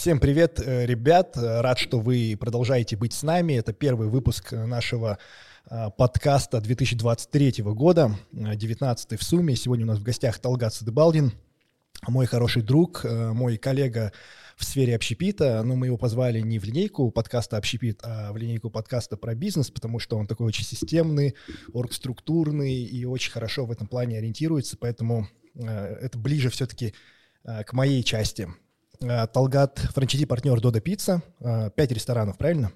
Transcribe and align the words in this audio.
Всем 0.00 0.18
привет, 0.18 0.58
э, 0.64 0.86
ребят. 0.86 1.36
Рад, 1.36 1.78
что 1.78 2.00
вы 2.00 2.34
продолжаете 2.40 2.96
быть 2.96 3.12
с 3.12 3.22
нами. 3.22 3.52
Это 3.52 3.74
первый 3.74 4.08
выпуск 4.08 4.52
нашего 4.52 5.18
а, 5.66 5.90
подкаста 5.90 6.58
2023 6.62 7.62
года, 7.64 8.16
19 8.32 9.20
в 9.20 9.22
сумме. 9.22 9.56
Сегодня 9.56 9.84
у 9.84 9.88
нас 9.88 9.98
в 9.98 10.02
гостях 10.02 10.38
Талгат 10.38 10.72
Садыбалдин, 10.72 11.34
мой 12.08 12.24
хороший 12.24 12.62
друг, 12.62 13.04
э, 13.04 13.32
мой 13.32 13.58
коллега 13.58 14.10
в 14.56 14.64
сфере 14.64 14.96
общепита, 14.96 15.62
но 15.62 15.76
мы 15.76 15.88
его 15.88 15.98
позвали 15.98 16.40
не 16.40 16.58
в 16.58 16.64
линейку 16.64 17.10
подкаста 17.10 17.58
«Общепит», 17.58 18.00
а 18.02 18.32
в 18.32 18.38
линейку 18.38 18.70
подкаста 18.70 19.18
про 19.18 19.34
бизнес, 19.34 19.70
потому 19.70 19.98
что 19.98 20.16
он 20.16 20.26
такой 20.26 20.46
очень 20.46 20.64
системный, 20.64 21.34
оргструктурный 21.74 22.72
и 22.72 23.04
очень 23.04 23.32
хорошо 23.32 23.66
в 23.66 23.70
этом 23.70 23.86
плане 23.86 24.16
ориентируется, 24.16 24.78
поэтому 24.80 25.28
э, 25.56 25.66
это 25.68 26.16
ближе 26.16 26.48
все-таки 26.48 26.94
к 27.44 27.72
моей 27.74 28.02
части. 28.02 28.48
Э, 29.02 29.26
Талгат 29.26 29.78
франчайзи-партнер 29.78 30.60
Дода 30.60 30.80
Пицца, 30.80 31.22
э, 31.40 31.70
пять 31.74 31.90
ресторанов, 31.90 32.36
правильно? 32.36 32.70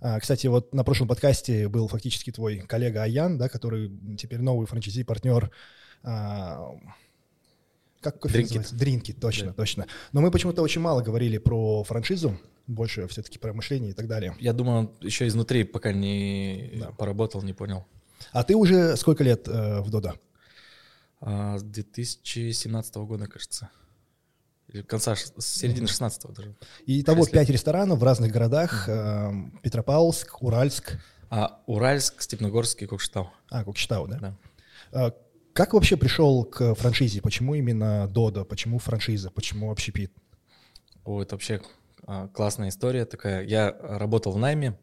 Э, 0.00 0.20
кстати, 0.20 0.46
вот 0.46 0.72
на 0.72 0.84
прошлом 0.84 1.08
подкасте 1.08 1.68
был 1.68 1.88
фактически 1.88 2.30
твой 2.30 2.60
коллега 2.60 3.02
Аян, 3.02 3.36
да, 3.36 3.48
который 3.48 3.90
теперь 4.16 4.40
новый 4.40 4.66
франчайзи-партнер 4.66 5.50
как 6.02 8.18
кофе 8.18 8.32
Дринки. 8.32 8.54
называется? 8.54 8.76
Дринки, 8.76 9.12
точно, 9.12 9.48
да. 9.48 9.52
точно. 9.52 9.86
Но 10.12 10.22
мы 10.22 10.30
почему-то 10.30 10.62
очень 10.62 10.80
мало 10.80 11.02
говорили 11.02 11.36
про 11.36 11.84
франшизу, 11.84 12.40
больше 12.66 13.06
все-таки 13.08 13.38
про 13.38 13.52
мышление 13.52 13.90
и 13.90 13.92
так 13.92 14.06
далее. 14.06 14.34
Я 14.40 14.54
думаю, 14.54 14.90
еще 15.02 15.26
изнутри 15.26 15.64
пока 15.64 15.92
не 15.92 16.78
да. 16.80 16.92
поработал, 16.92 17.42
не 17.42 17.52
понял. 17.52 17.84
А 18.32 18.42
ты 18.42 18.54
уже 18.54 18.96
сколько 18.96 19.22
лет 19.22 19.46
э, 19.48 19.80
в 19.80 19.90
Дода? 19.90 20.14
А, 21.20 21.58
с 21.58 21.62
2017 21.62 22.96
года, 22.96 23.26
кажется 23.26 23.68
конца, 24.86 25.16
с 25.16 25.32
середины 25.38 25.86
16-го 25.86 26.32
даже. 26.32 26.54
И 26.86 27.02
того 27.02 27.26
пять 27.26 27.48
ресторанов 27.50 27.98
в 27.98 28.04
разных 28.04 28.32
городах. 28.32 28.88
Э, 28.88 29.30
Петропавловск, 29.62 30.42
Уральск. 30.42 30.98
А, 31.28 31.60
Уральск, 31.66 32.22
Степногорск 32.22 32.82
и 32.82 32.86
Кокшетау. 32.86 33.30
А, 33.50 33.64
Кокшетау, 33.64 34.08
да? 34.08 34.18
Да. 34.18 34.36
А, 34.92 35.14
как 35.52 35.74
вообще 35.74 35.96
пришел 35.96 36.44
к 36.44 36.74
франшизе? 36.74 37.20
Почему 37.20 37.54
именно 37.54 38.08
Дода? 38.08 38.44
Почему 38.44 38.78
франшиза? 38.78 39.30
Почему 39.30 39.70
общепит? 39.70 40.12
О, 41.04 41.22
это 41.22 41.34
вообще 41.34 41.60
а, 42.06 42.28
классная 42.28 42.68
история 42.68 43.04
такая. 43.04 43.44
Я 43.44 43.76
работал 43.82 44.32
в 44.32 44.38
найме, 44.38 44.78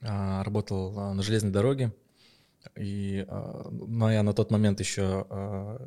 а, 0.00 0.42
работал 0.44 0.98
а, 0.98 1.14
на 1.14 1.22
железной 1.22 1.52
дороге, 1.52 1.92
и 2.76 3.26
моя 3.70 4.22
на 4.22 4.32
тот 4.32 4.52
момент 4.52 4.78
еще 4.78 5.26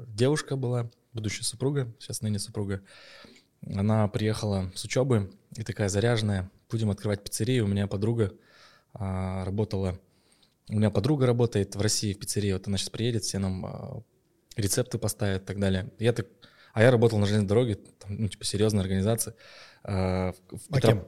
девушка 0.10 0.58
была, 0.58 0.92
будущая 1.16 1.44
супруга, 1.44 1.92
сейчас 1.98 2.22
ныне 2.22 2.38
супруга, 2.38 2.84
она 3.66 4.08
приехала 4.08 4.72
с 4.76 4.84
учебы 4.84 5.32
и 5.56 5.64
такая 5.64 5.90
заряженная, 5.90 6.52
будем 6.70 6.92
открывать 6.92 7.24
пиццерию. 7.24 7.66
У 7.66 7.68
меня 7.68 7.88
подруга 7.88 8.34
а, 8.94 9.44
работала, 9.46 10.00
у 10.70 10.76
меня 10.76 10.92
подруга 10.92 11.26
работает 11.26 11.76
в 11.76 11.82
России 11.82 12.14
в 12.14 12.20
пиццерии, 12.20 12.54
вот 12.54 12.68
она 12.68 12.78
сейчас 12.78 12.90
приедет, 12.90 13.24
все 13.24 13.40
нам 13.40 13.66
а, 13.66 14.04
рецепты 14.56 14.98
поставит 14.98 15.44
и 15.44 15.46
так 15.46 15.60
далее. 15.60 15.90
Я 16.00 16.14
так, 16.14 16.28
а 16.74 16.84
я 16.84 16.92
работал 16.92 17.18
на 17.18 17.26
железной 17.26 17.48
дороге, 17.48 17.76
там, 17.76 18.16
ну, 18.18 18.28
типа 18.28 18.44
серьезная 18.44 18.82
организация. 18.82 19.36
А, 19.84 20.34
в 20.52 20.68
Петро... 20.68 20.78
а 20.78 20.82
кем? 20.82 21.08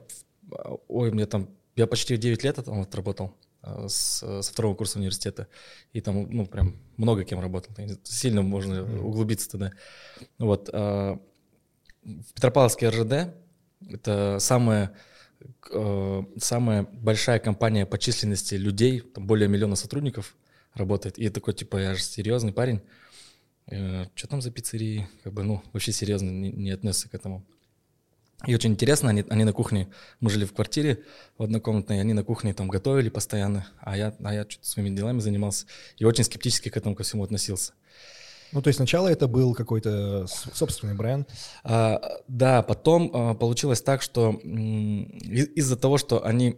Ой, 0.88 1.12
мне 1.12 1.26
там, 1.26 1.50
я 1.76 1.86
почти 1.86 2.16
9 2.16 2.42
лет 2.42 2.56
там 2.56 2.80
вот 2.80 2.94
работал 2.94 3.26
а, 3.26 3.47
с, 3.88 4.42
со 4.42 4.52
второго 4.52 4.74
курса 4.74 4.98
университета. 4.98 5.48
И 5.92 6.00
там, 6.00 6.30
ну, 6.30 6.46
прям 6.46 6.76
много 6.96 7.24
кем 7.24 7.40
работал. 7.40 7.74
Сильно 8.04 8.42
можно 8.42 8.82
углубиться 9.04 9.50
туда. 9.50 9.72
Вот. 10.38 10.70
А, 10.72 11.18
в 12.04 12.32
Петропавловске 12.34 12.88
РЖД 12.88 13.34
это 13.88 14.38
самая, 14.40 14.92
э, 15.70 16.22
самая 16.38 16.82
большая 16.92 17.38
компания 17.38 17.86
по 17.86 17.98
численности 17.98 18.54
людей, 18.54 19.00
там 19.00 19.26
более 19.26 19.48
миллиона 19.48 19.76
сотрудников 19.76 20.36
работает. 20.74 21.18
И 21.18 21.28
такой, 21.28 21.54
типа, 21.54 21.76
я 21.76 21.94
же 21.94 22.02
серьезный 22.02 22.52
парень. 22.52 22.80
Э, 23.66 24.06
что 24.14 24.28
там 24.28 24.40
за 24.40 24.50
пиццерии? 24.50 25.08
Как 25.22 25.32
бы, 25.32 25.42
ну, 25.42 25.62
вообще 25.72 25.92
серьезно 25.92 26.30
не, 26.30 26.50
не 26.50 26.70
отнесся 26.70 27.08
к 27.08 27.14
этому. 27.14 27.44
И 28.46 28.54
очень 28.54 28.70
интересно, 28.70 29.10
они, 29.10 29.24
они 29.28 29.44
на 29.44 29.52
кухне, 29.52 29.88
мы 30.20 30.30
жили 30.30 30.44
в 30.44 30.52
квартире 30.52 31.02
в 31.38 31.42
однокомнатной, 31.42 32.00
они 32.00 32.12
на 32.12 32.22
кухне 32.22 32.54
там 32.54 32.68
готовили 32.68 33.08
постоянно, 33.08 33.66
а 33.80 33.96
я, 33.96 34.14
а 34.22 34.32
я 34.32 34.46
что-то 34.48 34.68
своими 34.68 34.94
делами 34.94 35.18
занимался. 35.18 35.66
И 35.96 36.04
очень 36.04 36.22
скептически 36.22 36.68
к 36.68 36.76
этому 36.76 36.94
ко 36.94 37.02
всему 37.02 37.24
относился. 37.24 37.72
Ну, 38.52 38.62
то 38.62 38.68
есть 38.68 38.76
сначала 38.76 39.08
это 39.08 39.26
был 39.26 39.54
какой-то 39.54 40.26
собственный 40.26 40.94
бренд? 40.94 41.28
А, 41.64 42.00
да, 42.28 42.62
потом 42.62 43.10
а, 43.12 43.34
получилось 43.34 43.82
так, 43.82 44.02
что 44.02 44.30
из-за 44.32 45.76
того, 45.76 45.98
что 45.98 46.24
они 46.24 46.56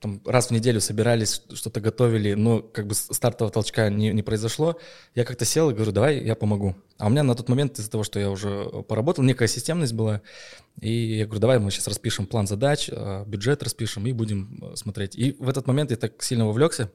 там, 0.00 0.20
раз 0.24 0.48
в 0.48 0.50
неделю 0.50 0.80
собирались, 0.80 1.42
что-то 1.54 1.80
готовили, 1.80 2.34
но 2.34 2.60
как 2.60 2.86
бы 2.86 2.94
стартового 2.94 3.52
толчка 3.52 3.90
не, 3.90 4.12
не 4.12 4.22
произошло, 4.22 4.78
я 5.14 5.24
как-то 5.24 5.44
сел 5.44 5.70
и 5.70 5.74
говорю, 5.74 5.92
давай 5.92 6.22
я 6.22 6.34
помогу. 6.34 6.76
А 6.98 7.06
у 7.06 7.10
меня 7.10 7.22
на 7.22 7.34
тот 7.34 7.48
момент 7.48 7.78
из-за 7.78 7.90
того, 7.90 8.04
что 8.04 8.18
я 8.18 8.30
уже 8.30 8.64
поработал, 8.88 9.24
некая 9.24 9.48
системность 9.48 9.92
была, 9.92 10.22
и 10.80 10.90
я 11.18 11.24
говорю, 11.26 11.40
давай 11.40 11.58
мы 11.58 11.70
сейчас 11.70 11.88
распишем 11.88 12.26
план 12.26 12.46
задач, 12.46 12.90
а, 12.92 13.24
бюджет 13.24 13.62
распишем 13.62 14.06
и 14.06 14.12
будем 14.12 14.58
э, 14.62 14.76
смотреть. 14.76 15.16
И 15.16 15.36
в 15.38 15.48
этот 15.48 15.66
момент 15.66 15.90
я 15.90 15.96
так 15.96 16.22
сильно 16.22 16.46
вовлекся, 16.46 16.90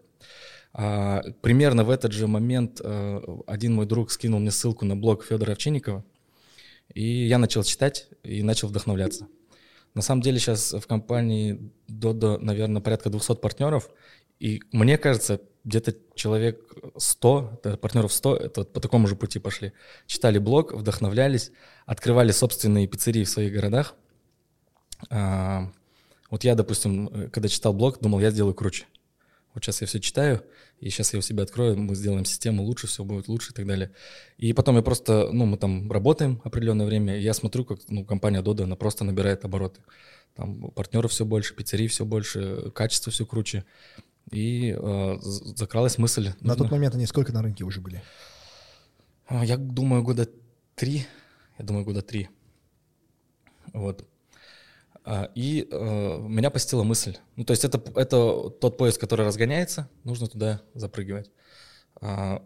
а, 0.73 1.21
примерно 1.41 1.83
в 1.83 1.89
этот 1.89 2.11
же 2.13 2.27
момент 2.27 2.81
а, 2.83 3.21
один 3.47 3.75
мой 3.75 3.85
друг 3.85 4.11
скинул 4.11 4.39
мне 4.39 4.51
ссылку 4.51 4.85
на 4.85 4.95
блог 4.95 5.23
Федора 5.23 5.51
Овчинникова, 5.51 6.03
и 6.93 7.27
я 7.27 7.37
начал 7.37 7.63
читать 7.63 8.07
и 8.23 8.43
начал 8.43 8.67
вдохновляться. 8.67 9.27
На 9.93 10.01
самом 10.01 10.21
деле 10.21 10.39
сейчас 10.39 10.73
в 10.73 10.87
компании 10.87 11.71
Dodo, 11.87 12.37
наверное, 12.39 12.81
порядка 12.81 13.09
200 13.09 13.35
партнеров, 13.35 13.89
и 14.39 14.61
мне 14.71 14.97
кажется, 14.97 15.39
где-то 15.63 15.95
человек 16.15 16.59
100, 16.97 17.61
партнеров 17.81 18.11
100, 18.11 18.35
это 18.37 18.63
по 18.65 18.79
такому 18.81 19.07
же 19.07 19.15
пути 19.15 19.39
пошли. 19.39 19.71
Читали 20.07 20.37
блог, 20.39 20.73
вдохновлялись, 20.73 21.51
открывали 21.85 22.31
собственные 22.31 22.87
пиццерии 22.87 23.23
в 23.23 23.29
своих 23.29 23.53
городах. 23.53 23.95
А, 25.09 25.71
вот 26.29 26.43
я, 26.43 26.55
допустим, 26.55 27.29
когда 27.31 27.47
читал 27.47 27.73
блог, 27.73 27.99
думал, 28.01 28.19
я 28.19 28.31
сделаю 28.31 28.53
круче. 28.53 28.85
Вот 29.53 29.63
сейчас 29.63 29.81
я 29.81 29.87
все 29.87 29.99
читаю, 29.99 30.43
и 30.83 30.89
сейчас 30.89 31.13
я 31.13 31.19
у 31.19 31.21
себя 31.21 31.43
открою, 31.43 31.77
мы 31.77 31.95
сделаем 31.95 32.25
систему 32.25 32.63
лучше, 32.63 32.87
все 32.87 33.05
будет 33.05 33.29
лучше 33.29 33.51
и 33.51 33.53
так 33.53 33.65
далее. 33.65 33.91
И 34.37 34.51
потом 34.51 34.75
я 34.75 34.81
просто, 34.81 35.29
ну, 35.31 35.45
мы 35.45 35.57
там 35.57 35.89
работаем 35.89 36.41
определенное 36.43 36.85
время, 36.85 37.17
и 37.17 37.21
я 37.21 37.33
смотрю, 37.33 37.63
как 37.63 37.79
ну, 37.87 38.03
компания 38.03 38.41
Dodo, 38.41 38.63
она 38.63 38.75
просто 38.75 39.05
набирает 39.05 39.45
обороты. 39.45 39.79
Там 40.35 40.71
партнеров 40.71 41.11
все 41.11 41.23
больше, 41.23 41.55
пиццерий 41.55 41.87
все 41.87 42.03
больше, 42.03 42.71
качество 42.71 43.13
все 43.13 43.25
круче. 43.25 43.63
И 44.29 44.75
э, 44.77 45.17
закралась 45.21 45.97
мысль. 45.97 46.33
На 46.41 46.49
нужно... 46.49 46.63
тот 46.63 46.71
момент 46.71 46.95
они 46.95 47.05
сколько 47.05 47.31
на 47.31 47.41
рынке 47.41 47.63
уже 47.63 47.79
были? 47.79 48.03
А, 49.27 49.45
я 49.45 49.55
думаю, 49.55 50.03
года 50.03 50.27
три. 50.75 51.05
Я 51.57 51.65
думаю, 51.65 51.85
года 51.85 52.01
три. 52.01 52.27
Вот. 53.71 54.05
А, 55.05 55.29
и 55.35 55.67
э, 55.69 56.19
меня 56.21 56.49
посетила 56.49 56.83
мысль. 56.83 57.17
Ну, 57.35 57.43
то 57.43 57.51
есть 57.51 57.65
это, 57.65 57.81
это 57.95 58.49
тот 58.49 58.77
поезд, 58.77 58.99
который 58.99 59.25
разгоняется, 59.25 59.89
нужно 60.03 60.27
туда 60.27 60.61
запрыгивать. 60.73 61.29
А, 62.01 62.41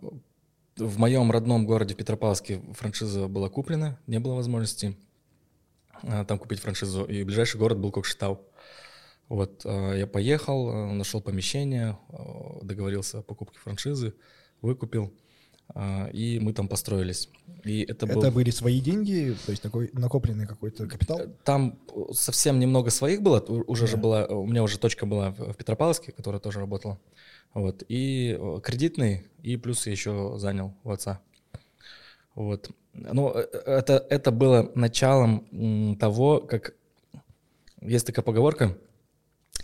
в 0.75 0.97
моем 0.97 1.31
родном 1.31 1.65
городе 1.65 1.93
Петропавловске 1.93 2.61
франшиза 2.73 3.27
была 3.27 3.49
куплена, 3.49 3.99
не 4.07 4.19
было 4.19 4.33
возможности 4.33 4.97
а, 6.01 6.25
там 6.25 6.39
купить 6.39 6.59
франшизу, 6.59 7.05
и 7.05 7.23
ближайший 7.23 7.57
город 7.57 7.77
был 7.77 7.91
Кокшетау. 7.91 8.41
Вот, 9.29 9.65
я 9.65 10.07
поехал, 10.07 10.93
нашел 10.93 11.19
помещение, 11.19 11.99
договорился 12.61 13.19
о 13.19 13.21
покупке 13.21 13.59
франшизы, 13.59 14.13
выкупил. 14.61 15.11
А, 15.73 16.07
и 16.07 16.39
мы 16.39 16.53
там 16.53 16.67
построились. 16.67 17.29
И 17.63 17.81
это, 17.81 18.05
это 18.05 18.19
был... 18.19 18.31
были 18.31 18.51
свои 18.51 18.79
деньги, 18.79 19.35
то 19.45 19.51
есть 19.51 19.61
такой 19.61 19.89
накопленный 19.93 20.47
какой-то 20.47 20.87
капитал? 20.87 21.21
Там 21.43 21.77
совсем 22.11 22.59
немного 22.59 22.89
своих 22.89 23.21
было, 23.21 23.39
уже 23.39 23.83
да. 23.83 23.87
же 23.87 23.97
была, 23.97 24.25
у 24.25 24.45
меня 24.45 24.63
уже 24.63 24.79
точка 24.79 25.05
была 25.05 25.31
в 25.31 25.53
Петропавловске, 25.53 26.11
которая 26.11 26.39
тоже 26.39 26.59
работала. 26.59 26.99
Вот, 27.53 27.83
и 27.87 28.39
кредитный, 28.63 29.25
и 29.41 29.57
плюс 29.57 29.85
я 29.85 29.91
еще 29.91 30.35
занял 30.37 30.73
у 30.83 30.91
отца. 30.91 31.21
Вот. 32.35 32.69
Ну, 32.93 33.31
э, 33.33 33.41
это, 33.65 34.05
это 34.09 34.31
было 34.31 34.71
началом 34.75 35.97
того, 35.99 36.39
как... 36.39 36.75
Есть 37.81 38.07
такая 38.07 38.23
поговорка, 38.23 38.77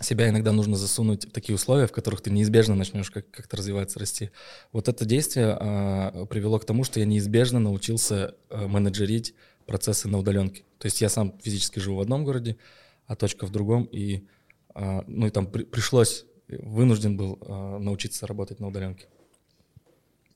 себя 0.00 0.28
иногда 0.28 0.52
нужно 0.52 0.76
засунуть 0.76 1.26
в 1.26 1.30
такие 1.30 1.54
условия, 1.54 1.86
в 1.86 1.92
которых 1.92 2.20
ты 2.20 2.30
неизбежно 2.30 2.74
начнешь 2.74 3.10
как- 3.10 3.30
как-то 3.30 3.56
развиваться, 3.56 3.98
расти. 3.98 4.30
Вот 4.72 4.88
это 4.88 5.04
действие 5.04 5.56
а, 5.58 6.26
привело 6.26 6.58
к 6.58 6.64
тому, 6.64 6.84
что 6.84 7.00
я 7.00 7.06
неизбежно 7.06 7.60
научился 7.60 8.34
а, 8.50 8.66
менеджерить 8.66 9.34
процессы 9.66 10.08
на 10.08 10.18
удаленке. 10.18 10.64
То 10.78 10.86
есть 10.86 11.00
я 11.00 11.08
сам 11.08 11.38
физически 11.40 11.78
живу 11.78 11.96
в 11.96 12.00
одном 12.00 12.24
городе, 12.24 12.56
а 13.06 13.16
точка 13.16 13.46
в 13.46 13.50
другом, 13.50 13.84
и, 13.84 14.24
а, 14.74 15.04
ну, 15.06 15.26
и 15.26 15.30
там 15.30 15.46
при- 15.46 15.64
пришлось, 15.64 16.26
вынужден 16.48 17.16
был 17.16 17.38
а, 17.42 17.78
научиться 17.78 18.26
работать 18.26 18.60
на 18.60 18.68
удаленке. 18.68 19.06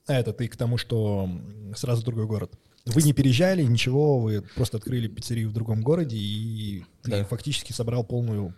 А 0.07 0.13
это 0.15 0.33
ты 0.33 0.47
к 0.47 0.55
тому, 0.57 0.77
что 0.77 1.29
сразу 1.75 2.03
другой 2.03 2.25
город? 2.25 2.53
Вы 2.85 3.03
не 3.03 3.13
переезжали, 3.13 3.61
ничего, 3.61 4.19
вы 4.19 4.41
просто 4.55 4.77
открыли 4.77 5.07
пиццерию 5.07 5.49
в 5.49 5.53
другом 5.53 5.81
городе, 5.83 6.15
и 6.17 6.83
ты 7.03 7.11
Да. 7.11 7.25
фактически 7.25 7.73
собрал 7.73 8.03
полную 8.03 8.55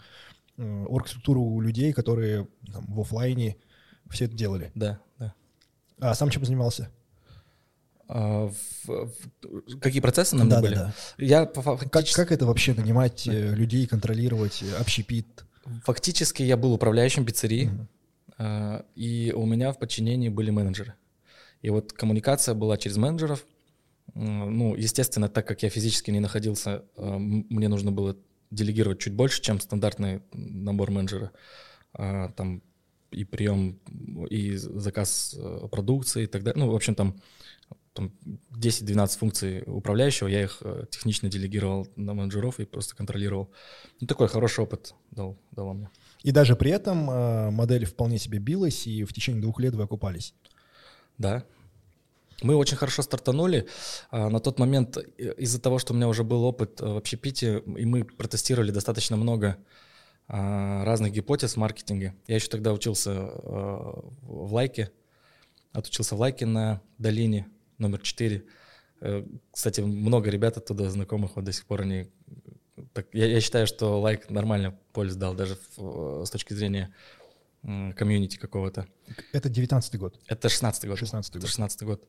э, 0.61 0.85
оргструктуру 0.85 1.59
людей, 1.59 1.91
которые 1.93 2.47
там, 2.71 2.85
в 2.87 3.01
оффлайне 3.01 3.57
все 4.09 4.25
это 4.25 4.35
делали. 4.35 4.71
Да, 4.75 4.99
да. 5.19 5.33
А 5.99 6.13
сам 6.15 6.29
чем 6.29 6.45
занимался? 6.45 6.89
А, 8.07 8.47
в- 8.49 8.87
в- 8.87 9.79
какие 9.79 10.01
процессы 10.01 10.35
на 10.35 10.43
мне 10.43 10.51
Да, 10.55 10.61
были? 10.61 10.75
да, 10.75 10.93
да. 11.17 11.25
Я 11.25 11.45
по- 11.45 11.61
Как, 11.77 11.79
фактически, 11.91 12.15
как 12.15 12.31
это 12.31 12.45
вообще 12.45 12.73
нанимать 12.73 13.27
э, 13.27 13.55
людей, 13.55 13.87
контролировать, 13.87 14.61
э, 14.63 14.75
общепит? 14.75 15.45
фактически 15.83 16.43
я 16.43 16.57
был 16.57 16.73
управляющим 16.73 17.23
пиццерии, 17.25 17.69
а, 18.37 18.83
и 18.95 19.31
у 19.35 19.45
меня 19.45 19.71
в 19.71 19.79
подчинении 19.79 20.27
были 20.29 20.49
менеджеры. 20.49 20.95
И 21.61 21.69
вот 21.69 21.93
коммуникация 21.93 22.55
была 22.55 22.77
через 22.77 22.97
менеджеров. 22.97 23.45
Ну, 24.15 24.75
естественно, 24.75 25.29
так 25.29 25.47
как 25.47 25.63
я 25.63 25.69
физически 25.69 26.11
не 26.11 26.19
находился, 26.19 26.83
мне 26.97 27.69
нужно 27.69 27.91
было 27.91 28.17
делегировать 28.51 28.99
чуть 28.99 29.13
больше, 29.13 29.41
чем 29.41 29.59
стандартный 29.59 30.21
набор 30.33 30.91
менеджера. 30.91 31.31
А, 31.93 32.29
Там 32.29 32.61
и 33.11 33.25
прием, 33.25 33.79
и 34.29 34.55
заказ 34.55 35.35
э, 35.37 35.67
продукции 35.69 36.23
и 36.23 36.27
так 36.27 36.43
далее. 36.43 36.63
Ну, 36.63 36.71
в 36.71 36.75
общем, 36.75 36.95
там, 36.95 37.21
там 37.93 38.13
10-12 38.51 39.17
функций 39.17 39.63
управляющего, 39.67 40.27
я 40.29 40.43
их 40.43 40.59
э, 40.61 40.85
технично 40.89 41.29
делегировал 41.29 41.87
на 41.97 42.13
менеджеров 42.13 42.59
и 42.59 42.65
просто 42.65 42.95
контролировал. 42.95 43.51
Ну, 43.99 44.07
такой 44.07 44.29
хороший 44.29 44.63
опыт 44.63 44.93
дал, 45.11 45.37
дал 45.51 45.73
мне. 45.73 45.89
И 46.23 46.31
даже 46.31 46.55
при 46.55 46.71
этом 46.71 47.09
э, 47.09 47.51
модель 47.51 47.85
вполне 47.85 48.17
себе 48.17 48.39
билась, 48.39 48.87
и 48.87 49.03
в 49.03 49.11
течение 49.13 49.41
двух 49.41 49.59
лет 49.59 49.75
вы 49.75 49.83
окупались. 49.83 50.33
Да. 51.17 51.43
Мы 52.41 52.55
очень 52.55 52.77
хорошо 52.77 53.01
стартанули. 53.01 53.67
А, 54.09 54.29
На 54.29 54.39
тот 54.39 54.59
момент 54.59 54.97
э, 54.97 55.33
из-за 55.37 55.59
того, 55.61 55.79
что 55.79 55.93
у 55.93 55.95
меня 55.95 56.07
уже 56.07 56.23
был 56.23 56.43
опыт 56.43 56.81
э, 56.81 56.85
в 56.85 56.97
общепите, 56.97 57.59
и 57.77 57.85
мы 57.85 58.03
протестировали 58.03 58.71
достаточно 58.71 59.15
много 59.17 59.57
а, 60.27 60.83
разных 60.85 61.11
гипотез 61.11 61.53
в 61.53 61.57
маркетинге. 61.57 62.15
Я 62.27 62.35
еще 62.35 62.47
тогда 62.47 62.73
учился 62.73 63.11
э, 63.11 63.31
в 63.43 64.53
Лайке, 64.53 64.91
отучился 65.71 66.15
в 66.15 66.19
Лайке 66.19 66.45
на 66.45 66.81
долине 66.97 67.47
номер 67.77 67.99
4. 67.99 68.43
Кстати, 69.51 69.81
много 69.81 70.29
ребят 70.29 70.57
оттуда 70.57 70.89
знакомых 70.91 71.35
вот 71.35 71.45
до 71.45 71.51
сих 71.51 71.65
пор 71.65 71.81
они... 71.81 72.07
Так, 72.93 73.07
я, 73.13 73.25
я 73.25 73.41
считаю, 73.41 73.65
что 73.65 73.99
лайк 73.99 74.29
нормально 74.29 74.77
пользу 74.93 75.17
дал 75.17 75.33
даже 75.33 75.57
в- 75.75 76.21
э, 76.21 76.25
с 76.25 76.29
точки 76.29 76.53
зрения 76.53 76.93
комьюнити 77.63 78.37
какого-то. 78.37 78.87
Это 79.33 79.49
19 79.49 79.97
год, 79.99 80.19
Это 80.27 80.49
16 80.49 80.85
год. 80.87 80.97
16 80.97 81.29
Это 81.31 81.39
год. 81.39 81.49
16 81.49 81.83
год. 81.83 82.07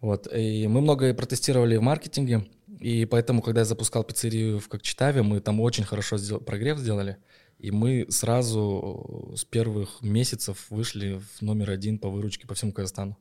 Вот. 0.00 0.26
И 0.34 0.66
мы 0.66 0.80
многое 0.80 1.12
протестировали 1.14 1.76
в 1.76 1.82
маркетинге, 1.82 2.46
и 2.80 3.04
поэтому, 3.04 3.42
когда 3.42 3.60
я 3.60 3.64
запускал 3.66 4.02
пиццерию 4.04 4.58
в 4.58 4.68
Кокчетаве, 4.68 5.22
мы 5.22 5.40
там 5.40 5.60
очень 5.60 5.84
хорошо 5.84 6.16
сдел- 6.16 6.40
прогрев 6.40 6.78
сделали, 6.78 7.18
и 7.58 7.70
мы 7.70 8.06
сразу 8.08 9.34
с 9.36 9.44
первых 9.44 10.00
месяцев 10.02 10.66
вышли 10.70 11.20
в 11.36 11.42
номер 11.42 11.70
один 11.70 11.98
по 11.98 12.08
выручке 12.08 12.46
по 12.46 12.54
всему 12.54 12.72
Казахстану. 12.72 13.18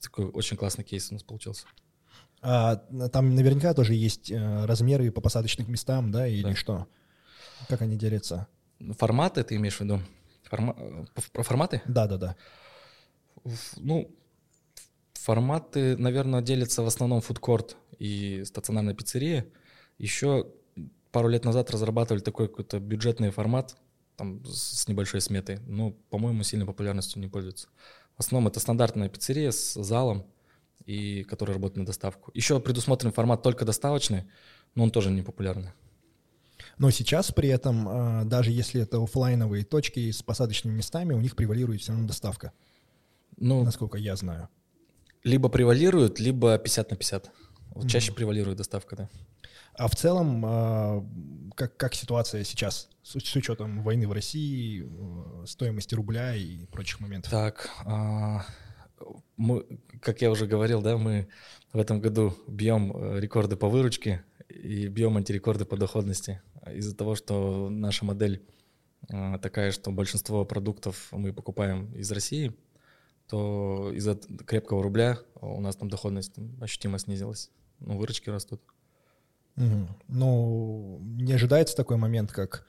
Такой 0.00 0.26
очень 0.26 0.56
классный 0.56 0.84
кейс 0.84 1.10
у 1.10 1.14
нас 1.14 1.22
получился. 1.22 1.66
А 2.40 2.76
там 3.12 3.34
наверняка 3.34 3.74
тоже 3.74 3.94
есть 3.94 4.30
э, 4.30 4.64
размеры 4.64 5.10
по 5.10 5.20
посадочным 5.20 5.70
местам, 5.70 6.10
да, 6.12 6.26
или 6.28 6.42
Да. 6.42 6.54
что? 6.54 6.86
Как 7.68 7.82
они 7.82 7.96
делятся? 7.96 8.46
Форматы 8.98 9.42
ты 9.42 9.56
имеешь 9.56 9.76
в 9.76 9.80
виду? 9.80 10.00
Форма- 10.50 10.76
э, 10.78 11.42
форматы? 11.42 11.82
Да, 11.86 12.06
да, 12.06 12.16
да. 12.16 12.36
Ну, 13.76 14.10
форматы, 15.14 15.96
наверное, 15.96 16.42
делятся 16.42 16.82
в 16.82 16.86
основном 16.86 17.20
фудкорт 17.20 17.76
и 17.98 18.42
стационарная 18.44 18.94
пиццерия. 18.94 19.46
Еще 19.98 20.46
пару 21.10 21.28
лет 21.28 21.44
назад 21.44 21.70
разрабатывали 21.70 22.22
такой 22.22 22.48
какой-то 22.48 22.80
бюджетный 22.80 23.30
формат, 23.30 23.76
там, 24.16 24.44
с 24.44 24.88
небольшой 24.88 25.20
сметой, 25.20 25.60
но, 25.66 25.92
по-моему, 26.10 26.42
сильной 26.42 26.66
популярностью 26.66 27.20
не 27.20 27.28
пользуется. 27.28 27.68
В 28.16 28.20
основном 28.20 28.48
это 28.48 28.58
стандартная 28.60 29.08
пиццерия 29.08 29.50
с 29.50 29.74
залом, 29.74 30.26
и 30.84 31.22
которая 31.24 31.54
работает 31.54 31.78
на 31.78 31.86
доставку. 31.86 32.30
Еще 32.34 32.58
предусмотрен 32.60 33.12
формат 33.12 33.42
только 33.42 33.64
доставочный, 33.64 34.24
но 34.74 34.84
он 34.84 34.90
тоже 34.90 35.10
не 35.10 35.22
популярный. 35.22 35.72
Но 36.78 36.90
сейчас 36.90 37.32
при 37.32 37.48
этом, 37.48 37.88
э, 37.88 38.24
даже 38.24 38.50
если 38.52 38.82
это 38.82 39.02
оффлайновые 39.02 39.64
точки 39.64 40.10
с 40.10 40.22
посадочными 40.22 40.76
местами, 40.76 41.12
у 41.12 41.20
них 41.20 41.34
превалирует 41.36 41.80
все 41.80 41.92
равно 41.92 42.06
доставка, 42.06 42.52
Ну, 43.36 43.64
насколько 43.64 43.98
я 43.98 44.16
знаю. 44.16 44.48
либо 45.24 45.48
превалирует, 45.48 46.20
либо 46.20 46.56
50 46.58 46.90
на 46.90 46.96
50. 46.96 47.30
Вот 47.70 47.84
Мгм. 47.84 47.88
чаще 47.88 48.12
превалирует 48.12 48.58
доставка, 48.58 48.96
да. 48.96 49.08
А 49.74 49.86
в 49.88 49.94
целом, 49.94 50.44
э, 50.44 51.02
как, 51.54 51.76
как 51.76 51.94
ситуация 51.94 52.42
сейчас 52.44 52.88
с, 53.02 53.18
с 53.20 53.36
учетом 53.36 53.82
войны 53.82 54.08
в 54.08 54.12
России, 54.12 54.84
э, 54.84 55.46
стоимости 55.46 55.94
рубля 55.94 56.34
и 56.34 56.66
прочих 56.66 56.98
моментов? 57.00 57.30
Так, 57.30 57.70
а, 57.84 58.44
мы, 59.36 59.64
как 60.00 60.20
я 60.22 60.30
уже 60.30 60.46
говорил, 60.46 60.82
да, 60.82 60.96
мы 60.96 61.28
в 61.72 61.78
этом 61.78 62.00
году 62.00 62.36
бьем 62.48 62.92
э, 62.96 63.20
рекорды 63.20 63.56
по 63.56 63.68
выручке 63.68 64.24
и 64.48 64.88
бьем 64.88 65.16
антирекорды 65.16 65.64
по 65.64 65.76
доходности. 65.76 66.40
Из-за 66.72 66.96
того, 66.96 67.14
что 67.14 67.68
наша 67.70 68.04
модель 68.04 68.42
а, 69.10 69.38
такая, 69.38 69.70
что 69.72 69.90
большинство 69.90 70.44
продуктов 70.44 71.08
мы 71.12 71.32
покупаем 71.32 71.92
из 71.94 72.10
России, 72.12 72.54
то 73.28 73.92
из-за 73.94 74.18
крепкого 74.46 74.82
рубля 74.82 75.18
у 75.40 75.60
нас 75.60 75.76
там 75.76 75.88
доходность 75.88 76.34
ощутимо 76.60 76.98
снизилась. 76.98 77.50
Ну, 77.80 77.96
выручки 77.96 78.30
растут. 78.30 78.60
Мгм. 79.56 79.88
Ну, 80.08 80.98
не 81.02 81.32
ожидается 81.32 81.76
такой 81.76 81.96
момент, 81.96 82.32
как... 82.32 82.66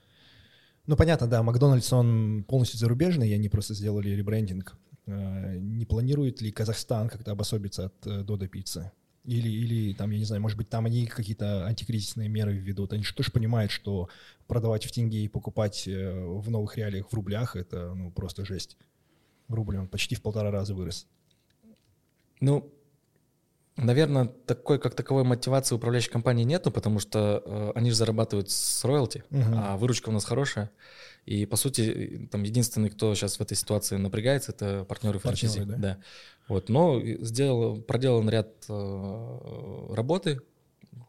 Ну, 0.86 0.95
понятно, 0.95 1.27
да, 1.27 1.44
Макдональдс, 1.44 1.94
он 1.94 2.44
полностью 2.47 2.80
зарубежный, 2.80 3.30
и 3.30 3.33
они 3.33 3.47
просто 3.47 3.74
сделали 3.74 4.09
ребрендинг. 4.09 4.75
Э, 5.06 5.57
Не 5.57 5.86
планирует 5.86 6.41
ли 6.41 6.51
Казахстан 6.51 7.09
как-то 7.09 7.31
обособиться 7.31 7.86
от 7.86 8.07
э, 8.07 8.24
Додо 8.24 8.47
Пиццы? 8.47 8.91
Или, 9.30 9.48
или 9.48 9.94
там, 9.94 10.10
я 10.10 10.18
не 10.18 10.26
знаю, 10.26 10.42
может 10.42 10.58
быть, 10.58 10.70
там 10.70 10.88
они 10.88 11.06
какие-то 11.06 11.68
антикризисные 11.68 12.28
меры 12.30 12.52
введут. 12.52 12.94
Они 12.94 13.04
же 13.04 13.14
тоже 13.14 13.31
понимают, 13.31 13.72
что 13.72 14.10
продавать 14.48 14.86
в 14.86 14.92
тенге 14.92 15.24
и 15.24 15.28
покупать 15.28 15.88
э, 15.88 16.26
в 16.26 16.50
новых 16.50 16.78
реалиях 16.78 17.12
в 17.12 17.14
рублях— 17.14 17.56
это 17.58 17.94
ну, 17.94 18.12
просто 18.12 18.44
жесть. 18.44 18.76
Рубль, 19.48 19.78
он 19.78 19.88
почти 19.88 20.16
в 20.16 20.24
полтора 20.24 20.50
раза 20.50 20.74
вырос. 20.74 21.06
Ну, 22.42 22.74
наверное, 23.86 24.26
такой 24.46 24.80
как 24.80 24.96
таковой 24.96 25.24
мотивации 25.24 25.76
управляющей 25.76 26.12
компании 26.12 26.44
нету, 26.44 26.72
потому 26.72 27.00
что 27.00 27.42
э, 27.46 27.72
они 27.76 27.90
же 27.90 27.96
зарабатывают 27.96 28.50
с 28.50 28.84
роялти, 28.84 29.24
Мгм. 29.30 29.54
а 29.56 29.78
выручка 29.78 30.10
у 30.10 30.12
нас 30.12 30.26
хорошая. 30.26 30.72
И, 31.26 31.46
по 31.46 31.58
сути, 31.58 32.27
там 32.32 32.44
единственный, 32.44 32.89
кто 32.89 33.13
сейчас 33.13 33.38
в 33.38 33.42
этой 33.42 33.56
ситуации 33.56 33.98
напрягается, 33.98 34.51
это 34.51 34.86
партнеры 34.88 35.20
франшизе. 35.20 35.60
Партнеры, 35.60 35.82
да? 35.82 35.98
Вот. 36.48 36.70
Но 36.70 37.00
сделал, 37.22 37.82
проделан 37.82 38.30
ряд 38.30 38.50
э, 38.68 39.88
работы 39.94 40.42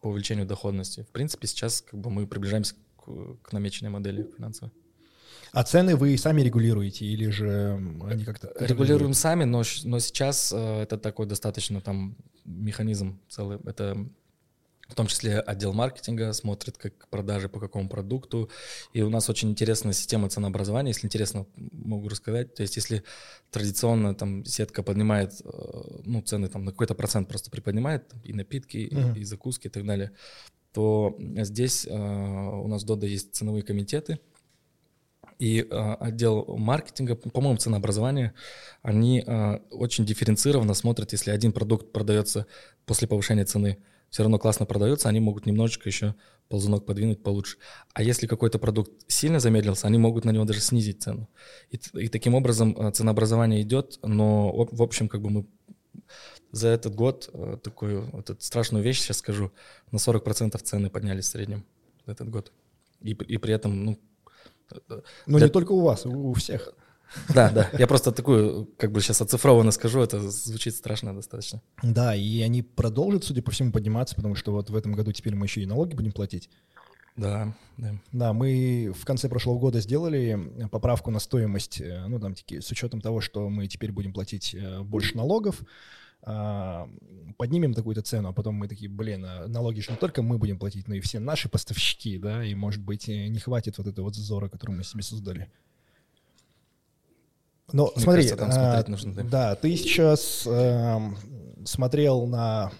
по 0.02 0.08
увеличению 0.08 0.46
доходности. 0.46 1.02
В 1.02 1.12
принципе, 1.12 1.46
сейчас 1.46 1.80
как 1.82 1.98
бы 1.98 2.10
мы 2.10 2.26
приближаемся 2.26 2.74
к, 2.96 3.36
к 3.42 3.52
намеченной 3.52 3.90
модели 3.90 4.28
финансовой. 4.36 4.72
А 5.52 5.64
цены 5.64 5.96
вы 5.96 6.16
сами 6.16 6.42
регулируете 6.42 7.06
или 7.06 7.28
же 7.30 7.80
они 8.08 8.24
как-то... 8.24 8.52
Регулируем 8.60 9.14
сами, 9.14 9.44
но, 9.44 9.62
но 9.84 9.98
сейчас 9.98 10.52
э, 10.54 10.82
это 10.82 10.96
такой 10.96 11.26
достаточно 11.26 11.80
там 11.80 12.16
механизм 12.44 13.18
целый. 13.28 13.58
Это 13.64 13.96
в 14.88 14.94
том 14.96 15.06
числе 15.06 15.38
отдел 15.38 15.72
маркетинга 15.72 16.32
смотрит, 16.32 16.76
как 16.76 17.08
продажи 17.08 17.48
по 17.48 17.60
какому 17.60 17.88
продукту. 17.88 18.50
И 18.92 19.02
у 19.02 19.08
нас 19.08 19.30
очень 19.30 19.48
интересная 19.50 19.92
система 19.92 20.28
ценообразования. 20.28 20.90
Если 20.90 21.06
интересно, 21.06 21.46
могу 21.72 22.08
рассказать. 22.08 22.54
То 22.54 22.62
есть 22.62 22.74
если 22.74 23.04
традиционно 23.52 24.14
там 24.16 24.44
сетка 24.44 24.82
поднимает 24.82 25.32
э, 25.44 26.00
ну, 26.04 26.22
цены 26.22 26.48
там, 26.48 26.64
на 26.64 26.72
какой-то 26.72 26.94
процент 26.96 27.28
просто 27.28 27.50
приподнимает, 27.52 28.08
там, 28.08 28.20
и 28.24 28.32
напитки, 28.32 28.78
и- 28.78 28.94
Мгм. 28.96 29.14
и, 29.14 29.22
закуски 29.24 29.68
и 29.68 29.70
так 29.70 29.86
далее, 29.86 30.10
то 30.72 31.16
здесь 31.36 31.86
э, 31.86 31.92
у 31.94 32.66
нас 32.66 32.82
в 32.82 32.86
Дода 32.86 33.06
есть 33.06 33.32
ценовые 33.34 33.62
комитеты, 33.62 34.18
и 35.40 35.62
э, 35.62 35.94
отдел 36.00 36.44
маркетинга, 36.58 37.16
по-моему, 37.16 37.56
ценообразование, 37.56 38.34
они 38.82 39.24
э, 39.26 39.56
очень 39.70 40.04
дифференцированно 40.04 40.74
смотрят, 40.74 41.12
если 41.12 41.30
один 41.30 41.52
продукт 41.52 41.92
продается 41.92 42.46
после 42.84 43.08
повышения 43.08 43.46
цены, 43.46 43.78
все 44.10 44.22
равно 44.22 44.38
классно 44.38 44.66
продается, 44.66 45.08
они 45.08 45.18
могут 45.18 45.46
немножечко 45.46 45.88
еще 45.88 46.14
ползунок 46.48 46.84
подвинуть 46.84 47.22
получше. 47.22 47.56
А 47.94 48.02
если 48.02 48.26
какой-то 48.26 48.58
продукт 48.58 48.92
сильно 49.08 49.40
замедлился, 49.40 49.86
они 49.86 49.96
могут 49.96 50.26
на 50.26 50.30
него 50.30 50.44
даже 50.44 50.60
снизить 50.60 51.02
цену. 51.02 51.26
И, 51.70 51.80
и 51.94 52.08
таким 52.08 52.34
образом 52.34 52.76
э, 52.76 52.90
ценообразование 52.92 53.62
идет, 53.62 53.98
но 54.02 54.52
в 54.52 54.82
общем 54.82 55.08
как 55.08 55.22
бы 55.22 55.30
мы 55.30 55.46
за 56.52 56.68
этот 56.68 56.94
год 56.94 57.30
такую 57.62 58.10
вот 58.10 58.28
эту 58.28 58.42
страшную 58.42 58.84
вещь 58.84 59.00
сейчас 59.00 59.18
скажу, 59.18 59.52
на 59.90 59.96
40% 59.96 60.58
цены 60.58 60.90
поднялись 60.90 61.24
в 61.24 61.28
среднем 61.28 61.64
за 62.04 62.12
этот 62.12 62.28
год. 62.28 62.52
И, 63.00 63.12
и 63.12 63.38
при 63.38 63.54
этом, 63.54 63.84
ну, 63.84 63.98
Но 65.26 65.38
Для- 65.38 65.46
не 65.46 65.52
только 65.52 65.72
у 65.72 65.80
вас, 65.80 66.06
у 66.06 66.32
всех. 66.34 66.74
Да, 67.34 67.50
да. 67.50 67.68
Я 67.78 67.86
просто 67.86 68.12
такую, 68.12 68.66
как 68.78 68.92
бы 68.92 69.00
сейчас 69.00 69.20
оцифрованно 69.20 69.72
скажу, 69.72 70.00
это 70.00 70.20
звучит 70.30 70.76
страшно 70.76 71.14
достаточно. 71.14 71.60
Да, 71.82 72.14
и 72.14 72.40
они 72.42 72.62
продолжат, 72.62 73.24
судя 73.24 73.42
по 73.42 73.50
всему, 73.50 73.72
подниматься, 73.72 74.14
потому 74.14 74.34
что 74.36 74.52
вот 74.52 74.70
в 74.70 74.76
этом 74.76 74.92
году 74.92 75.12
теперь 75.12 75.34
мы 75.34 75.46
еще 75.46 75.60
и 75.62 75.66
налоги 75.66 75.94
будем 75.94 76.12
платить. 76.12 76.48
Да, 77.16 77.52
да. 77.76 77.94
Да, 78.12 78.32
мы 78.32 78.92
в 78.96 79.04
конце 79.04 79.28
прошлого 79.28 79.58
года 79.58 79.80
сделали 79.80 80.68
поправку 80.70 81.10
на 81.10 81.18
стоимость, 81.18 81.80
э, 81.80 82.06
ну, 82.06 82.20
там, 82.20 82.34
с 82.36 82.70
учетом 82.70 83.00
того, 83.00 83.20
что 83.20 83.48
мы 83.48 83.66
теперь 83.66 83.92
будем 83.92 84.12
платить 84.12 84.54
э, 84.54 84.80
больше 84.80 85.16
налогов, 85.16 85.60
поднимем 86.22 87.74
такую-то 87.74 88.02
цену, 88.02 88.28
а 88.28 88.32
потом 88.32 88.54
мы 88.54 88.68
такие, 88.68 88.90
блин, 88.90 89.24
а 89.24 89.48
налоги 89.48 89.80
же 89.80 89.90
не 89.90 89.96
только 89.96 90.22
мы 90.22 90.38
будем 90.38 90.58
платить, 90.58 90.88
но 90.88 90.94
и 90.94 91.00
все 91.00 91.18
наши 91.18 91.48
поставщики, 91.48 92.18
да, 92.18 92.44
и, 92.44 92.54
может 92.54 92.82
быть, 92.82 93.08
не 93.08 93.38
хватит 93.38 93.78
вот 93.78 93.86
этого 93.86 94.06
вот 94.06 94.14
зазора, 94.14 94.48
который 94.48 94.72
мы 94.72 94.84
себе 94.84 95.02
создали. 95.02 95.50
Но 97.72 97.92
Мне 97.94 98.02
смотри, 98.02 98.28
кажется, 98.28 98.78
а, 98.78 98.90
нужно, 98.90 99.14
да. 99.14 99.22
да, 99.22 99.54
ты 99.54 99.76
сейчас 99.76 100.44
э, 100.46 100.98
смотрел 101.64 102.26
на 102.26 102.72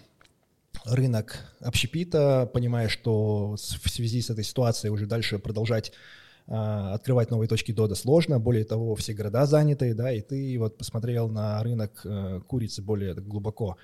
рынок 0.85 1.55
общепита, 1.61 2.49
понимая, 2.53 2.89
что 2.89 3.55
в 3.55 3.89
связи 3.89 4.21
с 4.21 4.29
этой 4.29 4.43
ситуацией 4.43 4.91
уже 4.91 5.05
дальше 5.05 5.39
продолжать 5.39 5.91
а, 5.91 6.20
открывать 6.51 7.31
новые 7.31 7.47
точки 7.47 7.71
дода 7.71 7.95
сложно, 7.95 8.39
более 8.39 8.65
того, 8.65 8.95
все 8.95 9.13
города 9.13 9.45
заняты, 9.45 9.93
да, 9.93 10.11
и 10.11 10.21
ты 10.21 10.57
вот 10.59 10.77
посмотрел 10.77 11.29
на 11.29 11.63
рынок 11.63 12.01
э, 12.03 12.41
курицы 12.45 12.81
более 12.81 13.13
глубоко 13.13 13.77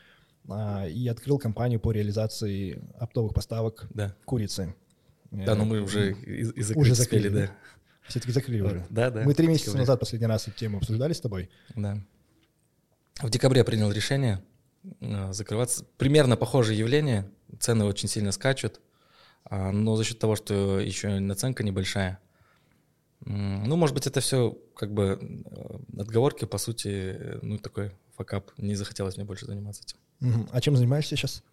а, 0.50 0.86
и 0.86 1.08
открыл 1.08 1.40
компанию 1.40 1.80
по 1.80 1.92
реализации 1.92 2.82
оптовых 3.00 3.34
поставок 3.34 3.88
да. 3.94 4.16
курицы. 4.26 4.76
Да, 5.32 5.56
но 5.56 5.66
мы 5.66 5.82
уже 5.82 6.12
и, 6.12 6.42
и 6.42 6.62
закрыли, 6.62 6.82
уже 6.82 6.96
закрыли, 6.96 7.30
да. 7.30 7.52
Все-таки 8.08 8.32
закрыли 8.32 8.62
уже. 8.62 8.86
Да, 8.90 9.12
да. 9.12 9.24
Мы 9.24 9.34
три 9.34 9.48
месяца 9.48 9.78
назад 9.78 10.00
последний 10.00 10.28
раз 10.28 10.48
эту 10.48 10.58
тему 10.58 10.78
обсуждали 10.78 11.14
с 11.14 11.20
тобой. 11.20 11.50
Да. 11.76 11.98
В 13.22 13.30
декабре 13.30 13.64
принял 13.64 13.92
решение 13.92 14.44
э, 15.02 15.34
закрываться. 15.34 15.86
Примерно 15.98 16.38
похожее 16.38 16.78
явление. 16.78 17.30
Цены 17.60 17.86
очень 17.86 18.08
сильно 18.08 18.32
скачут. 18.32 18.80
А, 19.46 19.72
но 19.72 19.96
за 19.96 20.04
счет 20.04 20.20
того, 20.20 20.36
что 20.36 20.80
еще 20.80 21.20
наценка 21.20 21.64
небольшая, 21.64 22.20
ну, 23.28 23.76
может 23.76 23.94
быть, 23.94 24.08
это 24.08 24.22
все 24.22 24.58
как 24.74 24.94
бы 24.94 25.20
э, 25.22 26.00
отговорки, 26.00 26.46
по 26.46 26.58
сути, 26.58 27.38
ну, 27.42 27.58
такой 27.58 27.92
факап. 28.16 28.52
Не 28.58 28.76
захотелось 28.76 29.18
мне 29.18 29.26
больше 29.26 29.46
заниматься 29.46 29.84
этим. 29.84 30.48
А 30.52 30.62
чем 30.62 30.78
занимаешься 30.78 31.16
сейчас? 31.16 31.44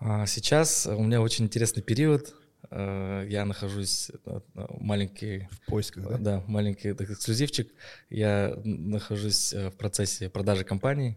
А 0.00 0.26
сейчас 0.26 0.86
у 0.86 1.02
меня 1.02 1.22
очень 1.22 1.46
интересный 1.46 1.82
период. 1.82 2.34
Э, 2.70 3.26
я 3.26 3.46
нахожусь 3.46 4.10
э, 4.26 4.40
маленький... 4.80 5.48
В 5.50 5.70
поисках, 5.70 6.08
да? 6.08 6.18
Да, 6.18 6.44
маленький 6.46 6.92
так, 6.92 7.10
эксклюзивчик. 7.10 7.72
Я 8.10 8.54
нахожусь 8.62 9.54
в 9.54 9.70
процессе 9.70 10.28
продажи 10.28 10.64
компании, 10.64 11.16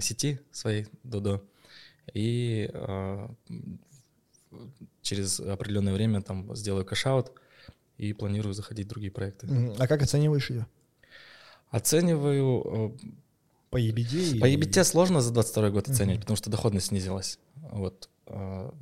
сети 0.00 0.40
своей 0.50 0.86
Додо. 1.02 1.44
И 2.14 2.70
через 5.02 5.40
определенное 5.40 5.92
время 5.92 6.22
там 6.22 6.56
сделаю 6.56 6.86
cash-out 6.86 7.32
и 8.00 8.12
планирую 8.14 8.54
заходить 8.54 8.86
в 8.86 8.90
другие 8.90 9.12
проекты. 9.12 9.46
А 9.78 9.86
как 9.86 10.02
оцениваешь 10.02 10.50
ее? 10.50 10.66
Оцениваю... 11.70 12.98
По 13.68 13.80
EBITDA? 13.80 14.40
По 14.40 14.50
EBITDA 14.50 14.82
сложно 14.82 15.20
за 15.20 15.32
22 15.32 15.70
год 15.70 15.88
оценивать, 15.88 16.18
uh-huh. 16.18 16.22
потому 16.22 16.36
что 16.36 16.50
доходность 16.50 16.86
снизилась. 16.86 17.38
Вот. 17.54 18.08
Э, 18.26 18.72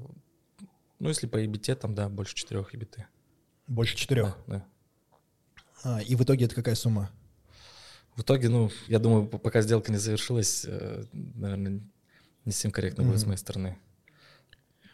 ну, 0.99 1.09
если 1.09 1.27
по 1.27 1.45
EBT, 1.45 1.75
там, 1.75 1.95
да, 1.95 2.09
больше 2.09 2.35
4 2.35 2.61
EBT. 2.61 3.03
Больше 3.67 3.97
4? 3.97 4.23
Да, 4.23 4.37
да. 4.47 4.67
А, 5.83 6.01
и 6.01 6.15
в 6.15 6.23
итоге 6.23 6.47
это 6.47 6.55
какая 6.55 6.75
сумма? 6.75 7.11
В 8.17 8.23
итоге, 8.23 8.49
ну, 8.49 8.71
я 8.87 8.99
думаю, 8.99 9.27
пока 9.27 9.61
сделка 9.61 9.93
не 9.93 9.99
завершилась, 9.99 10.65
э, 10.67 11.05
наверное, 11.13 11.83
не 12.47 12.53
совсем 12.53 12.71
корректно 12.71 13.03
mm-hmm. 13.03 13.07
будет 13.07 13.21
с 13.21 13.27
моей 13.27 13.37
стороны. 13.37 13.79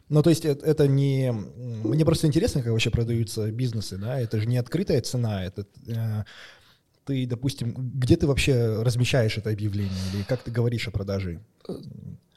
Ну, 0.09 0.23
то 0.23 0.31
есть 0.31 0.45
это, 0.45 0.65
это 0.67 0.87
не... 0.87 1.33
Мне 1.33 2.05
просто 2.05 2.27
интересно, 2.27 2.63
как 2.63 2.73
вообще 2.73 2.91
продаются 2.91 3.51
бизнесы, 3.51 3.97
да? 3.97 4.21
Это 4.21 4.39
же 4.39 4.47
не 4.47 4.59
открытая 4.59 5.01
цена, 5.01 5.45
это... 5.45 5.67
Э, 5.87 6.25
ты, 7.05 7.27
допустим, 7.27 7.75
где 7.77 8.17
ты 8.17 8.27
вообще 8.27 8.83
размещаешь 8.83 9.37
это 9.37 9.51
объявление 9.51 9.93
или 10.15 10.23
как 10.23 10.43
ты 10.43 10.51
говоришь 10.51 10.89
о 10.89 10.91
продаже? 10.91 11.41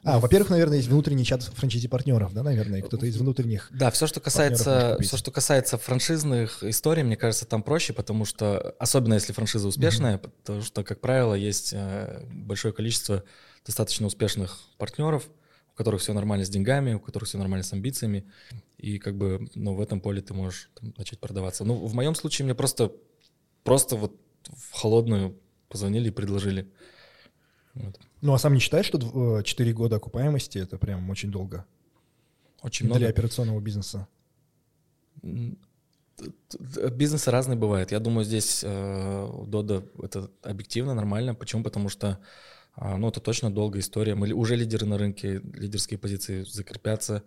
А, 0.04 0.20
во-первых, 0.20 0.50
наверное, 0.50 0.76
есть 0.76 0.88
внутренний 0.88 1.24
чат 1.24 1.42
франчайзи-партнеров, 1.42 2.32
да, 2.32 2.42
наверное, 2.42 2.82
кто-то 2.82 3.04
из 3.06 3.16
внутренних. 3.16 3.68
Да, 3.72 3.90
все, 3.90 4.06
что 4.06 4.20
касается, 4.20 4.96
все, 5.00 5.16
что 5.16 5.30
касается 5.30 5.76
франшизных 5.76 6.62
историй, 6.62 7.02
мне 7.02 7.16
кажется, 7.16 7.46
там 7.46 7.62
проще, 7.62 7.92
потому 7.92 8.24
что, 8.24 8.74
особенно 8.78 9.14
если 9.14 9.32
франшиза 9.32 9.66
успешная, 9.68 10.16
mm-hmm. 10.16 10.30
потому 10.44 10.62
что, 10.62 10.84
как 10.84 11.00
правило, 11.00 11.34
есть 11.34 11.72
э, 11.74 12.22
большое 12.30 12.72
количество 12.72 13.24
достаточно 13.66 14.06
успешных 14.06 14.58
партнеров, 14.78 15.28
которых 15.78 16.00
все 16.00 16.12
нормально 16.12 16.44
с 16.44 16.50
деньгами, 16.50 16.94
у 16.94 17.00
которых 17.00 17.28
все 17.28 17.38
нормально 17.38 17.64
с 17.64 17.72
амбициями, 17.72 18.24
и 18.76 18.98
как 18.98 19.16
бы, 19.16 19.48
ну, 19.54 19.74
в 19.74 19.80
этом 19.80 20.00
поле 20.00 20.20
ты 20.20 20.34
можешь 20.34 20.70
там, 20.74 20.92
начать 20.98 21.20
продаваться. 21.20 21.64
Ну, 21.64 21.74
в 21.74 21.94
моем 21.94 22.14
случае 22.14 22.44
мне 22.44 22.54
просто, 22.54 22.92
просто 23.62 23.96
вот 23.96 24.16
в 24.42 24.72
холодную 24.72 25.38
позвонили 25.68 26.08
и 26.08 26.10
предложили. 26.12 26.70
Вот. 27.74 27.98
Ну, 28.20 28.34
а 28.34 28.38
сам 28.38 28.54
не 28.54 28.60
считаешь, 28.60 28.86
что 28.86 29.42
4 29.42 29.72
года 29.72 29.96
окупаемости— 29.96 30.58
это 30.64 30.78
прям 30.78 31.08
очень 31.10 31.30
долго? 31.30 31.64
Очень 32.62 32.86
много. 32.86 32.98
Для 32.98 33.08
операционного 33.08 33.60
бизнеса? 33.60 34.08
Бизнесы 36.92 37.30
разные 37.30 37.56
бывают. 37.56 37.92
Я 37.92 38.00
думаю, 38.00 38.24
здесь 38.24 38.62
э, 38.64 39.44
Дода 39.46 39.84
это 40.02 40.28
объективно, 40.42 40.94
нормально. 40.94 41.36
Почему? 41.36 41.62
Потому 41.62 41.88
что 41.88 42.18
а, 42.80 42.96
ну, 42.96 43.08
это 43.08 43.20
точно 43.20 43.50
долгая 43.50 43.82
история. 43.82 44.14
Мы 44.14 44.30
уже 44.32 44.54
лидеры 44.54 44.86
на 44.86 44.98
рынке, 44.98 45.40
лидерские 45.52 45.98
позиции 45.98 46.44
закрепятся. 46.44 47.24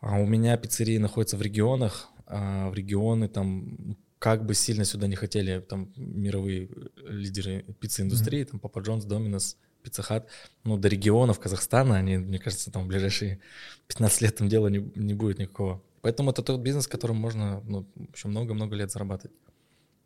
А 0.00 0.16
у 0.20 0.26
меня 0.26 0.56
пиццерии 0.56 0.98
находятся 0.98 1.36
в 1.36 1.42
регионах, 1.42 2.08
а 2.26 2.70
в 2.70 2.74
регионы 2.74 3.28
там 3.28 3.76
ну, 3.78 3.96
как 4.20 4.46
бы 4.46 4.54
сильно 4.54 4.84
сюда 4.84 5.08
не 5.08 5.16
хотели 5.16 5.58
там 5.58 5.92
мировые 5.96 6.70
лидеры 7.04 7.64
пиццеиндустрии, 7.80 8.42
mm-hmm. 8.42 8.50
там 8.50 8.60
Папа 8.60 8.78
Джонс, 8.78 9.04
Доминос, 9.04 9.56
Пицца 9.82 10.02
Хат, 10.02 10.28
ну, 10.62 10.76
до 10.78 10.86
регионов 10.86 11.40
Казахстана, 11.40 11.96
они, 11.96 12.18
мне 12.18 12.38
кажется, 12.38 12.70
там 12.70 12.84
в 12.84 12.86
ближайшие 12.86 13.40
15 13.88 14.20
лет 14.20 14.36
там 14.36 14.48
дела 14.48 14.68
не, 14.68 14.78
не 14.94 15.14
будет 15.14 15.38
никакого. 15.40 15.82
Поэтому 16.00 16.30
это 16.30 16.42
тот 16.42 16.60
бизнес, 16.60 16.86
которым 16.86 17.16
можно 17.16 17.60
ну, 17.66 17.86
еще 18.14 18.28
много-много 18.28 18.76
лет 18.76 18.92
зарабатывать. 18.92 19.36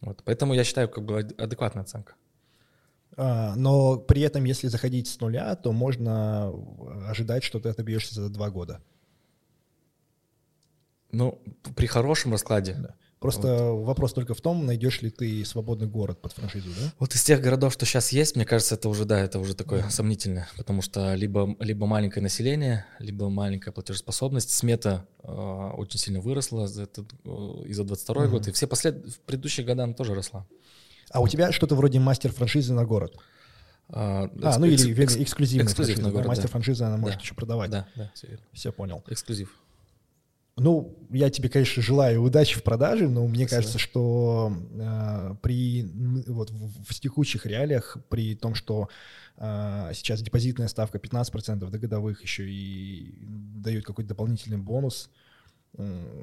Вот. 0.00 0.22
Поэтому 0.24 0.54
я 0.54 0.64
считаю, 0.64 0.88
как 0.88 1.04
бы 1.04 1.18
адекватная 1.18 1.82
оценка. 1.82 2.14
А, 3.16 3.54
но 3.56 3.98
при 3.98 4.22
этом, 4.22 4.44
если 4.44 4.68
заходить 4.68 5.08
с 5.08 5.20
нуля, 5.20 5.54
то 5.56 5.72
можно 5.72 6.52
ожидать, 7.08 7.44
что 7.44 7.60
ты 7.60 7.68
отобьешься 7.68 8.14
за 8.14 8.28
два 8.28 8.50
года. 8.50 8.80
Ну, 11.12 11.40
при 11.76 11.86
хорошем 11.86 12.32
раскладе. 12.32 12.74
Да. 12.74 12.94
Просто 13.24 13.70
вот. 13.72 13.86
вопрос 13.86 14.12
только 14.12 14.34
в 14.34 14.42
том, 14.42 14.66
найдешь 14.66 15.00
ли 15.00 15.08
ты 15.08 15.46
свободный 15.46 15.86
город 15.86 16.20
под 16.20 16.32
франшизу, 16.32 16.68
да? 16.78 16.92
Вот 16.98 17.14
из 17.14 17.22
тех 17.22 17.40
городов, 17.40 17.72
что 17.72 17.86
сейчас 17.86 18.12
есть, 18.12 18.36
мне 18.36 18.44
кажется, 18.44 18.74
это 18.74 18.86
уже, 18.90 19.06
да, 19.06 19.18
это 19.18 19.38
уже 19.38 19.54
такое 19.54 19.82
да. 19.82 19.88
сомнительное, 19.88 20.46
потому 20.58 20.82
что 20.82 21.14
либо, 21.14 21.56
либо 21.58 21.86
маленькое 21.86 22.22
население, 22.22 22.84
либо 22.98 23.30
маленькая 23.30 23.72
платежеспособность. 23.72 24.50
Смета 24.50 25.06
э, 25.22 25.30
очень 25.30 25.98
сильно 25.98 26.20
выросла 26.20 26.66
за 26.66 26.82
этот, 26.82 27.14
э, 27.24 27.62
и 27.66 27.72
за 27.72 27.84
22 27.84 28.24
угу. 28.24 28.30
год, 28.30 28.48
и 28.48 28.52
все 28.52 28.66
послед... 28.66 29.06
в 29.06 29.20
предыдущие 29.20 29.64
годы 29.64 29.80
она 29.80 29.94
тоже 29.94 30.14
росла. 30.14 30.46
А 31.10 31.20
у 31.20 31.28
тебя 31.28 31.52
что-то 31.52 31.74
вроде 31.74 31.98
мастер 31.98 32.32
франшизы 32.32 32.72
на 32.72 32.84
город. 32.84 33.16
А, 33.88 34.30
а 34.42 34.58
ну 34.58 34.66
или 34.66 35.02
экс, 35.02 35.16
эксклюзивная 35.16 35.66
эксклюзив 35.66 35.96
франшиза. 35.96 36.12
Город, 36.12 36.26
мастер 36.26 36.44
да. 36.44 36.50
франшизы 36.50 36.84
она 36.84 36.96
может 36.96 37.18
да. 37.18 37.22
еще 37.22 37.34
продавать. 37.34 37.70
Да, 37.70 37.86
да, 37.94 38.10
все 38.14 38.26
верно. 38.28 38.44
Все 38.52 38.72
понял. 38.72 39.04
Эксклюзив. 39.08 39.50
Ну, 40.56 40.96
я 41.10 41.30
тебе, 41.30 41.48
конечно, 41.48 41.82
желаю 41.82 42.22
удачи 42.22 42.56
в 42.56 42.62
продаже, 42.62 43.08
но 43.08 43.26
мне 43.26 43.46
Спасибо. 43.46 43.50
кажется, 43.50 43.78
что 43.78 44.56
э, 44.72 45.34
при 45.42 45.82
вот 46.28 46.50
в, 46.50 46.84
в 46.84 47.00
текущих 47.00 47.44
реалиях, 47.44 47.96
при 48.08 48.36
том, 48.36 48.54
что 48.54 48.88
э, 49.36 49.90
сейчас 49.94 50.22
депозитная 50.22 50.68
ставка 50.68 50.98
15% 50.98 51.68
до 51.68 51.78
годовых 51.78 52.22
еще 52.22 52.48
и 52.48 53.16
дают 53.20 53.84
какой-то 53.84 54.10
дополнительный 54.10 54.58
бонус, 54.58 55.10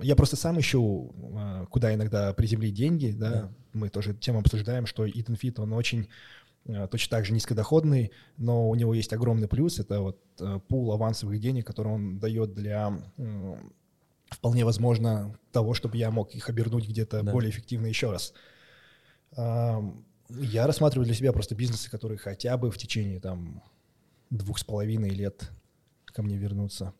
я 0.02 0.16
просто 0.16 0.36
сам 0.36 0.60
ищу, 0.60 1.14
а, 1.36 1.66
куда 1.66 1.94
иногда 1.94 2.34
приземлить 2.34 2.74
деньги, 2.74 3.12
да, 3.12 3.30
да. 3.30 3.52
мы 3.74 3.90
тоже 3.90 4.14
тему 4.14 4.40
обсуждаем, 4.40 4.86
что 4.86 5.06
Eaton 5.06 5.38
Fit, 5.38 5.62
он 5.62 5.74
очень 5.74 6.08
а, 6.70 6.88
точно 6.88 7.18
так 7.18 7.26
же 7.26 7.34
низкодоходный, 7.34 8.12
но 8.38 8.70
у 8.70 8.76
него 8.76 8.94
есть 8.94 9.12
огромный 9.12 9.50
плюс, 9.50 9.80
это 9.80 10.00
вот 10.00 10.20
а, 10.40 10.60
пул 10.60 10.94
авансовых 10.94 11.40
денег, 11.40 11.68
который 11.68 11.92
он 11.92 12.20
дает 12.20 12.54
для 12.54 12.98
вполне 14.30 14.64
возможно 14.64 15.38
того, 15.52 15.74
чтобы 15.74 15.98
я 15.98 16.10
мог 16.10 16.34
их 16.34 16.48
обернуть 16.48 16.88
где-то 16.88 17.22
да. 17.22 17.32
более 17.32 17.52
эффективно 17.52 17.88
еще 17.88 18.12
раз. 18.12 18.34
Я 19.38 20.66
рассматриваю 20.66 21.06
для 21.06 21.14
себя 21.14 21.34
просто 21.34 21.56
бизнесы, 21.56 21.92
которые 21.92 22.18
хотя 22.18 22.56
бы 22.56 22.72
в 22.72 22.78
течение 22.78 23.20
там 23.20 23.62
двух 24.30 24.60
с 24.60 24.64
половиной 24.64 25.10
лет 25.10 25.52
ко 26.06 26.24
мне 26.24 26.38
вернутся. 26.38 26.94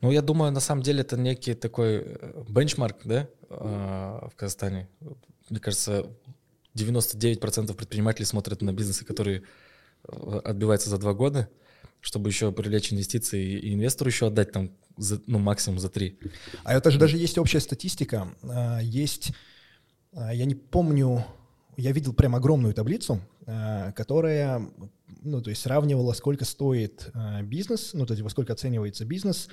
Ну, 0.00 0.10
я 0.10 0.22
думаю, 0.22 0.52
на 0.52 0.60
самом 0.60 0.82
деле 0.82 1.00
это 1.00 1.16
некий 1.16 1.54
такой 1.54 2.02
э, 2.04 2.44
бенчмарк, 2.48 2.98
да, 3.04 3.28
а, 3.48 4.28
в 4.28 4.36
Казахстане. 4.36 4.88
Мне 5.50 5.60
кажется, 5.60 6.06
99% 6.76 7.74
предпринимателей 7.74 8.26
смотрят 8.26 8.62
на 8.62 8.72
бизнесы, 8.72 9.04
которые 9.04 9.42
э, 10.08 10.40
отбиваются 10.44 10.90
за 10.90 10.98
два 10.98 11.14
года, 11.14 11.48
чтобы 12.00 12.30
еще 12.30 12.52
привлечь 12.52 12.92
инвестиции 12.92 13.58
и 13.58 13.74
инвестору 13.74 14.10
еще 14.10 14.26
отдать 14.26 14.52
там, 14.52 14.70
за, 14.96 15.20
ну, 15.26 15.38
максимум 15.38 15.78
за 15.78 15.88
три. 15.88 16.18
А 16.64 16.74
это 16.74 16.90
же 16.90 16.98
даже 16.98 17.16
есть 17.16 17.38
общая 17.38 17.60
статистика. 17.60 18.28
А, 18.42 18.80
есть, 18.80 19.32
а, 20.12 20.34
я 20.34 20.44
не 20.44 20.54
помню, 20.54 21.24
я 21.76 21.92
видел 21.92 22.12
прям 22.12 22.34
огромную 22.34 22.74
таблицу, 22.74 23.20
которая, 23.44 24.62
ну, 25.22 25.42
то 25.42 25.50
есть 25.50 25.62
сравнивала, 25.62 26.12
сколько 26.12 26.44
стоит 26.44 27.10
бизнес, 27.42 27.92
ну, 27.92 28.06
то 28.06 28.12
есть 28.12 28.22
во 28.22 28.30
сколько 28.30 28.52
оценивается 28.52 29.04
бизнес, 29.04 29.48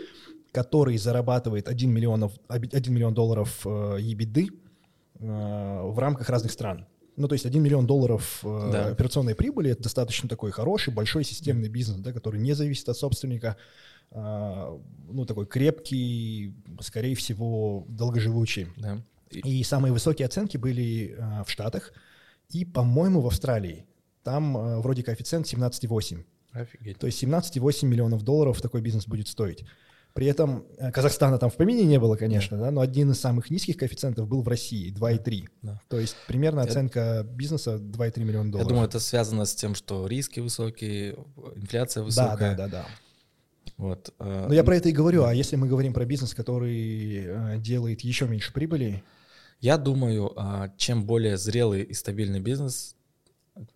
который 0.52 0.98
зарабатывает 0.98 1.68
1 1.68 1.92
миллион, 1.92 2.32
1 2.48 2.94
миллион 2.94 3.14
долларов 3.14 3.66
EBITDA 3.66 4.50
в 5.20 6.00
рамках 6.00 6.30
разных 6.30 6.52
стран. 6.52 6.88
Ну, 7.18 7.28
то 7.28 7.34
есть 7.34 7.46
1 7.46 7.62
миллион 7.62 7.86
долларов 7.86 8.40
э, 8.44 8.70
да. 8.72 8.86
операционной 8.88 9.36
прибыли– 9.36 9.70
это 9.72 9.84
достаточно 9.84 10.30
такой 10.30 10.52
хороший, 10.52 10.94
большой 10.94 11.24
системный 11.24 11.70
бизнес, 11.70 12.00
да, 12.00 12.14
который 12.14 12.40
не 12.40 12.54
зависит 12.54 12.88
от 12.88 12.98
собственника, 12.98 13.58
э, 14.12 14.80
ну, 15.10 15.26
такой 15.26 15.46
крепкий, 15.46 16.56
скорее 16.80 17.16
всего, 17.16 17.86
долгоживучий. 17.90 18.68
Да. 18.78 19.04
И 19.30 19.64
самые 19.64 19.92
высокие 19.92 20.26
оценки 20.26 20.58
были 20.58 21.16
э, 21.18 21.44
в 21.46 21.52
Штатах 21.52 21.94
и, 22.54 22.66
по-моему, 22.66 23.22
в 23.22 23.28
Австралии. 23.28 23.86
Там 24.24 24.58
э, 24.58 24.80
вроде 24.80 25.04
коэффициент 25.04 25.46
17,8. 25.46 26.24
Офигеть. 26.54 27.00
То 27.00 27.08
есть 27.08 27.24
17,8 27.24 27.86
миллионов 27.86 28.24
долларов 28.24 28.62
такой 28.62 28.82
бизнес 28.82 29.08
будет 29.08 29.28
стоить. 29.28 29.66
При 30.14 30.28
этом 30.28 30.66
э, 30.78 30.92
Казахстана 30.92 31.38
там 31.38 31.50
в 31.50 31.56
помине 31.56 31.84
не 31.84 31.98
было, 32.00 32.18
конечно, 32.18 32.58
да. 32.58 32.72
Но 32.72 32.82
один 32.82 33.12
из 33.12 33.20
самых 33.20 33.50
низких 33.50 33.78
коэффициентов 33.78 34.28
был 34.28 34.42
в 34.42 34.48
России, 34.48 34.94
2,3. 34.94 35.48
Да. 35.62 35.82
То 35.88 36.00
есть 36.00 36.16
примерно 36.28 36.64
оценка 36.64 37.26
бизнеса 37.26 37.76
2,3 37.76 38.24
миллиона 38.24 38.52
долларов. 38.52 38.68
Я 38.68 38.74
думаю, 38.74 38.88
это 38.88 39.00
связано 39.00 39.46
с 39.46 39.56
тем, 39.56 39.74
что 39.74 40.08
риски 40.08 40.42
высокие, 40.42 41.16
инфляция 41.56 42.04
высокая. 42.04 42.56
Да, 42.56 42.68
да, 42.68 42.68
да, 42.68 42.68
да. 42.68 42.88
Вот. 43.78 44.14
Э, 44.20 44.48
но 44.50 44.54
я 44.54 44.64
про 44.66 44.76
это 44.76 44.90
и 44.90 44.92
говорю. 44.92 45.24
А 45.24 45.34
если 45.34 45.56
мы 45.56 45.68
говорим 45.68 45.94
про 45.94 46.06
бизнес, 46.06 46.34
который 46.34 47.26
э, 47.26 47.58
делает 47.60 48.02
еще 48.02 48.28
меньше 48.28 48.52
прибыли? 48.52 49.04
Я 49.62 49.78
думаю, 49.78 50.34
а, 50.36 50.74
чем 50.78 51.06
более 51.06 51.38
зрелый 51.38 51.84
и 51.84 51.94
стабильный 51.94 52.40
бизнес, 52.40 52.96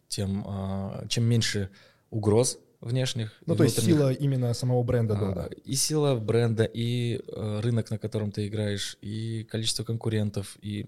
тем 0.07 0.43
а, 0.45 1.05
чем 1.07 1.23
меньше 1.23 1.69
угроз 2.09 2.59
внешних. 2.81 3.31
Ну, 3.45 3.55
то 3.55 3.63
есть 3.63 3.81
сила 3.81 4.11
именно 4.11 4.53
самого 4.53 4.83
бренда 4.83 5.15
Дода. 5.15 5.49
И 5.63 5.75
сила 5.75 6.15
бренда, 6.15 6.65
и 6.65 7.21
рынок, 7.27 7.89
на 7.89 7.97
котором 7.97 8.31
ты 8.31 8.47
играешь, 8.47 8.97
и 9.01 9.43
количество 9.49 9.83
конкурентов. 9.83 10.57
И 10.61 10.87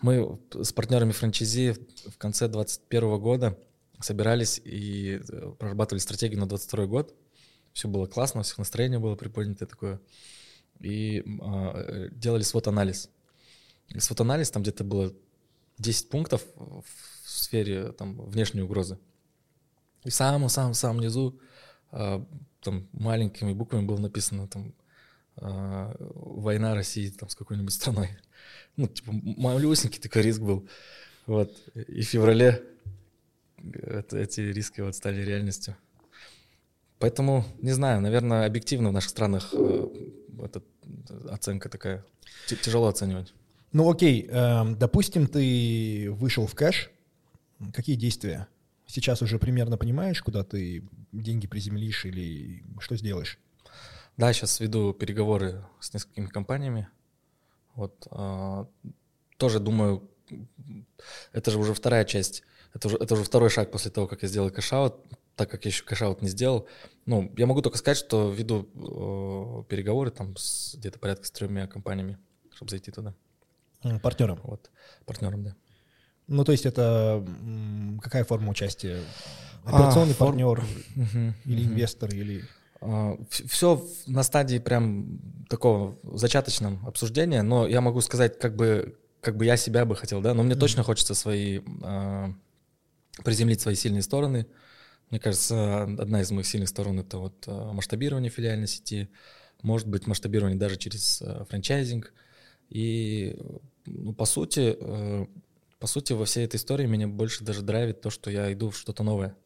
мы 0.00 0.38
с 0.52 0.72
партнерами 0.72 1.12
франчайзи 1.12 1.76
в 2.06 2.18
конце 2.18 2.48
2021 2.48 3.18
года 3.18 3.58
собирались 4.00 4.60
и 4.64 5.20
э, 5.28 5.52
прорабатывали 5.58 6.00
стратегию 6.00 6.40
на 6.40 6.46
2022 6.46 6.86
год. 6.86 7.14
Все 7.72 7.88
было 7.88 8.06
классно, 8.06 8.40
у 8.40 8.42
всех 8.42 8.58
настроение 8.58 8.98
было 8.98 9.14
приподнятое 9.16 9.66
такое. 9.66 10.00
И 10.80 11.24
э, 11.24 12.08
делали 12.12 12.42
свод-анализ. 12.42 13.10
Свод-анализ, 13.96 14.50
там 14.50 14.62
где-то 14.62 14.84
было 14.84 15.12
10 15.78 16.08
пунктов 16.08 16.44
в 16.56 16.84
сфере 17.24 17.92
там, 17.92 18.20
внешней 18.20 18.62
угрозы. 18.62 18.98
И 20.04 20.10
в 20.10 20.14
самом-самом-самом 20.14 21.00
низу 21.00 21.38
э, 21.92 22.24
там 22.60 22.88
маленькими 22.92 23.52
буквами 23.52 23.84
было 23.84 23.98
написано 23.98 24.48
там 24.48 24.74
э, 25.36 25.94
война 25.98 26.74
России 26.74 27.10
там 27.10 27.28
с 27.28 27.34
какой-нибудь 27.34 27.72
страной. 27.72 28.10
Ну, 28.76 28.88
типа, 28.88 29.12
малюсенький 29.12 30.00
такой 30.00 30.22
риск 30.22 30.40
был. 30.40 30.68
Вот. 31.26 31.50
И 31.74 32.02
в 32.02 32.06
феврале 32.06 32.62
это, 33.72 34.18
эти 34.18 34.40
риски 34.40 34.80
вот 34.80 34.94
стали 34.94 35.22
реальностью. 35.22 35.76
Поэтому, 36.98 37.44
не 37.60 37.72
знаю, 37.72 38.00
наверное, 38.00 38.46
объективно 38.46 38.90
в 38.90 38.92
наших 38.92 39.10
странах 39.10 39.50
э, 39.52 39.88
эта 40.44 40.62
оценка 41.30 41.68
такая. 41.68 42.04
Тяжело 42.46 42.88
оценивать. 42.88 43.34
Ну 43.72 43.90
окей, 43.90 44.26
э, 44.28 44.74
допустим, 44.76 45.26
ты 45.26 46.08
вышел 46.10 46.46
в 46.46 46.54
кэш. 46.54 46.90
Какие 47.72 47.96
действия? 47.96 48.48
Сейчас 48.86 49.22
уже 49.22 49.38
примерно 49.38 49.76
понимаешь, 49.76 50.22
куда 50.22 50.44
ты 50.44 50.84
деньги 51.12 51.46
приземлишь 51.46 52.04
или 52.04 52.64
что 52.78 52.96
сделаешь? 52.96 53.38
Да, 54.16 54.32
сейчас 54.32 54.60
веду 54.60 54.92
переговоры 54.92 55.64
с 55.80 55.92
несколькими 55.92 56.26
компаниями. 56.26 56.88
Вот 57.74 58.06
э, 58.10 58.64
тоже 59.36 59.60
думаю, 59.60 60.08
это 61.32 61.50
же 61.50 61.58
уже 61.58 61.74
вторая 61.74 62.04
часть, 62.04 62.42
это 62.72 62.88
уже, 62.88 62.96
это 62.96 63.14
уже 63.14 63.24
второй 63.24 63.50
шаг 63.50 63.70
после 63.70 63.90
того, 63.90 64.06
как 64.06 64.22
я 64.22 64.28
сделал 64.28 64.50
cash-out, 64.50 64.94
так 65.34 65.50
как 65.50 65.64
я 65.64 65.68
еще 65.68 65.84
cash-out 65.84 66.22
не 66.22 66.28
сделал. 66.28 66.66
Ну, 67.04 67.32
я 67.36 67.46
могу 67.46 67.60
только 67.60 67.78
сказать, 67.78 67.98
что 67.98 68.30
веду 68.30 68.68
э, 68.74 69.68
переговоры 69.68 70.10
там 70.10 70.36
с 70.36 70.74
где-то 70.76 70.98
порядка 70.98 71.26
с 71.26 71.30
тремя 71.30 71.66
компаниями, 71.66 72.18
чтобы 72.54 72.70
зайти 72.70 72.90
туда. 72.90 73.14
Партнером? 74.02 74.40
Вот, 74.42 74.70
партнером, 75.04 75.44
да. 75.44 75.56
Ну, 76.28 76.44
то 76.44 76.52
есть 76.52 76.66
это 76.66 77.24
какая 78.02 78.24
форма 78.24 78.50
участия? 78.50 79.00
Операционный 79.64 80.14
а, 80.14 80.16
партнер 80.16 80.60
форм... 80.60 81.34
или 81.44 81.64
угу. 81.64 81.72
инвестор, 81.72 82.14
или... 82.14 82.44
А, 82.80 83.18
Все 83.30 83.84
на 84.06 84.22
стадии 84.22 84.58
прям 84.58 85.18
такого 85.48 85.98
зачаточном 86.02 86.86
обсуждения, 86.86 87.42
но 87.42 87.66
я 87.66 87.80
могу 87.80 88.00
сказать, 88.00 88.38
как 88.38 88.56
бы, 88.56 88.98
как 89.20 89.36
бы 89.36 89.44
я 89.44 89.56
себя 89.56 89.84
бы 89.84 89.96
хотел, 89.96 90.20
да, 90.20 90.34
но 90.34 90.42
мне 90.42 90.54
точно 90.54 90.82
хочется 90.82 91.14
свои, 91.14 91.60
а, 91.82 92.32
приземлить 93.24 93.60
свои 93.60 93.74
сильные 93.74 94.02
стороны. 94.02 94.46
Мне 95.10 95.20
кажется, 95.20 95.84
одна 95.84 96.20
из 96.20 96.30
моих 96.32 96.46
сильных 96.46 96.68
сторон— 96.68 96.98
это 97.00 97.18
вот 97.18 97.44
а, 97.46 97.72
масштабирование 97.72 98.30
филиальной 98.30 98.68
сети, 98.68 99.08
может 99.62 99.88
быть, 99.88 100.06
масштабирование 100.06 100.58
даже 100.58 100.76
через 100.76 101.22
франчайзинг. 101.48 102.12
И, 102.68 103.38
ну, 103.86 104.12
по 104.12 104.24
сути, 104.24 104.76
э, 104.78 105.26
по 105.78 105.86
сути, 105.86 106.12
во 106.12 106.24
всей 106.24 106.44
этой 106.44 106.56
истории 106.56 106.86
меня 106.86 107.08
больше 107.08 107.44
даже 107.44 107.62
драйвит 107.62 108.00
то, 108.00 108.10
что 108.10 108.30
я 108.30 108.52
иду 108.52 108.70
в 108.70 108.76
что-то 108.76 109.02
новое. 109.02 109.36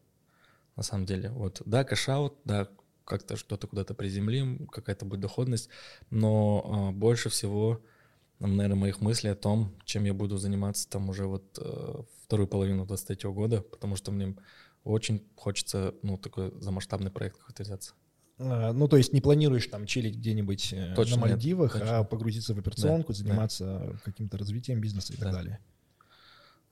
На 0.77 0.83
самом 0.83 1.07
деле. 1.07 1.31
Вот, 1.31 1.63
да, 1.67 1.85
cash-out, 1.85 2.35
да, 2.45 2.69
как-то 3.05 3.37
что-то 3.37 3.67
куда-то 3.67 3.95
приземлим, 3.95 4.67
какая-то 4.69 5.05
будет 5.05 5.21
доходность, 5.21 5.69
но 6.11 6.91
э, 6.93 6.97
больше 6.97 7.29
всего, 7.29 7.83
наверное, 8.39 8.77
моих 8.77 9.01
мыслей 9.01 9.31
о 9.31 9.37
том, 9.37 9.75
чем 9.85 10.05
я 10.05 10.15
буду 10.15 10.37
заниматься 10.37 10.89
там 10.89 11.09
уже 11.09 11.27
вот 11.27 11.59
э, 11.61 12.03
вторую 12.25 12.47
половину 12.47 12.87
23 12.87 13.31
года, 13.31 13.63
потому 13.63 13.97
что 13.97 14.13
мне 14.13 14.37
очень 14.85 15.27
хочется, 15.35 15.95
ну, 16.03 16.17
такой 16.19 16.53
за 16.61 16.71
масштабный 16.71 17.11
проект 17.11 17.39
какой-то 17.39 17.65
взяться. 17.65 17.95
А, 18.43 18.73
ну, 18.73 18.89
то 18.89 18.97
есть 18.97 19.13
не 19.13 19.21
планируешь 19.21 19.67
там 19.67 19.85
чилить 19.85 20.17
где-нибудь 20.17 20.73
э, 20.73 20.95
точно 20.97 21.17
на 21.17 21.23
Мальдивах, 21.23 21.75
нет, 21.75 21.85
а 21.87 22.05
погрузиться 22.05 22.55
в 22.55 22.59
операционку, 22.59 23.13
да, 23.13 23.19
заниматься 23.19 23.65
да. 23.65 23.99
каким-то 24.03 24.39
развитием 24.39 24.81
бизнеса 24.81 25.13
и 25.13 25.17
да. 25.17 25.25
так 25.25 25.33
далее. 25.35 25.59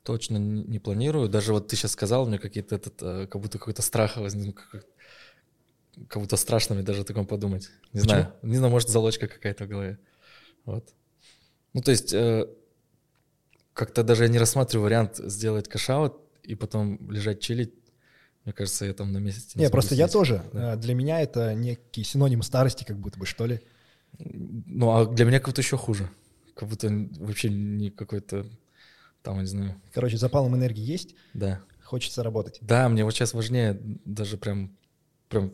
Точно 0.02 0.38
не 0.38 0.78
планирую. 0.78 1.28
Даже 1.28 1.52
вот 1.52 1.68
ты 1.68 1.76
сейчас 1.76 1.92
сказал, 1.92 2.26
меня 2.26 2.38
какие-то 2.38 2.74
этот, 2.74 3.02
э, 3.02 3.26
как 3.26 3.42
будто 3.42 3.58
какой-то 3.58 3.82
страх 3.82 4.16
возник, 4.16 4.66
как, 4.70 4.86
как 6.08 6.22
будто 6.22 6.36
страшно 6.36 6.74
мне 6.74 6.84
даже 6.84 7.02
о 7.02 7.04
таком 7.04 7.26
подумать. 7.26 7.68
Не 7.92 8.00
Почему? 8.00 8.04
знаю. 8.04 8.32
Не 8.42 8.56
знаю, 8.56 8.70
может, 8.70 8.88
залочка 8.88 9.28
какая-то 9.28 9.66
в 9.66 9.68
голове. 9.68 9.98
Вот. 10.64 10.94
Ну, 11.74 11.82
то 11.82 11.90
есть, 11.90 12.14
э, 12.14 12.48
как-то 13.74 14.02
даже 14.02 14.22
я 14.22 14.30
не 14.30 14.38
рассматриваю 14.38 14.84
вариант 14.84 15.16
сделать 15.18 15.68
кэшаут 15.68 16.16
и 16.44 16.54
потом 16.54 17.10
лежать 17.10 17.40
чилить. 17.40 17.74
Мне 18.48 18.54
кажется, 18.54 18.86
я 18.86 18.94
там 18.94 19.12
на 19.12 19.18
месяц 19.18 19.54
не 19.56 19.64
Не, 19.64 19.68
просто 19.68 19.94
я 19.94 20.08
тоже. 20.08 20.42
Да. 20.54 20.72
Э, 20.72 20.76
для 20.78 20.94
меня 20.94 21.20
это 21.20 21.52
некий 21.52 22.02
синоним 22.02 22.42
старости, 22.42 22.82
как 22.82 22.96
будто 22.96 23.18
бы, 23.18 23.26
что 23.26 23.44
ли. 23.44 23.60
Ну, 24.18 24.90
а 24.90 25.04
для 25.04 25.26
меня 25.26 25.38
как 25.38 25.48
будто 25.48 25.60
еще 25.60 25.76
хуже. 25.76 26.08
Как 26.54 26.66
будто 26.66 26.88
вообще 27.18 27.50
не 27.50 27.90
какой-то 27.90 28.46
там, 29.20 29.38
не 29.40 29.44
знаю. 29.44 29.78
Короче, 29.92 30.16
запалом 30.16 30.56
энергии 30.56 30.80
есть. 30.82 31.14
Да. 31.34 31.60
Хочется 31.84 32.22
работать. 32.22 32.56
Да, 32.62 32.88
мне 32.88 33.04
вот 33.04 33.12
сейчас 33.12 33.34
важнее 33.34 33.78
даже 34.06 34.38
прям, 34.38 34.74
прям 35.28 35.52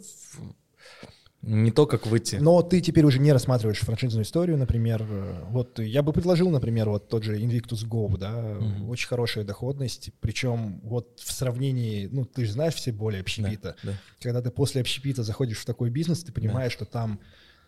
не 1.46 1.70
то, 1.70 1.86
как 1.86 2.06
выйти. 2.06 2.36
Но 2.36 2.62
ты 2.62 2.80
теперь 2.80 3.04
уже 3.04 3.18
не 3.18 3.32
рассматриваешь 3.32 3.78
франшизную 3.80 4.24
историю, 4.24 4.56
например. 4.56 5.04
Вот 5.48 5.78
я 5.78 6.02
бы 6.02 6.12
предложил, 6.12 6.50
например, 6.50 6.88
вот 6.88 7.08
тот 7.08 7.22
же 7.22 7.38
Invictus 7.38 7.86
Go, 7.86 8.16
да, 8.16 8.32
mm-hmm. 8.32 8.88
очень 8.88 9.08
хорошая 9.08 9.44
доходность, 9.44 10.10
причем 10.20 10.80
вот 10.82 11.20
в 11.20 11.32
сравнении, 11.32 12.08
ну, 12.10 12.24
ты 12.24 12.44
же 12.44 12.52
знаешь 12.52 12.74
все 12.74 12.92
боли 12.92 13.18
общепита. 13.18 13.76
Да, 13.82 13.90
да. 13.90 13.98
Когда 14.20 14.42
ты 14.42 14.50
после 14.50 14.80
общепита 14.80 15.22
заходишь 15.22 15.58
в 15.58 15.64
такой 15.64 15.90
бизнес, 15.90 16.24
ты 16.24 16.32
понимаешь, 16.32 16.72
да. 16.72 16.76
что 16.76 16.84
там 16.84 17.20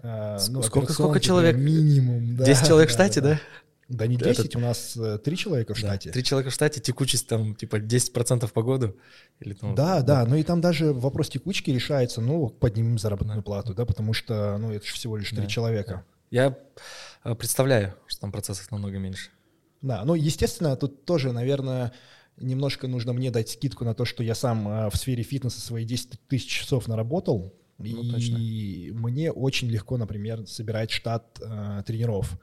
э, 0.02 0.38
ну, 0.48 0.62
сколько, 0.62 0.92
сколько 0.92 1.20
человек? 1.20 1.56
Минимум. 1.56 2.36
Да, 2.36 2.44
10 2.44 2.66
человек 2.66 2.88
да, 2.88 2.92
в 2.92 2.94
штате, 2.94 3.20
да? 3.20 3.28
да? 3.30 3.40
Да 3.88 4.07
не 4.07 4.16
10, 4.16 4.38
Этот... 4.38 4.57
у 4.57 4.59
нас 4.59 4.96
э, 4.96 5.18
три 5.18 5.37
человека 5.37 5.75
в 5.75 5.79
штате. 5.79 6.11
Три 6.11 6.25
человека 6.25 6.51
в 6.51 6.55
штате, 6.55 6.81
текучесть 6.81 7.29
там 7.29 7.55
типа 7.55 7.77
10% 7.77 8.51
по 8.53 8.62
году. 8.62 8.96
Или, 9.38 9.55
там, 9.55 9.77
да, 9.77 10.01
да, 10.03 10.25
да, 10.25 10.27
ну 10.27 10.37
и 10.37 10.42
там 10.42 10.61
даже 10.61 10.92
вопрос 10.92 11.29
текучки 11.29 11.70
решается, 11.70 12.20
ну, 12.20 12.49
поднимем 12.49 12.99
заработную 12.99 13.38
да. 13.38 13.42
плату, 13.42 13.75
да, 13.75 13.87
потому 13.87 14.12
что, 14.12 14.59
ну, 14.59 14.72
это 14.72 14.85
же 14.85 14.92
всего 14.92 15.16
лишь 15.16 15.31
три 15.31 15.42
да, 15.42 15.46
человека. 15.46 15.92
Да. 15.92 16.05
Я 16.31 16.59
э, 17.22 17.35
представляю, 17.37 17.94
что 18.09 18.22
там 18.22 18.33
процессов 18.33 18.70
намного 18.72 18.99
меньше. 18.99 19.31
Да, 19.83 20.05
ну, 20.05 20.14
естественно, 20.14 20.75
тут 20.75 21.05
тоже, 21.05 21.31
наверное, 21.31 21.92
немножко 22.38 22.88
нужно 22.88 23.12
мне 23.12 23.31
дать 23.31 23.51
скидку 23.51 23.85
на 23.85 23.94
то, 23.94 24.05
что 24.05 24.25
я 24.25 24.35
сам 24.35 24.66
а, 24.66 24.90
в 24.90 24.96
сфере 24.96 25.22
фитнеса 25.22 25.61
свои 25.61 25.85
10 25.85 26.20
тысяч 26.29 26.49
часов 26.49 26.88
наработал, 26.88 27.55
ну, 27.79 27.85
и 27.87 28.11
точно. 28.11 28.38
мне 29.01 29.31
очень 29.31 29.68
легко, 29.68 29.96
например, 29.96 30.46
собирать 30.46 30.90
штат 30.90 31.38
э, 31.40 31.83
тренеров. 31.87 32.38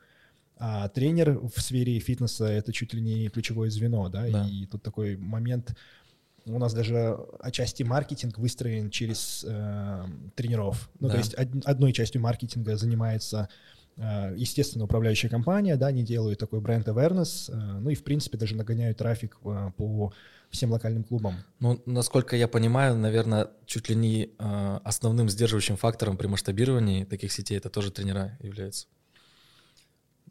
А 0.57 0.87
тренер 0.89 1.39
в 1.39 1.59
сфере 1.59 1.99
фитнеса— 1.99 2.45
это 2.47 2.71
чуть 2.71 2.93
ли 2.93 3.01
не 3.01 3.29
ключевое 3.29 3.69
звено, 3.69 4.07
да, 4.09 4.27
да. 4.29 4.47
и 4.47 4.65
тут 4.65 4.83
такой 4.83 5.17
момент, 5.17 5.75
у 6.45 6.59
нас 6.59 6.73
даже 6.73 7.17
отчасти 7.39 7.83
маркетинг 7.83 8.37
выстроен 8.37 8.89
через 8.89 9.45
э, 9.47 10.05
тренеров. 10.35 10.89
Ну, 10.99 11.07
да. 11.07 11.13
то 11.13 11.19
есть 11.19 11.33
од, 11.37 11.47
одной 11.65 11.93
частью 11.93 12.21
маркетинга 12.21 12.75
занимается 12.75 13.49
э, 13.97 14.35
естественно, 14.37 14.85
управляющая 14.85 15.29
компания, 15.29 15.75
да, 15.75 15.87
они 15.87 16.03
делают 16.03 16.39
такой 16.39 16.59
бренд 16.59 16.87
awareness, 16.87 17.49
э, 17.49 17.79
ну 17.79 17.89
и, 17.89 17.95
в 17.95 18.03
принципе, 18.03 18.37
даже 18.37 18.55
нагоняют 18.55 18.97
трафик 18.97 19.37
э, 19.43 19.71
по 19.77 20.13
всем 20.49 20.71
локальным 20.71 21.03
клубам. 21.03 21.35
Ну, 21.59 21.81
насколько 21.85 22.35
я 22.35 22.47
понимаю, 22.47 22.95
наверное, 22.95 23.49
чуть 23.65 23.89
ли 23.89 23.95
не 23.95 24.29
основным 24.37 25.27
сдерживающим 25.27 25.77
фактором 25.77 26.15
при 26.15 26.27
масштабировании 26.27 27.05
таких 27.05 27.31
сетей 27.31 27.57
это 27.57 27.71
тоже 27.71 27.91
тренера 27.91 28.37
являются. 28.39 28.85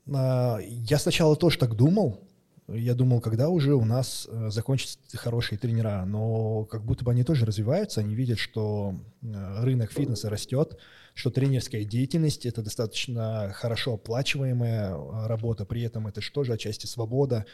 Э, 0.06 0.58
я 0.62 0.98
сначала 0.98 1.36
тоже 1.36 1.58
так 1.58 1.74
думал, 1.74 2.20
я 2.68 2.94
думал, 2.94 3.20
когда 3.20 3.48
уже 3.48 3.74
у 3.74 3.84
нас 3.84 4.28
э, 4.30 4.50
закончатся 4.50 4.98
хорошие 5.16 5.58
тренера, 5.58 6.04
но 6.06 6.64
как 6.64 6.84
будто 6.84 7.04
бы 7.04 7.10
они 7.10 7.24
тоже 7.24 7.44
развиваются, 7.44 8.00
они 8.00 8.14
видят, 8.14 8.38
что 8.38 8.94
э, 9.20 9.62
рынок 9.62 9.92
фитнеса 9.92 10.30
растет, 10.30 10.78
что 11.14 11.30
тренерская 11.30 11.84
деятельность— 11.84 12.46
это 12.46 12.62
достаточно 12.62 13.52
хорошо 13.54 13.94
оплачиваемая 13.94 14.94
э, 14.94 15.26
работа, 15.26 15.64
при 15.64 15.82
этом 15.82 16.06
это 16.06 16.20
же 16.20 16.32
тоже 16.32 16.54
отчасти 16.54 16.86
свобода. 16.86 17.46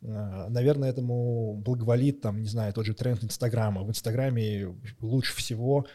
Наверное, 0.00 0.90
этому 0.90 1.54
благоволит, 1.56 2.20
там, 2.20 2.40
не 2.40 2.48
знаю, 2.48 2.72
тот 2.72 2.86
же 2.86 2.94
тренд 2.94 3.24
Инстаграма. 3.24 3.82
В 3.82 3.88
Инстаграме 3.88 4.72
лучше 5.00 5.34
всего 5.34 5.86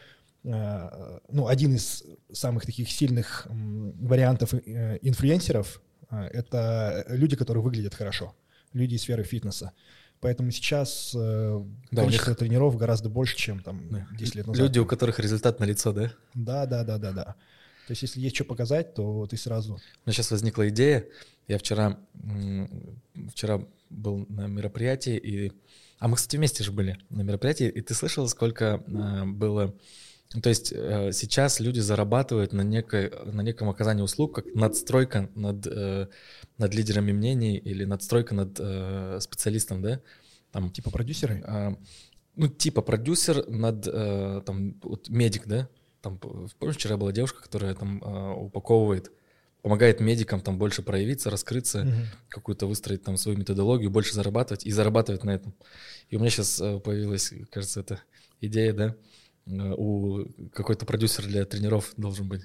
ну, 0.42 1.46
один 1.46 1.74
из 1.74 2.04
самых 2.30 2.66
таких 2.66 2.90
сильных 2.90 3.46
вариантов 3.48 4.52
инфлюенсеров— 4.52 5.80
это 6.10 7.04
люди, 7.08 7.36
которые 7.36 7.62
выглядят 7.62 7.94
хорошо 7.94 8.34
люди 8.74 8.94
из 8.96 9.02
сферы 9.02 9.22
фитнеса. 9.22 9.72
Поэтому 10.20 10.50
сейчас 10.50 11.12
э, 11.14 11.64
да, 11.90 12.02
количество 12.02 12.30
них... 12.30 12.38
тренеров 12.38 12.76
гораздо 12.76 13.08
больше, 13.08 13.36
чем 13.36 13.60
там 13.62 14.06
10 14.16 14.34
лет 14.34 14.46
назад. 14.46 14.62
Люди, 14.62 14.78
у 14.78 14.86
которых 14.86 15.18
результат 15.18 15.60
на 15.60 15.64
лицо, 15.64 15.92
да? 15.92 16.12
Да, 16.34 16.66
да, 16.66 16.84
да, 16.84 16.98
да, 16.98 17.12
да. 17.12 17.24
То 17.86 17.90
есть, 17.90 18.02
если 18.02 18.20
есть 18.20 18.34
что 18.34 18.44
показать, 18.44 18.94
то 18.94 19.26
ты 19.26 19.36
сразу. 19.36 19.74
У 19.74 19.76
меня 19.76 20.14
сейчас 20.14 20.30
возникла 20.30 20.68
идея. 20.70 21.06
Я 21.46 21.58
вчера, 21.58 21.98
вчера 23.30 23.60
был 23.90 24.26
на 24.28 24.46
мероприятии, 24.46 25.16
и. 25.16 25.52
А 25.98 26.08
мы, 26.08 26.16
кстати, 26.16 26.36
вместе 26.36 26.64
же 26.64 26.72
были 26.72 26.98
на 27.10 27.22
мероприятии, 27.22 27.68
и 27.68 27.80
ты 27.80 27.94
слышал, 27.94 28.26
сколько 28.28 28.82
э, 28.86 29.24
было 29.26 29.74
то 30.42 30.48
есть 30.48 30.72
э, 30.72 31.12
сейчас 31.12 31.60
люди 31.60 31.78
зарабатывают 31.78 32.52
на, 32.52 32.62
некой, 32.62 33.12
на 33.24 33.40
неком 33.42 33.68
оказании 33.68 34.02
услуг, 34.02 34.34
как 34.34 34.46
надстройка 34.54 35.30
над, 35.36 35.66
э, 35.66 36.08
над 36.58 36.74
лидерами 36.74 37.12
мнений 37.12 37.56
или 37.56 37.84
надстройка 37.84 38.34
над 38.34 38.58
э, 38.58 39.18
специалистом, 39.20 39.80
да? 39.80 40.00
Там, 40.50 40.70
типа 40.70 40.90
продюсеры? 40.90 41.44
Э, 41.46 41.76
ну, 42.34 42.48
типа 42.48 42.82
продюсер 42.82 43.48
над, 43.48 43.86
э, 43.86 44.42
там, 44.44 44.80
вот 44.82 45.08
медик, 45.08 45.46
да? 45.46 45.68
Там, 46.00 46.18
помнишь, 46.18 46.76
вчера 46.76 46.96
была 46.96 47.12
девушка, 47.12 47.40
которая 47.40 47.74
там 47.76 48.02
э, 48.02 48.34
упаковывает, 48.34 49.12
помогает 49.62 50.00
медикам 50.00 50.40
там 50.40 50.58
больше 50.58 50.82
проявиться, 50.82 51.30
раскрыться, 51.30 51.82
угу. 51.82 51.92
какую-то 52.28 52.66
выстроить 52.66 53.04
там 53.04 53.16
свою 53.16 53.38
методологию, 53.38 53.88
больше 53.88 54.14
зарабатывать 54.14 54.66
и 54.66 54.72
зарабатывать 54.72 55.22
на 55.22 55.30
этом. 55.30 55.54
И 56.10 56.16
у 56.16 56.18
меня 56.18 56.30
сейчас 56.30 56.58
появилась, 56.58 57.32
кажется, 57.50 57.80
эта 57.80 58.00
идея, 58.40 58.72
да? 58.72 58.96
Э, 59.46 59.74
у 59.76 60.26
какой-то 60.52 60.86
продюсер 60.86 61.26
для 61.26 61.44
тренеров 61.44 61.92
должен 61.96 62.28
быть, 62.28 62.42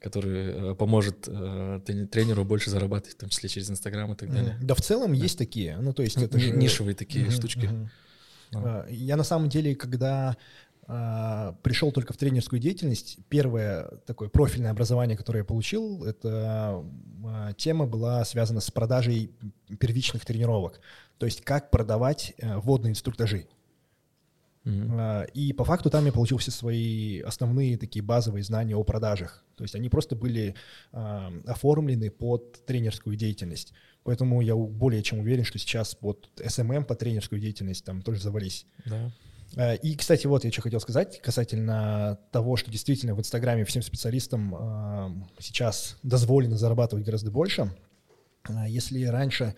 который 0.00 0.72
э, 0.72 0.74
поможет 0.74 1.28
э, 1.28 1.80
тренеру 2.10 2.44
больше 2.44 2.70
зарабатывать, 2.70 3.16
в 3.16 3.20
том 3.20 3.28
числе 3.28 3.48
через 3.48 3.70
Инстаграм 3.70 4.12
и 4.12 4.16
так 4.16 4.32
далее. 4.32 4.58
Да, 4.60 4.74
в 4.74 4.80
целом 4.80 5.12
да. 5.12 5.22
есть 5.22 5.38
такие, 5.38 5.76
ну 5.78 5.92
то 5.92 6.02
есть 6.02 6.16
это 6.16 6.38
же... 6.38 6.50
нишевые 6.50 6.94
такие 6.94 7.26
uh-huh, 7.26 7.30
штучки. 7.30 7.70
Uh. 8.52 8.92
Я 8.92 9.16
на 9.16 9.24
самом 9.24 9.48
деле, 9.48 9.74
когда 9.74 10.36
Uh, 10.88 11.56
пришел 11.64 11.90
только 11.90 12.12
в 12.12 12.16
тренерскую 12.16 12.60
деятельность. 12.60 13.18
Первое 13.28 13.88
такое 14.06 14.28
профильное 14.28 14.70
образование, 14.70 15.16
которое 15.16 15.40
я 15.40 15.44
получил, 15.44 16.04
это 16.04 16.84
uh, 17.24 17.54
тема 17.56 17.86
была 17.86 18.24
связана 18.24 18.60
с 18.60 18.70
продажей 18.70 19.32
первичных 19.80 20.24
тренировок. 20.24 20.78
То 21.18 21.26
есть 21.26 21.40
как 21.42 21.72
продавать 21.72 22.34
водные 22.40 22.92
инструктажи. 22.92 23.48
Mm-hmm. 24.66 25.30
И 25.32 25.52
по 25.52 25.64
факту 25.64 25.90
там 25.90 26.04
я 26.06 26.12
получил 26.12 26.38
все 26.38 26.50
свои 26.50 27.20
основные 27.20 27.78
такие 27.78 28.04
базовые 28.04 28.42
знания 28.42 28.74
о 28.74 28.82
продажах. 28.82 29.44
То 29.56 29.62
есть 29.62 29.76
они 29.76 29.88
просто 29.88 30.16
были 30.16 30.56
а, 30.92 31.32
оформлены 31.46 32.10
под 32.10 32.66
тренерскую 32.66 33.16
деятельность. 33.16 33.72
Поэтому 34.02 34.40
я 34.40 34.56
более 34.56 35.04
чем 35.04 35.20
уверен, 35.20 35.44
что 35.44 35.58
сейчас 35.58 35.94
под 35.94 36.28
SMM 36.36 36.84
по 36.84 36.96
тренерскую 36.96 37.40
деятельность 37.40 37.84
там 37.84 38.02
тоже 38.02 38.20
завались. 38.20 38.66
Да. 38.84 39.12
А, 39.56 39.74
и, 39.74 39.94
кстати, 39.94 40.26
вот 40.26 40.44
я 40.44 40.50
что 40.50 40.62
хотел 40.62 40.80
сказать 40.80 41.22
касательно 41.22 42.18
того, 42.32 42.56
что 42.56 42.68
действительно 42.68 43.14
в 43.14 43.20
Инстаграме 43.20 43.64
всем 43.64 43.82
специалистам 43.82 44.52
а, 44.54 45.12
сейчас 45.38 45.96
дозволено 46.02 46.56
зарабатывать 46.56 47.04
гораздо 47.04 47.30
больше. 47.30 47.72
А, 48.42 48.68
если 48.68 49.04
раньше 49.04 49.44
а, 49.44 49.54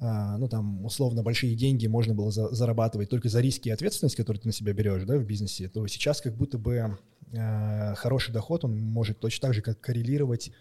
ну, 0.00 0.48
там, 0.48 0.84
условно, 0.84 1.22
большие 1.22 1.56
деньги 1.56 1.86
можно 1.88 2.14
было 2.14 2.30
за, 2.30 2.54
зарабатывать 2.54 3.10
только 3.10 3.28
за 3.28 3.40
риски 3.40 3.68
и 3.68 3.72
ответственность, 3.72 4.14
которую 4.14 4.40
ты 4.40 4.48
на 4.48 4.52
себя 4.52 4.72
берешь, 4.72 5.04
да, 5.04 5.16
в 5.16 5.24
бизнесе, 5.24 5.68
то 5.68 5.86
сейчас 5.88 6.20
как 6.20 6.36
будто 6.36 6.56
бы 6.56 6.96
э, 7.32 7.94
хороший 7.96 8.32
доход, 8.32 8.64
он 8.64 8.78
может 8.78 9.18
точно 9.18 9.48
так 9.48 9.54
же 9.54 9.62
как 9.62 9.80
коррелировать 9.80 10.52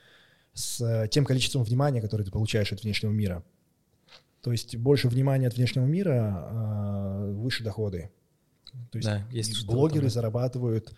с 0.54 0.82
э, 0.82 1.08
тем 1.10 1.23
количеством 1.23 1.63
внимания, 1.63 2.02
которое 2.02 2.23
ты 2.23 2.32
получаешь 2.32 2.73
от 2.73 2.82
внешнего 2.82 3.12
мира. 3.12 3.43
То 4.41 4.52
есть 4.52 4.76
больше 4.76 5.08
внимания 5.08 5.47
от 5.47 5.56
внешнего 5.56 5.86
мира, 5.86 6.47
э, 6.50 7.32
выше 7.34 7.63
доходы. 7.63 8.10
То 8.91 8.97
есть, 8.97 9.08
да, 9.08 9.28
есть 9.32 9.65
блогеры 9.65 10.10
зарабатывают 10.10 10.95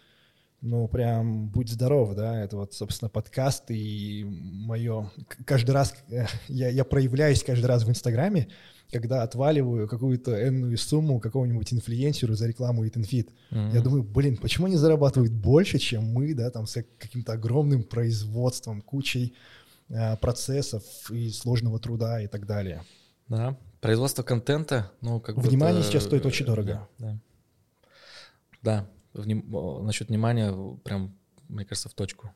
ну, 0.61 0.87
прям 0.87 1.47
будь 1.47 1.69
здоров, 1.69 2.15
да, 2.15 2.43
это 2.43 2.57
вот, 2.57 2.73
собственно, 2.73 3.09
подкаст 3.09 3.65
и 3.69 4.25
мое, 4.27 5.09
каждый 5.45 5.71
раз, 5.71 5.93
э, 6.09 6.25
я, 6.47 6.69
я 6.69 6.83
проявляюсь 6.83 7.43
каждый 7.43 7.65
раз 7.65 7.83
в 7.83 7.89
Инстаграме, 7.89 8.49
когда 8.91 9.23
отваливаю 9.23 9.87
какую-то 9.87 10.47
энную 10.47 10.77
сумму 10.77 11.19
какому-нибудь 11.19 11.71
инфлюенсеру 11.73 12.33
за 12.33 12.47
рекламу 12.47 12.85
Eat'nFit. 12.85 13.29
Mm-hmm. 13.51 13.73
Я 13.73 13.81
думаю, 13.81 14.03
блин, 14.03 14.37
почему 14.37 14.65
они 14.65 14.75
зарабатывают 14.75 15.31
больше, 15.31 15.77
чем 15.77 16.11
мы, 16.11 16.33
да, 16.33 16.49
там, 16.49 16.67
с 16.67 16.83
каким-то 16.97 17.33
огромным 17.33 17.83
производством, 17.83 18.81
кучей 18.81 19.35
э, 19.87 20.17
процессов 20.17 20.83
и 21.09 21.29
сложного 21.29 21.79
труда 21.79 22.21
и 22.21 22.27
так 22.27 22.45
далее. 22.45 22.83
Да, 23.29 23.57
производство 23.79 24.23
контента, 24.23 24.91
ну, 25.01 25.21
как 25.21 25.37
Внимание 25.37 25.77
будто... 25.77 25.91
сейчас 25.91 26.03
стоит 26.03 26.25
очень 26.25 26.45
дорого. 26.45 26.87
Да, 26.97 27.07
да. 27.07 27.19
да 28.63 28.89
вним... 29.13 29.45
насчет 29.85 30.09
внимания 30.09 30.53
прям, 30.83 31.15
мне 31.47 31.65
кажется, 31.65 31.89
в 31.89 31.93
точку. 31.93 32.33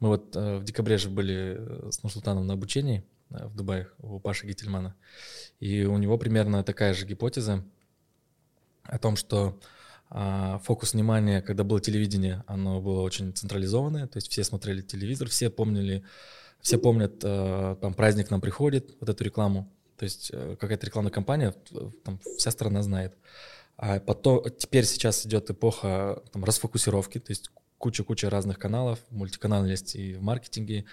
Мы 0.00 0.08
вот 0.08 0.34
э, 0.36 0.58
в 0.58 0.64
декабре 0.64 0.98
же 0.98 1.08
были 1.08 1.56
э, 1.58 1.90
с 1.90 2.02
Нурсултаном 2.02 2.46
на 2.46 2.54
обучении 2.54 3.04
э, 3.30 3.46
в 3.46 3.54
Дубае 3.54 3.88
у 3.98 4.18
Паши 4.18 4.46
Гительмана. 4.46 4.94
И 5.60 5.84
у 5.84 5.96
него 5.98 6.18
примерно 6.18 6.62
такая 6.64 6.94
же 6.94 7.06
гипотеза 7.06 7.64
о 8.82 8.98
том, 8.98 9.16
что 9.16 9.58
э, 10.10 10.58
фокус 10.62 10.92
внимания, 10.92 11.42
когда 11.42 11.64
было 11.64 11.80
телевидение, 11.80 12.44
оно 12.46 12.80
было 12.80 13.00
очень 13.00 13.32
централизованное, 13.32 14.06
то 14.06 14.18
есть 14.18 14.30
все 14.30 14.44
смотрели 14.44 14.82
телевизор, 14.82 15.28
все 15.28 15.48
помнили, 15.48 16.04
все 16.60 16.78
помнят, 16.78 17.22
э, 17.22 17.76
там 17.80 17.94
праздник 17.94 18.30
нам 18.30 18.40
приходит, 18.40 18.96
вот 19.00 19.08
эту 19.08 19.24
рекламу, 19.24 19.70
то 19.96 20.04
есть 20.04 20.30
э, 20.32 20.56
какая-то 20.58 20.86
рекламная 20.86 21.12
кампания, 21.12 21.54
там 22.04 22.18
вся 22.36 22.50
страна 22.50 22.82
знает. 22.82 23.14
А 23.76 23.98
потом, 24.00 24.44
теперь 24.56 24.84
сейчас 24.84 25.26
идет 25.26 25.50
эпоха 25.50 26.22
там, 26.32 26.44
расфокусировки, 26.44 27.18
то 27.18 27.30
есть 27.30 27.50
куча-куча 27.78 28.30
разных 28.30 28.58
каналов, 28.58 29.00
мультиканальность 29.10 29.96
и 29.96 30.14
в 30.14 30.22
маркетинге, 30.22 30.84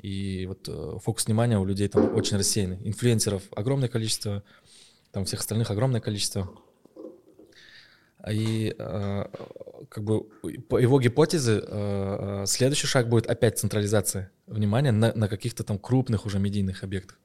и 0.00 0.46
вот 0.46 0.68
э, 0.68 0.98
фокус 1.02 1.26
внимания 1.26 1.58
у 1.58 1.64
людей 1.64 1.88
там 1.88 2.14
очень 2.14 2.36
рассеянный. 2.36 2.78
Инфлюенсеров 2.84 3.42
огромное 3.56 3.88
количество, 3.88 4.44
там 5.12 5.24
всех 5.24 5.40
остальных 5.40 5.70
огромное 5.70 6.00
количество. 6.00 6.50
И 8.30 8.74
э, 8.76 9.24
как 9.88 10.04
бы 10.04 10.24
по 10.68 10.78
его 10.78 11.00
гипотезе 11.00 11.60
э, 11.62 12.42
э, 12.42 12.46
следующий 12.46 12.86
шаг 12.86 13.08
будет 13.08 13.26
опять 13.26 13.58
централизация 13.58 14.30
внимания 14.46 14.92
на, 14.92 15.12
на 15.14 15.28
каких-то 15.28 15.64
там 15.64 15.78
крупных 15.78 16.26
уже 16.26 16.38
медийных 16.38 16.82
объектах. 16.82 17.18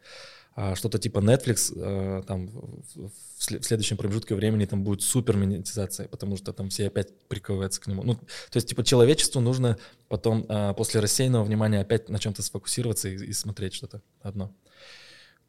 А 0.54 0.76
что-то 0.76 1.00
типа 1.00 1.20
Netflix 1.20 1.72
э, 1.76 2.24
там 2.28 2.48
в 2.48 3.64
следующем 3.64 3.96
промежутке 3.96 4.36
времени 4.36 4.66
там 4.66 4.84
будет 4.84 5.02
супер 5.02 5.38
монетизация, 5.38 6.10
потому 6.10 6.36
что 6.36 6.52
там 6.52 6.70
все 6.70 6.88
опять 6.88 7.18
приковываются 7.30 7.80
к 7.80 7.88
нему. 7.88 8.04
Ну, 8.04 8.16
то 8.16 8.56
есть 8.56 8.68
типа 8.68 8.84
человечеству 8.84 9.40
нужно 9.40 9.78
потом 10.10 10.46
а, 10.50 10.74
после 10.74 11.00
рассеянного 11.00 11.46
внимания 11.46 11.80
опять 11.80 12.10
на 12.10 12.20
чем-то 12.20 12.44
сфокусироваться 12.44 13.08
и, 13.08 13.16
и 13.16 13.34
смотреть 13.34 13.74
что-то 13.74 14.02
одно. 14.22 14.54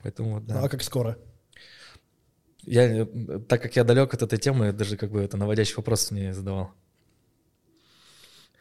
Поэтому, 0.02 0.40
да. 0.40 0.60
Ну, 0.60 0.64
а 0.66 0.68
как 0.68 0.82
скоро? 0.84 1.18
Я, 2.62 3.06
так 3.48 3.60
как 3.60 3.74
я 3.74 3.82
далек 3.82 4.14
от 4.14 4.22
этой 4.22 4.38
темы, 4.38 4.66
я 4.66 4.72
даже 4.72 4.96
как 4.96 5.10
бы 5.10 5.20
это 5.20 5.36
наводящих 5.36 5.78
вопросов 5.78 6.12
не 6.12 6.32
задавал. 6.32 6.70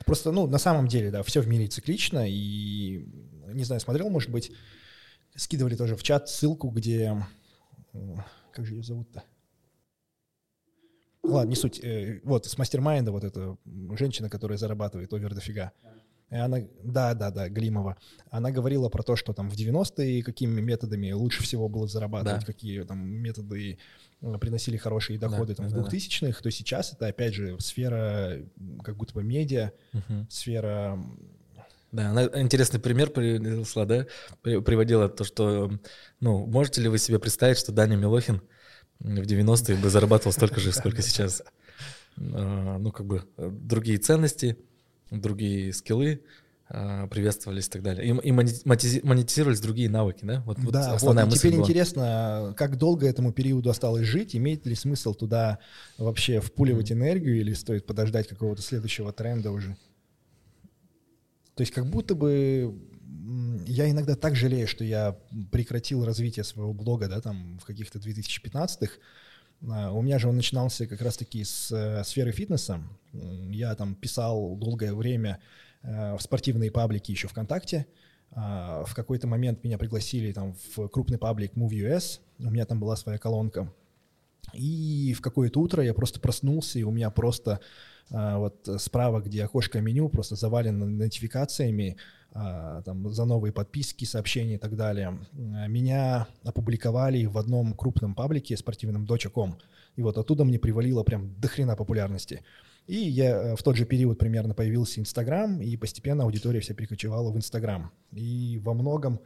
Просто, 0.05 0.31
ну, 0.31 0.47
на 0.47 0.57
самом 0.57 0.87
деле, 0.87 1.11
да, 1.11 1.21
все 1.21 1.41
в 1.41 1.47
мире 1.47 1.67
циклично, 1.67 2.25
и, 2.27 3.05
не 3.53 3.63
знаю, 3.63 3.79
смотрел, 3.79 4.09
может 4.09 4.31
быть, 4.31 4.51
скидывали 5.35 5.75
тоже 5.75 5.95
в 5.95 6.03
чат 6.03 6.29
ссылку, 6.29 6.69
где, 6.69 7.15
как 8.53 8.65
же 8.65 8.75
ее 8.75 8.83
зовут-то? 8.83 9.23
Ладно, 11.23 11.49
не 11.49 11.55
суть. 11.55 11.79
Э, 11.83 12.19
вот, 12.23 12.45
с 12.45 12.57
мастер-майнда 12.57 13.11
вот 13.11 13.23
эта 13.23 13.57
женщина, 13.91 14.29
которая 14.29 14.57
зарабатывает 14.57 15.13
овер 15.13 15.33
дофига. 15.33 15.71
И 16.31 16.35
она, 16.35 16.59
да, 16.83 17.13
да, 17.13 17.29
да, 17.29 17.49
Глимова. 17.49 17.97
Она 18.29 18.51
говорила 18.51 18.87
про 18.87 19.03
то, 19.03 19.17
что 19.17 19.33
там 19.33 19.49
в 19.49 19.53
90-е 19.53 20.23
какими 20.23 20.61
методами 20.61 21.11
лучше 21.11 21.43
всего 21.43 21.67
было 21.67 21.87
зарабатывать, 21.87 22.39
да. 22.39 22.45
какие 22.45 22.83
там 22.83 22.99
методы 23.05 23.77
приносили 24.39 24.77
хорошие 24.77 25.19
доходы 25.19 25.55
да, 25.55 25.63
там, 25.63 25.69
да, 25.69 25.83
в 25.83 25.93
2000-х, 25.93 26.37
да. 26.37 26.43
то 26.43 26.51
сейчас 26.51 26.93
это, 26.93 27.07
опять 27.07 27.33
же, 27.33 27.59
сфера 27.59 28.39
как 28.83 28.95
будто 28.95 29.13
бы 29.13 29.23
медиа, 29.23 29.73
угу. 29.93 30.27
сфера... 30.29 30.97
Да, 31.91 32.09
она 32.11 32.23
интересный 32.41 32.79
пример 32.79 33.09
привела, 33.09 33.85
да, 33.85 34.05
приводила 34.41 35.09
то, 35.09 35.23
что, 35.23 35.71
ну, 36.21 36.45
можете 36.45 36.81
ли 36.81 36.87
вы 36.87 36.97
себе 36.97 37.19
представить, 37.19 37.57
что 37.57 37.73
Даня 37.73 37.97
Милохин 37.97 38.41
в 38.99 39.21
90-е 39.21 39.77
бы 39.77 39.89
зарабатывал 39.89 40.31
столько 40.31 40.59
же, 40.59 40.71
сколько 40.71 41.01
сейчас? 41.01 41.43
А, 42.17 42.77
ну, 42.77 42.91
как 42.91 43.05
бы 43.05 43.23
другие 43.37 43.97
ценности, 43.97 44.57
другие 45.09 45.73
скиллы 45.73 46.21
а, 46.69 47.07
приветствовались 47.07 47.67
и 47.67 47.69
так 47.69 47.83
далее. 47.83 48.05
И, 48.05 48.27
и 48.29 48.31
монетизировались 48.31 49.59
другие 49.59 49.89
навыки, 49.89 50.23
да? 50.23 50.41
Вот, 50.45 50.59
вот 50.59 50.71
да, 50.71 50.97
вот, 50.97 51.33
теперь 51.33 51.53
была. 51.53 51.63
интересно, 51.63 52.53
как 52.55 52.77
долго 52.77 53.05
этому 53.05 53.33
периоду 53.33 53.69
осталось 53.69 54.05
жить, 54.05 54.33
имеет 54.35 54.65
ли 54.65 54.75
смысл 54.75 55.13
туда 55.13 55.59
вообще 55.97 56.39
впуливать 56.39 56.91
mm. 56.91 56.93
энергию 56.93 57.39
или 57.41 57.53
стоит 57.53 57.85
подождать 57.85 58.29
какого-то 58.29 58.61
следующего 58.61 59.11
тренда 59.11 59.51
уже? 59.51 59.75
То 61.55 61.61
есть 61.61 61.73
как 61.73 61.85
будто 61.85 62.15
бы 62.15 62.75
я 63.65 63.89
иногда 63.89 64.15
так 64.15 64.35
жалею, 64.35 64.67
что 64.67 64.83
я 64.83 65.17
прекратил 65.51 66.05
развитие 66.05 66.43
своего 66.43 66.73
блога, 66.73 67.07
да, 67.07 67.21
там 67.21 67.59
в 67.59 67.65
каких-то 67.65 67.99
2015-х, 67.99 68.93
а, 69.69 69.91
у 69.91 70.01
меня 70.01 70.19
же 70.19 70.27
он 70.27 70.35
начинался 70.35 70.87
как 70.87 71.01
раз-таки 71.01 71.43
с 71.43 71.71
э, 71.71 72.03
сферы 72.03 72.31
фитнеса. 72.31 72.81
Я 73.13 73.75
там 73.75 73.95
писал 73.95 74.55
долгое 74.55 74.93
время 74.93 75.39
э, 75.83 76.15
в 76.15 76.21
спортивные 76.21 76.71
паблики 76.71 77.11
еще 77.11 77.27
ВКонтакте. 77.27 77.85
А, 78.31 78.83
в 78.85 78.95
какой-то 78.95 79.27
момент 79.27 79.63
меня 79.63 79.77
пригласили 79.77 80.31
там 80.31 80.55
в 80.75 80.87
крупный 80.87 81.17
паблик 81.17 81.53
MoveUS. 81.53 82.21
У 82.39 82.49
меня 82.49 82.65
там 82.65 82.79
была 82.79 82.95
своя 82.95 83.19
колонка. 83.19 83.71
И 84.53 85.13
в 85.15 85.21
какое-то 85.21 85.59
утро 85.59 85.83
я 85.83 85.93
просто 85.93 86.19
проснулся, 86.19 86.79
и 86.79 86.83
у 86.83 86.91
меня 86.91 87.09
просто 87.11 87.59
вот 88.11 88.67
справа, 88.77 89.21
где 89.21 89.45
окошко 89.45 89.79
меню, 89.81 90.09
просто 90.09 90.35
завалено 90.35 90.85
нотификациями 90.85 91.97
а, 92.33 92.81
там, 92.83 93.09
за 93.09 93.25
новые 93.25 93.51
подписки, 93.51 94.05
сообщения 94.05 94.55
и 94.55 94.57
так 94.57 94.75
далее. 94.75 95.17
Меня 95.33 96.27
опубликовали 96.43 97.25
в 97.25 97.37
одном 97.37 97.73
крупном 97.73 98.15
паблике 98.15 98.55
спортивном 98.57 99.05
Docha.com. 99.05 99.57
И 99.95 100.01
вот 100.01 100.17
оттуда 100.17 100.45
мне 100.45 100.59
привалило 100.59 101.03
прям 101.03 101.33
до 101.39 101.47
хрена 101.47 101.75
популярности. 101.75 102.43
И 102.87 102.95
я 102.95 103.29
э, 103.29 103.55
в 103.55 103.63
тот 103.63 103.75
же 103.75 103.85
период 103.85 104.17
примерно 104.17 104.53
появился 104.53 104.99
Инстаграм, 104.99 105.61
и 105.61 105.77
постепенно 105.77 106.23
аудитория 106.23 106.59
вся 106.61 106.73
перекочевала 106.73 107.31
в 107.31 107.37
Инстаграм. 107.37 107.91
И 108.11 108.59
во 108.63 108.73
многом 108.73 109.19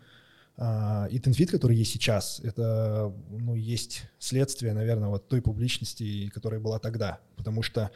Uh, 0.58 1.10
и 1.10 1.20
Тенфит, 1.20 1.52
который 1.52 1.76
есть 1.76 1.92
сейчас, 1.92 2.40
это 2.40 3.14
ну, 3.30 3.56
есть 3.56 4.04
следствие, 4.20 4.72
наверное, 4.72 5.10
вот 5.10 5.28
той 5.28 5.42
публичности, 5.42 6.30
которая 6.30 6.62
была 6.62 6.80
тогда. 6.80 7.20
Потому 7.36 7.62
что, 7.62 7.92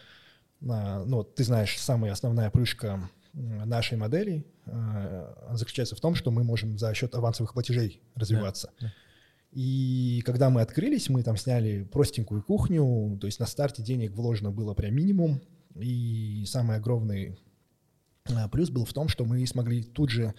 ну, 0.61 1.23
ты 1.23 1.43
знаешь, 1.43 1.77
самая 1.79 2.11
основная 2.11 2.49
прыжка 2.49 3.09
нашей 3.33 3.97
модели 3.97 4.45
э, 4.65 5.33
заключается 5.53 5.95
в 5.95 6.01
том, 6.01 6.15
что 6.15 6.31
мы 6.31 6.43
можем 6.43 6.77
за 6.77 6.93
счет 6.93 7.15
авансовых 7.15 7.53
платежей 7.53 8.01
развиваться. 8.15 8.71
Да, 8.79 8.87
да. 8.87 8.93
И 9.51 10.21
когда 10.25 10.49
мы 10.49 10.61
открылись, 10.61 11.09
мы 11.09 11.23
там 11.23 11.35
сняли 11.35 11.83
простенькую 11.83 12.43
кухню, 12.43 13.17
то 13.19 13.25
есть 13.25 13.39
на 13.39 13.47
старте 13.47 13.81
денег 13.81 14.11
вложено 14.11 14.51
было 14.51 14.73
прям 14.73 14.93
минимум. 14.93 15.41
И 15.75 16.43
самый 16.47 16.77
огромный 16.77 17.39
э, 18.25 18.49
плюс 18.51 18.69
был 18.69 18.85
в 18.85 18.93
том, 18.93 19.07
что 19.07 19.25
мы 19.25 19.45
смогли 19.47 19.83
тут 19.83 20.09
же 20.09 20.33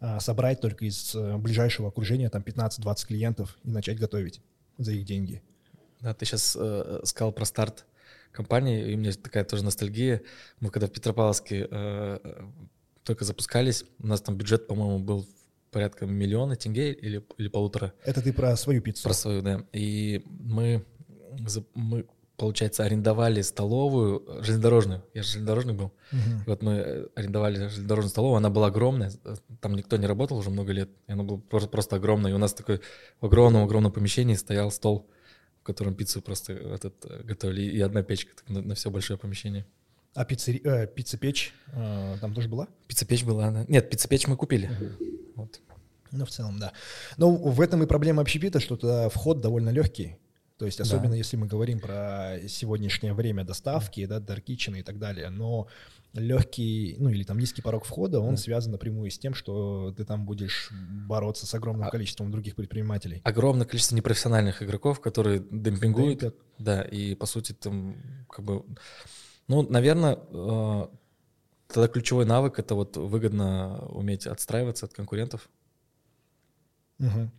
э, 0.00 0.20
собрать 0.20 0.60
только 0.60 0.84
из 0.84 1.14
ближайшего 1.14 1.88
окружения 1.88 2.28
там 2.28 2.42
15-20 2.42 3.06
клиентов 3.06 3.58
и 3.64 3.70
начать 3.70 3.98
готовить 3.98 4.40
за 4.78 4.92
их 4.92 5.04
деньги. 5.04 5.42
Да, 6.00 6.14
ты 6.14 6.24
сейчас 6.24 6.56
э, 6.58 7.00
сказал 7.04 7.32
про 7.32 7.44
старт 7.44 7.86
компании, 8.32 8.90
и 8.90 8.94
у 8.94 8.98
меня 8.98 9.12
такая 9.12 9.44
тоже 9.44 9.64
ностальгия. 9.64 10.22
Мы 10.60 10.70
когда 10.70 10.86
в 10.86 10.90
Петропавловске 10.90 11.68
э, 11.70 12.18
только 13.04 13.24
запускались, 13.24 13.84
у 13.98 14.06
нас 14.06 14.20
там 14.20 14.36
бюджет, 14.36 14.66
по-моему, 14.66 14.98
был 14.98 15.26
порядка 15.70 16.06
миллиона 16.06 16.56
тенге 16.56 16.92
или, 16.92 17.24
или 17.38 17.48
полутора. 17.48 17.92
Это 18.04 18.22
ты 18.22 18.32
про 18.32 18.56
свою 18.56 18.82
пиццу? 18.82 19.04
Про 19.04 19.14
свою, 19.14 19.42
да. 19.42 19.64
И 19.72 20.22
мы, 20.26 20.84
мы 21.74 22.06
получается, 22.36 22.84
арендовали 22.84 23.40
столовую 23.42 24.24
железнодорожную. 24.42 25.04
Я 25.14 25.22
же 25.22 25.28
железнодорожный 25.30 25.74
был. 25.74 25.92
Угу. 26.12 26.20
Вот 26.46 26.62
мы 26.62 27.08
арендовали 27.14 27.56
железнодорожную 27.56 28.10
столовую, 28.10 28.36
она 28.36 28.50
была 28.50 28.66
огромная, 28.66 29.12
там 29.60 29.74
никто 29.74 29.96
не 29.96 30.06
работал 30.06 30.38
уже 30.38 30.50
много 30.50 30.72
лет, 30.72 30.90
и 31.06 31.12
она 31.12 31.22
была 31.22 31.38
просто, 31.38 31.68
просто 31.68 31.96
огромная. 31.96 32.32
И 32.32 32.34
у 32.34 32.38
нас 32.38 32.52
такой 32.52 32.80
в 33.20 33.26
огромном-огромном 33.26 33.92
помещении 33.92 34.34
стоял 34.34 34.70
стол 34.70 35.08
в 35.62 35.64
котором 35.64 35.94
пиццу 35.94 36.20
просто 36.20 36.54
этот, 36.54 36.94
э, 37.04 37.22
готовили, 37.22 37.62
и 37.62 37.80
одна 37.80 38.02
печка 38.02 38.34
так, 38.34 38.48
на, 38.48 38.62
на 38.62 38.74
все 38.74 38.90
большое 38.90 39.16
помещение. 39.16 39.64
А 40.14 40.24
пиццери... 40.24 40.60
э, 40.64 40.88
пицца-печь 40.88 41.54
э, 41.72 42.16
там 42.20 42.34
тоже 42.34 42.48
была? 42.48 42.66
Пицца-печь 42.88 43.22
была, 43.22 43.52
да. 43.52 43.64
Нет, 43.68 43.88
пицца-печь 43.88 44.26
мы 44.26 44.36
купили. 44.36 44.66
Угу. 44.66 45.06
Вот. 45.36 45.60
Ну, 46.10 46.24
в 46.24 46.30
целом, 46.30 46.58
да. 46.58 46.72
Но 47.16 47.30
в 47.30 47.60
этом 47.60 47.80
и 47.84 47.86
проблема 47.86 48.22
общепита, 48.22 48.58
что 48.58 48.76
туда 48.76 49.08
вход 49.08 49.40
довольно 49.40 49.70
легкий. 49.70 50.16
То 50.62 50.66
есть 50.66 50.78
особенно 50.78 51.10
да. 51.10 51.16
если 51.16 51.36
мы 51.36 51.48
говорим 51.48 51.80
про 51.80 52.38
сегодняшнее 52.46 53.14
время 53.14 53.42
доставки, 53.42 54.06
да, 54.06 54.20
Kitchen 54.20 54.78
и 54.78 54.84
так 54.84 55.00
далее. 55.00 55.28
Но 55.28 55.66
легкий, 56.12 56.94
ну 57.00 57.10
или 57.10 57.24
там 57.24 57.36
низкий 57.40 57.62
порог 57.62 57.84
входа, 57.84 58.20
он 58.20 58.34
mm. 58.34 58.36
связан 58.36 58.70
напрямую 58.70 59.10
с 59.10 59.18
тем, 59.18 59.34
что 59.34 59.92
ты 59.96 60.04
там 60.04 60.24
будешь 60.24 60.70
бороться 60.70 61.48
с 61.48 61.54
огромным 61.54 61.88
а, 61.88 61.90
количеством 61.90 62.30
других 62.30 62.54
предпринимателей. 62.54 63.22
Огромное 63.24 63.66
количество 63.66 63.96
непрофессиональных 63.96 64.62
игроков, 64.62 65.00
которые 65.00 65.40
демпингуют, 65.40 66.20
Демпят. 66.20 66.36
да, 66.60 66.82
и 66.82 67.16
по 67.16 67.26
сути 67.26 67.54
там 67.54 67.96
как 68.28 68.44
бы, 68.44 68.64
ну, 69.48 69.68
наверное, 69.68 70.16
э, 70.30 70.86
тогда 71.66 71.88
ключевой 71.88 72.24
навык 72.24 72.60
это 72.60 72.76
вот 72.76 72.96
выгодно 72.96 73.84
уметь 73.86 74.28
отстраиваться 74.28 74.86
от 74.86 74.92
конкурентов. 74.92 75.50
Угу. 77.00 77.32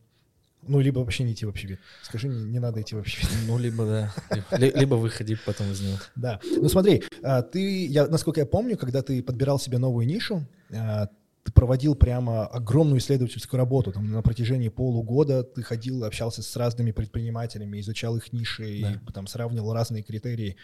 Ну, 0.67 0.80
либо 0.80 0.99
вообще 0.99 1.23
не 1.23 1.34
идти 1.34 1.45
в 1.45 1.49
общепит. 1.49 1.80
Скажи, 2.04 2.28
не, 2.28 2.43
не 2.43 2.60
надо 2.60 2.82
идти 2.82 2.95
в 2.95 2.99
общепит. 2.99 3.30
Ну, 3.47 3.58
либо, 3.58 3.86
да. 3.86 4.13
Либо 4.58 4.95
выходи 4.95 5.38
потом 5.45 5.71
из 5.71 5.82
него. 5.82 5.97
Да. 6.15 6.39
Ну, 6.43 6.69
смотри, 6.69 7.04
а, 7.21 7.41
ты, 7.41 7.86
я, 7.88 8.08
насколько 8.08 8.39
я 8.39 8.45
помню, 8.45 8.78
когда 8.78 9.02
ты 9.02 9.21
подбирал 9.21 9.60
себе 9.60 9.78
новую 9.78 10.08
нишу, 10.08 10.45
а, 10.71 11.08
ты 11.43 11.52
проводил 11.52 11.95
прямо 11.95 12.45
огромную 12.45 12.99
исследовательскую 12.99 13.58
работу. 13.58 13.91
Там, 13.91 14.10
на 14.12 14.21
протяжении 14.21 14.69
полугода 14.69 15.43
ты 15.43 15.62
ходил, 15.62 16.06
общался 16.06 16.41
с 16.41 16.56
разными 16.56 16.91
предпринимателями, 16.91 17.80
изучал 17.80 18.15
их 18.15 18.32
ниши, 18.32 18.82
да. 18.82 18.93
и 18.93 19.12
там 19.12 19.28
сравнивал 19.28 19.73
разные 19.73 20.04
критерии. 20.04 20.56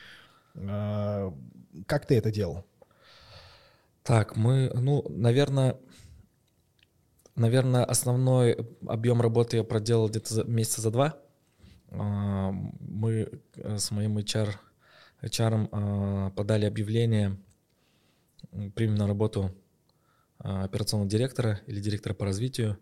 А, 0.55 1.33
как 1.85 2.05
ты 2.05 2.15
это 2.15 2.31
делал? 2.31 2.65
Так, 4.03 4.35
мы, 4.35 4.71
ну, 4.73 5.05
наверное, 5.09 5.75
Наверное, 7.39 7.85
основной 7.85 8.57
объем 8.85 9.21
работы 9.21 9.55
я 9.55 9.63
проделал 9.63 10.09
где-то 10.09 10.33
за, 10.33 10.43
месяца 10.43 10.81
за 10.81 10.91
два. 10.91 11.17
А, 11.89 12.51
мы 12.51 13.29
э, 13.55 13.77
с 13.77 13.91
моим 13.91 14.17
HR, 14.17 14.55
HR 15.21 15.69
а, 15.71 16.31
подали 16.31 16.65
объявление, 16.65 17.37
примем 18.75 18.95
на 18.95 19.07
работу 19.07 19.55
а, 20.39 20.65
операционного 20.65 21.09
директора 21.09 21.61
или 21.65 21.79
директора 21.79 22.13
по 22.13 22.25
развитию 22.25 22.77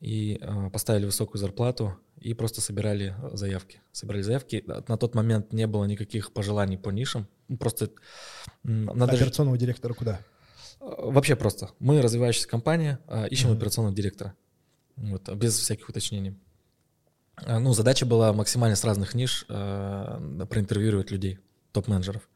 и 0.00 0.40
поставили 0.72 1.06
высокую 1.06 1.38
зарплату 1.40 1.96
и 2.20 2.34
просто 2.34 2.60
собирали 2.60 3.14
заявки. 3.32 3.80
Собирали 3.92 4.22
заявки. 4.22 4.64
На 4.66 4.96
тот 4.96 5.14
момент 5.14 5.52
не 5.52 5.68
было 5.68 5.84
никаких 5.84 6.32
пожеланий 6.32 6.78
по 6.78 6.90
нишам. 6.90 7.28
Просто 7.60 7.90
операционного 8.64 9.56
директора 9.56 9.94
куда? 9.94 10.20
Вообще 10.80 11.36
просто. 11.36 11.70
Мы 11.78 12.00
развивающаяся 12.02 12.48
компания, 12.48 12.98
а, 13.06 13.26
ищем 13.26 13.50
mm-hmm. 13.50 13.56
операционного 13.56 13.94
директора. 13.94 14.34
Вот, 14.96 15.28
без 15.34 15.56
всяких 15.58 15.88
уточнений. 15.88 16.34
А, 17.36 17.58
ну, 17.58 17.72
задача 17.72 18.06
была 18.06 18.32
максимально 18.32 18.76
с 18.76 18.84
разных 18.84 19.14
ниш 19.14 19.44
э, 19.48 20.46
проинтервьюировать 20.48 21.10
людей, 21.10 21.38
топ-менеджеров. 21.72 22.28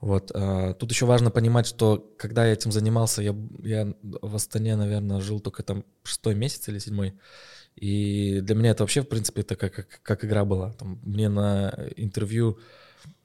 Вот. 0.00 0.32
Э, 0.34 0.74
тут 0.78 0.90
еще 0.90 1.06
важно 1.06 1.30
понимать, 1.30 1.66
что 1.66 2.12
когда 2.18 2.46
я 2.46 2.54
этим 2.54 2.72
занимался, 2.72 3.22
я, 3.22 3.36
я 3.62 3.94
в 4.02 4.34
Астане, 4.34 4.76
наверное, 4.76 5.20
жил 5.20 5.40
только 5.40 5.62
там 5.62 5.84
шестой 6.02 6.34
месяц 6.34 6.68
или 6.68 6.78
седьмой. 6.78 7.14
И 7.76 8.40
для 8.40 8.54
меня 8.54 8.70
это 8.70 8.82
вообще, 8.82 9.02
в 9.02 9.08
принципе, 9.08 9.42
это 9.42 9.56
как, 9.56 9.74
как, 9.74 10.00
как 10.02 10.24
игра 10.24 10.44
была. 10.44 10.72
Там, 10.72 10.98
мне 11.04 11.28
на 11.28 11.72
интервью, 11.96 12.58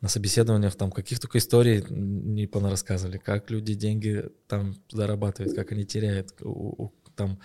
на 0.01 0.09
собеседованиях 0.09 0.75
там 0.75 0.91
каких 0.91 1.19
только 1.19 1.37
историй 1.37 1.83
не 1.89 2.47
рассказывали, 2.69 3.17
как 3.17 3.49
люди 3.49 3.73
деньги 3.73 4.25
там 4.47 4.75
зарабатывают, 4.91 5.55
как 5.55 5.71
они 5.71 5.85
теряют. 5.85 6.33
Там, 7.15 7.39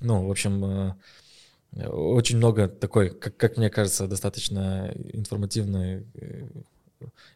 ну, 0.00 0.26
в 0.26 0.30
общем, 0.30 0.64
э, 0.64 1.86
очень 1.88 2.38
много 2.38 2.68
такой, 2.68 3.10
как, 3.10 3.36
как 3.36 3.56
мне 3.56 3.68
кажется, 3.68 4.06
достаточно 4.06 4.92
информативной 5.12 6.06
э, 6.14 6.48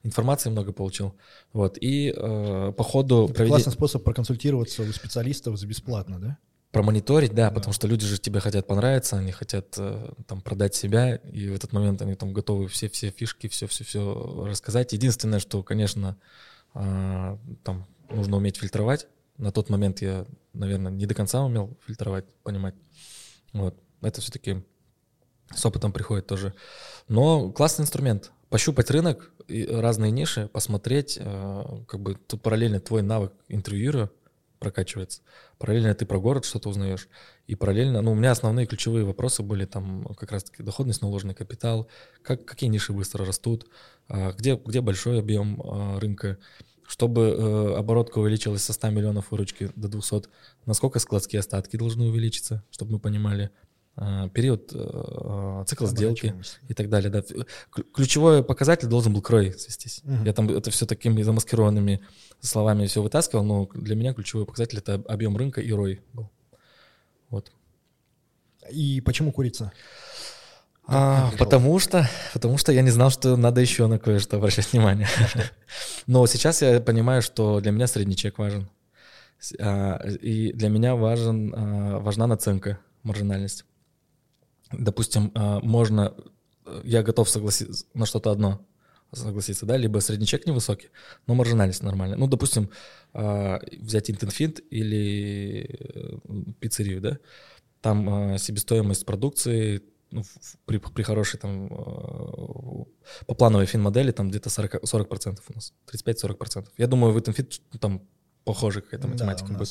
информации 0.03 0.51
много 0.51 0.73
получил. 0.73 1.15
Вот. 1.53 1.77
И 1.81 2.13
э, 2.17 2.73
по 2.77 2.85
ходу... 2.85 3.25
Это 3.25 3.35
проведения... 3.35 3.57
классный 3.57 3.73
способ 3.73 4.05
проконсультироваться 4.05 4.83
у 4.83 4.87
специалистов 4.87 5.59
за 5.59 5.67
бесплатно, 5.67 6.19
да? 6.19 6.39
Промониторить, 6.71 7.35
да, 7.35 7.49
да, 7.49 7.55
потому 7.55 7.73
что 7.73 7.87
люди 7.87 8.05
же 8.05 8.19
тебе 8.19 8.41
хотят 8.41 8.67
понравиться, 8.67 9.17
они 9.17 9.33
хотят 9.33 9.75
э, 9.79 10.13
там 10.27 10.43
продать 10.43 10.75
себя, 10.75 11.17
и 11.17 11.49
в 11.49 11.55
этот 11.55 11.73
момент 11.73 12.03
они 12.03 12.15
там 12.15 12.35
готовы 12.35 12.69
все-все 12.69 13.11
фишки, 13.11 13.49
все-все-все 13.49 14.45
рассказать. 14.47 14.93
Единственное, 14.93 15.39
что, 15.39 15.63
конечно, 15.63 16.19
э, 16.75 17.39
там 17.65 17.87
нужно 18.11 18.37
уметь 18.37 18.59
фильтровать. 18.59 19.07
На 19.39 19.51
тот 19.51 19.71
момент 19.71 20.03
я, 20.03 20.27
наверное, 20.53 20.93
не 20.93 21.07
до 21.07 21.15
конца 21.15 21.43
умел 21.43 21.79
фильтровать, 21.87 22.27
понимать. 22.43 22.75
Вот. 23.55 23.75
Это 24.03 24.21
все-таки 24.21 24.63
с 25.55 25.65
опытом 25.65 25.93
приходит 25.93 26.27
тоже. 26.27 26.53
Но 27.09 27.51
классный 27.51 27.85
инструмент. 27.85 28.33
Пощупать 28.51 28.91
рынок, 28.91 29.33
разные 29.49 30.11
ниши, 30.11 30.49
посмотреть, 30.49 31.19
э, 31.19 31.65
как 31.87 32.01
бы 32.01 32.15
тут 32.15 32.43
параллельно 32.43 32.81
твой 32.81 33.03
навык 33.03 33.33
интервьюера 33.49 34.11
прокачивается, 34.59 35.23
параллельно 35.59 35.95
ты 35.95 36.07
про 36.07 36.19
город 36.19 36.45
что-то 36.45 36.69
узнаешь, 36.69 37.09
и 37.47 37.55
параллельно, 37.55 38.03
ну, 38.03 38.13
у 38.13 38.15
меня 38.15 38.31
основные 38.31 38.67
ключевые 38.67 39.05
вопросы 39.05 39.43
были 39.43 39.65
там 39.65 40.05
как 40.19 40.33
раз-таки 40.33 40.63
доходность, 40.63 41.03
наложенный 41.03 41.35
капитал, 41.35 41.89
как, 42.23 42.45
какие 42.45 42.69
ниши 42.69 42.93
быстро 42.93 43.25
растут, 43.25 43.67
а, 44.09 44.33
где, 44.33 44.57
где 44.57 44.81
большой 44.81 45.21
объем 45.21 45.63
а, 45.63 46.01
рынка, 46.01 46.39
чтобы 46.89 47.23
э, 47.23 47.75
оборотка 47.77 48.19
увеличилась 48.19 48.63
со 48.63 48.73
100 48.73 48.89
миллионов 48.89 49.31
выручки 49.31 49.71
до 49.77 49.89
200, 49.89 50.23
насколько 50.65 50.99
складские 50.99 51.41
остатки 51.41 51.77
должны 51.77 52.07
увеличиться, 52.07 52.65
чтобы 52.71 52.93
мы 52.93 52.99
понимали, 52.99 53.51
период, 54.33 54.71
э, 54.73 55.65
цикл 55.67 55.87
сделки 55.87 56.35
и 56.69 56.75
так 56.75 56.89
далее. 56.89 57.11
Да. 57.11 57.23
Ключевой 57.93 58.45
показатель 58.45 58.87
должен 58.87 59.13
был 59.13 59.23
крой 59.23 59.53
свестись. 59.59 60.03
Угу. 60.05 60.25
Я 60.25 60.33
там 60.33 60.49
это 60.49 60.71
все 60.71 60.87
такими 60.87 61.23
замаскированными 61.23 62.01
словами 62.41 62.87
все 62.87 63.03
вытаскивал, 63.03 63.43
но 63.43 63.69
для 63.75 63.97
меня 63.97 64.15
ключевой 64.15 64.47
показатель 64.47 64.79
это 64.79 65.03
объем 65.09 65.37
рынка 65.37 65.61
и 65.61 65.73
рой 65.73 66.01
был. 66.13 66.31
Вот. 67.31 67.51
И 68.71 69.01
почему 69.01 69.33
курица? 69.33 69.73
А, 70.87 71.33
потому 71.39 71.79
что, 71.79 72.09
потому 72.33 72.57
что 72.57 72.73
я 72.73 72.83
не 72.83 72.91
знал, 72.91 73.11
что 73.11 73.37
надо 73.37 73.61
еще 73.61 73.89
на 73.89 73.99
кое-что 73.99 74.37
обращать 74.37 74.73
внимание. 74.73 75.09
Но 76.07 76.27
сейчас 76.27 76.63
я 76.63 76.81
понимаю, 76.81 77.21
что 77.21 77.61
для 77.61 77.73
меня 77.73 77.87
средний 77.87 78.17
чек 78.17 78.39
важен. 78.39 78.71
А, 79.61 79.99
и 80.07 80.53
для 80.53 80.69
меня 80.69 80.95
важен, 80.95 81.53
а, 81.55 81.99
важна 81.99 82.27
наценка, 82.27 82.79
маржинальность 83.03 83.65
допустим, 84.73 85.33
а, 85.35 85.61
можно, 85.61 86.15
э, 86.67 86.81
я 86.85 87.03
готов 87.03 87.29
согласиться 87.29 87.87
на 87.95 88.07
что-то 88.07 88.31
одно, 88.31 88.67
согласиться, 89.13 89.67
да, 89.67 89.77
либо 89.77 90.01
средний 90.01 90.27
чек 90.27 90.47
невысокий, 90.47 90.91
но 91.27 91.35
маржинальность 91.35 91.83
нормальная. 91.83 92.19
Ну, 92.19 92.27
допустим, 92.27 92.71
а, 93.13 93.61
взять 93.73 94.11
Интенфинт 94.11 94.61
или 94.71 95.67
э, 95.79 96.19
пиццерию, 96.61 97.01
да, 97.01 97.19
там 97.81 98.09
а, 98.09 98.39
себестоимость 98.39 99.07
продукции 99.07 99.83
ну, 100.11 100.23
при, 100.65 100.79
при 100.79 101.03
хорошей 101.03 101.39
там 101.39 101.69
по 103.27 103.35
плановой 103.35 103.67
фин-модели 103.67 104.11
там 104.11 104.31
где-то 104.31 104.49
40%, 104.49 104.81
40% 104.83 105.39
у 105.49 105.55
нас, 105.55 105.75
35-40%. 105.93 106.69
Я 106.79 106.87
думаю, 106.87 107.13
в 107.13 107.19
этом 107.19 107.35
фит 107.35 107.61
там 107.79 108.03
похожая 108.49 108.83
какая-то 108.83 109.09
математика 109.09 109.53
да, 109.53 109.59
будет. 109.59 109.69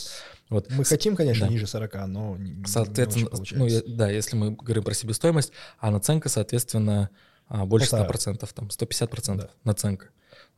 Вот. 0.49 0.69
Мы 0.69 0.85
хотим, 0.85 1.15
конечно, 1.15 1.47
да. 1.47 1.51
ниже 1.51 1.65
40, 1.65 2.07
но 2.07 2.37
Соответственно, 2.65 3.29
не 3.33 3.57
ну, 3.57 3.65
я, 3.65 3.81
да, 3.87 4.09
если 4.09 4.35
мы 4.35 4.51
говорим 4.51 4.83
про 4.83 4.93
себестоимость, 4.93 5.51
а 5.79 5.89
наценка, 5.89 6.29
соответственно, 6.29 7.09
а, 7.47 7.65
больше 7.65 7.95
100%, 7.95 8.47
там 8.53 8.67
150% 8.67 9.35
да. 9.35 9.49
наценка. 9.63 10.09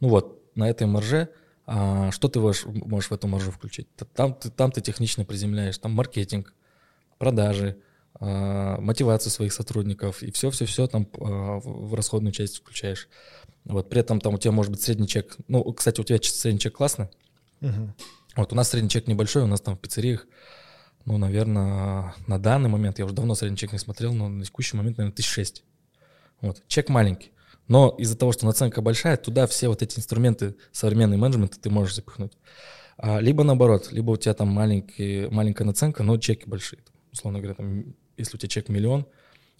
Ну 0.01 0.09
вот, 0.09 0.43
на 0.55 0.69
этой 0.69 0.85
марже 0.85 1.29
а, 1.65 2.11
что 2.11 2.27
ты 2.27 2.39
можешь, 2.41 2.65
можешь 2.65 3.09
в 3.09 3.13
эту 3.13 3.27
маржу 3.27 3.51
включить? 3.51 3.87
Там, 4.15 4.33
ты, 4.33 4.49
там 4.49 4.71
ты 4.71 4.81
технично 4.81 5.23
приземляешь, 5.23 5.77
там 5.77 5.91
маркетинг, 5.91 6.53
продажи, 7.17 7.77
а, 8.19 8.81
мотивацию 8.81 9.31
своих 9.31 9.53
сотрудников 9.53 10.23
и 10.23 10.31
все-все-все 10.31 10.87
там 10.87 11.07
а, 11.21 11.59
в 11.63 11.93
расходную 11.93 12.33
часть 12.33 12.57
включаешь. 12.57 13.07
Вот, 13.63 13.87
при 13.87 14.01
этом 14.01 14.19
там 14.19 14.33
у 14.33 14.37
тебя 14.37 14.51
может 14.51 14.71
быть 14.71 14.81
средний 14.81 15.07
чек. 15.07 15.37
Ну, 15.47 15.63
кстати, 15.71 16.01
у 16.01 16.03
тебя 16.03 16.19
средний 16.21 16.59
чек 16.59 16.75
классный, 16.75 17.07
Угу. 17.61 17.93
Вот 18.37 18.53
у 18.53 18.55
нас 18.55 18.69
средний 18.69 18.89
чек 18.89 19.07
небольшой, 19.07 19.43
у 19.43 19.47
нас 19.47 19.61
там 19.61 19.75
в 19.75 19.79
пиццериях, 19.79 20.27
ну, 21.05 21.17
наверное, 21.17 22.13
на 22.27 22.39
данный 22.39 22.69
момент, 22.69 22.99
я 22.99 23.05
уже 23.05 23.13
давно 23.13 23.35
средний 23.35 23.57
чек 23.57 23.71
не 23.71 23.79
смотрел, 23.79 24.13
но 24.13 24.29
на 24.29 24.45
текущий 24.45 24.77
момент, 24.77 24.97
наверное, 24.97 25.15
тысяч 25.15 25.29
шесть. 25.29 25.63
Вот, 26.41 26.61
чек 26.67 26.89
маленький. 26.89 27.31
Но 27.67 27.89
из-за 27.97 28.17
того, 28.17 28.31
что 28.31 28.45
наценка 28.45 28.81
большая, 28.81 29.17
туда 29.17 29.45
все 29.47 29.67
вот 29.67 29.81
эти 29.81 29.99
инструменты 29.99 30.55
современный 30.71 31.17
менеджмента 31.17 31.59
ты 31.59 31.69
можешь 31.69 31.95
запихнуть. 31.95 32.33
А, 32.97 33.19
либо 33.19 33.43
наоборот, 33.43 33.91
либо 33.91 34.11
у 34.11 34.17
тебя 34.17 34.33
там 34.33 34.49
маленький, 34.49 35.27
маленькая 35.29 35.65
наценка, 35.65 36.03
но 36.03 36.17
чеки 36.17 36.45
большие. 36.47 36.81
Условно 37.11 37.39
говоря, 37.39 37.55
там, 37.55 37.95
если 38.17 38.35
у 38.35 38.39
тебя 38.39 38.49
чек 38.49 38.69
миллион, 38.69 39.05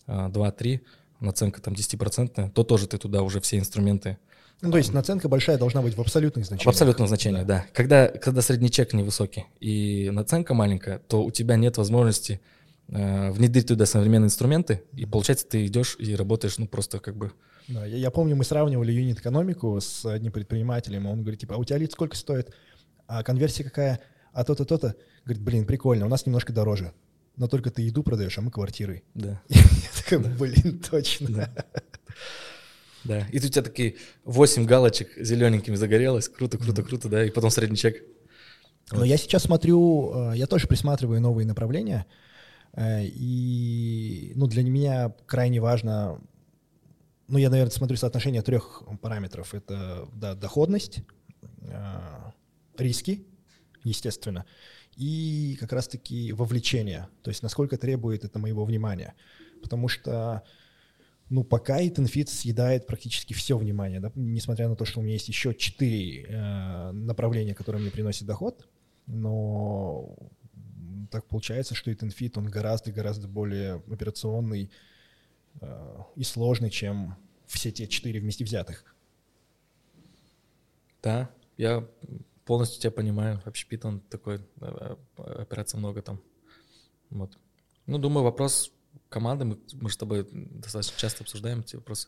а, 0.07 0.27
два-три, 0.29 0.81
наценка 1.19 1.61
там 1.61 1.73
10%, 1.73 2.51
то 2.51 2.63
тоже 2.63 2.87
ты 2.87 2.97
туда 2.97 3.21
уже 3.21 3.39
все 3.41 3.57
инструменты 3.57 4.17
ну, 4.61 4.71
то 4.71 4.77
есть 4.77 4.93
наценка 4.93 5.29
большая 5.29 5.57
должна 5.57 5.81
быть 5.81 5.95
в 5.95 6.01
абсолютных 6.01 6.45
значениях. 6.45 6.65
В 6.65 6.69
абсолютных 6.69 7.07
значениях, 7.07 7.45
да. 7.45 7.59
да. 7.59 7.65
Когда, 7.73 8.07
когда 8.07 8.41
средний 8.41 8.69
чек 8.69 8.93
невысокий 8.93 9.45
и 9.59 10.09
наценка 10.11 10.53
маленькая, 10.53 10.99
то 10.99 11.23
у 11.23 11.31
тебя 11.31 11.55
нет 11.55 11.77
возможности 11.77 12.41
э, 12.89 13.31
внедрить 13.31 13.67
туда 13.67 13.85
современные 13.85 14.27
инструменты, 14.27 14.83
и 14.93 15.05
получается 15.05 15.47
ты 15.47 15.65
идешь 15.65 15.95
и 15.99 16.13
работаешь, 16.15 16.57
ну, 16.57 16.67
просто 16.67 16.99
как 16.99 17.15
бы... 17.15 17.31
Да, 17.69 17.85
я, 17.85 17.97
я 17.97 18.11
помню, 18.11 18.35
мы 18.35 18.43
сравнивали 18.43 18.91
юнит-экономику 18.91 19.79
с 19.79 20.05
одним 20.05 20.33
предпринимателем, 20.33 21.05
он 21.05 21.21
говорит, 21.21 21.39
типа, 21.39 21.55
а 21.55 21.57
у 21.57 21.63
тебя 21.63 21.77
лид 21.77 21.93
сколько 21.93 22.17
стоит? 22.17 22.53
А 23.07 23.23
конверсия 23.23 23.63
какая? 23.63 24.01
А 24.33 24.43
то-то, 24.43 24.65
то-то. 24.65 24.95
Говорит, 25.23 25.41
блин, 25.41 25.65
прикольно, 25.65 26.05
у 26.05 26.09
нас 26.09 26.25
немножко 26.25 26.51
дороже. 26.51 26.93
Но 27.37 27.47
только 27.47 27.71
ты 27.71 27.83
еду 27.83 28.03
продаешь, 28.03 28.37
а 28.37 28.41
мы 28.41 28.51
квартиры. 28.51 29.03
Да. 29.13 29.41
Я 29.47 29.61
такой, 30.03 30.19
блин, 30.33 30.79
точно. 30.79 31.49
Да. 33.03 33.27
И 33.31 33.37
у 33.37 33.41
тебя 33.41 33.61
такие 33.61 33.95
8 34.25 34.65
галочек 34.65 35.09
зелененькими 35.17 35.75
загорелось. 35.75 36.29
Круто, 36.29 36.57
круто, 36.57 36.83
круто, 36.83 37.09
да. 37.09 37.25
И 37.25 37.31
потом 37.31 37.49
средний 37.49 37.77
чек. 37.77 38.03
Но 38.91 38.99
вот. 38.99 39.05
я 39.05 39.17
сейчас 39.17 39.43
смотрю, 39.43 40.31
э, 40.31 40.37
я 40.37 40.47
тоже 40.47 40.67
присматриваю 40.67 41.21
новые 41.21 41.45
направления. 41.45 42.05
Э, 42.73 43.03
и 43.03 44.33
ну, 44.35 44.47
для 44.47 44.63
меня 44.63 45.13
крайне 45.25 45.61
важно, 45.61 46.19
ну, 47.27 47.37
я, 47.37 47.49
наверное, 47.49 47.71
смотрю 47.71 47.97
соотношение 47.97 48.41
трех 48.41 48.83
параметров. 49.01 49.53
Это 49.53 50.07
да, 50.13 50.33
доходность, 50.35 50.99
э, 51.61 52.31
риски, 52.77 53.25
естественно, 53.83 54.45
и 54.95 55.55
как 55.59 55.71
раз-таки 55.71 56.33
вовлечение, 56.33 57.07
то 57.21 57.29
есть 57.29 57.43
насколько 57.43 57.77
требует 57.77 58.25
это 58.25 58.39
моего 58.39 58.65
внимания. 58.65 59.13
Потому 59.61 59.87
что 59.87 60.43
ну, 61.29 61.43
пока 61.43 61.81
EthanFit 61.81 62.27
съедает 62.27 62.87
практически 62.87 63.33
все 63.33 63.57
внимание, 63.57 63.99
да, 63.99 64.11
несмотря 64.15 64.67
на 64.67 64.75
то, 64.75 64.85
что 64.85 64.99
у 64.99 65.03
меня 65.03 65.13
есть 65.13 65.27
еще 65.27 65.53
четыре 65.53 66.23
э, 66.23 66.91
направления, 66.91 67.53
которые 67.53 67.81
мне 67.81 67.91
приносят 67.91 68.27
доход, 68.27 68.67
но 69.05 70.15
так 71.11 71.25
получается, 71.25 71.75
что 71.75 71.91
EthanFit, 71.91 72.33
он 72.37 72.47
гораздо-гораздо 72.47 73.27
более 73.27 73.75
операционный 73.91 74.71
э, 75.61 75.97
и 76.15 76.23
сложный, 76.23 76.69
чем 76.69 77.15
все 77.45 77.71
те 77.71 77.87
четыре 77.87 78.19
вместе 78.19 78.43
взятых. 78.43 78.95
Да, 81.01 81.29
я 81.57 81.87
полностью 82.45 82.81
тебя 82.81 82.91
понимаю. 82.91 83.41
Вообще 83.45 83.67
Питон 83.67 84.01
такой, 84.01 84.41
э, 84.61 84.95
операций 85.17 85.77
много 85.77 86.01
там. 86.01 86.21
Вот. 87.09 87.37
Ну, 87.85 87.97
думаю, 87.97 88.23
вопрос 88.23 88.71
команды, 89.09 89.45
мы, 89.45 89.57
мы 89.73 89.89
с 89.89 89.97
тобой 89.97 90.27
достаточно 90.31 90.97
часто 90.97 91.23
обсуждаем 91.23 91.59
эти 91.61 91.75
вопросы. 91.75 92.07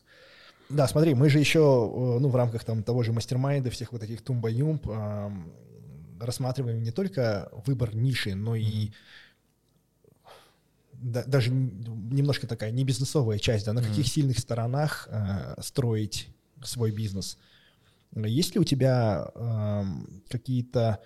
Да, 0.68 0.88
смотри, 0.88 1.14
мы 1.14 1.28
же 1.28 1.38
еще, 1.38 1.58
э, 1.58 2.18
ну, 2.20 2.28
в 2.28 2.36
рамках 2.36 2.64
там 2.64 2.82
того 2.82 3.02
же 3.02 3.12
мастер-майнда, 3.12 3.70
всех 3.70 3.92
вот 3.92 4.00
таких 4.00 4.22
тумба-юмб, 4.22 4.88
э, 4.88 5.30
рассматриваем 6.20 6.82
не 6.82 6.92
только 6.92 7.50
выбор 7.66 7.94
ниши, 7.94 8.34
но 8.34 8.54
и 8.54 8.90
да, 10.92 11.24
даже 11.24 11.50
немножко 11.50 12.46
такая 12.46 12.70
не 12.70 12.84
бизнесовая 12.84 13.38
часть, 13.38 13.66
да, 13.66 13.72
на 13.72 13.80
mm-hmm. 13.80 13.88
каких 13.88 14.06
сильных 14.06 14.38
сторонах 14.38 15.08
э, 15.10 15.60
строить 15.60 16.28
свой 16.62 16.92
бизнес. 16.92 17.38
Есть 18.14 18.54
ли 18.54 18.60
у 18.60 18.64
тебя 18.64 19.30
э, 19.34 19.84
какие-то 20.28 21.00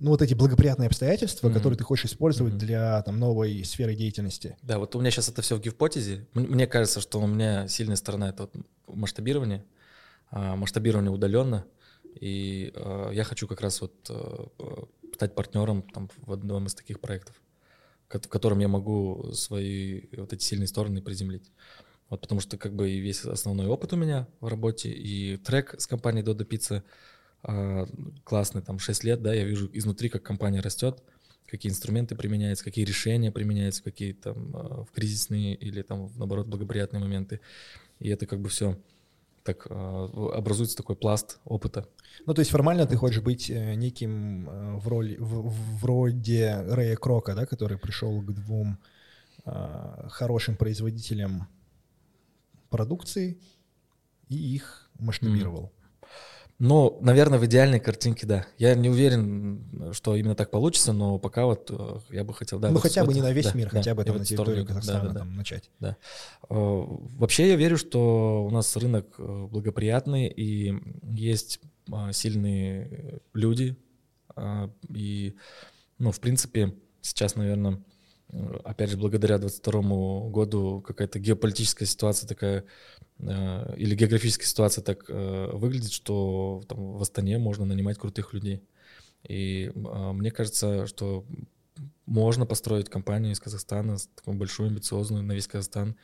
ну, 0.00 0.10
вот 0.10 0.22
эти 0.22 0.34
благоприятные 0.34 0.88
обстоятельства, 0.88 1.48
mm-hmm. 1.48 1.54
которые 1.54 1.76
ты 1.76 1.84
хочешь 1.84 2.06
использовать 2.06 2.54
mm-hmm. 2.54 2.58
для 2.58 3.02
там, 3.02 3.18
новой 3.18 3.62
сферы 3.64 3.94
деятельности. 3.94 4.56
Да, 4.62 4.78
вот 4.78 4.96
у 4.96 5.00
меня 5.00 5.10
сейчас 5.10 5.28
это 5.28 5.42
все 5.42 5.56
в 5.56 5.60
гипотезе. 5.60 6.26
Мне 6.34 6.66
кажется, 6.66 7.00
что 7.00 7.20
у 7.20 7.26
меня 7.26 7.68
сильная 7.68 7.96
сторона— 7.96 8.28
это 8.30 8.42
вот 8.42 8.54
масштабирование, 8.86 9.64
а, 10.30 10.56
масштабирование 10.56 11.10
удаленно. 11.10 11.66
И 12.18 12.72
э, 12.74 13.10
я 13.12 13.22
хочу 13.22 13.46
как 13.46 13.60
раз 13.60 13.80
вот 13.80 13.94
э, 14.08 14.46
стать 15.14 15.34
партнером 15.34 15.82
там, 15.82 16.10
в 16.22 16.32
одном 16.32 16.66
из 16.66 16.74
таких 16.74 16.98
проектов, 16.98 17.36
в 18.08 18.18
котором 18.18 18.58
я 18.58 18.68
могу 18.68 19.32
свои 19.32 20.02
вот 20.16 20.32
эти 20.32 20.42
сильные 20.42 20.66
стороны 20.66 21.02
приземлить. 21.02 21.52
Вот 22.08 22.22
потому 22.22 22.40
что 22.40 22.58
как 22.58 22.74
бы 22.74 22.90
и 22.90 22.98
весь 22.98 23.24
основной 23.24 23.66
опыт 23.68 23.92
у 23.92 23.96
меня 23.96 24.26
в 24.40 24.48
работе, 24.48 24.90
и 24.90 25.36
трек 25.36 25.76
с 25.78 25.86
компанией 25.86 26.24
Dodo 26.24 26.44
Pizza 26.44 26.78
э, 26.78 26.82
классный, 28.24 28.62
там 28.62 28.78
6 28.78 29.04
лет, 29.04 29.22
да, 29.22 29.32
я 29.32 29.44
вижу 29.44 29.70
изнутри, 29.72 30.08
как 30.08 30.22
компания 30.22 30.60
растет, 30.60 31.02
какие 31.46 31.70
инструменты 31.70 32.14
применяются, 32.14 32.64
какие 32.64 32.84
решения 32.84 33.32
применяются, 33.32 33.82
какие 33.82 34.12
там 34.12 34.54
э, 34.54 34.84
в 34.84 34.88
кризисные 34.94 35.54
или 35.54 35.82
там, 35.82 36.10
наоборот, 36.16 36.46
благоприятные 36.46 37.00
моменты. 37.00 37.40
И 37.98 38.08
это 38.08 38.26
как 38.26 38.40
бы 38.40 38.48
все 38.48 38.78
так 39.42 39.66
э, 39.68 40.08
образуется 40.34 40.76
такой 40.76 40.96
пласт 40.96 41.40
опыта. 41.44 41.88
Ну, 42.26 42.34
то 42.34 42.40
есть 42.40 42.50
формально 42.50 42.86
ты 42.86 42.96
хочешь 42.96 43.22
быть 43.22 43.50
э, 43.50 43.74
неким 43.74 44.78
в 44.78 44.86
роли, 44.88 45.16
в, 45.18 45.50
вроде 45.80 46.62
Рэя 46.68 46.96
Крока, 46.96 47.34
да, 47.34 47.46
который 47.46 47.78
пришел 47.78 48.20
к 48.20 48.32
двум 48.32 48.78
э, 49.44 50.08
хорошим 50.08 50.56
производителям 50.56 51.48
продукции 52.68 53.40
и 54.28 54.54
их 54.54 54.90
масштабировал. 54.98 55.72
Mm. 55.74 55.79
Ну, 56.60 56.98
наверное, 57.00 57.38
в 57.38 57.46
идеальной 57.46 57.80
картинке, 57.80 58.26
да. 58.26 58.46
Я 58.58 58.74
не 58.74 58.90
уверен, 58.90 59.92
что 59.92 60.14
именно 60.14 60.34
так 60.34 60.50
получится, 60.50 60.92
но 60.92 61.18
пока 61.18 61.46
вот 61.46 61.70
э, 61.70 61.98
я 62.10 62.22
бы 62.22 62.34
хотел, 62.34 62.58
да. 62.58 62.68
Ну, 62.68 62.74
вот 62.74 62.82
хотя 62.82 63.02
бы 63.02 63.14
не 63.14 63.22
на 63.22 63.32
весь 63.32 63.46
да, 63.46 63.52
мир, 63.54 63.70
да, 63.70 63.78
хотя 63.78 63.94
бы 63.94 64.04
там 64.04 64.18
на 64.18 64.24
территорию 64.26 64.66
Казахстана 64.66 65.08
да, 65.08 65.08
да, 65.08 65.18
там, 65.20 65.36
начать. 65.36 65.70
Да. 65.80 65.96
Э, 66.50 66.84
вообще 67.16 67.48
я 67.48 67.56
верю, 67.56 67.78
что 67.78 68.44
у 68.44 68.50
нас 68.50 68.76
рынок 68.76 69.06
э, 69.16 69.46
благоприятный, 69.50 70.28
и 70.28 70.74
есть 71.02 71.60
сильные 72.12 73.20
люди, 73.32 73.74
и, 74.94 75.34
ну, 75.98 76.12
в 76.12 76.20
принципе, 76.20 76.74
сейчас, 77.00 77.36
наверное, 77.36 77.82
опять 78.64 78.90
же, 78.90 78.96
благодаря 78.96 79.38
22 79.38 80.30
году 80.30 80.82
какая-то 80.86 81.18
геополитическая 81.18 81.86
ситуация 81.86 82.28
такая 82.28 82.64
э, 83.18 83.74
или 83.76 83.94
географическая 83.94 84.46
ситуация 84.46 84.82
так 84.82 85.04
э, 85.08 85.50
выглядит, 85.52 85.92
что 85.92 86.62
там, 86.68 86.92
в 86.92 87.02
Астане 87.02 87.38
можно 87.38 87.64
нанимать 87.64 87.98
крутых 87.98 88.32
людей. 88.32 88.62
И 89.24 89.72
э, 89.74 90.12
мне 90.12 90.30
кажется, 90.30 90.86
что 90.86 91.24
можно 92.06 92.46
построить 92.46 92.88
компанию 92.88 93.32
из 93.32 93.40
Казахстана, 93.40 93.96
такую 94.14 94.36
большую, 94.36 94.68
амбициозную, 94.68 95.22
на 95.22 95.32
весь 95.32 95.48
Казахстан 95.48 95.96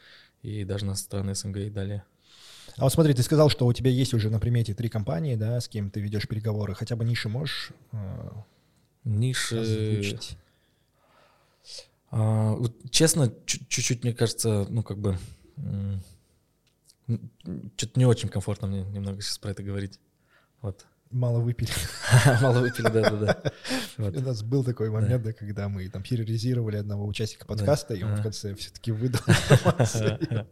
и 0.43 0.65
даже 0.65 0.85
на 0.85 0.95
страны 0.95 1.35
СНГ 1.35 1.57
и 1.59 1.71
далее. 1.71 2.05
А 2.77 2.83
вот 2.83 2.93
смотри, 2.93 3.15
ты 3.15 3.23
сказал, 3.23 3.49
что 3.49 3.67
у 3.67 3.73
тебя 3.73 3.91
есть 3.91 4.13
уже 4.13 4.31
на 4.31 4.39
примете 4.39 4.75
три 4.75 4.89
компании, 4.89 5.37
да, 5.37 5.61
с 5.61 5.69
кем 5.69 5.91
ты 5.91 6.01
ведешь 6.01 6.29
переговоры. 6.29 6.75
Хотя 6.75 6.97
бы 6.97 7.05
ниши 7.05 7.29
можешь 7.29 7.71
э, 7.93 8.31
Ниши... 9.05 9.61
Озвучить? 9.61 10.37
А, 12.11 12.53
вот, 12.53 12.91
честно, 12.91 13.33
чуть-чуть, 13.47 14.05
мне 14.05 14.15
кажется, 14.15 14.67
ну, 14.69 14.83
как 14.83 14.99
бы, 14.99 15.19
что-то 17.07 17.99
не 17.99 18.07
очень 18.07 18.29
комфортно 18.29 18.69
мне 18.69 18.85
немного 18.85 19.21
сейчас 19.23 19.39
про 19.39 19.51
это 19.51 19.63
говорить. 19.63 20.01
Вот. 20.61 20.87
Мало 21.11 21.39
выпили. 21.39 21.71
Мало 22.43 22.61
выпили, 22.61 22.89
да-да-да. 22.89 23.53
У 23.99 24.21
нас 24.21 24.43
был 24.43 24.65
такой 24.65 24.91
момент, 24.91 25.23
да, 25.23 25.33
когда 25.33 25.69
мы 25.69 25.89
там 25.89 26.03
перерезировали 26.03 26.77
одного 26.77 27.07
участника 27.07 27.47
подкаста, 27.47 27.95
и 27.95 28.03
он 28.03 28.17
в 28.17 28.23
конце 28.23 28.55
все-таки 28.57 28.91
выдал 28.91 29.21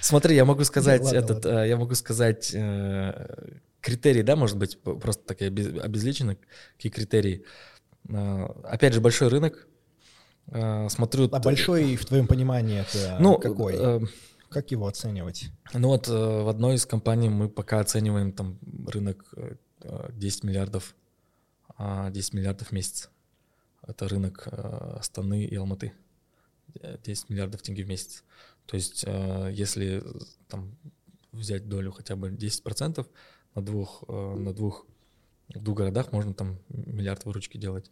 Смотри, 0.00 0.36
я 0.36 0.44
могу 0.44 0.62
сказать 0.62 1.12
этот, 1.12 1.44
э, 1.46 1.68
я 1.68 1.76
могу 1.76 1.94
сказать 1.94 2.52
э, 2.54 3.58
критерии, 3.80 4.22
да, 4.22 4.36
может 4.36 4.56
быть, 4.56 4.80
просто 4.80 5.24
такие 5.24 5.50
обезличены, 5.80 6.38
какие 6.76 6.92
критерии. 6.92 7.44
Э, 8.08 8.44
опять 8.64 8.94
же, 8.94 9.00
большой 9.00 9.28
рынок, 9.28 9.66
смотрю... 10.50 11.28
А 11.32 11.40
большой, 11.40 11.96
в 11.96 12.04
твоем 12.06 12.26
понимании, 12.26 12.80
это 12.80 13.18
ну, 13.20 13.38
какой? 13.38 13.74
Э, 13.76 14.00
как 14.48 14.70
его 14.70 14.86
оценивать? 14.86 15.50
Ну 15.74 15.88
вот 15.88 16.08
э, 16.08 16.12
в 16.12 16.48
одной 16.48 16.76
из 16.76 16.86
компаний 16.86 17.28
мы 17.28 17.48
пока 17.48 17.80
оцениваем 17.80 18.32
там 18.32 18.58
рынок 18.86 19.34
10 20.10 20.44
миллиардов, 20.44 20.94
10 21.78 21.78
а, 21.78 22.36
миллиардов 22.36 22.68
в 22.68 22.72
месяц. 22.72 23.10
Это 23.86 24.08
рынок 24.08 24.48
Астаны 24.50 25.44
и 25.44 25.54
Алматы. 25.54 25.92
10 27.04 27.30
миллиардов 27.30 27.62
тенге 27.62 27.84
в 27.84 27.88
месяц. 27.88 28.24
То 28.66 28.76
есть 28.76 29.04
если 29.04 30.02
там 30.48 30.76
взять 31.32 31.68
долю 31.68 31.92
хотя 31.92 32.16
бы 32.16 32.30
10%, 32.30 33.06
на 33.54 33.62
двух, 33.62 34.04
на 34.08 34.52
двух, 34.52 34.86
в 35.48 35.62
двух 35.62 35.78
городах 35.78 36.12
можно 36.12 36.34
там 36.34 36.58
миллиард 36.68 37.24
выручки 37.24 37.56
делать. 37.56 37.90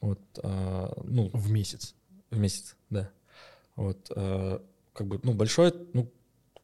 Вот, 0.00 0.20
а, 0.42 0.92
ну, 1.04 1.30
в 1.32 1.50
месяц. 1.50 1.94
В 2.30 2.38
месяц, 2.38 2.76
да. 2.90 3.10
Вот, 3.76 4.10
а, 4.14 4.62
как 4.92 5.06
бы, 5.06 5.20
ну, 5.22 5.34
большой, 5.34 5.72
ну, 5.92 6.12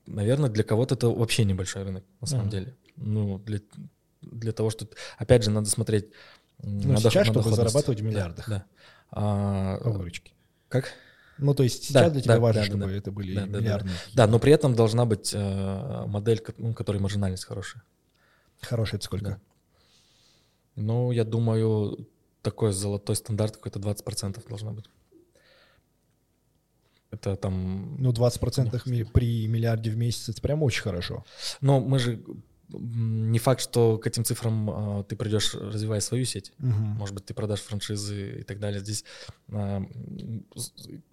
наверное, 0.06 0.50
для 0.50 0.64
кого-то 0.64 0.94
это 0.94 1.08
вообще 1.08 1.44
небольшой 1.44 1.84
рынок, 1.84 2.04
на 2.20 2.26
самом 2.26 2.46
uh-huh. 2.46 2.50
деле. 2.50 2.76
Ну, 2.96 3.38
для, 3.38 3.60
для 4.20 4.52
того, 4.52 4.70
что, 4.70 4.86
опять 5.18 5.44
же, 5.44 5.50
надо 5.50 5.68
смотреть. 5.68 6.10
Ну, 6.62 6.92
надо, 6.92 7.10
сейчас, 7.10 7.26
надо 7.26 7.40
чтобы 7.40 7.56
зарабатывать 7.56 8.00
в 8.00 8.04
миллиардах. 8.04 8.48
Да. 8.48 8.56
да. 8.56 8.66
А, 9.10 9.78
По 9.78 9.90
выручке. 9.90 10.32
Как? 10.68 10.92
Ну, 11.38 11.54
то 11.54 11.62
есть 11.62 11.84
сейчас 11.84 12.04
да, 12.04 12.10
для 12.10 12.20
тебя 12.20 12.34
да, 12.34 12.40
важно, 12.40 12.60
да, 12.60 12.66
чтобы 12.66 12.86
да, 12.86 12.92
это 12.92 13.10
были 13.10 13.34
да, 13.34 13.46
миллиардные. 13.46 13.94
Да, 14.14 14.26
да, 14.26 14.32
но 14.32 14.38
при 14.38 14.52
этом 14.52 14.74
должна 14.74 15.04
быть 15.04 15.32
э, 15.34 16.04
модель, 16.06 16.42
ну, 16.58 16.72
которой 16.72 16.98
маржинальность 16.98 17.44
хорошая. 17.44 17.82
Хорошая 18.60 18.98
это 18.98 19.06
сколько? 19.06 19.24
Да. 19.24 19.40
Ну, 20.76 21.10
я 21.10 21.24
думаю, 21.24 22.08
такой 22.43 22.72
золотой 22.72 23.16
стандарт 23.16 23.57
какой-то 23.57 23.78
20% 23.78 24.49
должно 24.49 24.72
быть. 24.72 24.90
Это 27.11 27.36
там... 27.36 27.97
Ну, 27.99 28.12
20% 28.12 28.82
ми- 28.86 29.05
при 29.05 29.47
миллиарде 29.47 29.90
в 29.90 29.97
месяц, 29.97 30.28
это 30.28 30.40
прям 30.40 30.62
очень 30.62 30.82
хорошо. 30.82 31.24
Но 31.61 31.80
мы 31.80 31.99
же... 31.99 32.22
Не 32.68 33.38
факт, 33.38 33.61
что 33.61 33.99
к 33.99 34.07
этим 34.07 34.24
цифрам 34.24 35.01
э, 35.01 35.05
ты 35.05 35.14
придешь, 35.14 35.55
развивая 35.55 36.01
свою 36.01 36.24
сеть. 36.24 36.53
Угу. 36.59 36.68
Может 36.99 37.14
быть, 37.14 37.26
ты 37.26 37.34
продашь 37.34 37.61
франшизы 37.61 38.40
и 38.40 38.43
так 38.45 38.61
далее. 38.61 38.80
Здесь 38.80 39.05
э, 39.49 39.80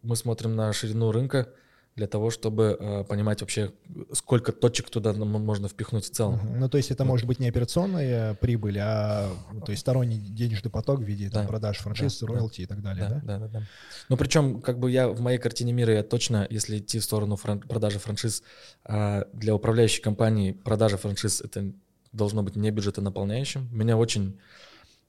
мы 0.01 0.15
смотрим 0.15 0.55
на 0.55 0.71
ширину 0.71 1.11
рынка, 1.11 1.49
для 1.95 2.07
того, 2.07 2.29
чтобы 2.29 2.77
э, 2.79 3.03
понимать 3.03 3.41
вообще, 3.41 3.73
сколько 4.13 4.51
точек 4.51 4.89
туда 4.89 5.13
можно 5.13 5.67
впихнуть 5.67 6.05
в 6.05 6.11
целом. 6.11 6.35
Uh-huh. 6.35 6.57
Ну, 6.57 6.69
то 6.69 6.77
есть 6.77 6.91
это 6.91 7.03
вот. 7.03 7.09
может 7.09 7.27
быть 7.27 7.39
не 7.39 7.49
операционная 7.49 8.35
прибыль, 8.35 8.79
а 8.79 9.29
то 9.65 9.71
есть 9.71 9.81
сторонний 9.81 10.17
денежный 10.17 10.71
поток 10.71 10.99
в 10.99 11.03
виде 11.03 11.29
да. 11.29 11.39
там, 11.39 11.47
продаж 11.47 11.77
франшиз, 11.79 12.19
да, 12.19 12.27
роялти 12.27 12.57
да. 12.57 12.63
и 12.63 12.65
так 12.67 12.81
далее, 12.81 13.07
да? 13.09 13.21
Да, 13.23 13.39
да, 13.39 13.47
да. 13.47 13.63
Ну, 14.07 14.17
причем, 14.17 14.61
как 14.61 14.79
бы 14.79 14.89
я 14.89 15.09
в 15.09 15.19
моей 15.19 15.39
картине 15.39 15.73
мира, 15.73 15.93
я 15.93 16.03
точно, 16.03 16.47
если 16.49 16.77
идти 16.77 16.99
в 16.99 17.03
сторону 17.03 17.35
фран- 17.35 17.67
продажи 17.67 17.99
франшиз, 17.99 18.43
э, 18.85 19.23
для 19.33 19.53
управляющей 19.53 20.01
компании 20.01 20.53
продажа 20.53 20.97
франшиз 20.97 21.41
это 21.41 21.73
должно 22.11 22.43
быть 22.43 22.55
не 22.55 22.71
бюджетонаполняющим. 22.71 23.67
Меня 23.71 23.97
очень 23.97 24.39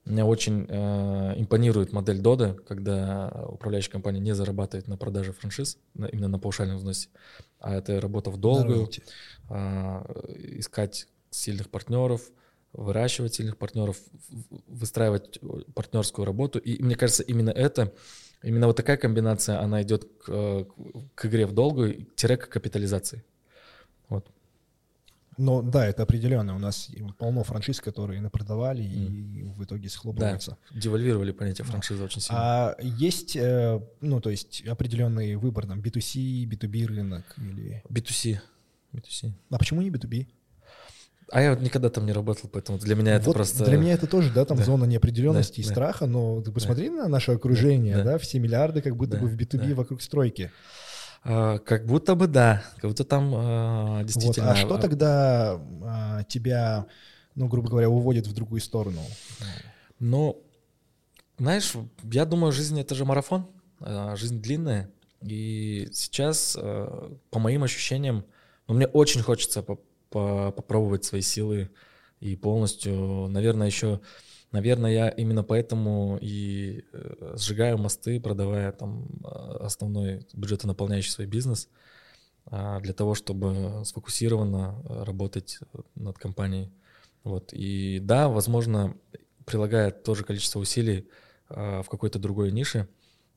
меня 0.05 0.27
очень 0.27 0.67
э, 0.69 1.35
импонирует 1.37 1.93
модель 1.93 2.21
Дода, 2.21 2.55
когда 2.67 3.47
управляющая 3.49 3.93
компания 3.93 4.21
не 4.21 4.35
зарабатывает 4.35 4.89
на 4.89 4.97
продаже 4.97 5.33
франшиз, 5.33 5.79
на, 5.95 6.07
именно 6.07 6.29
на 6.29 6.39
паушальном 6.39 6.79
взносе, 6.79 7.09
а 7.59 7.75
это 7.75 8.01
работа 8.01 8.31
в 8.31 8.39
долгую, 8.39 8.89
э, 9.51 9.55
искать 10.59 11.07
сильных 11.31 11.71
партнеров, 11.71 12.23
выращивать 12.73 13.35
сильных 13.35 13.57
партнеров, 13.57 13.99
выстраивать 14.67 15.41
партнерскую 15.75 16.25
работу. 16.25 16.59
И 16.59 16.83
мне 16.83 16.97
кажется, 16.97 17.23
именно 17.23 17.51
это, 17.51 17.93
именно 18.43 18.67
вот 18.67 18.77
такая 18.77 18.97
комбинация, 18.97 19.61
она 19.61 19.83
идет 19.83 20.05
к, 20.05 20.67
к 21.15 21.27
игре 21.27 21.47
в 21.47 21.53
долгую, 21.53 22.07
тире 22.17 22.37
к 22.37 22.49
капитализации. 22.49 23.25
Вот. 24.09 24.27
Но 25.41 25.63
да, 25.63 25.87
это 25.87 26.03
определенно. 26.03 26.55
У 26.55 26.59
нас 26.59 26.91
полно 27.17 27.45
франшиз, 27.45 27.81
которые 27.81 28.21
напродавали 28.21 28.85
mm. 28.85 28.87
и 28.87 29.43
в 29.45 29.65
итоге 29.65 29.89
схлопываются. 29.89 30.59
Да, 30.71 30.81
девальвировали 30.81 31.33
понятие 31.33 31.65
франшизы 31.65 32.05
очень 32.05 32.21
сильно. 32.21 32.39
А 32.39 32.77
есть, 32.83 33.37
э, 33.37 33.81
ну, 34.03 34.21
то 34.21 34.29
есть 34.29 34.63
определенный 34.67 35.37
выбор, 35.37 35.67
там, 35.67 35.81
B2C, 35.81 36.45
B2B 36.45 36.87
рынок 36.87 37.25
или... 37.39 37.83
B2C. 37.89 38.39
B2C. 38.93 39.33
А 39.49 39.57
почему 39.57 39.81
не 39.81 39.89
B2B? 39.89 40.27
А 41.33 41.41
я 41.41 41.51
вот 41.55 41.63
никогда 41.63 41.89
там 41.89 42.05
не 42.05 42.13
работал, 42.13 42.51
поэтому 42.53 42.77
для 42.79 42.95
меня 42.95 43.15
это 43.15 43.33
просто... 43.33 43.65
Для 43.65 43.79
меня 43.79 43.95
это 43.95 44.07
тоже, 44.07 44.31
да, 44.31 44.45
там 44.45 44.59
да. 44.59 44.65
зона 44.65 44.85
неопределенности 44.85 45.61
да, 45.61 45.63
и 45.63 45.65
да. 45.65 45.71
страха, 45.71 46.07
но 46.07 46.43
ты 46.43 46.53
посмотри 46.53 46.91
да. 46.91 47.05
на 47.05 47.09
наше 47.09 47.33
окружение, 47.33 47.97
да, 47.97 48.05
да 48.05 48.19
все 48.19 48.39
миллиарды 48.41 48.83
как 48.83 48.95
будто 48.95 49.13
да, 49.13 49.23
бы 49.23 49.29
в 49.29 49.37
B2B 49.37 49.69
да. 49.71 49.75
вокруг 49.75 50.03
стройки. 50.03 50.51
А, 51.23 51.59
как 51.59 51.87
будто 51.87 52.15
бы 52.15 52.27
да, 52.27 52.63
как 52.77 52.91
будто 52.91 53.05
там 53.05 53.33
а, 53.35 54.03
действительно. 54.05 54.49
Вот, 54.49 54.53
а 54.53 54.57
что 54.57 54.79
тогда 54.79 55.61
а, 55.83 56.25
тебя, 56.25 56.87
ну 57.35 57.47
грубо 57.49 57.69
говоря, 57.69 57.91
уводит 57.91 58.27
в 58.27 58.33
другую 58.33 58.61
сторону? 58.61 59.01
Ну, 59.99 60.43
Знаешь, 61.39 61.75
я 62.05 62.25
думаю, 62.25 62.53
жизнь 62.53 62.81
это 62.81 62.95
же 62.95 63.05
марафон, 63.05 63.47
а, 63.81 64.17
жизнь 64.17 64.41
длинная. 64.41 64.91
И 65.23 65.89
сейчас, 65.93 66.57
по 67.31 67.39
моим 67.39 67.63
ощущениям, 67.63 68.25
ну, 68.67 68.75
мне 68.75 68.87
очень 68.87 69.21
хочется 69.21 69.63
по 69.63 69.79
по 70.11 70.51
попробовать 70.51 71.05
свои 71.05 71.23
силы 71.23 71.71
и 72.21 72.37
полностью, 72.37 73.29
наверное, 73.29 73.69
еще, 73.69 74.01
наверное, 74.53 74.93
я 74.93 75.09
именно 75.09 75.43
поэтому 75.43 76.19
и 76.21 76.85
э, 76.93 77.35
сжигаю 77.37 77.79
мосты, 77.79 78.21
продавая 78.21 78.73
там 78.73 79.07
а, 79.25 79.59
основной 79.65 80.27
бюджетонаполняющий 80.33 81.11
свой 81.11 81.27
бизнес, 81.27 81.69
а, 82.47 82.81
для 82.81 82.93
того, 82.93 83.15
чтобы 83.15 83.85
сфокусированно 83.85 84.83
работать 85.05 85.59
над 85.95 86.19
компанией. 86.19 86.71
Вот. 87.25 87.53
И 87.53 87.99
да, 88.01 88.29
возможно, 88.29 88.97
прилагая 89.45 89.91
тоже 89.91 90.25
количество 90.25 90.59
усилий 90.59 91.09
в 91.49 91.87
какой-то 91.91 92.21
другой 92.21 92.53
нише, 92.53 92.89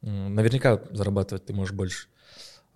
наверняка 0.01 0.79
зарабатывать 0.91 1.45
ты 1.45 1.53
можешь 1.53 1.73
больше. 1.73 2.07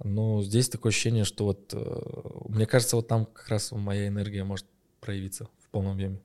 Но 0.04 0.44
здесь 0.44 0.70
такое 0.70 0.92
ощущение, 0.92 1.24
что 1.24 1.46
вот, 1.46 1.74
э, 1.74 2.02
мне 2.50 2.66
кажется, 2.66 2.96
вот 2.96 3.08
там 3.08 3.26
как 3.26 3.48
раз 3.50 3.72
моя 3.72 4.08
энергия 4.08 4.44
может 4.44 4.66
проявиться 5.00 5.48
в 5.60 5.70
полном 5.70 5.94
объеме. 5.94 6.22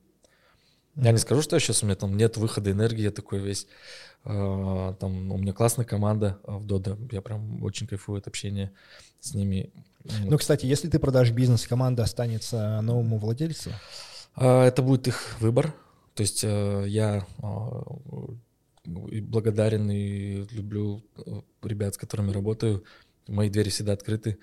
Я 0.95 1.11
не 1.11 1.17
скажу, 1.17 1.41
что 1.41 1.57
сейчас 1.59 1.81
у 1.83 1.85
меня 1.85 1.95
там 1.95 2.15
нет 2.15 2.37
выхода 2.37 2.71
энергии, 2.71 3.01
я 3.01 3.11
такой 3.11 3.39
весь, 3.39 3.67
э, 4.25 4.93
там 4.99 5.31
у 5.31 5.37
меня 5.37 5.53
классная 5.53 5.85
команда 5.85 6.39
в 6.43 6.65
Дода, 6.65 6.97
я 7.11 7.21
прям 7.21 7.63
очень 7.63 7.87
кайфую 7.87 8.19
от 8.19 8.27
общения 8.27 8.71
с 9.19 9.33
ними. 9.33 9.71
Ну, 10.25 10.37
кстати, 10.37 10.65
если 10.65 10.89
ты 10.89 10.99
продашь 10.99 11.31
бизнес, 11.31 11.65
команда 11.65 12.03
останется 12.03 12.79
новому 12.81 13.17
владельцу? 13.17 13.71
Э, 14.35 14.63
это 14.63 14.81
будет 14.83 15.07
их 15.07 15.39
выбор. 15.39 15.73
То 16.13 16.21
есть 16.21 16.43
э, 16.43 16.85
я 16.87 17.25
благодарен 18.85 19.89
и 19.89 20.45
люблю 20.51 21.01
ребят, 21.63 21.95
с 21.95 21.97
которыми 21.97 22.31
работаю. 22.31 22.83
Мои 23.27 23.49
двери 23.49 23.69
всегда 23.69 23.93
открыты. 23.93 24.37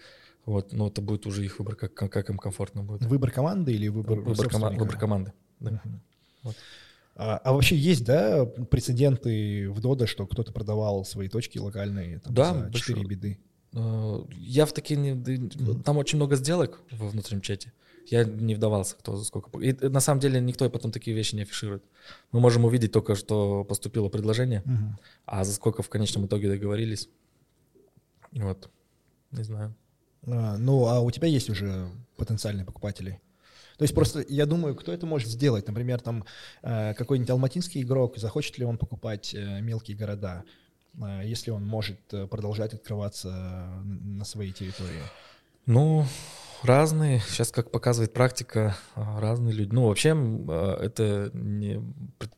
Вот, 0.46 0.72
но 0.72 0.88
это 0.88 1.02
будет 1.02 1.26
уже 1.26 1.44
их 1.44 1.58
выбор, 1.58 1.76
как, 1.76 1.94
как 1.94 2.30
им 2.30 2.38
комфортно 2.38 2.82
будет. 2.82 3.04
Выбор 3.04 3.30
команды 3.30 3.72
или 3.72 3.88
выбор 3.88 4.20
Выбор, 4.20 4.48
кома- 4.48 4.76
выбор 4.76 4.98
команды, 4.98 5.32
да. 5.60 5.70
Угу. 5.84 6.00
Вот. 6.42 6.56
А, 7.16 7.36
а 7.38 7.52
вообще 7.52 7.76
есть, 7.76 8.04
да, 8.04 8.46
прецеденты 8.46 9.70
в 9.70 9.80
Дода, 9.80 10.06
что 10.06 10.26
кто-то 10.26 10.52
продавал 10.52 11.04
свои 11.04 11.28
точки 11.28 11.58
локальные 11.58 12.20
там, 12.20 12.34
да, 12.34 12.54
за 12.54 12.72
4 12.72 13.04
беды? 13.04 13.38
А, 13.74 14.26
я 14.38 14.66
в 14.66 14.72
такие... 14.72 14.98
Не, 14.98 15.48
там 15.82 15.98
очень 15.98 16.16
много 16.16 16.36
сделок 16.36 16.80
во 16.90 17.08
внутреннем 17.08 17.42
чате. 17.42 17.72
Я 18.06 18.24
не 18.24 18.54
вдавался, 18.54 18.96
кто 18.96 19.16
за 19.16 19.24
сколько. 19.24 19.58
И 19.60 19.72
на 19.88 20.00
самом 20.00 20.20
деле 20.20 20.40
никто 20.40 20.68
потом 20.70 20.90
такие 20.90 21.14
вещи 21.14 21.34
не 21.34 21.42
афиширует. 21.42 21.84
Мы 22.32 22.40
можем 22.40 22.64
увидеть 22.64 22.92
только, 22.92 23.14
что 23.14 23.64
поступило 23.64 24.08
предложение, 24.08 24.62
угу. 24.64 24.98
а 25.26 25.44
за 25.44 25.52
сколько 25.52 25.82
в 25.82 25.88
конечном 25.88 26.26
итоге 26.26 26.48
договорились. 26.48 27.08
Вот, 28.32 28.70
не 29.30 29.42
знаю. 29.42 29.74
А, 30.26 30.56
ну, 30.56 30.86
а 30.86 31.00
у 31.00 31.10
тебя 31.10 31.28
есть 31.28 31.50
уже 31.50 31.88
потенциальные 32.16 32.64
покупатели? 32.64 33.20
То 33.80 33.84
есть 33.84 33.94
просто 33.94 34.22
я 34.28 34.44
думаю, 34.44 34.74
кто 34.74 34.92
это 34.92 35.06
может 35.06 35.30
сделать? 35.30 35.66
Например, 35.66 36.02
там 36.02 36.26
э, 36.60 36.92
какой-нибудь 36.92 37.30
алматинский 37.30 37.80
игрок, 37.80 38.18
захочет 38.18 38.58
ли 38.58 38.66
он 38.66 38.76
покупать 38.76 39.32
э, 39.32 39.62
мелкие 39.62 39.96
города, 39.96 40.44
э, 41.00 41.22
если 41.24 41.50
он 41.50 41.66
может 41.66 41.98
продолжать 42.28 42.74
открываться 42.74 43.30
на 43.82 44.26
своей 44.26 44.52
территории? 44.52 45.00
Ну, 45.64 46.04
разные. 46.62 47.20
Сейчас, 47.20 47.52
как 47.52 47.70
показывает 47.70 48.12
практика, 48.12 48.76
разные 48.96 49.54
люди. 49.54 49.72
Ну, 49.72 49.86
вообще, 49.86 50.10
это 50.10 51.30
не 51.32 51.80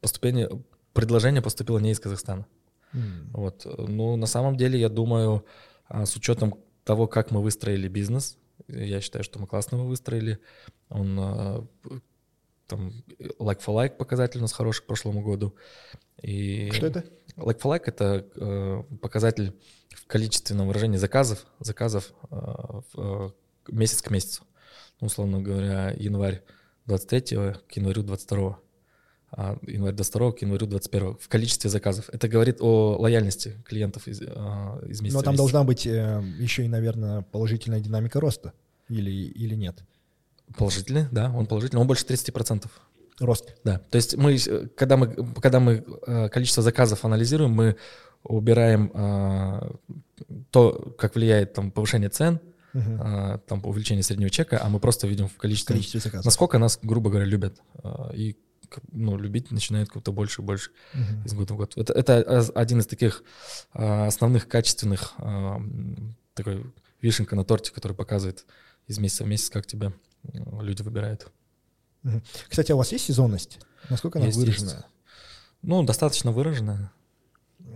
поступление, 0.00 0.48
предложение 0.92 1.42
поступило 1.42 1.80
не 1.80 1.90
из 1.90 1.98
Казахстана. 1.98 2.46
Mm. 2.94 3.30
Вот. 3.32 3.66
Ну, 3.88 4.14
на 4.14 4.26
самом 4.26 4.56
деле, 4.56 4.78
я 4.78 4.88
думаю, 4.88 5.44
а 5.88 6.06
с 6.06 6.14
учетом 6.14 6.54
того, 6.84 7.08
как 7.08 7.32
мы 7.32 7.42
выстроили 7.42 7.88
бизнес, 7.88 8.38
я 8.68 9.00
считаю, 9.00 9.24
что 9.24 9.38
мы 9.38 9.46
классно 9.46 9.76
его 9.76 9.86
выстроили. 9.86 10.38
Он 10.88 11.18
а, 11.18 11.66
там 12.66 12.92
like 13.38 13.60
for 13.60 13.74
like 13.74 13.96
показатель 13.96 14.38
у 14.38 14.42
нас 14.42 14.52
хороший 14.52 14.82
к 14.82 14.86
прошлому 14.86 15.22
году. 15.22 15.54
И 16.22 16.70
что 16.72 16.86
это? 16.86 17.04
Like 17.36 17.60
for 17.60 17.74
like 17.74 17.84
это 17.86 18.26
э, 18.36 18.82
показатель 19.00 19.52
в 19.90 20.06
количественном 20.06 20.68
выражении 20.68 20.96
заказов, 20.96 21.46
заказов 21.60 22.12
э, 22.30 22.36
в, 22.36 22.84
э, 22.96 23.30
месяц 23.68 24.02
к 24.02 24.10
месяцу. 24.10 24.44
Ну, 25.00 25.06
условно 25.06 25.42
говоря, 25.42 25.90
январь 25.96 26.42
23 26.86 27.54
к 27.68 27.72
январю 27.72 28.02
22 28.02 28.58
а, 29.34 29.56
январь 29.66 29.94
22 29.94 30.32
к 30.32 30.42
январю 30.42 30.66
21 30.66 31.16
в 31.18 31.28
количестве 31.28 31.70
заказов. 31.70 32.10
Это 32.12 32.28
говорит 32.28 32.58
о 32.60 32.96
лояльности 32.98 33.56
клиентов 33.64 34.06
из, 34.06 34.20
а, 34.22 34.78
из 34.86 35.00
месяца 35.00 35.18
Но 35.18 35.22
там 35.22 35.36
должна 35.36 35.64
быть 35.64 35.86
э, 35.86 36.22
еще 36.38 36.64
и, 36.64 36.68
наверное, 36.68 37.22
положительная 37.22 37.80
динамика 37.80 38.20
роста 38.20 38.52
или, 38.88 39.10
или 39.10 39.54
нет? 39.54 39.82
Положительный, 40.56 41.06
да, 41.10 41.32
он 41.34 41.46
положительный, 41.46 41.80
он 41.80 41.86
больше 41.86 42.04
30%. 42.04 42.66
Рост? 43.20 43.54
Да, 43.64 43.80
то 43.90 43.96
есть 43.96 44.16
мы, 44.16 44.36
когда 44.76 44.96
мы, 44.96 45.14
когда 45.40 45.60
мы 45.60 45.84
э, 46.06 46.28
количество 46.28 46.62
заказов 46.62 47.04
анализируем, 47.04 47.52
мы 47.52 47.76
убираем 48.24 48.90
а, 48.94 49.72
то, 50.50 50.94
как 50.98 51.14
влияет 51.14 51.54
там 51.54 51.70
повышение 51.70 52.08
цен, 52.08 52.40
uh-huh. 52.74 52.98
а, 53.00 53.38
там 53.38 53.60
увеличение 53.64 54.02
среднего 54.02 54.30
чека, 54.30 54.60
а 54.62 54.68
мы 54.68 54.78
просто 54.80 55.06
видим 55.06 55.28
в 55.28 55.36
количестве, 55.36 55.74
количестве 55.74 56.00
заказов. 56.00 56.24
насколько 56.24 56.58
нас, 56.58 56.78
грубо 56.82 57.10
говоря, 57.10 57.26
любят 57.26 57.60
а, 57.82 58.12
и 58.14 58.36
ну, 58.90 59.16
любить 59.16 59.50
начинает 59.50 59.88
как-то 59.90 60.12
больше 60.12 60.42
и 60.42 60.44
больше 60.44 60.70
uh-huh. 60.94 61.26
из 61.26 61.34
года 61.34 61.54
в 61.54 61.56
год. 61.56 61.76
Это, 61.76 61.92
это 61.92 62.40
один 62.54 62.80
из 62.80 62.86
таких 62.86 63.22
а, 63.72 64.06
основных 64.06 64.48
качественных 64.48 65.14
а, 65.18 65.60
такой 66.34 66.72
вишенка 67.00 67.36
на 67.36 67.44
торте, 67.44 67.72
который 67.72 67.94
показывает 67.94 68.46
из 68.86 68.98
месяца 68.98 69.24
в 69.24 69.28
месяц, 69.28 69.50
как 69.50 69.66
тебя 69.66 69.92
люди 70.32 70.82
выбирают. 70.82 71.30
Uh-huh. 72.04 72.22
Кстати, 72.48 72.72
а 72.72 72.74
у 72.74 72.78
вас 72.78 72.92
есть 72.92 73.04
сезонность? 73.04 73.58
Насколько 73.88 74.18
она 74.18 74.26
есть, 74.26 74.38
выражена? 74.38 74.70
Есть. 74.70 74.84
Ну, 75.62 75.82
достаточно 75.84 76.32
выраженная. 76.32 76.92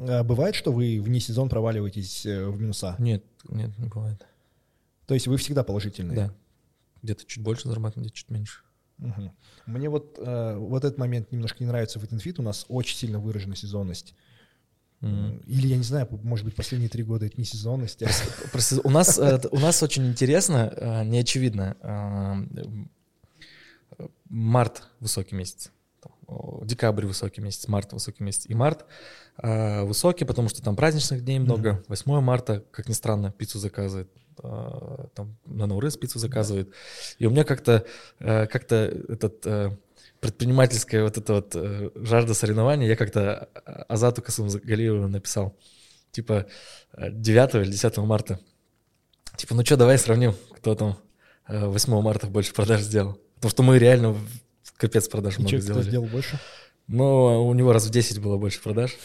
А 0.08 0.22
бывает, 0.24 0.54
что 0.54 0.72
вы 0.72 1.00
вне 1.00 1.20
сезон 1.20 1.48
проваливаетесь 1.48 2.26
э, 2.26 2.46
в 2.46 2.60
минуса? 2.60 2.96
Нет, 2.98 3.24
нет, 3.48 3.76
не 3.78 3.88
бывает. 3.88 4.26
То 5.06 5.14
есть 5.14 5.26
вы 5.26 5.36
всегда 5.36 5.62
положительные? 5.62 6.16
Да. 6.16 6.34
Где-то 7.02 7.24
чуть 7.24 7.42
больше 7.42 7.68
зарабатываем, 7.68 8.04
где-то 8.04 8.16
чуть 8.16 8.30
меньше. 8.30 8.62
Угу. 8.98 9.32
Мне 9.66 9.88
вот, 9.88 10.18
э, 10.18 10.56
вот 10.56 10.84
этот 10.84 10.98
момент 10.98 11.32
немножко 11.32 11.58
не 11.60 11.66
нравится 11.66 11.98
в 11.98 12.04
Fit 12.04 12.34
У 12.38 12.42
нас 12.42 12.64
очень 12.68 12.96
сильно 12.96 13.18
выражена 13.18 13.56
сезонность. 13.56 14.14
Mm. 15.02 15.44
Или, 15.46 15.68
я 15.68 15.76
не 15.76 15.82
знаю, 15.82 16.08
может 16.22 16.44
быть, 16.44 16.54
последние 16.54 16.88
три 16.88 17.02
года 17.02 17.26
это 17.26 17.36
не 17.36 17.44
сезонность. 17.44 18.02
А... 18.02 18.08
у, 18.84 18.90
нас, 18.90 19.18
э, 19.18 19.40
у 19.50 19.58
нас 19.58 19.82
очень 19.82 20.06
интересно, 20.06 20.72
э, 20.74 21.04
неочевидно. 21.04 21.76
Э, 23.98 24.06
март— 24.28 24.88
высокий 25.00 25.34
месяц. 25.34 25.70
Декабрь— 26.64 27.06
высокий 27.06 27.40
месяц, 27.40 27.68
март— 27.68 27.92
высокий 27.94 28.24
месяц. 28.24 28.46
И 28.46 28.54
март 28.54 28.84
высокий, 29.38 30.24
потому 30.24 30.48
что 30.48 30.62
там 30.62 30.76
праздничных 30.76 31.22
дней 31.22 31.38
много. 31.38 31.70
Mm. 31.70 31.84
8 31.88 32.20
марта, 32.20 32.64
как 32.70 32.88
ни 32.88 32.94
странно, 32.94 33.32
пиццу 33.32 33.58
заказывает 33.58 34.10
там 34.36 35.36
на 35.46 35.66
Наурыз 35.66 35.96
пиццу 35.96 36.18
заказывает. 36.18 36.72
И 37.18 37.26
у 37.26 37.30
меня 37.30 37.44
как-то 37.44 37.86
э, 38.18 38.46
как-то 38.46 38.76
этот 39.08 39.46
э, 39.46 39.76
предпринимательская 40.20 41.02
вот 41.02 41.18
эта 41.18 41.34
вот 41.34 41.52
э, 41.54 41.90
жажда 41.94 42.34
соревнований, 42.34 42.86
я 42.86 42.96
как-то 42.96 43.48
Азату 43.88 44.22
Касумгалиеву 44.22 45.08
написал, 45.08 45.56
типа 46.10 46.46
9 46.96 47.54
или 47.54 47.70
10 47.70 47.96
марта. 47.98 48.40
Типа, 49.36 49.54
ну 49.54 49.64
что, 49.64 49.76
давай 49.76 49.98
сравним, 49.98 50.34
кто 50.56 50.74
там 50.74 50.98
8 51.48 52.00
марта 52.00 52.26
больше 52.26 52.54
продаж 52.54 52.80
сделал. 52.80 53.18
Потому 53.36 53.50
что 53.50 53.62
мы 53.62 53.78
реально 53.78 54.16
капец 54.76 55.08
продаж 55.08 55.38
И 55.38 55.40
много 55.40 55.56
что, 55.56 55.60
сделали. 55.60 55.80
Кто 55.82 55.90
сделал 55.90 56.06
больше? 56.06 56.40
Ну, 56.88 57.46
у 57.46 57.54
него 57.54 57.72
раз 57.72 57.86
в 57.86 57.90
10 57.90 58.20
было 58.20 58.38
больше 58.38 58.62
продаж. 58.62 58.96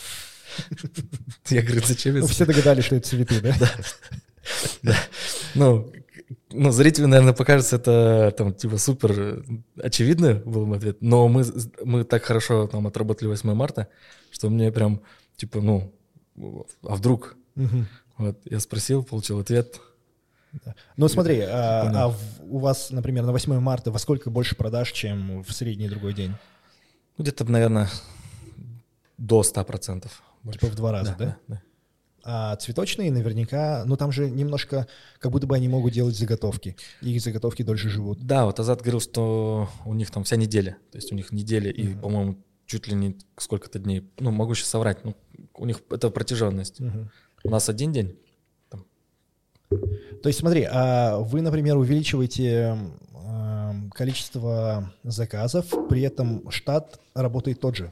Я 1.49 1.61
говорю, 1.61 1.81
зачем 1.85 2.15
это? 2.15 2.27
Все 2.27 2.45
догадались, 2.45 2.85
что 2.85 2.95
это 2.95 3.07
цветы, 3.07 3.41
да? 3.41 3.55
Да. 3.59 3.69
Ну, 5.53 5.91
ну, 6.51 6.71
зрителю, 6.71 7.07
наверное, 7.07 7.33
покажется 7.33 7.75
это 7.75 8.33
там 8.37 8.53
типа 8.53 8.77
супер 8.77 9.43
очевидно 9.81 10.35
был 10.35 10.65
мой 10.65 10.77
ответ, 10.77 10.97
но 11.01 11.27
мы, 11.27 11.43
мы 11.83 12.03
так 12.03 12.23
хорошо 12.23 12.67
там 12.67 12.87
отработали 12.87 13.27
8 13.27 13.53
марта, 13.53 13.87
что 14.31 14.49
мне 14.49 14.71
прям 14.71 15.01
типа, 15.35 15.59
ну, 15.61 15.93
а 16.37 16.95
вдруг? 16.95 17.35
Угу. 17.55 17.85
Вот, 18.17 18.39
я 18.45 18.59
спросил, 18.59 19.03
получил 19.03 19.39
ответ. 19.39 19.79
Да. 20.65 20.75
Ну 20.97 21.07
смотри, 21.07 21.39
а, 21.41 21.89
а 22.05 22.09
в, 22.09 22.17
у 22.41 22.59
вас, 22.59 22.91
например, 22.91 23.23
на 23.23 23.31
8 23.31 23.59
марта 23.59 23.91
во 23.91 23.99
сколько 23.99 24.29
больше 24.29 24.55
продаж, 24.55 24.91
чем 24.91 25.43
в 25.43 25.51
средний 25.53 25.87
другой 25.87 26.13
день? 26.13 26.33
Ну, 27.17 27.23
где-то, 27.23 27.45
наверное, 27.45 27.89
до 29.17 29.41
100%. 29.41 30.09
Больше. 30.43 30.59
Типа 30.59 30.71
в 30.71 30.75
два 30.75 30.91
раза, 30.91 31.15
да? 31.17 31.25
да, 31.25 31.37
да. 31.47 31.61
А 32.23 32.55
цветочные 32.57 33.11
наверняка, 33.11 33.83
ну 33.85 33.97
там 33.97 34.11
же 34.11 34.29
немножко, 34.29 34.87
как 35.19 35.31
будто 35.31 35.47
бы 35.47 35.55
они 35.55 35.67
могут 35.67 35.93
делать 35.93 36.15
заготовки. 36.15 36.75
И 37.01 37.13
их 37.13 37.21
заготовки 37.21 37.63
дольше 37.63 37.89
живут. 37.89 38.19
Да, 38.21 38.45
вот 38.45 38.59
Азат 38.59 38.81
говорил, 38.81 38.99
что 38.99 39.69
у 39.85 39.93
них 39.93 40.11
там 40.11 40.23
вся 40.23 40.35
неделя. 40.35 40.77
То 40.91 40.97
есть 40.97 41.11
у 41.11 41.15
них 41.15 41.31
неделя 41.31 41.71
и, 41.71 41.87
mm-hmm. 41.87 41.99
по-моему, 41.99 42.37
чуть 42.71 42.87
ли 42.87 42.95
не 42.95 43.17
сколько-то 43.37 43.79
дней. 43.79 44.09
Ну, 44.19 44.31
могу 44.31 44.55
сейчас 44.55 44.69
соврать, 44.69 45.03
ну, 45.03 45.15
у 45.55 45.65
них 45.65 45.81
это 45.89 46.09
протяженность. 46.09 46.79
Мгм. 46.79 47.11
У 47.43 47.49
нас 47.49 47.67
один 47.67 47.91
день. 47.91 48.17
То 49.69 50.27
есть 50.27 50.39
смотри, 50.39 50.67
а 50.69 51.17
вы, 51.17 51.41
например, 51.41 51.77
увеличиваете 51.77 52.77
м, 53.13 53.89
количество 53.91 54.93
заказов, 55.03 55.65
при 55.89 56.01
этом 56.01 56.49
штат 56.51 56.99
работает 57.13 57.59
тот 57.59 57.75
же. 57.75 57.91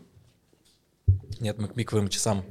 Нет, 1.39 1.57
мы 1.57 1.67
к 1.67 1.73
пиковым 1.73 2.09
часам. 2.09 2.45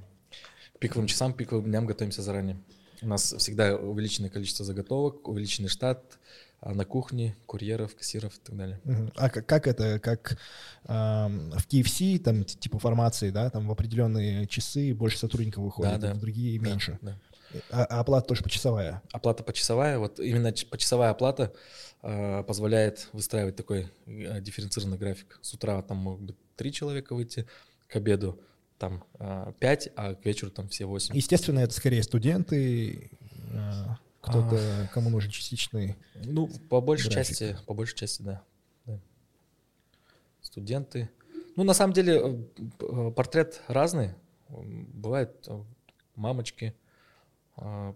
К 0.78 0.80
пиковым 0.80 1.08
часам, 1.08 1.32
пиковым 1.32 1.64
дням 1.64 1.86
готовимся 1.86 2.22
заранее. 2.22 2.56
У 3.02 3.08
нас 3.08 3.34
всегда 3.36 3.76
увеличенное 3.76 4.30
количество 4.30 4.64
заготовок, 4.64 5.26
увеличенный 5.26 5.68
штат 5.68 6.18
а 6.60 6.72
на 6.72 6.84
кухне, 6.84 7.36
курьеров, 7.46 7.96
кассиров 7.96 8.36
и 8.36 8.40
так 8.44 8.56
далее. 8.56 8.80
А 9.16 9.28
как, 9.28 9.46
как 9.46 9.66
это, 9.66 9.98
как 9.98 10.38
ам, 10.84 11.50
в 11.50 11.66
KFC, 11.68 12.18
там 12.18 12.44
типа 12.44 12.78
формации, 12.78 13.30
да, 13.30 13.50
там 13.50 13.66
в 13.66 13.72
определенные 13.72 14.46
часы 14.46 14.94
больше 14.94 15.18
сотрудников 15.18 15.64
выходит, 15.64 16.00
да. 16.00 16.12
а 16.12 16.14
в 16.14 16.20
другие 16.20 16.60
Да, 16.60 16.68
меньше. 16.68 16.98
да. 17.02 17.18
А, 17.70 17.84
а 17.84 18.00
оплата 18.00 18.28
тоже 18.28 18.42
почасовая. 18.42 19.02
Оплата 19.12 19.42
почасовая, 19.42 19.98
вот 19.98 20.20
именно 20.20 20.52
почасовая 20.70 21.10
оплата 21.10 21.52
э, 22.02 22.42
позволяет 22.42 23.08
выстраивать 23.12 23.56
такой 23.56 23.88
э, 24.06 24.40
дифференцированный 24.40 24.98
график. 24.98 25.38
С 25.42 25.54
утра 25.54 25.80
там 25.82 25.98
могут 25.98 26.22
быть 26.22 26.36
три 26.56 26.72
человека 26.72 27.14
выйти, 27.14 27.46
к 27.88 27.96
обеду 27.96 28.40
там 28.78 29.04
э, 29.18 29.52
пять, 29.58 29.90
а 29.96 30.14
к 30.14 30.24
вечеру 30.24 30.50
там 30.50 30.68
все 30.68 30.86
восемь. 30.86 31.14
Естественно, 31.14 31.60
это 31.60 31.74
скорее 31.74 32.02
студенты, 32.02 33.10
а, 33.52 33.98
кто-то, 34.20 34.88
кому 34.92 35.10
нужен 35.10 35.30
частичный. 35.30 35.96
Ну, 36.14 36.48
по 36.68 36.80
большей 36.80 37.10
график. 37.10 37.36
части, 37.36 37.56
по 37.66 37.74
большей 37.74 37.96
части, 37.96 38.22
да. 38.22 38.42
Да. 38.86 39.00
Студенты. 40.40 41.10
Ну, 41.56 41.64
на 41.64 41.74
самом 41.74 41.92
деле, 41.92 42.20
э, 42.22 42.44
э, 42.80 43.10
портрет 43.10 43.62
разный. 43.66 44.14
Бывают 44.48 45.44
э, 45.48 45.62
мамочки, 46.14 46.74
э, 47.56 47.94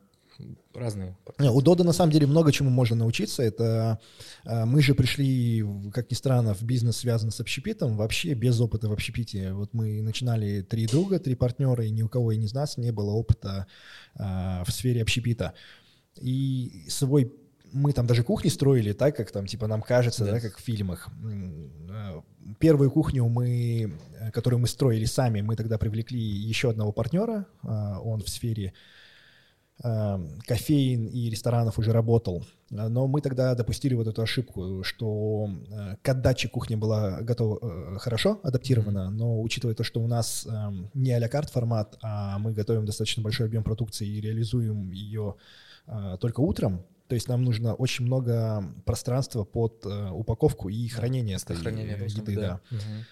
разные. 0.74 1.16
Не, 1.38 1.50
У 1.50 1.60
Дода 1.60 1.84
на 1.84 1.92
самом 1.92 2.12
деле 2.12 2.26
много 2.26 2.52
чему 2.52 2.70
можно 2.70 2.96
научиться. 2.96 3.42
Это 3.42 3.98
а, 4.44 4.66
мы 4.66 4.82
же 4.82 4.94
пришли, 4.94 5.64
как 5.92 6.10
ни 6.10 6.14
странно, 6.14 6.54
в 6.54 6.62
бизнес, 6.62 6.98
связанный 6.98 7.32
с 7.32 7.40
общепитом, 7.40 7.96
вообще 7.96 8.34
без 8.34 8.60
опыта 8.60 8.88
в 8.88 8.92
общепите. 8.92 9.52
Вот 9.52 9.74
мы 9.74 10.02
начинали 10.02 10.62
три 10.62 10.86
друга, 10.86 11.18
три 11.18 11.34
партнера, 11.34 11.84
и 11.84 11.90
ни 11.90 12.02
у 12.02 12.08
кого 12.08 12.32
из 12.32 12.52
нас 12.52 12.76
не 12.76 12.90
было 12.90 13.10
опыта 13.10 13.66
а, 14.14 14.64
в 14.64 14.72
сфере 14.72 15.02
общепита. 15.02 15.54
И 16.20 16.84
свой 16.88 17.32
мы 17.72 17.92
там 17.92 18.06
даже 18.06 18.22
кухни 18.22 18.48
строили 18.50 18.92
так, 18.92 19.16
как 19.16 19.30
там, 19.30 19.46
типа, 19.46 19.66
нам 19.66 19.82
кажется, 19.82 20.24
да, 20.24 20.32
Да. 20.32 20.40
как 20.40 20.58
в 20.58 20.60
фильмах. 20.60 21.08
Э, 21.90 22.20
Первую 22.58 22.90
кухню 22.90 23.26
мы, 23.28 23.92
э, 24.20 24.30
которую 24.30 24.60
мы 24.60 24.66
строили 24.68 25.06
сами, 25.06 25.40
мы 25.40 25.56
тогда 25.56 25.78
привлекли 25.78 26.20
еще 26.20 26.70
одного 26.70 26.92
партнера. 26.92 27.46
Он 27.62 28.20
в 28.20 28.28
сфере 28.28 28.66
э, 28.66 28.72
кофеин 30.46 31.06
и 31.06 31.30
ресторанов 31.30 31.78
уже 31.78 31.92
работал. 31.92 32.44
Э, 32.70 32.88
Но 32.88 33.06
мы 33.06 33.20
тогда 33.20 33.54
допустили 33.54 33.94
вот 33.94 34.06
эту 34.06 34.22
ошибку, 34.22 34.82
что 34.84 35.48
э, 35.70 35.96
к 36.02 36.08
отдаче 36.08 36.48
кухня 36.48 36.76
была 36.76 37.20
готова 37.20 37.58
э, 37.60 37.98
хорошо 37.98 38.40
адаптирована, 38.42 39.10
но 39.10 39.40
учитывая 39.40 39.74
то, 39.74 39.84
что 39.84 40.00
у 40.00 40.06
нас 40.06 40.46
эм, 40.46 40.90
не 40.94 41.12
а-ля 41.12 41.28
карт 41.28 41.50
формат, 41.50 41.98
а 42.02 42.38
мы 42.38 42.52
готовим 42.52 42.86
достаточно 42.86 43.22
большой 43.22 43.46
объем 43.46 43.62
продукции 43.62 44.06
и 44.06 44.20
реализуем 44.20 44.90
ее 44.90 45.34
только 46.20 46.38
утром, 46.38 46.84
то 47.08 47.16
есть 47.16 47.28
нам 47.28 47.42
нужно 47.42 47.74
очень 47.74 48.04
много 48.06 48.64
пространства 48.84 49.42
под 49.42 49.84
упаковку 49.84 50.68
и 50.68 50.86
хранение 50.86 51.38
Хранение 51.60 51.96
еды, 52.20 52.36
быть, 52.36 52.36
да. 52.36 52.60
Мгм. 52.70 53.04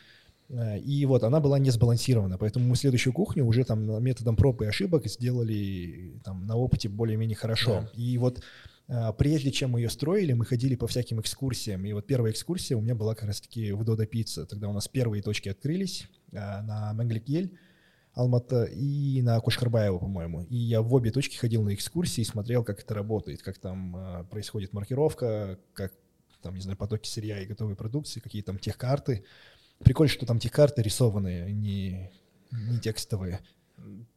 Э, 0.51 0.79
И 0.79 1.07
вот 1.07 1.23
она 1.23 1.41
была 1.41 1.59
не 1.59 1.71
сбалансирована, 1.71 2.39
поэтому 2.39 2.67
мы 2.67 2.77
следующую 2.77 3.13
кухню 3.13 3.47
уже 3.47 3.65
там 3.65 4.03
методом 4.03 4.37
проб 4.37 4.63
и 4.63 4.67
ошибок 4.67 5.07
сделали 5.07 6.21
там 6.25 6.47
на 6.47 6.57
опыте 6.57 6.89
более-менее 6.89 7.37
хорошо. 7.37 7.83
Да. 7.83 7.91
И 7.95 8.19
вот 8.19 8.43
э, 8.89 9.13
прежде 9.17 9.51
чем 9.53 9.71
мы 9.71 9.81
ее 9.81 9.91
строили, 9.91 10.33
мы 10.33 10.45
ходили 10.45 10.75
по 10.75 10.87
всяким 10.87 11.21
экскурсиям. 11.21 11.85
И 11.85 11.93
вот 11.93 12.07
первая 12.07 12.33
экскурсия 12.33 12.77
у 12.77 12.81
меня 12.81 12.95
была 12.95 13.15
как 13.15 13.29
раз-таки 13.29 13.73
в 13.73 13.85
Дода 13.85 14.07
Пицца. 14.07 14.47
Тогда 14.47 14.69
у 14.69 14.73
нас 14.73 14.89
первые 14.89 15.23
точки 15.23 15.49
открылись 15.49 16.09
э, 16.33 16.37
на 16.37 16.93
Менгликель, 16.95 17.57
Алмата 18.13 18.65
и 18.65 19.23
на 19.23 19.39
Кушкарбаева, 19.41 19.99
по-моему. 19.99 20.43
И 20.43 20.57
я 20.57 20.83
в 20.83 20.93
обе 20.93 21.13
точки 21.13 21.37
ходил 21.37 21.63
на 21.63 21.75
экскурсии, 21.75 22.23
смотрел, 22.23 22.65
как 22.65 22.81
это 22.81 22.93
работает, 22.95 23.41
как 23.41 23.59
там 23.59 23.97
э, 23.97 24.25
происходит 24.25 24.73
маркировка, 24.73 25.61
как 25.75 25.93
там, 26.43 26.55
не 26.55 26.61
знаю, 26.61 26.77
потоки 26.77 27.09
сырья 27.09 27.41
и 27.41 27.47
готовой 27.47 27.77
продукции, 27.77 28.21
какие 28.21 28.43
там 28.43 28.59
техкарты. 28.59 29.25
Прикольно, 29.85 30.11
что 30.13 30.27
там 30.27 30.39
техкарты 30.39 30.83
рисованные, 30.83 31.53
не, 31.53 32.11
не 32.51 32.79
текстовые. 32.81 33.41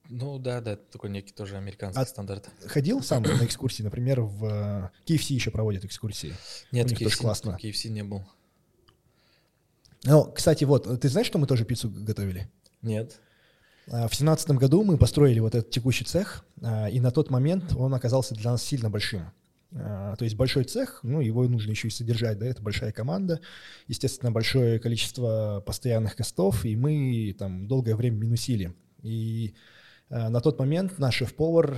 Ну 0.10 0.38
да, 0.38 0.60
да, 0.62 0.76
такой 0.76 1.10
некий 1.10 1.32
тоже 1.34 1.58
американский 1.58 2.02
А- 2.02 2.06
стандарт. 2.06 2.50
Ходил 2.66 3.02
сам 3.02 3.24
на 3.24 3.46
экскурсии, 3.46 3.82
например, 3.84 4.22
в 4.22 4.46
э, 4.46 4.90
KFC 5.08 5.34
еще 5.34 5.52
проводят 5.52 5.86
экскурсии. 5.86 6.34
Нет, 6.72 6.88
У 6.88 6.90
них 6.90 7.00
в 7.00 7.04
тоже 7.04 7.16
KFC, 7.16 7.22
классно. 7.22 7.58
KFC 7.62 7.90
не 7.90 8.04
был. 8.04 8.24
Ну, 10.04 10.26
кстати, 10.34 10.66
вот, 10.66 11.00
ты 11.00 11.08
знаешь, 11.08 11.28
что 11.28 11.38
мы 11.38 11.48
тоже 11.48 11.64
пиццу 11.64 11.90
готовили? 11.90 12.52
Нет. 12.82 13.20
А, 13.90 14.08
В 14.10 14.16
семнадцатом 14.16 14.58
году 14.58 14.84
мы 14.84 14.98
построили 14.98 15.40
вот 15.40 15.56
этот 15.56 15.72
текущий 15.72 16.04
цех, 16.04 16.46
а, 16.62 16.90
и 16.90 17.00
на 17.00 17.12
тот 17.12 17.30
момент 17.30 17.74
он 17.76 17.94
оказался 17.94 18.36
для 18.36 18.52
нас 18.52 18.62
сильно 18.62 18.90
большим. 18.90 19.32
А, 19.76 20.16
То 20.16 20.24
есть 20.24 20.36
большой 20.36 20.66
цех, 20.66 21.00
ну, 21.04 21.20
его 21.22 21.48
нужно 21.48 21.72
еще 21.72 21.88
и 21.88 21.92
содержать, 21.92 22.38
да, 22.38 22.46
это 22.46 22.62
большая 22.62 22.92
команда, 22.92 23.40
естественно, 23.88 24.32
большое 24.32 24.80
количество 24.80 25.64
постоянных 25.66 26.16
костов, 26.16 26.66
и 26.66 26.76
мы 26.76 27.36
там 27.38 27.68
долгое 27.68 27.96
время 27.96 28.18
минусили. 28.18 28.74
И 29.02 29.54
а, 30.10 30.30
на 30.30 30.42
тот 30.42 30.60
момент 30.60 31.00
наш 31.00 31.16
шеф-повар 31.16 31.78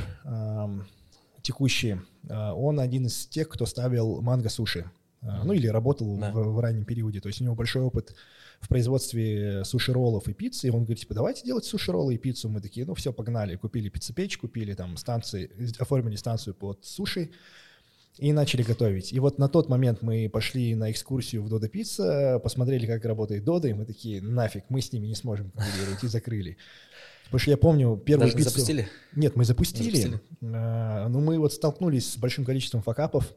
текущий, 1.42 1.98
а, 2.30 2.54
он 2.54 2.80
один 2.80 3.06
из 3.06 3.28
тех, 3.28 3.48
кто 3.50 3.66
ставил 3.66 4.22
манго-суши, 4.22 4.90
ну, 5.22 5.54
или 5.54 5.68
работал 5.68 6.18
Да. 6.18 6.32
в, 6.32 6.54
в 6.54 6.60
раннем 6.60 6.86
периоде, 6.86 7.20
то 7.20 7.30
есть 7.30 7.42
у 7.42 7.44
него 7.44 7.56
большой 7.56 7.82
опыт 7.82 8.14
в 8.60 8.68
производстве 8.68 9.64
суши-роллов 9.66 10.28
и 10.28 10.34
пиццы, 10.34 10.68
и 10.68 10.70
он 10.70 10.84
говорит, 10.86 11.00
типа, 11.00 11.14
давайте 11.14 11.44
делать 11.44 11.66
суши-роллы 11.66 12.16
и 12.16 12.18
пиццу. 12.18 12.50
Мы 12.50 12.62
такие, 12.62 12.86
ну 12.86 12.94
все, 12.94 13.12
погнали. 13.12 13.58
Купили 13.58 13.90
пиццепечь, 13.90 14.38
купили 14.38 14.74
там 14.74 14.98
станции, 14.98 15.52
оформили 15.80 16.16
станцию 16.16 16.54
под 16.54 16.86
суши 16.86 17.32
и 18.18 18.32
начали 18.32 18.64
готовить. 18.64 19.12
И 19.12 19.20
вот 19.20 19.38
на 19.40 19.50
тот 19.50 19.68
момент 19.70 20.02
мы 20.02 20.30
пошли 20.30 20.74
на 20.76 20.92
экскурсию 20.92 21.44
в 21.44 21.50
Додо 21.50 21.68
Пицца, 21.68 22.40
посмотрели, 22.44 22.86
как 22.86 23.04
работает 23.06 23.44
Додо, 23.44 23.68
и 23.68 23.74
мы 23.74 23.86
такие, 23.86 24.22
нафиг, 24.22 24.64
мы 24.70 24.82
с 24.82 24.92
ними 24.92 25.08
не 25.08 25.16
сможем 25.16 25.52
конкурировать, 25.52 26.04
и 26.04 26.08
закрыли. 26.08 26.58
Потому 27.26 27.40
что 27.40 27.52
я 27.52 27.58
помню 27.58 27.98
первую 27.98 28.28
Даже 28.28 28.38
не 28.38 28.44
пиццу... 28.44 28.52
запустили? 28.52 28.88
Нет, 29.16 29.36
мы 29.36 29.46
запустили. 29.46 29.96
Запустили. 29.98 30.22
А, 30.54 31.08
Но 31.10 31.20
мы 31.20 31.40
вот 31.40 31.54
столкнулись 31.54 32.14
с 32.14 32.18
большим 32.18 32.46
количеством 32.46 32.84
факапов. 32.84 33.34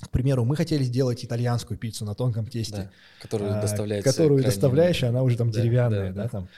К 0.00 0.10
примеру, 0.10 0.44
мы 0.44 0.56
хотели 0.56 0.82
сделать 0.82 1.24
итальянскую 1.24 1.76
пиццу 1.76 2.04
на 2.04 2.14
тонком 2.14 2.46
тесте. 2.46 2.76
Да. 2.76 2.90
Которую 3.20 3.58
а, 3.58 3.60
доставляется. 3.60 4.10
которую 4.10 4.38
крайне- 4.38 4.46
доставляешь, 4.46 5.02
она 5.04 5.22
уже 5.22 5.36
там 5.36 5.50
Да, 5.50 5.60
деревянная, 5.60 6.12
да, 6.12 6.14
да, 6.14 6.22
да. 6.22 6.28
там. 6.28 6.48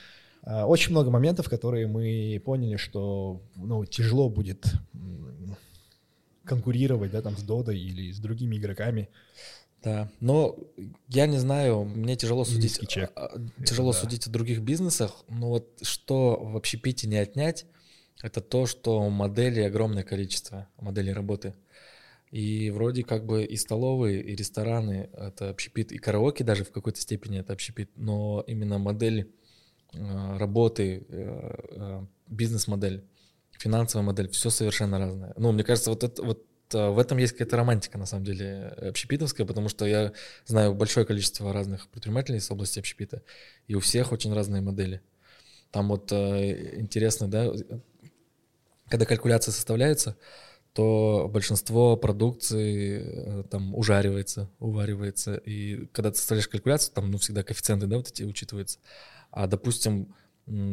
А, 0.43 0.67
Очень 0.67 0.93
много 0.93 1.11
моментов, 1.11 1.49
которые 1.51 1.87
мы 1.87 2.41
поняли, 2.45 2.77
что 2.77 3.43
ну, 3.57 3.85
тяжело 3.85 4.29
будет 4.31 4.67
конкурировать, 6.45 7.11
да, 7.11 7.23
там 7.23 7.37
с 7.37 7.43
Додой 7.43 7.79
или 7.79 8.13
с 8.13 8.19
другими 8.19 8.57
игроками. 8.57 9.09
Да, 9.83 10.11
но 10.21 10.59
я 11.09 11.27
не 11.27 11.39
знаю, 11.39 11.85
мне 11.85 12.15
тяжело 12.15 12.45
судить, 12.45 12.65
Низкий 12.65 12.87
чек. 12.87 13.13
а, 13.17 13.33
тяжело 13.65 13.93
да. 13.93 13.99
судить 13.99 14.27
о 14.27 14.31
других 14.31 14.61
бизнесах, 14.61 15.25
но 15.29 15.49
вот 15.49 15.79
что 15.81 16.37
в 16.39 16.57
общепите 16.57 17.09
не 17.09 17.17
отнять, 17.17 17.65
это 18.23 18.43
то, 18.43 18.67
что 18.67 19.09
моделей 19.09 19.63
огромное 19.63 20.03
количество, 20.03 20.69
моделей 20.79 21.13
работы. 21.13 21.55
И 22.31 22.71
вроде 22.71 23.03
как 23.03 23.27
бы 23.27 23.45
и 23.45 23.57
столовые, 23.57 24.23
и 24.23 24.37
рестораны— 24.37 25.09
это 25.13 25.51
общепит, 25.51 25.91
и 25.91 25.99
караоке 25.99 26.45
даже 26.45 26.65
в 26.65 26.71
какой-то 26.71 27.01
степени 27.01 27.41
это 27.41 27.53
общепит, 27.53 27.91
но 27.97 28.45
именно 28.47 28.79
модель 28.79 29.33
э, 29.93 30.37
работы, 30.37 31.07
э, 31.09 31.55
э, 31.71 32.07
бизнес-модель, 32.29 33.05
финансовая 33.61 34.07
модель, 34.07 34.31
все 34.31 34.49
совершенно 34.49 34.99
разное. 34.99 35.35
Ну, 35.37 35.53
мне 35.53 35.63
кажется, 35.63 35.91
вот, 35.91 36.03
это, 36.03 36.23
вот 36.23 36.45
э, 36.73 36.89
в 36.89 36.99
этом 36.99 37.19
есть 37.19 37.35
какая-то 37.35 37.59
романтика, 37.59 37.99
на 37.99 38.07
самом 38.07 38.25
деле, 38.25 38.69
общепитовская, 38.89 39.47
потому 39.47 39.69
что 39.69 39.85
я 39.85 40.13
знаю 40.47 40.75
большое 40.75 41.05
количество 41.05 41.53
разных 41.53 41.89
предпринимателей 41.89 42.39
из 42.39 42.51
области 42.51 42.79
общепита, 42.79 43.23
и 43.67 43.75
у 43.75 43.81
всех 43.81 44.13
очень 44.13 44.33
разные 44.33 44.63
модели. 44.63 45.03
Там 45.73 45.89
вот 45.89 46.11
э, 46.11 46.81
интересно, 46.81 47.31
да, 47.31 47.53
когда 48.89 49.05
калькуляция 49.05 49.53
составляется, 49.53 50.17
то 50.73 51.29
большинство 51.31 51.99
продукции 51.99 53.03
э, 53.03 53.45
там 53.51 53.75
ужаривается, 53.75 54.49
уваривается. 54.59 55.35
И 55.35 55.87
когда 55.93 56.11
ты 56.11 56.17
составляешь 56.17 56.49
калькуляцию, 56.49 56.95
там 56.95 57.11
ну, 57.11 57.19
всегда 57.19 57.43
коэффициенты, 57.43 57.87
да, 57.87 57.99
вот 57.99 58.09
эти 58.09 58.23
учитываются. 58.23 58.79
А, 59.31 59.47
допустим, 59.47 60.15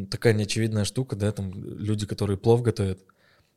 такая 0.10 0.34
неочевидная 0.34 0.86
штука, 0.86 1.16
да, 1.16 1.32
там 1.32 1.52
люди, 1.54 2.06
которые 2.06 2.38
плов 2.38 2.62
готовят, 2.62 3.00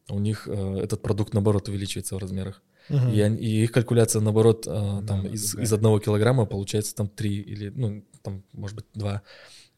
у 0.09 0.19
них 0.19 0.49
э, 0.49 0.79
этот 0.83 1.03
продукт, 1.03 1.35
наоборот, 1.35 1.69
увеличивается 1.69 2.15
в 2.17 2.19
размерах. 2.19 2.63
Мгм. 2.89 3.13
И, 3.13 3.21
они- 3.21 3.39
и 3.39 3.63
их 3.63 3.73
калькуляция, 3.73 4.21
наоборот, 4.21 4.67
э, 4.67 4.71
там 5.07 5.23
да, 5.23 5.29
из, 5.29 5.55
да. 5.55 5.63
из 5.63 5.73
одного 5.73 6.01
килограмма 6.01 6.47
получается 6.47 6.95
там 6.95 7.09
три 7.09 7.41
или, 7.41 7.69
ну, 7.71 8.05
там, 8.23 8.43
может 8.53 8.77
быть, 8.77 8.87
два. 8.95 9.23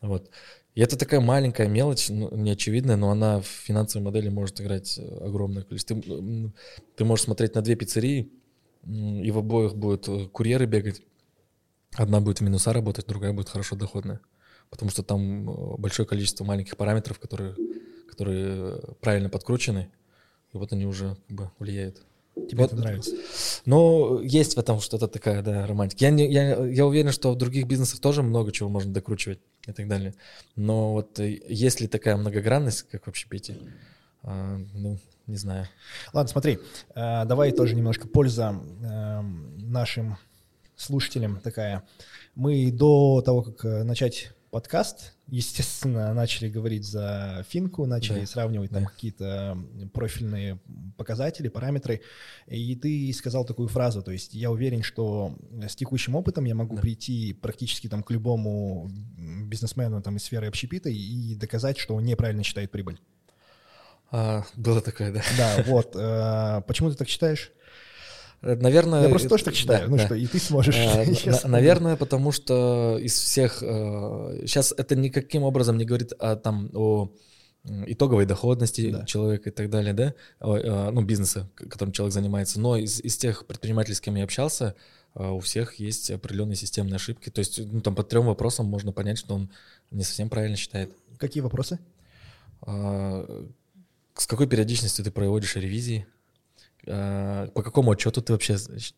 Вот. 0.00 0.30
И 0.74 0.80
это 0.80 0.96
такая 0.96 1.20
маленькая 1.20 1.68
мелочь, 1.68 2.08
ну, 2.08 2.34
неочевидная, 2.34 2.96
но 2.96 3.10
она 3.10 3.40
в 3.40 3.46
финансовой 3.46 4.04
модели 4.04 4.30
может 4.30 4.60
играть 4.60 4.98
э, 4.98 5.26
огромное 5.26 5.62
количество. 5.64 6.00
Ты, 6.00 6.52
ты 6.96 7.04
можешь 7.04 7.26
смотреть 7.26 7.54
на 7.54 7.60
две 7.62 7.76
пиццерии, 7.76 8.32
и 8.86 9.30
в 9.30 9.38
обоих 9.38 9.76
будут 9.76 10.08
э, 10.08 10.26
курьеры 10.28 10.66
бегать. 10.66 11.02
Одна 11.94 12.20
будет 12.20 12.38
в 12.38 12.40
минуса 12.40 12.72
работать, 12.72 13.06
другая 13.06 13.32
будет 13.34 13.50
хорошо 13.50 13.76
доходная. 13.76 14.20
Потому 14.72 14.90
что 14.90 15.02
там 15.02 15.50
э, 15.50 15.76
большое 15.76 16.08
количество 16.08 16.44
маленьких 16.44 16.78
параметров, 16.78 17.18
которые, 17.18 17.54
которые 18.08 18.80
правильно 19.02 19.28
подкручены, 19.28 19.90
и 20.54 20.56
вот 20.56 20.72
они 20.72 20.86
уже 20.86 21.16
как 21.28 21.36
бы 21.36 21.50
влияют. 21.58 22.02
Тебе 22.34 22.62
вот, 22.62 22.72
это 22.72 22.76
нравится? 22.76 23.14
Ну, 23.66 24.20
есть 24.22 24.56
в 24.56 24.58
этом 24.58 24.80
что-то 24.80 25.08
такая, 25.08 25.42
да, 25.42 25.66
романтика. 25.66 26.06
Я, 26.06 26.10
не, 26.10 26.32
я, 26.32 26.64
я 26.64 26.86
уверен, 26.86 27.12
что 27.12 27.32
в 27.32 27.36
других 27.36 27.66
бизнесах 27.66 28.00
тоже 28.00 28.22
много 28.22 28.50
чего 28.50 28.70
можно 28.70 28.90
докручивать 28.90 29.40
и 29.66 29.72
так 29.72 29.86
далее. 29.88 30.14
Но 30.56 30.94
вот 30.94 31.20
э, 31.20 31.38
есть 31.48 31.82
ли 31.82 31.86
такая 31.86 32.16
многогранность, 32.16 32.84
как 32.84 33.04
в 33.04 33.08
общепите, 33.08 33.58
а, 34.22 34.58
ну, 34.72 34.98
не 35.26 35.36
знаю. 35.36 35.68
Ладно, 36.14 36.28
смотри, 36.28 36.58
э, 36.94 37.24
давай 37.26 37.52
тоже 37.52 37.74
немножко 37.74 38.08
польза 38.08 38.58
эм, 38.82 39.58
нашим 39.58 40.16
слушателям 40.74 41.40
такая. 41.40 41.82
Мы 42.34 42.72
до 42.72 43.20
того, 43.20 43.42
как 43.42 43.64
э, 43.66 43.82
начать 43.84 44.32
подкаст, 44.52 45.14
естественно, 45.28 46.12
начали 46.12 46.50
говорить 46.50 46.84
за 46.84 47.42
финку, 47.48 47.86
начали 47.86 48.20
да. 48.20 48.26
сравнивать 48.26 48.70
там 48.70 48.84
да. 48.84 48.90
какие-то 48.90 49.58
профильные 49.94 50.60
показатели, 50.98 51.48
параметры, 51.48 52.02
и 52.46 52.76
ты 52.76 53.10
сказал 53.14 53.46
такую 53.46 53.68
фразу, 53.68 54.02
то 54.02 54.12
есть 54.12 54.34
я 54.34 54.50
уверен, 54.50 54.82
что 54.82 55.34
с 55.66 55.74
текущим 55.74 56.16
опытом 56.16 56.44
я 56.44 56.54
могу 56.54 56.76
да. 56.76 56.82
прийти 56.82 57.32
практически 57.32 57.88
там 57.88 58.02
к 58.02 58.10
любому 58.10 58.90
бизнесмену 59.46 60.02
там 60.02 60.16
из 60.16 60.24
сферы 60.24 60.48
общепита 60.48 60.90
и 60.90 61.34
доказать, 61.34 61.78
что 61.78 61.94
он 61.94 62.04
неправильно 62.04 62.42
считает 62.42 62.70
прибыль. 62.70 63.00
А, 64.10 64.44
было 64.56 64.82
такое, 64.82 65.12
да. 65.12 65.22
Да, 65.38 65.62
вот. 65.66 65.96
А, 65.96 66.60
почему 66.60 66.90
ты 66.90 66.96
так 66.96 67.08
считаешь? 67.08 67.52
Наверное... 68.42 69.04
Я 69.04 69.08
просто 69.08 69.28
тоже 69.28 69.44
так 69.44 69.54
считаю, 69.54 69.84
да, 69.84 69.90
ну 69.90 69.96
да. 69.96 70.06
что, 70.06 70.14
и 70.16 70.26
ты 70.26 70.38
сможешь. 70.38 70.76
А, 71.44 71.48
наверное, 71.48 71.96
потому 71.96 72.32
что 72.32 72.98
из 73.00 73.14
всех... 73.14 73.58
Сейчас 73.60 74.72
э, 74.72 74.74
это 74.78 74.96
никаким 74.96 75.44
образом 75.44 75.78
не 75.78 75.84
говорит 75.84 76.12
о, 76.18 76.34
там, 76.34 76.68
о 76.74 77.12
итоговой 77.64 78.26
доходности 78.26 78.90
да. 78.90 79.04
человека 79.04 79.50
и 79.50 79.52
так 79.52 79.70
далее, 79.70 79.94
да, 79.94 80.14
э, 80.40 80.90
ну, 80.90 81.02
бизнеса, 81.02 81.48
которым 81.54 81.92
человек 81.92 82.12
занимается. 82.12 82.60
Но 82.60 82.76
из, 82.76 83.00
из 83.00 83.16
тех 83.16 83.46
предпринимателей, 83.46 83.94
с 83.94 84.00
кем 84.00 84.16
я 84.16 84.24
общался, 84.24 84.74
э, 85.14 85.28
у 85.28 85.38
всех 85.38 85.74
есть 85.76 86.10
определенные 86.10 86.56
системные 86.56 86.96
ошибки. 86.96 87.30
То 87.30 87.38
есть, 87.38 87.60
ну, 87.64 87.80
там 87.80 87.94
по 87.94 88.02
трем 88.02 88.26
вопросам 88.26 88.66
можно 88.66 88.90
понять, 88.90 89.18
что 89.18 89.36
он 89.36 89.50
не 89.92 90.02
совсем 90.02 90.28
правильно 90.28 90.56
считает. 90.56 90.92
Какие 91.18 91.42
вопросы? 91.42 91.78
А, 92.62 93.46
с 94.14 94.26
какой 94.26 94.48
периодичностью 94.48 95.04
ты 95.04 95.10
проводишь 95.10 95.56
ревизии? 95.56 96.06
А, 96.86 97.48
по 97.48 97.62
какому 97.62 97.92
отчету 97.92 98.22
ты 98.22 98.32
вообще 98.32 98.56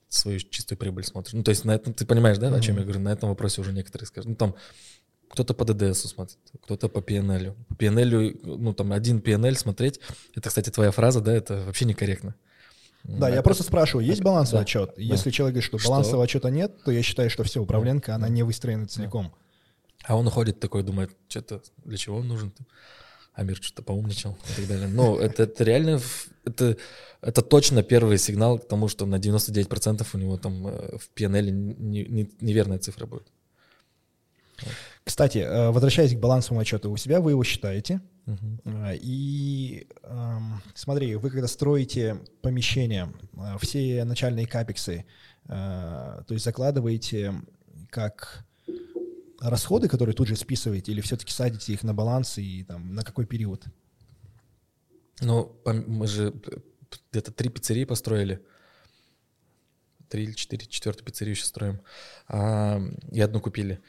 свою 0.08 0.40
чистую 0.40 0.78
прибыль 0.78 1.04
смотришь? 1.04 1.34
Ну, 1.34 1.42
то 1.42 1.50
есть 1.50 1.64
на 1.64 1.72
этом, 1.72 1.92
ты 1.92 2.06
понимаешь, 2.06 2.38
да, 2.38 2.48
mm-hmm. 2.48 2.58
о 2.58 2.60
чем 2.60 2.76
я 2.76 2.82
говорю? 2.82 3.00
На 3.00 3.12
этом 3.12 3.28
вопросе 3.28 3.60
уже 3.60 3.72
некоторые 3.72 4.06
скажут. 4.06 4.30
Ну, 4.30 4.36
там 4.36 4.54
кто-то 5.28 5.52
по 5.54 5.64
ДДС 5.64 6.00
смотрит, 6.02 6.38
кто-то 6.62 6.88
по 6.88 6.98
PNL. 6.98 7.54
По 7.68 7.74
PNL, 7.74 8.40
ну, 8.44 8.72
там 8.72 8.92
один 8.92 9.18
PNL 9.18 9.54
смотреть, 9.56 10.00
это, 10.34 10.48
кстати, 10.48 10.70
твоя 10.70 10.92
фраза, 10.92 11.20
да, 11.20 11.34
это 11.34 11.64
вообще 11.66 11.84
некорректно. 11.84 12.34
Да, 13.02 13.28
это... 13.28 13.36
я 13.36 13.42
просто 13.42 13.64
спрашиваю, 13.64 14.06
есть 14.06 14.22
балансовый 14.22 14.60
да, 14.60 14.62
отчет? 14.62 14.94
Да. 14.96 15.02
Если 15.02 15.30
человек 15.30 15.54
говорит, 15.54 15.66
что, 15.66 15.78
что 15.78 15.88
балансового 15.90 16.24
отчета 16.24 16.50
нет, 16.50 16.82
то 16.84 16.90
я 16.90 17.02
считаю, 17.02 17.28
что 17.28 17.44
все, 17.44 17.60
управленка, 17.60 18.08
да. 18.08 18.14
она 18.14 18.28
не 18.28 18.42
выстроена 18.42 18.86
целиком. 18.86 19.34
А 20.04 20.16
он 20.16 20.26
уходит 20.26 20.60
такой, 20.60 20.82
думает, 20.82 21.10
что-то, 21.28 21.62
для 21.84 21.96
чего 21.98 22.18
он 22.18 22.28
нужен? 22.28 22.52
Амир 23.34 23.56
что-то 23.56 23.82
поумничал 23.82 24.36
и 24.50 24.60
так 24.60 24.68
далее. 24.68 24.88
Но 24.88 25.18
это, 25.18 25.42
это 25.42 25.64
реально, 25.64 26.00
это, 26.44 26.76
это 27.20 27.42
точно 27.42 27.82
первый 27.82 28.18
сигнал 28.18 28.58
к 28.58 28.68
тому, 28.68 28.88
что 28.88 29.06
на 29.06 29.16
99% 29.16 30.06
у 30.12 30.18
него 30.18 30.36
там 30.36 30.66
э, 30.68 30.96
в 30.98 31.10
PNL 31.16 31.50
не, 31.50 32.04
не, 32.04 32.30
неверная 32.40 32.78
цифра 32.78 33.06
будет. 33.06 33.26
Кстати, 35.02 35.38
э, 35.38 35.70
возвращаясь 35.70 36.14
к 36.14 36.20
балансовому 36.20 36.60
отчету, 36.60 36.90
у 36.92 36.96
себя 36.96 37.20
вы 37.20 37.32
его 37.32 37.42
считаете. 37.42 38.00
Uh-huh. 38.26 38.98
И 39.02 39.86
эм, 40.04 40.62
смотри, 40.74 41.14
вы 41.16 41.28
когда 41.28 41.46
строите 41.46 42.20
помещение, 42.40 43.12
все 43.60 44.02
начальные 44.04 44.46
капексы, 44.46 45.04
то 45.46 46.24
есть 46.30 46.42
закладываете 46.42 47.34
как 47.90 48.43
расходы, 49.50 49.88
которые 49.88 50.14
тут 50.14 50.28
же 50.28 50.36
списываете, 50.36 50.92
или 50.92 51.00
все-таки 51.00 51.32
садите 51.32 51.72
их 51.72 51.82
на 51.82 51.94
баланс 51.94 52.38
и 52.38 52.64
там, 52.64 52.94
на 52.94 53.02
какой 53.02 53.26
период? 53.26 53.64
Ну, 55.20 55.56
мы 55.64 56.06
же 56.06 56.34
где-то 57.12 57.32
три 57.32 57.48
пиццерии 57.48 57.84
построили. 57.84 58.44
Три 60.08 60.24
или 60.24 60.32
четыре, 60.32 60.66
четвертую 60.66 61.04
пиццерию 61.04 61.34
сейчас 61.34 61.48
строим. 61.48 61.80
А, 62.28 62.80
и 63.10 63.20
одну 63.20 63.40
купили. 63.40 63.80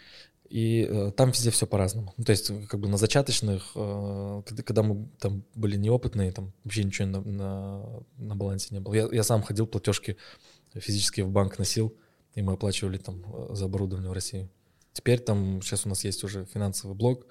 И 0.49 0.88
э, 0.89 1.12
там 1.12 1.32
везде 1.32 1.49
все 1.49 1.66
по-разному. 1.66 2.14
Ну, 2.18 2.24
то 2.24 2.32
есть, 2.32 2.51
как 2.68 2.80
бы 2.80 2.88
на 2.88 2.97
зачаточных, 2.97 3.72
э, 3.76 4.41
когда 4.45 4.84
мы 4.84 5.10
там 5.20 5.43
были 5.56 5.76
неопытные, 5.76 6.32
там 6.32 6.53
вообще 6.64 6.84
ничего 6.84 7.08
на, 7.08 7.22
на, 7.22 8.03
на 8.18 8.36
балансе 8.36 8.68
не 8.72 8.80
было. 8.80 8.93
Я, 8.93 9.10
я 9.12 9.24
сам 9.24 9.41
ходил, 9.41 9.68
платежки 9.68 10.18
физически 10.74 11.22
в 11.22 11.30
банк 11.30 11.58
носил, 11.58 11.95
и 12.36 12.41
мы 12.41 12.53
оплачивали 12.53 12.97
там 12.97 13.24
э, 13.26 13.56
за 13.56 13.66
оборудование 13.66 14.10
в 14.10 14.14
России. 14.14 14.47
Теперь 14.96 15.20
там, 15.20 15.62
сейчас 15.62 15.86
у 15.86 15.89
нас 15.89 16.06
есть 16.06 16.24
уже 16.24 16.46
финансовый 16.46 16.96
блок, 16.96 17.28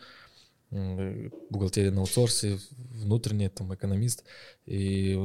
бухгалтерия 1.48 1.90
на 1.90 2.02
аутсорсе, 2.02 2.58
внутренний 2.70 3.48
там 3.48 3.74
экономист. 3.74 4.22
И 4.66 5.18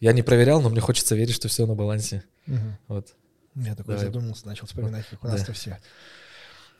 я 0.00 0.12
не 0.12 0.22
проверял, 0.22 0.60
но 0.60 0.68
мне 0.68 0.80
хочется 0.80 1.14
верить, 1.14 1.36
что 1.36 1.46
все 1.46 1.64
на 1.64 1.76
балансе. 1.76 2.24
Угу. 2.48 2.56
Вот. 2.88 3.14
Я 3.54 3.76
такой 3.76 3.94
Давай. 3.94 4.06
задумался, 4.06 4.48
начал 4.48 4.66
вспоминать, 4.66 5.06
как 5.08 5.22
у 5.22 5.28
нас-то 5.28 5.46
да. 5.46 5.52
все. 5.52 5.78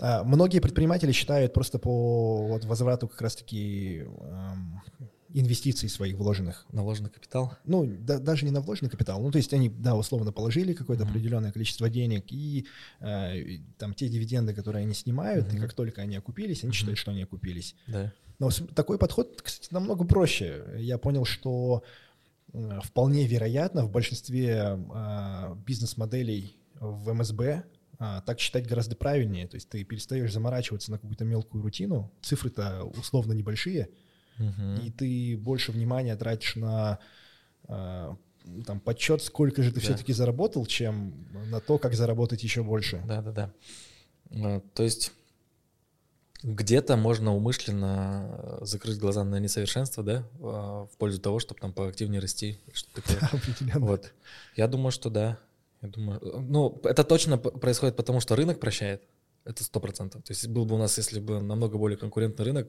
А, 0.01 0.25
многие 0.25 0.59
предприниматели 0.59 1.13
считают 1.13 1.55
просто 1.55 1.79
по 1.79 2.49
вот, 2.49 2.65
возврату 2.65 3.07
как 3.07 3.21
раз-таки 3.23 4.01
эм, 4.01 4.83
инвестиций 5.33 5.89
своих 5.89 6.17
вложенных. 6.17 6.67
На 6.73 6.83
вложенный 6.83 7.11
капитал? 7.11 7.53
Ну, 7.65 7.87
да, 7.87 8.19
даже 8.19 8.45
не 8.45 8.51
на 8.51 8.61
вложенный 8.61 8.91
капитал. 8.91 9.21
Ну, 9.21 9.31
то 9.31 9.39
есть 9.39 9.53
они, 9.53 9.69
да, 9.69 9.95
условно 9.95 10.33
положили 10.33 10.73
какое-то 10.73 11.05
mm-hmm. 11.05 11.11
определенное 11.11 11.53
количество 11.53 11.89
денег, 11.89 12.25
и 12.31 12.67
э, 13.01 13.59
там 13.79 13.95
те 13.95 14.09
дивиденды, 14.09 14.55
которые 14.55 14.83
они 14.85 14.95
снимают, 14.95 15.49
mm-hmm. 15.49 15.57
и 15.57 15.61
как 15.61 15.73
только 15.75 16.03
они 16.03 16.17
окупились, 16.17 16.63
они 16.63 16.73
mm-hmm. 16.73 16.75
считают, 16.75 16.99
что 16.99 17.11
они 17.11 17.23
окупились. 17.23 17.75
Да. 17.87 18.13
Но 18.39 18.51
такой 18.75 18.99
подход, 18.99 19.41
кстати, 19.43 19.73
намного 19.73 20.05
проще. 20.05 20.65
Я 20.77 20.99
понял, 20.99 21.25
что 21.25 21.83
э, 22.53 22.81
вполне 22.85 23.27
вероятно 23.27 23.85
в 23.85 23.91
большинстве 23.91 24.79
э, 24.79 25.55
бизнес-моделей 25.67 26.57
в 26.81 27.13
МСБ 27.13 27.65
а, 27.99 28.21
так 28.23 28.41
считать 28.41 28.67
гораздо 28.67 28.97
правильнее. 28.97 29.47
То 29.47 29.57
есть 29.57 29.69
ты 29.69 29.85
перестаешь 29.85 30.33
заморачиваться 30.33 30.91
на 30.91 30.99
какую-то 30.99 31.25
мелкую 31.25 31.63
рутину, 31.63 32.13
цифры-то 32.23 32.85
условно 32.85 33.33
небольшие, 33.33 33.89
угу. 34.39 34.83
и 34.83 34.91
ты 34.91 35.37
больше 35.37 35.73
внимания 35.73 36.17
тратишь 36.17 36.57
на 36.57 36.99
а, 37.69 38.17
там 38.67 38.81
подсчет, 38.81 39.23
сколько 39.23 39.63
же 39.63 39.71
ты 39.71 39.77
да. 39.77 39.81
все-таки 39.83 40.13
заработал, 40.13 40.67
чем 40.67 41.27
на 41.51 41.61
то, 41.61 41.79
как 41.79 41.95
заработать 41.95 42.43
еще 42.43 42.63
больше. 42.63 43.03
Да, 43.07 43.23
да, 43.23 43.33
да. 43.33 43.53
Ну, 44.31 44.63
то 44.75 44.83
есть 44.83 45.13
где-то 46.43 46.97
можно 46.97 47.35
умышленно 47.35 48.59
закрыть 48.61 48.99
глаза 48.99 49.25
на 49.25 49.41
несовершенство, 49.41 50.05
да, 50.05 50.29
а, 50.41 50.87
в 50.87 50.97
пользу 50.97 51.21
того, 51.21 51.39
чтобы 51.39 51.61
там 51.61 51.73
поактивнее 51.73 52.21
расти. 52.21 52.61
Что 52.73 53.03
такое. 53.03 53.19
Вот. 53.75 54.13
Я 54.55 54.69
думаю, 54.69 54.93
что 54.93 55.11
да. 55.11 55.39
Я 55.83 55.89
думаю, 55.89 56.21
ну, 56.23 56.81
это 56.85 57.05
точно 57.05 57.39
происходит 57.39 57.97
потому, 57.97 58.21
что 58.21 58.37
рынок 58.37 58.61
прощает. 58.61 59.03
Это 59.45 59.63
сто 59.63 59.79
процентов. 59.79 60.23
То 60.23 60.33
есть 60.33 60.49
был 60.49 60.65
бы 60.65 60.75
у 60.75 60.79
нас, 60.79 60.97
если 60.99 61.21
бы 61.21 61.41
намного 61.41 61.79
более 61.79 61.99
конкурентный 61.99 62.45
рынок, 62.45 62.69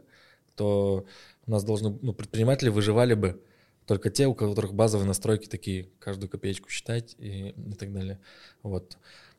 то 0.56 1.06
у 1.48 1.52
нас 1.52 1.64
должны, 1.64 1.98
ну, 2.02 2.14
предприниматели 2.14 2.70
выживали 2.70 3.14
бы 3.14 3.42
только 3.86 4.10
те, 4.10 4.28
у 4.28 4.36
которых 4.36 4.74
базовые 4.74 5.08
настройки 5.08 5.48
такие, 5.48 5.90
каждую 6.00 6.30
копеечку 6.30 6.70
считать 6.70 7.16
и, 7.18 7.50
и 7.50 7.74
так 7.74 7.94
далее. 7.94 8.20
Вот. 8.62 8.98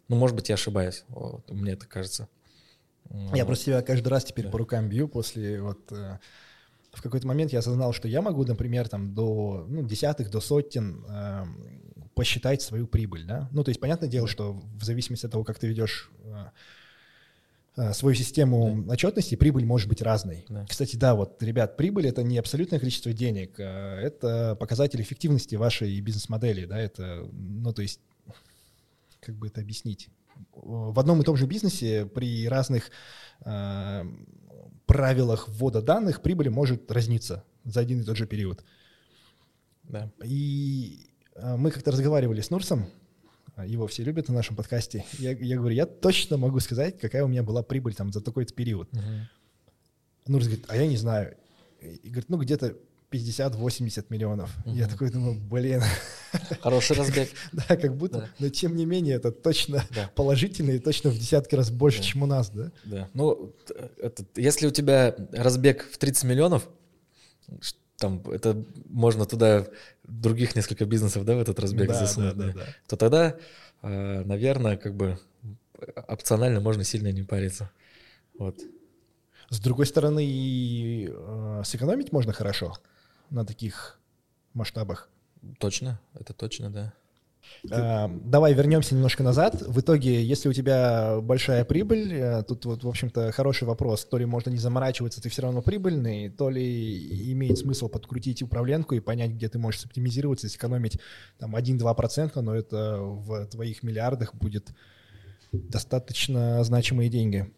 Ну, 0.08 0.16
может 0.16 0.34
быть, 0.34 0.48
я 0.48 0.54
ошибаюсь. 0.54 1.04
Вот, 1.08 1.50
мне 1.50 1.72
это 1.72 1.86
кажется. 1.86 2.28
Я 3.34 3.44
просто 3.46 3.66
себя 3.66 3.82
каждый 3.82 4.08
раз 4.08 4.24
теперь 4.24 4.46
да. 4.46 4.50
по 4.50 4.58
рукам 4.58 4.88
бью 4.88 5.08
после 5.08 5.62
вот 5.62 5.92
э, 5.92 6.18
в 6.92 7.02
какой-то 7.02 7.26
момент 7.26 7.52
я 7.52 7.60
осознал, 7.60 7.92
что 7.92 8.08
я 8.08 8.20
могу, 8.20 8.44
например, 8.44 8.88
там 8.88 9.14
до 9.14 9.66
ну, 9.68 9.82
десятых, 9.82 10.30
до 10.30 10.40
сотен 10.40 11.04
э, 11.08 11.44
посчитать 12.14 12.60
свою 12.62 12.86
прибыль, 12.86 13.24
да. 13.24 13.48
Ну, 13.52 13.64
то 13.64 13.70
есть, 13.70 13.80
понятное 13.80 14.08
дело, 14.08 14.28
что 14.28 14.52
в 14.52 14.84
зависимости 14.84 15.26
от 15.26 15.32
того, 15.32 15.44
как 15.44 15.58
ты 15.58 15.68
ведешь 15.68 16.10
э, 16.24 16.46
свою 17.92 18.14
систему 18.14 18.82
да. 18.84 18.94
отчетности, 18.94 19.34
прибыль 19.34 19.64
может 19.64 19.88
быть 19.88 20.02
разной. 20.02 20.44
Да. 20.48 20.66
Кстати, 20.68 20.96
да, 20.96 21.14
вот, 21.14 21.42
ребят, 21.42 21.76
прибыль 21.76 22.06
это 22.06 22.22
не 22.22 22.38
абсолютное 22.38 22.80
количество 22.80 23.12
денег, 23.12 23.56
а 23.58 24.00
это 24.00 24.56
показатель 24.58 25.00
эффективности 25.00 25.54
вашей 25.54 26.00
бизнес-модели, 26.00 26.66
да, 26.66 26.78
это, 26.78 27.28
ну, 27.32 27.72
то 27.72 27.82
есть 27.82 28.00
как 29.20 29.36
бы 29.36 29.48
это 29.48 29.60
объяснить? 29.60 30.08
В 30.52 30.98
одном 30.98 31.20
и 31.20 31.24
том 31.24 31.36
же 31.36 31.46
бизнесе 31.46 32.06
при 32.06 32.48
разных 32.48 32.90
э, 33.44 34.04
правилах 34.86 35.48
ввода 35.48 35.82
данных 35.82 36.22
прибыль 36.22 36.48
может 36.50 36.90
разниться 36.90 37.44
за 37.64 37.80
один 37.80 38.00
и 38.00 38.04
тот 38.04 38.16
же 38.16 38.26
период. 38.26 38.64
Да. 39.82 40.10
И 40.24 41.10
э, 41.34 41.56
мы 41.56 41.70
как-то 41.70 41.90
разговаривали 41.90 42.40
с 42.40 42.50
Нурсом, 42.50 42.86
его 43.66 43.86
все 43.86 44.02
любят 44.02 44.28
на 44.28 44.34
нашем 44.34 44.56
подкасте. 44.56 45.04
Я, 45.18 45.32
я 45.32 45.56
говорю, 45.56 45.74
я 45.74 45.86
точно 45.86 46.36
могу 46.36 46.60
сказать, 46.60 46.98
какая 46.98 47.24
у 47.24 47.28
меня 47.28 47.42
была 47.42 47.62
прибыль 47.62 47.94
там 47.94 48.12
за 48.12 48.20
такой-то 48.20 48.54
период. 48.54 48.88
Угу. 48.92 49.02
Нурс 50.26 50.46
говорит, 50.46 50.66
а 50.68 50.76
я 50.76 50.86
не 50.86 50.96
знаю. 50.96 51.36
И 51.80 52.08
говорит, 52.08 52.28
ну 52.28 52.38
где-то 52.38 52.76
50-80 53.10 54.06
миллионов. 54.10 54.54
Угу. 54.66 54.74
Я 54.74 54.86
такой 54.86 55.10
думаю, 55.10 55.40
блин. 55.40 55.82
Хороший 56.60 56.96
разбег. 56.96 57.30
да, 57.52 57.76
как 57.76 57.96
будто, 57.96 58.18
да. 58.18 58.28
но 58.38 58.48
тем 58.50 58.76
не 58.76 58.84
менее 58.84 59.16
это 59.16 59.32
точно 59.32 59.84
да. 59.94 60.10
положительно 60.14 60.72
и 60.72 60.78
точно 60.78 61.10
в 61.10 61.18
десятки 61.18 61.54
раз 61.54 61.70
больше, 61.70 61.98
да. 61.98 62.04
чем 62.04 62.22
у 62.22 62.26
нас, 62.26 62.50
да? 62.50 62.70
Да. 62.84 63.08
Ну, 63.14 63.54
это, 63.98 64.24
если 64.36 64.66
у 64.66 64.70
тебя 64.70 65.14
разбег 65.32 65.88
в 65.90 65.96
30 65.96 66.24
миллионов, 66.24 66.68
там 67.98 68.22
это 68.30 68.64
можно 68.88 69.26
туда 69.26 69.66
других 70.04 70.56
несколько 70.56 70.86
бизнесов, 70.86 71.24
да, 71.24 71.34
в 71.34 71.40
этот 71.40 71.58
разбег 71.58 71.88
да, 71.88 71.94
засунуть, 71.94 72.36
да, 72.36 72.46
да, 72.46 72.52
да. 72.52 72.66
то 72.86 72.96
тогда, 72.96 73.36
э, 73.82 74.24
наверное, 74.24 74.76
как 74.76 74.94
бы 74.94 75.18
опционально 76.06 76.60
можно 76.60 76.84
сильно 76.84 77.12
не 77.12 77.22
париться. 77.22 77.70
Вот. 78.38 78.60
С 79.50 79.60
другой 79.60 79.86
стороны, 79.86 80.24
и 80.24 81.08
э, 81.10 81.62
сэкономить 81.64 82.12
можно 82.12 82.32
хорошо 82.32 82.74
на 83.30 83.44
таких 83.44 83.98
масштабах. 84.54 85.08
Точно, 85.58 86.00
это 86.14 86.32
точно, 86.32 86.70
да. 86.70 86.94
А, 87.70 88.10
давай 88.24 88.54
вернемся 88.54 88.94
немножко 88.94 89.22
назад. 89.22 89.62
В 89.62 89.80
итоге, 89.80 90.22
если 90.22 90.48
у 90.48 90.52
тебя 90.52 91.20
большая 91.20 91.64
прибыль, 91.64 92.12
э, 92.12 92.42
тут 92.44 92.64
вот, 92.64 92.84
в 92.84 92.88
общем-то, 92.88 93.32
хороший 93.32 93.64
вопрос. 93.64 94.04
То 94.04 94.18
ли 94.18 94.24
можно 94.24 94.50
не 94.50 94.58
заморачиваться, 94.58 95.20
ты 95.20 95.28
все 95.28 95.42
равно 95.42 95.62
прибыльный, 95.62 96.30
то 96.30 96.50
ли 96.50 97.32
имеет 97.32 97.58
смысл 97.58 97.88
подкрутить 97.88 98.42
управленку 98.42 98.94
и 98.94 99.00
понять, 99.00 99.32
где 99.32 99.48
ты 99.48 99.58
можешь 99.58 99.84
оптимизироваться, 99.84 100.48
сэкономить 100.48 100.98
там 101.38 101.56
1-2%, 101.56 102.40
но 102.40 102.54
это 102.54 102.98
в 103.00 103.46
твоих 103.46 103.82
миллиардах 103.82 104.34
будет 104.34 104.70
достаточно 105.52 106.62
значимые 106.64 107.08
деньги. 107.08 107.50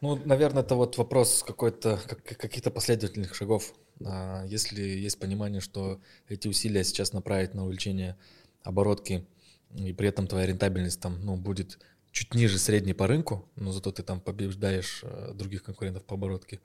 Ну, 0.00 0.18
наверное, 0.24 0.62
это 0.62 0.74
вот 0.74 0.96
вопрос 0.96 1.44
какой-то, 1.46 2.00
каких-то 2.24 2.70
последовательных 2.70 3.34
шагов. 3.34 3.74
А, 4.04 4.44
если 4.46 4.80
есть 4.82 5.18
понимание, 5.18 5.60
что 5.60 6.00
эти 6.28 6.48
усилия 6.48 6.84
сейчас 6.84 7.12
направить 7.12 7.54
на 7.54 7.66
увеличение 7.66 8.16
оборотки, 8.62 9.26
и 9.74 9.92
при 9.92 10.08
этом 10.08 10.26
твоя 10.26 10.46
рентабельность 10.46 11.00
там, 11.00 11.20
ну, 11.24 11.36
будет 11.36 11.78
чуть 12.12 12.34
ниже 12.34 12.58
средней 12.58 12.94
по 12.94 13.06
рынку, 13.06 13.48
но 13.56 13.72
зато 13.72 13.92
ты 13.92 14.02
там 14.02 14.20
побеждаешь 14.20 15.00
э, 15.02 15.32
других 15.34 15.62
конкурентов 15.62 16.04
по 16.04 16.14
оборотке, 16.14 16.60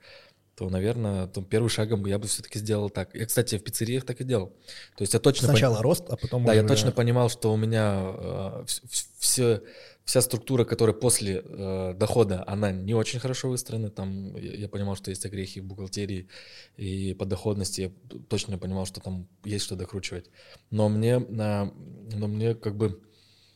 то, 0.56 0.70
наверное, 0.70 1.26
там, 1.26 1.44
первым 1.44 1.68
шагом 1.68 2.04
я 2.06 2.18
бы 2.18 2.26
все-таки 2.26 2.58
сделал 2.58 2.88
так. 2.88 3.14
Я, 3.14 3.26
кстати, 3.26 3.58
в 3.58 3.62
пиццериях 3.62 4.04
так 4.04 4.20
и 4.22 4.24
делал. 4.24 4.48
То 4.96 5.02
есть 5.02 5.12
я 5.12 5.20
точно... 5.20 5.48
Сначала 5.48 5.74
пон... 5.74 5.82
рост, 5.82 6.04
а 6.08 6.16
потом 6.16 6.44
Да, 6.44 6.52
уже... 6.52 6.62
я 6.62 6.66
точно 6.66 6.92
понимал, 6.92 7.28
что 7.28 7.52
у 7.52 7.56
меня 7.56 8.14
э, 8.16 8.64
все 9.18 9.62
вся 10.06 10.20
структура, 10.20 10.64
которая 10.64 10.94
после 10.94 11.42
э, 11.44 11.94
дохода, 11.94 12.44
она 12.46 12.70
не 12.70 12.94
очень 12.94 13.18
хорошо 13.18 13.48
выстроена. 13.48 13.90
Там 13.90 14.36
я, 14.36 14.54
я 14.54 14.68
понимал, 14.68 14.94
что 14.94 15.10
есть 15.10 15.26
огрехи 15.26 15.60
в 15.60 15.64
бухгалтерии 15.64 16.28
и 16.76 17.12
по 17.14 17.26
доходности. 17.26 17.80
Я 17.80 17.90
точно 18.28 18.56
понимал, 18.56 18.86
что 18.86 19.00
там 19.00 19.28
есть 19.44 19.64
что 19.64 19.74
докручивать. 19.74 20.30
Но 20.70 20.88
мне, 20.88 21.14
э, 21.16 21.70
но 22.14 22.28
мне 22.28 22.54
как 22.54 22.76
бы, 22.76 23.02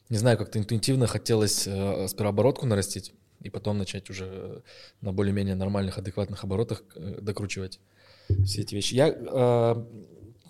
не 0.09 0.19
знаю, 0.19 0.37
как-то 0.37 0.59
интуитивно 0.59 1.07
хотелось 1.07 1.69
э, 1.69 2.09
сперва 2.09 2.31
оборотку 2.31 2.67
нарастить 2.67 3.15
и 3.41 3.49
потом 3.49 3.79
начать 3.79 4.11
уже 4.11 4.65
на 5.01 5.13
более-менее 5.13 5.55
нормальных, 5.55 5.99
адекватных 5.99 6.43
оборотах 6.43 6.83
э, 6.97 7.19
докручивать 7.21 7.79
все 8.45 8.63
эти 8.63 8.75
вещи. 8.75 8.95
Я, 8.95 9.09
э, 9.09 9.85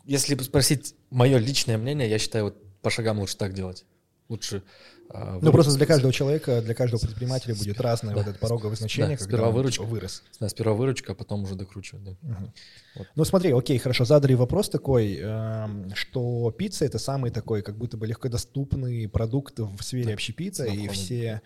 если 0.07 0.35
спросить 0.43 0.95
мое 1.11 1.37
личное 1.37 1.77
мнение, 1.77 2.09
я 2.09 2.19
считаю, 2.19 2.45
вот 2.45 2.81
по 2.81 2.89
шагам 2.89 3.19
лучше 3.19 3.37
так 3.37 3.53
делать. 3.53 3.85
Лучше 4.31 4.63
а, 5.13 5.41
ну, 5.43 5.51
просто 5.51 5.75
для 5.77 5.87
каждого 5.87 6.13
человека, 6.13 6.63
для 6.63 6.73
каждого 6.73 7.01
предпринимателя 7.01 7.57
будет 7.57 7.81
разное 7.81 8.15
да. 8.15 8.21
вот 8.21 8.29
это 8.29 8.39
пороговое 8.39 8.77
значение, 8.77 9.17
да, 9.17 9.25
сперва 9.25 9.49
он, 9.49 9.55
выручка, 9.55 9.83
типа, 9.83 9.91
вырос. 9.91 10.23
Да, 10.39 10.49
сперва 10.49 10.75
выручка, 10.75 11.13
а 11.13 11.15
потом 11.17 11.43
уже 11.43 11.57
докручивать. 11.57 12.05
Да. 12.05 12.11
Угу. 12.11 12.53
Вот. 12.95 13.07
Ну, 13.17 13.25
смотри, 13.25 13.51
окей, 13.53 13.79
хорошо, 13.79 14.05
задали 14.05 14.35
вопрос 14.35 14.69
такой, 14.69 15.19
э, 15.21 15.69
что 15.95 16.53
пицца— 16.53 16.85
это 16.87 17.01
самый 17.01 17.33
такой 17.33 17.63
как 17.63 17.77
будто 17.77 17.97
бы 17.97 18.07
легкодоступный 18.07 19.09
продукт 19.09 19.59
в 19.59 19.83
сфере 19.83 20.07
да. 20.07 20.13
общепицца, 20.13 20.65
и 20.65 20.87
все 20.89 21.43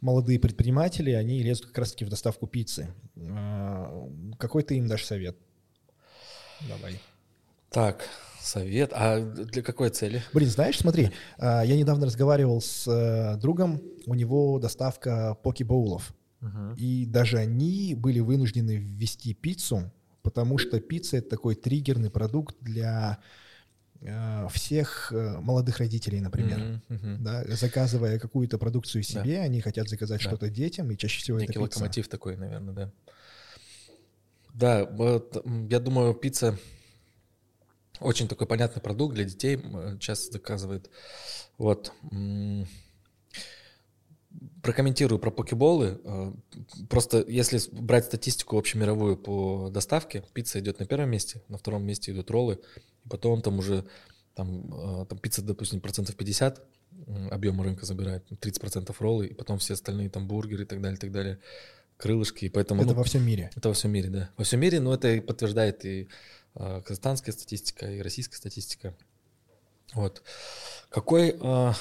молодые 0.00 0.38
предприниматели, 0.38 1.10
они 1.10 1.42
лезут 1.42 1.66
как 1.66 1.78
раз-таки 1.78 2.06
в 2.06 2.08
доставку 2.08 2.46
пиццы. 2.46 2.88
Э, 3.16 4.08
какой 4.38 4.62
ты 4.62 4.78
им 4.78 4.88
дашь 4.88 5.04
совет? 5.04 5.36
Давай. 6.66 6.98
Так, 7.68 8.08
Совет? 8.42 8.92
А 8.94 9.20
для 9.20 9.62
какой 9.62 9.90
цели? 9.90 10.22
Блин, 10.32 10.48
знаешь, 10.48 10.78
смотри, 10.78 11.10
а, 11.38 11.62
я 11.62 11.76
недавно 11.76 12.06
разговаривал 12.06 12.60
с 12.60 12.86
э, 12.86 13.36
другом, 13.38 13.80
у 14.06 14.14
него 14.14 14.58
доставка 14.58 15.36
покебоулов. 15.42 16.12
Uh-huh. 16.40 16.74
И 16.76 17.04
даже 17.06 17.38
они 17.38 17.94
были 17.94 18.20
вынуждены 18.20 18.76
ввести 18.76 19.34
пиццу, 19.34 19.92
потому 20.22 20.58
что 20.58 20.80
пицца— 20.80 21.16
это 21.18 21.28
такой 21.30 21.54
триггерный 21.54 22.10
продукт 22.10 22.56
для 22.60 23.18
э, 24.00 24.48
всех 24.50 25.12
э, 25.12 25.38
молодых 25.38 25.78
родителей, 25.78 26.20
например. 26.20 26.80
Uh-huh. 26.88 27.16
Да, 27.18 27.44
заказывая 27.48 28.18
какую-то 28.18 28.56
продукцию 28.58 29.02
себе, 29.02 29.36
да. 29.36 29.42
они 29.42 29.60
хотят 29.60 29.88
заказать 29.88 30.22
да. 30.22 30.28
что-то 30.28 30.48
детям, 30.48 30.90
и 30.90 30.96
чаще 30.96 31.20
всего 31.20 31.38
Некий 31.38 31.52
это 31.52 31.60
пицца. 31.60 31.78
локомотив 31.78 32.08
такой, 32.08 32.36
наверное, 32.36 32.74
да. 32.74 32.92
Да, 34.54 34.84
вот, 34.84 35.44
я 35.70 35.78
думаю, 35.78 36.14
пицца 36.14 36.58
очень 38.00 38.28
такой 38.28 38.46
понятный 38.46 38.82
продукт 38.82 39.14
для 39.14 39.24
детей, 39.24 39.62
часто 39.98 40.32
заказывает. 40.32 40.90
Вот. 41.58 41.92
Прокомментирую 44.62 45.18
про 45.18 45.30
покеболы. 45.30 46.00
Э, 46.04 46.32
просто 46.88 47.24
если 47.26 47.58
брать 47.72 48.04
статистику 48.04 48.58
общемировую 48.58 49.16
по 49.16 49.70
доставке, 49.70 50.22
пицца 50.32 50.60
идет 50.60 50.78
на 50.78 50.86
первом 50.86 51.10
месте, 51.10 51.42
на 51.48 51.58
втором 51.58 51.84
месте 51.84 52.12
идут 52.12 52.30
роллы, 52.30 52.60
и 53.04 53.08
потом 53.08 53.42
там 53.42 53.58
уже 53.58 53.86
там, 54.34 55.02
э, 55.02 55.06
там 55.06 55.18
пицца, 55.18 55.42
допустим, 55.42 55.80
процентов 55.80 56.14
50 56.14 56.62
объема 57.30 57.64
рынка 57.64 57.86
забирает, 57.86 58.24
30% 58.30 58.94
роллы, 59.00 59.26
и 59.26 59.34
потом 59.34 59.58
все 59.58 59.74
остальные 59.74 60.10
там 60.10 60.28
бургеры 60.28 60.62
и 60.62 60.66
так 60.66 60.80
далее, 60.80 60.96
и 60.96 61.00
так 61.00 61.10
далее, 61.10 61.38
крылышки. 61.96 62.44
И 62.44 62.48
поэтому, 62.48 62.82
это 62.82 62.92
ну, 62.92 62.98
во 62.98 63.04
всем 63.04 63.26
мире? 63.26 63.50
Это 63.56 63.68
во 63.68 63.74
всем 63.74 63.90
мире, 63.90 64.10
да. 64.10 64.30
Во 64.36 64.44
всем 64.44 64.60
мире, 64.60 64.80
но 64.80 64.94
это 64.94 65.20
подтверждает 65.22 65.84
и 65.84 66.04
Э, 66.04 66.08
казахстанская 66.54 67.32
статистика 67.32 67.90
и 67.90 68.00
российская 68.00 68.36
статистика. 68.36 68.96
Вот. 69.94 70.22
Какой, 70.88 71.36
э, 71.40 71.72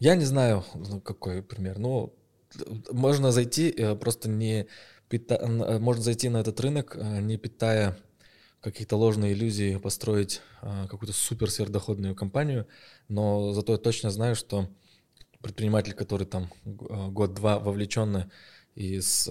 я 0.00 0.16
не 0.16 0.24
знаю, 0.24 0.64
ну, 0.74 1.00
какой 1.00 1.42
пример, 1.42 1.78
но 1.78 2.12
можно 2.90 3.32
зайти 3.32 3.70
э, 3.70 3.94
просто 3.96 4.28
не 4.28 4.66
можно 5.30 6.02
зайти 6.02 6.28
на 6.28 6.38
этот 6.38 6.58
рынок, 6.60 6.96
не 6.96 7.36
питая 7.36 7.96
каких-то 8.60 8.96
ложные 8.96 9.34
иллюзии, 9.34 9.76
построить 9.76 10.40
какую-то 10.60 11.12
супер 11.12 11.50
сверхдоходную 11.50 12.16
компанию, 12.16 12.66
но 13.08 13.52
зато 13.52 13.72
я 13.72 13.78
точно 13.78 14.10
знаю, 14.10 14.34
что 14.34 14.68
предприниматель, 15.40 15.92
который 15.92 16.26
там 16.26 16.50
год-два 16.64 17.60
вовлеченно 17.60 18.30
и 18.74 19.00
с, 19.00 19.26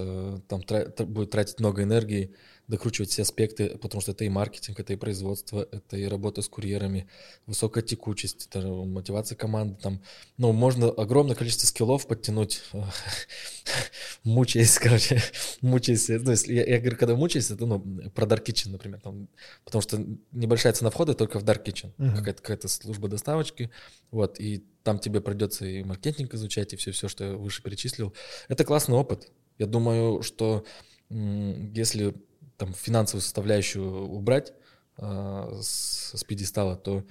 там 0.48 0.62
будет 1.08 1.32
тратить 1.32 1.60
много 1.60 1.84
энергии, 1.84 2.34
докручивать 2.68 3.10
все 3.10 3.24
аспекты, 3.24 3.78
потому 3.78 4.02
что 4.02 4.12
это 4.12 4.24
и 4.24 4.30
маркетинг, 4.30 4.80
это 4.80 4.94
и 4.94 4.96
производство, 4.96 5.68
это 5.72 5.98
и 5.98 6.06
работа 6.06 6.42
с 6.42 6.48
курьерами, 6.48 7.08
высокая 7.46 7.84
текучесть, 7.84 8.48
это 8.48 8.66
мотивация 8.66 9.36
команды. 9.36 9.78
Там, 9.82 10.02
ну, 10.38 10.54
можно 10.54 10.90
огромное 10.90 11.36
количество 11.36 11.68
скиллов 11.68 12.08
подтянуть, 12.08 12.62
мучаясь, 14.24 14.78
короче, 14.80 15.22
мучаясь. 15.62 16.08
Ну, 16.08 16.32
если, 16.32 16.54
я, 16.54 16.66
я 16.66 16.80
говорю, 16.80 16.98
когда 16.98 17.16
мучаясь, 17.16 17.52
это 17.52 17.66
ну, 17.66 17.80
про 18.12 18.26
Dark 18.26 18.46
Kitchen, 18.46 18.70
например, 18.70 19.02
там, 19.02 19.28
потому 19.66 19.82
что 19.82 20.04
небольшая 20.32 20.74
цена 20.74 20.90
входа 20.90 21.14
только 21.16 21.40
в 21.40 21.44
Dark 21.44 21.66
Kitchen, 21.66 21.92
uh-huh. 21.98 22.16
какая-то, 22.16 22.42
какая-то 22.42 22.68
служба 22.70 23.10
доставочки, 23.10 23.72
вот, 24.12 24.40
и 24.40 24.64
там 24.84 25.00
тебе 25.00 25.20
придется 25.20 25.66
и 25.66 25.84
маркетинг 25.84 26.34
изучать, 26.34 26.74
и 26.74 26.78
все-все, 26.78 27.10
что 27.10 27.24
я 27.26 27.34
выше 27.34 27.62
перечислил. 27.62 28.14
Это 28.48 28.64
классный 28.64 28.96
опыт. 28.96 29.32
Я 29.58 29.66
думаю, 29.66 30.22
что 30.24 30.66
если 31.10 32.16
там 32.64 32.74
финансовую 32.74 33.22
составляющую 33.22 34.08
убрать 34.08 34.54
э, 34.98 35.60
с, 35.62 36.18
с 36.18 36.24
пьедестала, 36.24 36.78
то, 36.78 37.04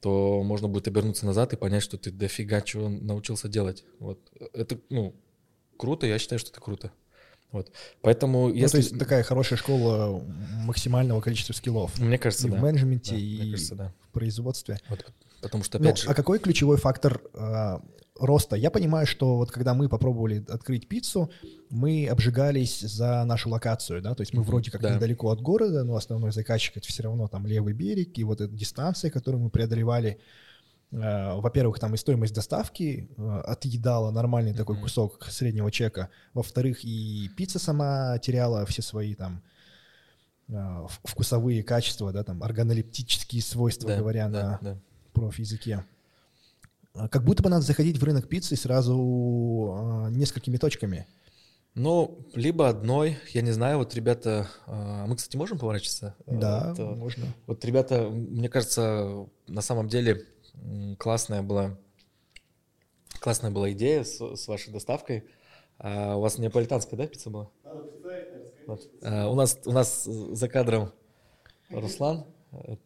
то 0.00 0.42
можно 0.42 0.66
будет 0.66 0.88
обернуться 0.88 1.26
назад 1.26 1.52
и 1.52 1.56
понять, 1.56 1.84
что 1.84 1.96
ты 1.96 2.10
дофига 2.10 2.60
чего 2.60 2.88
научился 2.88 3.48
делать. 3.48 3.84
Вот. 4.00 4.18
Это, 4.52 4.80
ну, 4.90 5.14
круто, 5.76 6.06
я 6.06 6.18
считаю, 6.18 6.40
что 6.40 6.50
это 6.50 6.60
круто. 6.60 6.90
Вот. 7.52 7.70
Поэтому, 8.00 8.48
ну, 8.48 8.54
если... 8.54 8.72
то 8.72 8.78
есть 8.78 8.98
такая 8.98 9.22
хорошая 9.22 9.58
школа 9.60 10.24
максимального 10.64 11.20
количества 11.20 11.52
скиллов. 11.52 11.96
Мне 12.00 12.18
кажется, 12.18 12.48
и 12.48 12.50
да. 12.50 12.56
в 12.56 12.60
менеджменте, 12.60 13.12
да, 13.12 13.16
и 13.16 13.50
кажется, 13.52 13.74
да. 13.76 13.94
в 14.00 14.08
производстве. 14.08 14.80
Вот. 14.88 15.06
Потому 15.40 15.62
что, 15.62 15.78
Ну, 15.78 15.84
опять 15.84 15.98
же... 15.98 16.08
а 16.08 16.14
какой 16.14 16.40
ключевой 16.40 16.78
фактор 16.78 17.22
э, 17.32 17.78
роста? 18.18 18.56
Я 18.56 18.70
понимаю, 18.70 19.06
что 19.06 19.36
вот 19.36 19.50
когда 19.50 19.74
мы 19.74 19.88
попробовали 19.88 20.44
открыть 20.48 20.88
пиццу, 20.88 21.30
мы 21.70 22.06
обжигались 22.08 22.80
за 22.80 23.24
нашу 23.24 23.50
локацию, 23.50 24.02
да, 24.02 24.14
то 24.14 24.22
есть 24.22 24.32
мы 24.32 24.42
вроде 24.42 24.70
как 24.70 24.82
да. 24.82 24.94
недалеко 24.94 25.30
от 25.30 25.40
города, 25.40 25.84
но 25.84 25.96
основной 25.96 26.32
заказчик 26.32 26.76
это 26.76 26.88
все 26.88 27.02
равно 27.02 27.28
там 27.28 27.46
левый 27.46 27.74
берег, 27.74 28.18
и 28.18 28.24
вот 28.24 28.40
эта 28.40 28.52
дистанция, 28.52 29.10
которую 29.10 29.42
мы 29.42 29.50
преодолевали, 29.50 30.20
э, 30.92 31.40
во-первых, 31.40 31.78
там 31.78 31.94
и 31.94 31.96
стоимость 31.96 32.34
доставки 32.34 33.08
э, 33.16 33.40
отъедала 33.44 34.10
нормальный 34.10 34.54
такой 34.54 34.76
Мгм. 34.76 34.84
кусок 34.84 35.24
среднего 35.30 35.70
чека, 35.70 36.10
во-вторых, 36.34 36.84
и 36.84 37.28
пицца 37.36 37.58
сама 37.58 38.18
теряла 38.18 38.64
все 38.66 38.82
свои 38.82 39.14
там 39.14 39.42
э, 40.48 40.86
вкусовые 41.04 41.62
качества, 41.62 42.12
да, 42.12 42.24
там 42.24 42.42
органолептические 42.42 43.42
свойства, 43.42 43.90
да, 43.90 43.98
говоря 43.98 44.28
да, 44.28 44.42
на 44.42 44.58
да. 44.62 44.78
проф-языке. 45.12 45.84
А 46.98 47.08
Как 47.08 47.24
будто 47.24 47.42
бы 47.42 47.50
надо 47.50 47.62
заходить 47.62 47.98
в 47.98 48.04
рынок 48.04 48.28
пиццы 48.28 48.56
сразу 48.56 49.74
а, 49.76 50.08
несколькими 50.10 50.56
точками. 50.56 51.06
Ну, 51.74 52.26
либо 52.32 52.70
одной, 52.70 53.18
я 53.34 53.42
не 53.42 53.50
знаю, 53.50 53.78
вот 53.78 53.94
ребята... 53.94 54.48
а, 54.66 55.06
Мы, 55.06 55.16
кстати, 55.16 55.36
можем 55.36 55.58
поворачиваться? 55.58 56.14
Да, 56.26 56.70
вот, 56.70 56.80
а, 56.80 56.94
можно. 56.94 57.26
Вот 57.46 57.64
ребята, 57.64 58.08
мне 58.08 58.48
кажется, 58.48 59.26
на 59.46 59.60
самом 59.60 59.88
деле 59.88 60.24
классная 60.98 61.42
была, 61.42 61.76
классная 63.20 63.50
была 63.50 63.70
идея 63.72 64.04
с, 64.04 64.18
с 64.18 64.48
вашей 64.48 64.72
доставкой. 64.72 65.24
А 65.78 66.16
у 66.16 66.20
вас 66.20 66.38
неаполитанская, 66.38 66.98
да, 66.98 67.06
пицца 67.06 67.28
была? 67.28 67.50
Вот. 68.66 68.90
А, 69.02 69.28
у 69.28 69.34
нас 69.34 69.58
у 69.66 69.72
нас 69.72 70.04
за 70.04 70.48
кадром 70.48 70.92
Руслан. 71.70 72.24
э, 72.52 72.76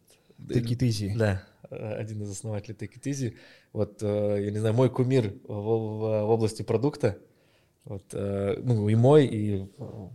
easy. 0.49 1.17
Да, 1.17 1.33
э, 1.33 1.50
один 1.75 2.23
из 2.23 2.31
основателей 2.31 2.75
Take 2.75 2.99
It 2.99 3.03
Easy. 3.03 3.35
Вот, 3.73 4.01
э, 4.03 4.43
я 4.45 4.51
не 4.51 4.59
знаю, 4.59 4.75
мой 4.75 4.89
кумир 4.89 5.33
в, 5.47 5.53
в- 5.53 6.23
области 6.29 6.61
продукта. 6.63 7.17
Вот, 7.85 8.03
э, 8.13 8.55
ну, 8.63 8.89
и 8.89 8.95
мой, 8.95 9.25
и 9.25 9.65
э, 9.77 10.07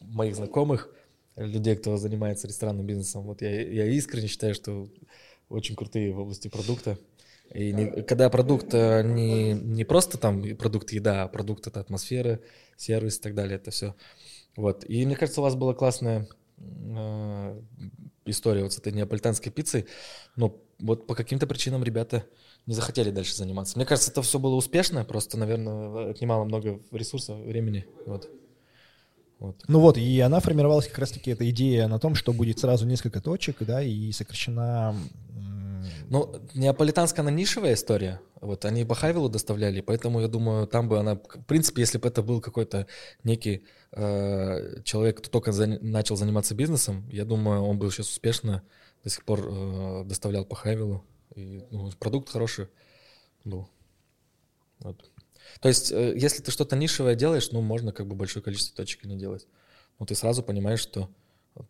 моих 0.00 0.34
знакомых, 0.36 0.90
людей, 1.36 1.76
кто 1.76 1.96
занимается 1.96 2.46
ресторанным 2.46 2.86
бизнесом. 2.86 3.22
Вот 3.22 3.42
я, 3.42 3.50
я 3.50 3.86
искренне 3.86 4.28
считаю, 4.28 4.54
что 4.54 4.88
очень 5.48 5.76
крутые 5.76 6.12
в 6.12 6.18
области 6.20 6.48
продукта. 6.48 6.98
И 7.54 7.72
не- 7.72 8.02
когда 8.02 8.30
продукт 8.30 8.72
э, 8.72 9.02
не, 9.02 9.52
не 9.54 9.84
просто 9.84 10.18
там 10.18 10.42
продукт 10.56 10.92
еда, 10.92 11.24
а 11.24 11.28
продукт 11.28 11.66
это 11.66 11.80
атмосфера, 11.80 12.40
сервис 12.76 13.18
и 13.18 13.22
так 13.22 13.34
далее, 13.34 13.56
это 13.56 13.70
все. 13.70 13.94
Вот. 14.56 14.84
И 14.88 15.04
мне 15.06 15.16
кажется, 15.16 15.40
у 15.40 15.44
вас 15.44 15.54
была 15.54 15.74
классная 15.74 16.28
э, 16.60 17.60
история 18.26 18.62
вот 18.62 18.72
с 18.72 18.78
этой 18.78 18.92
неаполитанской 18.92 19.50
пиццей. 19.50 19.86
Но 20.36 20.60
вот 20.78 21.06
по 21.06 21.14
каким-то 21.14 21.46
причинам 21.46 21.84
ребята 21.84 22.24
не 22.66 22.74
захотели 22.74 23.10
дальше 23.10 23.34
заниматься. 23.34 23.76
Мне 23.78 23.86
кажется, 23.86 24.10
это 24.10 24.22
все 24.22 24.38
было 24.38 24.54
успешно, 24.54 25.04
просто, 25.04 25.38
наверное, 25.38 26.10
отнимало 26.10 26.44
много 26.44 26.80
ресурсов, 26.92 27.38
времени. 27.38 27.86
Вот. 28.06 28.28
Вот. 29.38 29.56
Ну 29.68 29.80
вот, 29.80 29.96
и 29.96 30.20
она 30.20 30.40
формировалась 30.40 30.86
как 30.86 30.98
раз-таки 30.98 31.30
эта 31.30 31.48
идея 31.48 31.88
на 31.88 31.98
том, 31.98 32.14
что 32.14 32.34
будет 32.34 32.58
сразу 32.58 32.86
несколько 32.86 33.22
точек, 33.22 33.56
да, 33.60 33.82
и 33.82 34.12
сокращена... 34.12 34.94
Ну, 36.08 36.34
неаполитанская, 36.54 37.22
она 37.22 37.30
нишевая 37.30 37.74
история. 37.74 38.20
Вот, 38.40 38.64
они 38.64 38.84
по 38.84 38.94
Хайвелу 38.94 39.28
доставляли, 39.28 39.80
поэтому 39.80 40.20
я 40.20 40.28
думаю, 40.28 40.66
там 40.66 40.88
бы 40.88 40.98
она... 40.98 41.16
В 41.16 41.44
принципе, 41.46 41.82
если 41.82 41.98
бы 41.98 42.08
это 42.08 42.22
был 42.22 42.40
какой-то 42.40 42.86
некий 43.22 43.66
э, 43.92 44.82
человек, 44.82 45.18
кто 45.18 45.30
только 45.30 45.50
зан- 45.50 45.78
начал 45.82 46.16
заниматься 46.16 46.54
бизнесом, 46.54 47.08
я 47.10 47.24
думаю, 47.24 47.62
он 47.62 47.78
бы 47.78 47.90
сейчас 47.90 48.08
успешно 48.08 48.62
до 49.04 49.10
сих 49.10 49.24
пор 49.24 49.40
э, 49.46 50.04
доставлял 50.04 50.44
по 50.44 50.56
Хайвелу. 50.56 51.04
И 51.34 51.64
ну, 51.70 51.90
продукт 51.98 52.30
хороший 52.30 52.68
был. 53.44 53.68
Вот. 54.80 55.10
То 55.60 55.68
есть, 55.68 55.92
э, 55.92 56.14
если 56.16 56.42
ты 56.42 56.50
что-то 56.50 56.76
нишевое 56.76 57.14
делаешь, 57.14 57.50
ну, 57.52 57.60
можно 57.60 57.92
как 57.92 58.06
бы 58.06 58.14
большое 58.14 58.42
количество 58.42 58.76
точек 58.76 59.04
и 59.04 59.08
не 59.08 59.16
делать. 59.16 59.46
Ну, 59.98 60.06
ты 60.06 60.14
сразу 60.14 60.42
понимаешь, 60.42 60.80
что... 60.80 61.10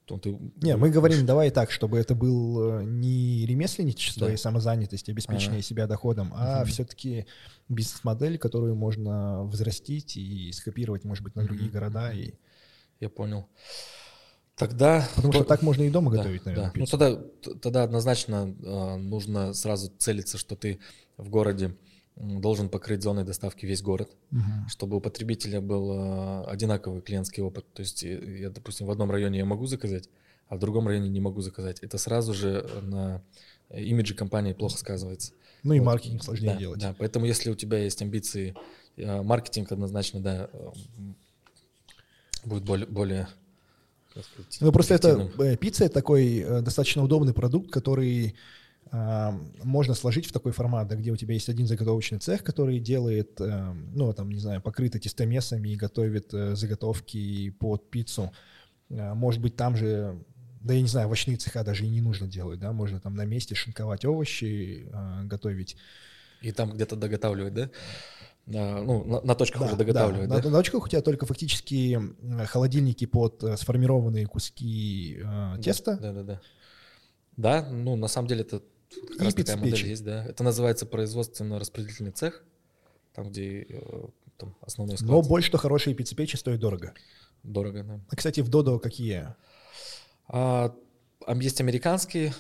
ну, 0.09 0.19
ты 0.19 0.39
Не, 0.63 0.77
мы 0.77 0.91
говорим, 0.91 1.27
давай 1.27 1.51
так, 1.51 1.71
чтобы 1.71 1.99
это 1.99 2.15
был 2.15 2.81
э, 2.81 2.85
не 2.85 3.47
ремесленничество 3.47 4.27
Да. 4.29 4.33
и 4.35 4.37
самозанятость, 4.37 5.09
обеспечение 5.09 5.59
Ага. 5.59 5.63
себя 5.63 5.87
доходом, 5.87 6.33
а 6.35 6.61
Мгм. 6.63 6.67
все-таки 6.71 7.27
бизнес-модель, 7.69 8.39
которую 8.39 8.75
можно 8.75 9.45
взрастить 9.45 10.17
и 10.17 10.53
скопировать, 10.53 11.05
может 11.05 11.25
быть, 11.25 11.35
на 11.35 11.45
другие 11.45 11.71
Мгм. 11.71 11.73
города. 11.73 12.13
И... 12.13 12.35
Я 13.01 13.09
понял. 13.09 13.47
Тогда... 14.57 15.09
Потому 15.17 15.33
что 15.33 15.43
то- 15.43 15.49
так 15.49 15.63
можно 15.63 15.83
и 15.85 15.91
дома 15.91 16.11
Да, 16.11 16.19
готовить, 16.19 16.45
наверное, 16.45 16.71
да. 16.75 16.79
Ну 16.79 16.85
тогда, 16.87 17.19
тогда 17.63 17.83
однозначно 17.83 18.55
э, 18.63 18.97
нужно 18.97 19.55
сразу 19.55 19.91
целиться, 19.99 20.37
что 20.37 20.55
ты 20.55 20.79
в 21.17 21.31
городе 21.31 21.75
должен 22.21 22.69
покрыть 22.69 23.03
зоной 23.03 23.25
доставки 23.25 23.67
весь 23.67 23.83
город, 23.83 24.11
Мгм. 24.31 24.69
чтобы 24.69 24.97
у 24.97 25.01
потребителя 25.01 25.61
был 25.61 25.93
э, 25.93 26.45
одинаковый 26.47 27.01
клиентский 27.01 27.43
опыт. 27.43 27.65
То 27.73 27.81
есть 27.81 28.05
э, 28.05 28.39
я, 28.41 28.51
допустим, 28.51 28.87
в 28.87 28.91
одном 28.91 29.11
районе 29.11 29.39
я 29.39 29.45
могу 29.45 29.67
заказать, 29.67 30.09
а 30.49 30.57
в 30.57 30.59
другом 30.59 30.87
районе 30.87 31.09
не 31.09 31.21
могу 31.21 31.41
заказать. 31.41 31.81
Это 31.81 31.97
сразу 31.99 32.35
же 32.35 32.69
на 32.83 33.23
имидже 33.75 34.15
компании 34.15 34.53
плохо 34.53 34.77
сказывается. 34.79 35.33
Ну 35.63 35.75
и 35.75 35.79
Вот. 35.79 35.87
маркетинг 35.87 36.23
сложнее 36.23 36.53
да, 36.53 36.57
делать. 36.59 36.81
Да, 36.81 36.95
поэтому 36.99 37.27
если 37.27 37.51
у 37.51 37.55
тебя 37.55 37.79
есть 37.79 38.03
амбиции, 38.03 38.55
э, 38.97 39.23
маркетинг 39.23 39.73
однозначно, 39.73 40.21
да, 40.21 40.51
э, 40.53 40.69
будет 42.45 42.65
более, 42.65 42.87
более 42.87 43.29
сказать, 44.11 44.59
Ну, 44.61 44.73
просто 44.73 44.95
это 44.95 45.31
э, 45.39 45.57
пицца 45.57 45.85
это 45.85 45.95
такой 45.95 46.39
э, 46.39 46.61
достаточно 46.63 47.03
удобный 47.03 47.33
продукт, 47.33 47.71
который 47.71 48.29
а, 48.29 48.60
можно 48.93 49.95
сложить 49.95 50.27
в 50.27 50.33
такой 50.33 50.53
формат, 50.53 50.89
да, 50.89 50.97
где 50.97 51.13
у 51.13 51.17
тебя 51.17 51.35
есть 51.35 51.49
один 51.49 51.67
заготовочный 51.67 52.19
цех, 52.19 52.43
который 52.43 52.81
делает, 52.81 53.41
э, 53.41 53.73
ну, 53.95 54.13
там, 54.13 54.31
не 54.31 54.41
знаю, 54.41 54.61
покрыто 54.61 54.99
тестомесами 54.99 55.69
и 55.69 55.77
готовит 55.77 56.35
э, 56.35 56.57
заготовки 56.57 57.51
под 57.51 57.89
пиццу. 57.89 58.33
А, 58.91 59.15
Может 59.15 59.41
быть, 59.41 59.55
там 59.55 59.77
же, 59.77 60.19
да 60.61 60.75
я 60.75 60.83
не 60.83 60.89
знаю, 60.89 61.07
овощные 61.07 61.37
цеха 61.37 61.63
даже 61.63 61.87
и 61.87 61.89
не 61.89 62.01
нужно 62.01 62.27
делать, 62.27 62.59
да, 62.59 62.73
можно 62.73 62.99
там 62.99 63.15
на 63.15 63.25
месте 63.25 63.55
шинковать 63.55 64.05
овощи, 64.05 64.89
а, 64.93 65.23
готовить. 65.23 65.77
И 66.43 66.51
там 66.51 66.73
где-то 66.73 66.97
доготавливать, 66.97 67.55
да? 67.55 67.71
Да, 68.47 68.81
ну, 68.81 69.05
на, 69.05 69.21
на 69.21 69.35
точках 69.37 69.61
Да, 69.61 69.67
уже 69.67 69.77
да. 69.77 69.85
доготавливать, 69.85 70.29
да? 70.29 70.43
На, 70.43 70.51
на 70.51 70.59
очках 70.59 70.85
у 70.85 70.89
тебя 70.89 71.03
только 71.03 71.27
фактически 71.27 72.01
холодильники 72.47 73.05
под 73.05 73.45
э, 73.45 73.57
сформированные 73.57 74.27
куски 74.27 75.21
э, 75.23 75.59
теста. 75.63 75.97
Да, 76.01 76.13
да, 76.13 76.23
да. 76.25 76.41
Да, 77.37 77.69
ну, 77.71 77.95
на 77.95 78.09
самом 78.09 78.27
деле 78.27 78.41
это 78.41 78.63
как 79.09 79.21
раз 79.23 79.35
такая 79.35 79.57
модель 79.57 79.87
есть, 79.87 80.05
да. 80.05 80.25
Это 80.25 80.43
называется 80.45 80.87
производственно-распределительный 80.87 82.11
цех, 82.13 82.43
там, 83.15 83.31
где 83.31 83.67
э, 83.69 84.05
там 84.37 84.57
основной 84.63 84.97
склад. 84.97 85.11
Но 85.11 85.23
больше, 85.23 85.49
что 85.49 85.59
хорошие 85.59 85.95
пиццепечи 85.95 86.37
стоят 86.37 86.61
дорого. 86.61 86.95
Дорого, 87.43 87.85
да. 87.85 88.01
А, 88.09 88.17
кстати, 88.17 88.41
в 88.41 88.49
Додо 88.49 88.79
какие? 88.79 89.35
А, 90.29 90.75
а 91.27 91.37
есть 91.37 91.61
американские, 91.61 92.35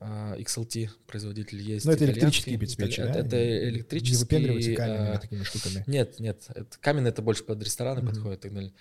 а, 0.00 0.36
XLT 0.38 0.90
производитель 1.06 1.60
есть. 1.60 1.86
Ну, 1.86 1.92
это 1.92 2.04
электрические 2.04 2.58
пиццепечи, 2.58 3.00
итали- 3.00 3.12
да? 3.12 3.20
Это 3.20 3.36
Не 3.36 3.68
электрические. 3.70 4.18
выпендриваются 4.20 4.74
каменными 4.74 5.14
а, 5.16 5.18
такими 5.18 5.42
штуками. 5.42 5.84
Нет, 5.86 6.20
нет, 6.20 6.42
это, 6.54 6.78
каменный 6.80 7.10
это 7.10 7.22
больше 7.22 7.44
под 7.44 7.62
рестораны 7.62 8.02
Мгм. 8.02 8.10
подходит 8.10 8.38
и 8.40 8.42
так 8.42 8.54
далее. 8.54 8.72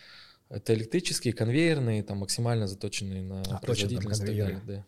Это 0.50 0.74
электрические, 0.76 1.34
конвейерные, 1.34 2.04
там 2.04 2.20
максимально 2.20 2.68
заточенные 2.68 3.24
на 3.24 3.42
А, 3.42 3.44
точно, 3.44 3.60
производительность 3.60 4.22
и 4.24 4.26
так 4.26 4.36
далее. 4.36 4.62
Да. 4.68 4.86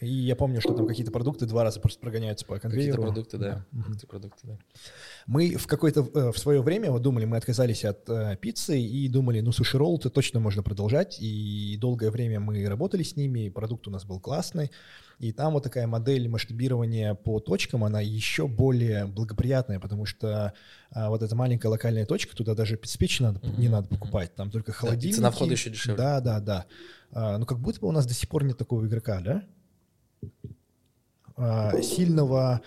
И 0.00 0.08
я 0.08 0.34
помню, 0.34 0.60
что 0.60 0.72
там 0.74 0.86
какие-то 0.86 1.12
продукты 1.12 1.46
два 1.46 1.62
раза 1.62 1.78
просто 1.78 2.00
прогоняются 2.00 2.46
по 2.46 2.58
конвейеру. 2.58 2.96
Какие-то 2.96 3.12
продукты, 3.12 3.38
да. 3.38 3.66
Мгм. 3.70 3.82
Какие-то 3.82 4.06
продукты, 4.06 4.46
да. 4.46 4.58
Мы 5.26 5.56
в 5.56 5.66
какое-то 5.66 6.08
э, 6.14 6.32
в 6.32 6.38
свое 6.38 6.62
время 6.62 6.90
вот 6.90 7.02
думали, 7.02 7.26
мы 7.26 7.36
отказались 7.36 7.84
от 7.84 8.08
э, 8.08 8.36
пиццы 8.40 8.80
и 8.80 9.08
думали, 9.08 9.40
ну 9.40 9.52
суши 9.52 9.76
ролл-то 9.76 10.08
точно 10.08 10.40
можно 10.40 10.62
продолжать. 10.62 11.18
И 11.20 11.76
долгое 11.78 12.10
время 12.10 12.40
мы 12.40 12.66
работали 12.66 13.02
с 13.02 13.16
ними, 13.16 13.46
и 13.46 13.50
продукт 13.50 13.88
у 13.88 13.90
нас 13.90 14.04
был 14.04 14.20
классный. 14.20 14.70
И 15.18 15.32
там 15.32 15.52
вот 15.52 15.62
такая 15.62 15.86
модель 15.86 16.30
масштабирования 16.30 17.12
по 17.12 17.40
точкам, 17.40 17.84
она 17.84 18.00
еще 18.00 18.48
более 18.48 19.04
благоприятная, 19.04 19.78
потому 19.78 20.06
что 20.06 20.54
а, 20.90 21.10
вот 21.10 21.22
эта 21.22 21.36
маленькая 21.36 21.68
локальная 21.68 22.06
точка, 22.06 22.34
туда 22.34 22.54
даже 22.54 22.78
пиццепечи 22.78 23.20
надо, 23.20 23.38
не 23.42 23.64
Мгм, 23.64 23.72
надо 23.72 23.88
покупать, 23.88 24.34
там 24.34 24.50
только 24.50 24.72
Да, 24.72 24.78
холодильники. 24.78 25.16
цена 25.16 25.30
входа 25.30 25.52
еще 25.52 25.68
дешевле. 25.68 25.98
Да, 25.98 26.20
да, 26.22 26.40
да. 26.40 26.66
А, 27.12 27.36
ну 27.36 27.44
как 27.44 27.58
будто 27.58 27.80
бы 27.80 27.88
у 27.88 27.92
нас 27.92 28.06
до 28.06 28.14
сих 28.14 28.30
пор 28.30 28.44
нет 28.44 28.56
такого 28.56 28.86
игрока, 28.86 29.20
да? 29.20 29.42
А, 31.36 31.80
сильного 31.80 32.60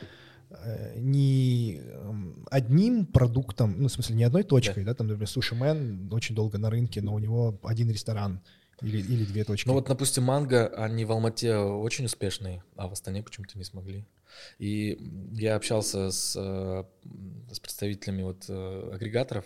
э, 0.49 0.99
не 0.99 1.77
эм, 1.77 2.45
одним 2.49 3.05
продуктом, 3.05 3.75
ну, 3.77 3.87
в 3.87 3.91
смысле, 3.91 4.15
не 4.15 4.23
одной 4.23 4.43
точкой, 4.43 4.83
да, 4.83 4.95
там, 4.95 5.07
например, 5.07 5.27
Суши 5.27 5.53
Мэн 5.53 6.11
очень 6.11 6.33
долго 6.33 6.57
на 6.57 6.71
рынке, 6.71 7.01
но 7.01 7.13
у 7.13 7.19
него 7.19 7.59
один 7.63 7.91
ресторан 7.91 8.41
или, 8.81 8.97
или 8.97 9.25
две 9.25 9.43
точки. 9.43 9.67
Ну 9.67 9.73
вот, 9.73 9.87
допустим, 9.87 10.23
манго, 10.23 10.67
они 10.67 11.05
в 11.05 11.11
Алмате 11.11 11.55
очень 11.55 12.05
успешные, 12.05 12.63
а 12.75 12.87
в 12.87 12.93
Астане 12.93 13.21
почему-то 13.21 13.57
не 13.57 13.63
смогли. 13.63 14.05
И 14.57 14.97
я 15.33 15.55
общался 15.55 16.09
с, 16.09 16.35
э, 16.35 16.83
с 17.51 17.59
представителями 17.59 18.23
вот 18.23 18.45
э, 18.49 18.91
агрегаторов, 18.93 19.45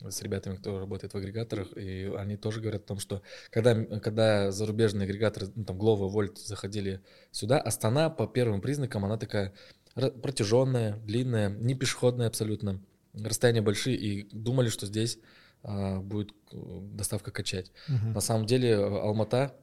с 0.00 0.22
ребятами, 0.22 0.56
кто 0.56 0.80
работает 0.80 1.14
в 1.14 1.16
агрегаторах, 1.16 1.76
и 1.76 2.12
они 2.16 2.36
тоже 2.36 2.60
говорят 2.60 2.82
о 2.82 2.86
том, 2.86 2.98
что 2.98 3.22
когда, 3.50 3.74
когда 4.00 4.50
зарубежные 4.50 5.04
агрегаторы, 5.04 5.48
ну, 5.54 5.64
там, 5.64 5.78
Glovo, 5.78 6.12
Volt 6.12 6.36
заходили 6.36 7.00
сюда, 7.30 7.60
Астана 7.60 8.10
по 8.10 8.26
первым 8.26 8.60
признакам, 8.60 9.04
она 9.04 9.16
такая 9.16 9.54
протяженная, 9.94 10.96
длинная, 10.98 11.48
не 11.48 11.74
пешеходная 11.74 12.26
абсолютно, 12.26 12.82
расстояния 13.14 13.62
большие, 13.62 13.96
и 13.96 14.28
думали, 14.32 14.68
что 14.68 14.86
здесь 14.86 15.18
а, 15.62 16.00
будет 16.00 16.32
э, 16.52 16.56
доставка 16.92 17.30
качать. 17.30 17.70
Угу. 17.88 18.08
На 18.14 18.20
самом 18.20 18.46
деле 18.46 18.70
э, 18.70 18.76
Алмата 18.76 19.56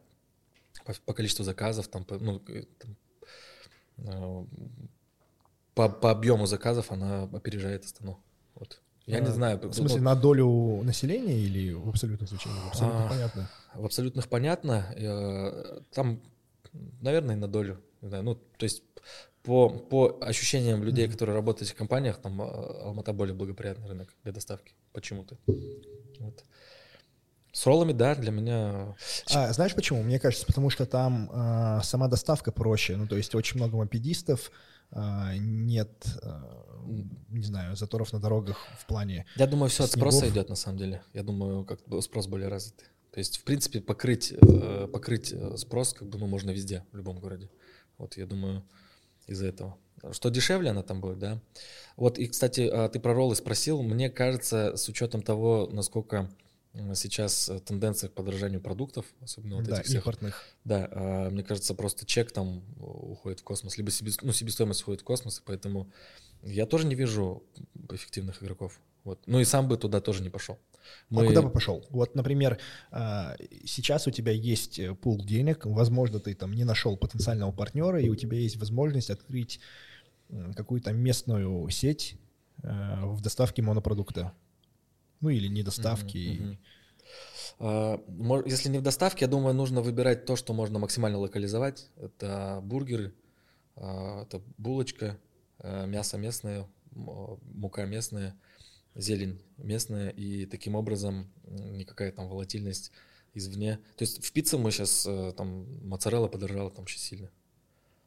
по, 0.85 0.93
по 1.05 1.13
количеству 1.13 1.43
заказов, 1.43 1.89
там, 1.89 2.05
по, 2.05 2.17
ну, 2.17 2.41
э, 2.47 2.63
там, 2.79 4.47
по, 5.75 5.89
по 5.89 6.11
объему 6.11 6.45
заказов 6.47 6.91
она 6.91 7.23
опережает 7.23 7.85
Астану. 7.85 8.23
Вот. 8.55 8.81
Я 9.05 9.17
а, 9.17 9.19
не 9.21 9.31
знаю. 9.31 9.59
В 9.59 9.73
смысле, 9.73 9.97
ну, 9.97 10.05
на 10.05 10.15
долю 10.15 10.81
населения 10.83 11.37
или 11.37 11.73
в 11.73 11.89
абсолютных 11.89 12.29
значениях? 12.29 12.63
В 12.65 12.67
абсолютных 12.67 13.05
а, 13.05 13.09
понятно. 13.09 13.49
В 13.73 13.85
абсолютных 13.85 14.27
понятно. 14.27 15.83
Там, 15.93 16.21
наверное, 17.01 17.35
на 17.35 17.47
долю. 17.47 17.81
Ну, 18.01 18.35
то 18.35 18.63
есть 18.63 18.83
по, 19.43 19.69
по 19.69 20.17
ощущениям 20.21 20.83
людей, 20.83 21.07
mm-hmm. 21.07 21.11
которые 21.11 21.35
работают 21.35 21.67
в 21.67 21.71
этих 21.71 21.77
компаниях, 21.77 22.17
там 22.17 22.41
а, 22.41 22.83
Алмата 22.85 23.11
более 23.13 23.33
благоприятный 23.33 23.87
рынок 23.87 24.13
для 24.23 24.31
доставки. 24.31 24.73
Почему-то. 24.93 25.37
Вот. 26.19 26.43
С 27.51 27.65
роллами, 27.65 27.91
да, 27.91 28.15
для 28.15 28.31
меня... 28.31 28.95
А, 29.33 29.51
знаешь 29.51 29.75
почему? 29.75 30.03
Мне 30.03 30.19
кажется, 30.19 30.45
потому 30.45 30.69
что 30.69 30.85
там 30.85 31.29
а, 31.33 31.81
сама 31.81 32.07
доставка 32.07 32.51
проще. 32.51 32.95
Ну, 32.95 33.07
то 33.07 33.17
есть 33.17 33.33
очень 33.33 33.57
много 33.57 33.77
мопедистов, 33.77 34.51
а, 34.91 35.33
нет, 35.35 36.05
а, 36.21 36.60
не 37.29 37.43
знаю, 37.43 37.75
заторов 37.75 38.13
на 38.13 38.19
дорогах 38.19 38.57
в 38.79 38.85
плане 38.85 39.25
Я 39.35 39.47
думаю, 39.47 39.69
все 39.69 39.85
снегов. 39.85 39.93
от 39.93 39.99
спроса 39.99 40.29
идет, 40.29 40.49
на 40.49 40.55
самом 40.55 40.77
деле. 40.77 41.03
Я 41.13 41.23
думаю, 41.23 41.65
как 41.65 41.79
спрос 42.01 42.27
более 42.27 42.47
развитый. 42.47 42.87
То 43.11 43.19
есть, 43.19 43.39
в 43.39 43.43
принципе, 43.43 43.81
покрыть, 43.81 44.31
э, 44.31 44.87
покрыть 44.91 45.33
э, 45.33 45.57
спрос 45.57 45.93
как 45.93 46.07
бы, 46.07 46.17
ну, 46.17 46.27
можно 46.27 46.51
везде, 46.51 46.85
в 46.91 46.97
любом 46.97 47.19
городе. 47.19 47.49
Вот, 47.97 48.15
я 48.15 48.25
думаю, 48.25 48.63
из-за 49.27 49.47
этого. 49.47 49.77
Что 50.11 50.29
дешевле 50.29 50.71
она 50.71 50.81
там 50.81 51.01
будет, 51.01 51.19
да? 51.19 51.39
Вот, 51.95 52.17
и, 52.17 52.27
кстати, 52.27 52.69
а, 52.71 52.89
ты 52.89 52.99
про 52.99 53.13
роллы 53.13 53.35
спросил. 53.35 53.83
Мне 53.83 54.09
кажется, 54.09 54.75
с 54.75 54.89
учетом 54.89 55.21
того, 55.21 55.69
насколько 55.71 56.29
сейчас 56.95 57.49
э, 57.49 57.59
тенденция 57.59 58.09
к 58.09 58.13
подорожанию 58.13 58.61
продуктов, 58.61 59.05
особенно 59.21 59.57
вот 59.57 59.65
да, 59.65 59.75
этих 59.75 59.85
всех. 59.85 59.97
импортных. 59.97 60.45
Да, 60.63 60.87
а, 60.91 61.29
мне 61.29 61.43
кажется, 61.43 61.73
просто 61.73 62.05
чек 62.05 62.31
там 62.31 62.63
уходит 62.79 63.41
в 63.41 63.43
космос, 63.43 63.77
либо 63.77 63.91
себе, 63.91 64.11
ну, 64.21 64.31
себестоимость 64.31 64.81
уходит 64.81 65.01
в 65.01 65.03
космос, 65.03 65.39
и 65.39 65.41
поэтому 65.45 65.91
я 66.43 66.65
тоже 66.65 66.87
не 66.87 66.95
вижу 66.95 67.43
эффективных 67.89 68.43
игроков. 68.43 68.79
Вот. 69.03 69.19
Ну 69.25 69.39
и 69.39 69.45
сам 69.45 69.67
бы 69.67 69.77
туда 69.77 69.99
тоже 69.99 70.21
не 70.23 70.29
пошел. 70.29 70.59
А 70.73 71.13
Мы... 71.13 71.23
А 71.23 71.27
куда 71.27 71.41
бы 71.41 71.49
пошел? 71.49 71.85
Вот, 71.89 72.15
например, 72.15 72.59
а, 72.91 73.35
сейчас 73.65 74.07
у 74.07 74.11
тебя 74.11 74.31
есть 74.31 74.79
э, 74.79 74.93
пул 74.93 75.23
денег, 75.23 75.65
возможно, 75.65 76.19
ты 76.19 76.33
там 76.33 76.53
не 76.53 76.63
нашел 76.63 76.97
потенциального 76.97 77.51
партнера, 77.51 77.99
и 77.99 78.09
у 78.09 78.15
тебя 78.15 78.37
есть 78.37 78.57
возможность 78.57 79.09
открыть 79.09 79.59
какую-то 80.55 80.93
местную 80.93 81.69
сеть 81.69 82.15
в 82.63 83.21
доставке 83.21 83.61
монопродукта. 83.61 84.33
Ну 85.19 85.29
или 85.29 85.47
недоставки. 85.47 86.57
Uh-huh, 87.59 87.99
uh-huh. 88.09 88.43
Если 88.45 88.69
не 88.69 88.79
в 88.79 88.81
доставке, 88.81 89.25
я 89.25 89.29
думаю, 89.29 89.53
нужно 89.53 89.81
выбирать 89.81 90.25
то, 90.25 90.35
что 90.35 90.53
можно 90.53 90.79
максимально 90.79 91.19
локализовать. 91.19 91.89
Это 91.97 92.59
бургеры, 92.63 93.13
а, 93.75 94.23
это 94.23 94.41
булочка, 94.57 95.05
э, 95.05 95.30
мясо 95.63 96.17
местное, 96.17 96.67
мука 96.91 97.85
местная, 97.85 98.35
зелень 98.95 99.41
местная, 99.57 100.09
и 100.09 100.45
таким 100.45 100.75
образом 100.75 101.31
никакая 101.43 102.11
там 102.11 102.27
волатильность 102.27 102.91
извне. 103.33 103.77
То 103.97 104.03
есть 104.03 104.23
в 104.23 104.31
пицце 104.31 104.57
мы 104.57 104.71
сейчас, 104.71 105.05
э, 105.07 105.33
там, 105.35 105.65
моцарелла 105.87 106.27
подорожала 106.27 106.69
там 106.69 106.83
очень 106.83 106.99
сильно. 106.99 107.29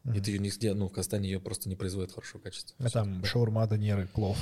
Mm-hmm. 0.05 0.17
И 0.17 0.21
ты 0.21 0.31
ее 0.33 0.39
нигде, 0.39 0.75
ну, 0.75 0.89
в 0.89 0.91
Казахстане 0.91 1.31
ее 1.31 1.41
просто 1.41 1.69
не 1.69 1.77
производят 1.77 2.13
хорошего 2.13 2.41
качества. 2.43 2.77
А 2.79 2.91
там 2.91 3.25
шаурма, 3.25 3.67
донеры, 3.67 4.07
плов. 4.07 4.37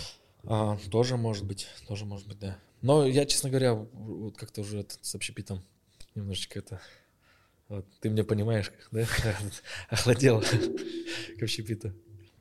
А, 0.45 0.77
тоже 0.91 1.17
может 1.17 1.45
быть, 1.45 1.69
тоже 1.87 2.05
может 2.05 2.27
быть, 2.27 2.39
да. 2.41 2.59
Но 2.81 3.07
я, 3.07 3.27
честно 3.27 3.49
говоря, 3.49 3.75
вот 3.75 4.37
как-то 4.37 4.63
уже 4.63 4.85
с 5.01 5.15
общепитом 5.15 5.63
немножечко 6.15 6.59
это... 6.59 6.81
Вот, 7.69 7.87
ты 8.01 8.11
меня 8.11 8.25
понимаешь, 8.25 8.73
да? 8.91 9.07
Охладел 9.89 10.43
к 11.39 11.43
общепиту. 11.43 11.95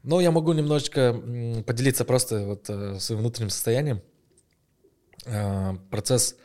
Но 0.04 0.20
я 0.20 0.32
могу 0.32 0.54
немножечко 0.54 1.14
поделиться 1.66 2.06
просто 2.06 2.46
вот 2.46 2.70
э, 2.70 3.00
своим 3.00 3.22
внутренним 3.22 3.50
состоянием. 3.50 4.02
А, 5.28 5.76
процесс, 5.92 6.36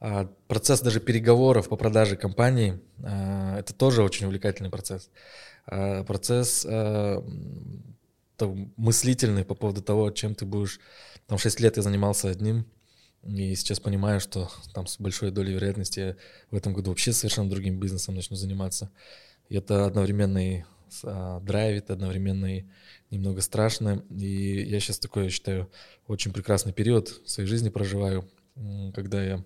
а, 0.00 0.28
процесс 0.48 0.80
даже 0.80 0.98
переговоров 1.00 1.68
по 1.68 1.76
продаже 1.76 2.16
компании, 2.16 2.80
это 2.98 3.72
тоже 3.74 4.02
очень 4.02 4.26
увлекательный 4.26 4.70
процесс. 4.70 5.10
Процесс 5.66 6.66
мыслительный 8.76 9.44
по 9.44 9.54
поводу 9.54 9.82
того, 9.82 10.10
чем 10.10 10.34
ты 10.34 10.44
будешь... 10.44 10.80
Там 11.26 11.38
6 11.38 11.60
лет 11.60 11.76
я 11.76 11.82
занимался 11.82 12.28
одним, 12.28 12.66
и 13.22 13.54
сейчас 13.54 13.78
понимаю, 13.80 14.20
что 14.20 14.50
там 14.74 14.86
с 14.86 14.98
большой 14.98 15.30
долей 15.30 15.52
вероятности 15.52 16.00
я 16.00 16.16
в 16.50 16.56
этом 16.56 16.72
году 16.72 16.90
вообще 16.90 17.12
совершенно 17.12 17.50
другим 17.50 17.78
бизнесом 17.78 18.14
начну 18.14 18.36
заниматься. 18.36 18.90
И 19.48 19.56
это 19.56 19.84
одновременно 19.84 20.38
и 20.38 20.64
драйвит, 21.42 21.90
одновременно 21.90 22.58
и 22.58 22.64
немного 23.10 23.40
страшно. 23.40 24.04
И 24.10 24.62
я 24.62 24.80
сейчас 24.80 24.98
такой, 24.98 25.24
я 25.24 25.30
считаю, 25.30 25.70
очень 26.06 26.32
прекрасный 26.32 26.72
период 26.72 27.08
в 27.08 27.30
своей 27.30 27.48
жизни 27.48 27.68
проживаю, 27.68 28.28
когда 28.94 29.22
я 29.22 29.44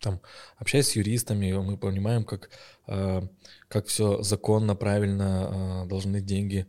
там 0.00 0.20
общаюсь 0.56 0.88
с 0.88 0.96
юристами, 0.96 1.52
мы 1.52 1.76
понимаем, 1.76 2.24
как, 2.24 2.50
а, 2.86 3.26
как 3.68 3.86
все 3.86 4.22
законно, 4.22 4.74
правильно 4.74 5.82
а, 5.82 5.86
должны 5.86 6.20
деньги 6.20 6.66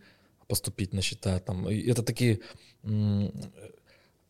поступить 0.48 0.94
на 0.94 1.02
счета. 1.02 1.40
Там. 1.40 1.70
И 1.70 1.90
это 1.90 2.04
такие 2.04 2.40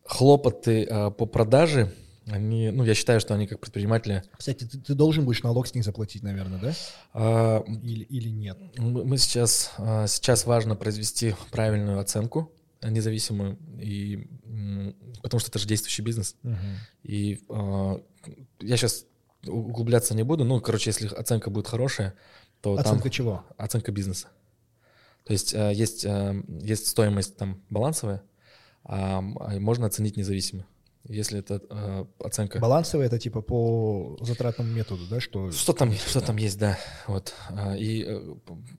хлопоты 0.04 0.84
а, 0.84 1.10
по 1.10 1.26
продаже, 1.26 1.92
они, 2.30 2.70
ну, 2.70 2.84
я 2.84 2.94
считаю, 2.94 3.20
что 3.20 3.34
они 3.34 3.46
как 3.46 3.60
предприниматели... 3.60 4.22
Кстати, 4.36 4.64
ты, 4.64 4.78
ты 4.78 4.94
должен 4.94 5.24
будешь 5.24 5.42
налог 5.42 5.66
с 5.66 5.74
них 5.74 5.84
заплатить, 5.84 6.22
наверное, 6.22 6.60
да? 6.60 6.72
А, 7.12 7.64
или, 7.82 8.04
или 8.04 8.28
нет? 8.28 8.58
Мы 8.78 9.18
сейчас, 9.18 9.72
а, 9.78 10.06
сейчас 10.06 10.46
важно 10.46 10.76
произвести 10.76 11.34
правильную 11.50 11.98
оценку 11.98 12.52
независимую, 12.82 13.58
и, 13.78 14.26
потому 15.22 15.40
что 15.40 15.50
это 15.50 15.58
же 15.58 15.66
действующий 15.66 16.02
бизнес. 16.02 16.36
Угу. 16.42 16.56
И 17.02 17.44
а, 17.50 18.00
я 18.60 18.76
сейчас 18.76 19.04
углубляться 19.46 20.14
не 20.14 20.22
буду, 20.22 20.44
ну, 20.44 20.60
короче, 20.60 20.90
если 20.90 21.08
оценка 21.08 21.50
будет 21.50 21.66
хорошая, 21.66 22.14
то 22.60 22.74
Оценка 22.74 23.04
там... 23.04 23.10
чего? 23.10 23.44
Оценка 23.56 23.90
бизнеса. 23.90 24.28
То 25.24 25.32
есть 25.32 25.54
э, 25.54 25.72
есть, 25.74 26.04
есть 26.62 26.88
стоимость 26.88 27.36
там 27.36 27.62
балансовая, 27.70 28.22
а 28.84 29.20
можно 29.20 29.86
оценить 29.86 30.16
независимо. 30.16 30.66
Если 31.04 31.38
это 31.38 31.62
э, 31.68 32.04
оценка. 32.18 32.58
Балансовая 32.58 33.06
это 33.06 33.18
типа 33.18 33.40
по 33.40 34.18
затратному 34.20 34.70
методу, 34.70 35.06
да, 35.08 35.20
что. 35.20 35.50
Что 35.50 35.72
там, 35.72 35.92
что 35.92 36.20
там 36.20 36.36
есть, 36.36 36.58
да, 36.58 36.78
вот. 37.06 37.34
А, 37.50 37.74
и 37.76 38.04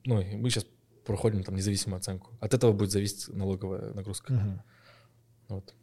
ну 0.04 0.22
мы 0.36 0.50
сейчас 0.50 0.66
проходим 1.04 1.42
там 1.42 1.56
независимую 1.56 1.98
оценку. 1.98 2.30
От 2.40 2.54
этого 2.54 2.72
будет 2.72 2.90
зависеть 2.90 3.28
налоговая 3.28 3.92
нагрузка. 3.92 4.32
Угу. 4.32 4.62
Вот. 5.48 5.74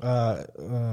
А, 0.00 0.46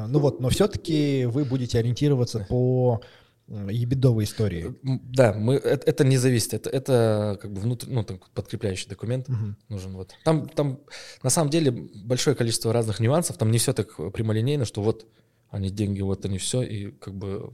ну 0.07 0.19
вот, 0.19 0.39
но 0.39 0.49
все-таки 0.49 1.26
вы 1.26 1.45
будете 1.45 1.80
ориентироваться 1.80 2.45
по 2.49 3.01
ебедовой 3.47 4.23
истории. 4.23 4.76
Да, 4.84 5.34
мы, 5.34 5.55
это, 5.55 5.89
это 5.89 6.03
не 6.03 6.17
зависит, 6.17 6.53
это, 6.53 6.69
это 6.69 7.38
как 7.41 7.51
бы 7.53 7.61
внутрь, 7.61 7.89
ну, 7.89 8.03
там, 8.03 8.19
подкрепляющий 8.34 8.89
документ 8.89 9.30
угу. 9.30 9.55
нужен. 9.69 9.93
Вот. 9.93 10.13
Там, 10.23 10.49
там 10.49 10.80
на 11.22 11.30
самом 11.30 11.51
деле 11.51 11.72
большое 11.72 12.35
количество 12.35 12.73
разных 12.73 12.99
нюансов, 12.99 13.38
там 13.38 13.51
не 13.51 13.59
все 13.59 13.73
так 13.73 13.95
прямолинейно, 14.13 14.65
что 14.65 14.81
вот 14.81 15.05
они 15.49 15.69
деньги, 15.69 16.01
вот 16.01 16.26
они 16.26 16.38
все, 16.39 16.63
и 16.63 16.91
как 16.91 17.13
бы 17.13 17.53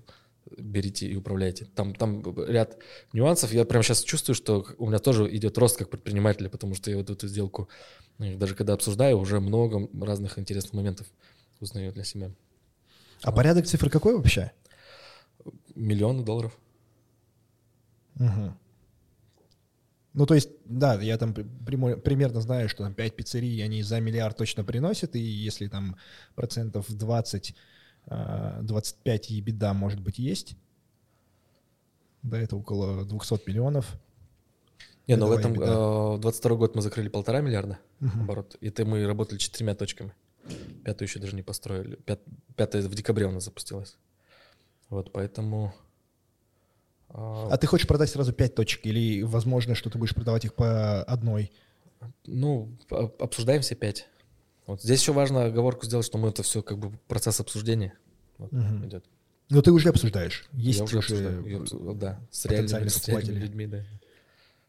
берите 0.57 1.07
и 1.07 1.15
управляйте. 1.15 1.65
Там, 1.75 1.93
там 1.93 2.23
ряд 2.47 2.77
нюансов. 3.13 3.53
Я 3.53 3.65
прямо 3.65 3.83
сейчас 3.83 4.03
чувствую, 4.03 4.35
что 4.35 4.65
у 4.77 4.87
меня 4.87 4.99
тоже 4.99 5.33
идет 5.35 5.57
рост 5.57 5.77
как 5.77 5.89
предпринимателя, 5.89 6.49
потому 6.49 6.73
что 6.75 6.89
я 6.89 6.97
вот 6.97 7.09
эту 7.09 7.27
сделку, 7.27 7.69
даже 8.17 8.55
когда 8.55 8.73
обсуждаю, 8.73 9.17
уже 9.17 9.39
много 9.39 9.87
разных 10.03 10.39
интересных 10.39 10.73
моментов 10.73 11.07
узнаю 11.59 11.91
для 11.91 12.03
себя. 12.03 12.31
А 13.23 13.29
вот. 13.29 13.35
порядок 13.35 13.67
цифр 13.67 13.89
какой 13.89 14.15
вообще? 14.15 14.51
Миллионы 15.75 16.23
долларов. 16.23 16.57
Угу. 18.15 18.53
Ну, 20.13 20.25
то 20.25 20.33
есть, 20.33 20.49
да, 20.65 21.01
я 21.01 21.17
там 21.17 21.33
примерно 21.33 22.41
знаю, 22.41 22.67
что 22.67 22.83
там 22.83 22.93
5 22.93 23.15
пиццерий, 23.15 23.63
они 23.63 23.81
за 23.81 23.99
миллиард 24.01 24.37
точно 24.37 24.63
приносят, 24.65 25.15
и 25.15 25.19
если 25.19 25.67
там 25.67 25.95
процентов 26.35 26.85
20, 26.89 27.55
25 28.07 29.31
и 29.31 29.41
беда, 29.41 29.73
может 29.73 30.01
быть, 30.01 30.19
есть, 30.19 30.57
да, 32.23 32.39
это 32.39 32.57
около 32.57 33.05
200 33.05 33.47
миллионов. 33.47 33.97
Не, 35.07 35.15
но 35.15 35.27
ну, 35.27 35.33
в 35.33 35.37
этом, 35.37 35.53
э, 35.53 36.19
22 36.19 36.55
год 36.57 36.75
мы 36.75 36.81
закрыли 36.81 37.07
полтора 37.07 37.41
миллиарда 37.41 37.79
угу. 38.01 38.19
оборот, 38.19 38.57
и 38.59 38.67
это 38.67 38.85
мы 38.85 39.05
работали 39.05 39.39
четырьмя 39.39 39.75
точками. 39.75 40.13
Пятую 40.83 41.07
еще 41.07 41.19
даже 41.19 41.35
не 41.35 41.43
построили. 41.43 41.95
Пят, 41.95 42.19
пятая 42.55 42.81
в 42.81 42.93
декабре 42.93 43.27
у 43.27 43.31
нас 43.31 43.45
запустилась. 43.45 43.97
Вот, 44.91 45.11
поэтому... 45.13 45.73
А, 47.09 47.47
а 47.49 47.57
ты 47.57 47.65
хочешь 47.65 47.87
продать 47.87 48.09
сразу 48.09 48.33
пять 48.33 48.55
точек 48.55 48.85
или 48.85 49.23
возможно, 49.23 49.73
что 49.73 49.89
ты 49.89 49.97
будешь 49.97 50.13
продавать 50.13 50.45
их 50.45 50.53
по 50.53 51.01
одной? 51.03 51.51
Ну, 52.25 52.77
обсуждаем 52.89 53.61
все 53.61 53.75
пять. 53.75 54.07
Вот 54.67 54.83
здесь 54.83 55.01
еще 55.01 55.13
важно 55.13 55.45
оговорку 55.45 55.85
сделать, 55.85 56.05
что 56.05 56.17
мы 56.17 56.29
это 56.29 56.43
все 56.43 56.61
как 56.61 56.77
бы 56.77 56.91
процесс 57.07 57.39
обсуждения 57.39 57.97
вот, 58.37 58.51
угу. 58.51 58.85
идет. 58.85 59.05
Но 59.49 59.61
ты 59.61 59.71
уже 59.71 59.89
обсуждаешь. 59.89 60.45
Есть 60.51 60.79
Я 60.79 60.85
уже, 60.85 60.99
обсуждаю, 60.99 61.95
да, 61.95 62.19
с 62.29 62.45
реальными, 62.45 62.87
с 62.89 63.07
реальными 63.07 63.39
людьми, 63.39 63.67
да. 63.67 63.85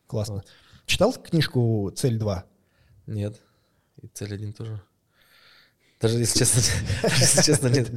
Классно. 0.06 0.36
Вот. 0.36 0.46
Читал 0.86 1.12
книжку 1.14 1.92
«Цель 1.96 2.16
2»? 2.16 2.44
Нет. 3.08 3.40
И 4.00 4.06
«Цель 4.06 4.34
1» 4.34 4.52
тоже. 4.52 4.80
Даже 6.02 6.18
если 6.18 6.40
честно, 6.40 6.60
если 7.04 7.42
честно 7.42 7.68
нет. 7.68 7.90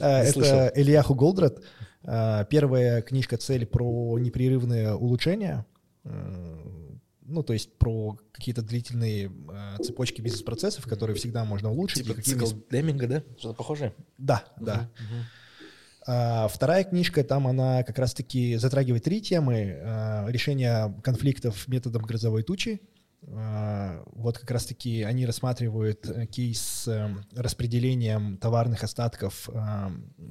А, 0.00 0.22
это 0.22 0.72
Ильяху 0.74 1.14
Голдрат. 1.14 1.60
А, 2.04 2.44
первая 2.44 3.02
книжка 3.02 3.36
«Цель» 3.36 3.66
про 3.66 4.16
непрерывное 4.18 4.94
улучшение. 4.94 5.66
Ну, 6.04 7.42
то 7.42 7.52
есть 7.52 7.76
про 7.76 8.16
какие-то 8.30 8.62
длительные 8.62 9.32
цепочки 9.82 10.20
бизнес-процессов, 10.20 10.86
которые 10.86 11.16
всегда 11.16 11.44
можно 11.44 11.72
улучшить. 11.72 12.06
Типа 12.06 12.22
цикл 12.22 12.46
Деминга, 12.70 13.08
да? 13.08 13.22
Что-то 13.36 13.54
похожее? 13.54 13.92
Да, 14.16 14.44
да. 14.60 14.88
А 16.06 16.46
вторая 16.46 16.84
книжка, 16.84 17.24
там 17.24 17.48
она 17.48 17.82
как 17.82 17.98
раз-таки 17.98 18.54
затрагивает 18.54 19.02
три 19.02 19.20
темы. 19.20 19.80
Решение 20.28 20.94
конфликтов 21.02 21.66
методом 21.66 22.02
грозовой 22.02 22.44
тучи, 22.44 22.80
вот 23.22 24.38
как 24.38 24.50
раз-таки 24.50 25.02
они 25.02 25.26
рассматривают 25.26 26.06
э, 26.08 26.26
кейс 26.26 26.60
с 26.60 26.88
эм, 26.88 27.24
распределением 27.34 28.36
товарных 28.36 28.84
остатков 28.84 29.48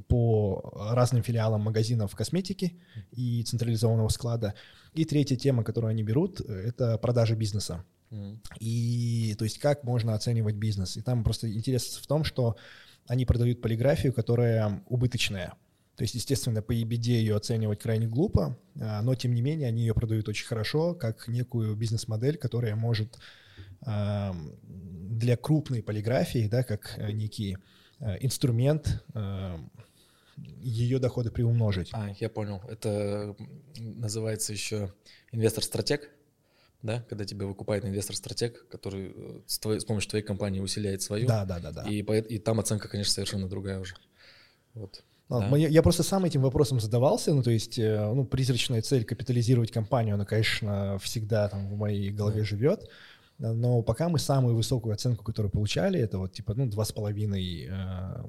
по 0.08 0.90
разным 0.94 1.22
филиалам 1.22 1.62
магазинов 1.62 2.16
косметики 2.16 2.80
и 3.12 3.44
централизованного 3.44 4.10
склада. 4.10 4.54
И 4.94 5.04
третья 5.04 5.36
тема, 5.36 5.64
которую 5.64 5.92
они 5.92 6.04
берут, 6.04 6.40
это 6.40 6.98
продажа 6.98 7.36
бизнеса. 7.36 7.84
И 8.60 9.36
то 9.38 9.44
есть 9.44 9.60
как 9.60 9.84
можно 9.84 10.14
оценивать 10.14 10.56
бизнес. 10.56 10.96
И 10.98 11.02
там 11.02 11.24
просто 11.24 11.52
интерес 11.52 11.98
в 11.98 12.08
том, 12.08 12.24
что 12.24 12.56
они 13.08 13.26
продают 13.26 13.62
полиграфию, 13.62 14.14
которая 14.14 14.84
убыточная. 14.88 15.54
То 15.96 16.04
есть, 16.04 16.16
естественно, 16.16 16.62
по 16.62 16.74
EBD 16.74 17.08
ее 17.08 17.36
оценивать 17.36 17.80
крайне 17.80 18.08
глупо, 18.08 18.58
а, 18.80 19.02
но 19.02 19.16
тем 19.16 19.34
не 19.34 19.42
менее 19.42 19.68
они 19.68 19.82
ее 19.82 19.94
продают 19.94 20.28
очень 20.28 20.46
хорошо, 20.48 20.94
как 20.94 21.28
некую 21.28 21.76
бизнес-модель, 21.76 22.38
которая 22.38 22.76
может 22.76 23.18
для 23.82 25.38
крупной 25.38 25.84
полиграфии, 25.84 26.48
да, 26.48 26.64
как 26.64 26.96
э, 26.98 27.12
некий 27.12 27.58
э, 28.00 28.18
инструмент 28.20 29.04
ее 30.38 31.00
доходы 31.00 31.32
приумножить. 31.32 31.90
А, 31.94 32.10
я 32.20 32.30
понял. 32.30 32.62
Это 32.68 33.36
называется 33.78 34.52
еще 34.52 34.94
инвестор-стратег, 35.32 36.10
да, 36.82 37.02
когда 37.10 37.26
тебя 37.26 37.46
выкупает 37.46 37.86
инвестор-стратег, 37.86 38.68
который 38.68 39.14
э, 39.16 39.42
с, 39.48 39.60
твоей, 39.60 39.80
с 39.80 39.86
помощью 39.86 40.10
твоей 40.10 40.26
компании 40.26 40.60
усиляет 40.60 41.02
свою. 41.02 41.28
Да, 41.28 41.46
да, 41.46 41.60
да, 41.60 41.72
да. 41.72 41.84
И, 41.90 42.02
и 42.02 42.40
там 42.40 42.60
оценка, 42.60 42.90
конечно, 42.90 43.14
совершенно 43.14 43.48
другая 43.48 43.80
уже. 43.80 43.96
Вот. 44.74 45.04
Да. 45.30 45.56
Я 45.58 45.82
просто 45.82 46.04
сам 46.04 46.26
этим 46.26 46.42
вопросом 46.42 46.80
задавался, 46.80 47.34
ну, 47.34 47.42
то 47.42 47.50
есть, 47.50 47.80
э, 47.80 48.12
ну, 48.14 48.26
призрачная 48.26 48.82
цель 48.82 49.04
капитализировать 49.04 49.72
компанию, 49.72 50.16
она, 50.16 50.26
конечно, 50.26 51.00
всегда 51.00 51.50
там 51.50 51.68
в 51.68 51.78
моей 51.78 52.12
голове 52.12 52.42
да. 52.42 52.46
живет, 52.46 52.90
но 53.40 53.82
пока 53.82 54.08
мы 54.08 54.20
самую 54.20 54.56
высокую 54.56 54.94
оценку, 54.94 55.24
которую 55.24 55.52
получали, 55.52 56.00
это 56.00 56.20
вот 56.20 56.34
типа, 56.34 56.54
ну, 56.54 56.68
два 56.68 56.86
с 56.86 56.92
половиной 56.92 57.68
э, 57.70 58.24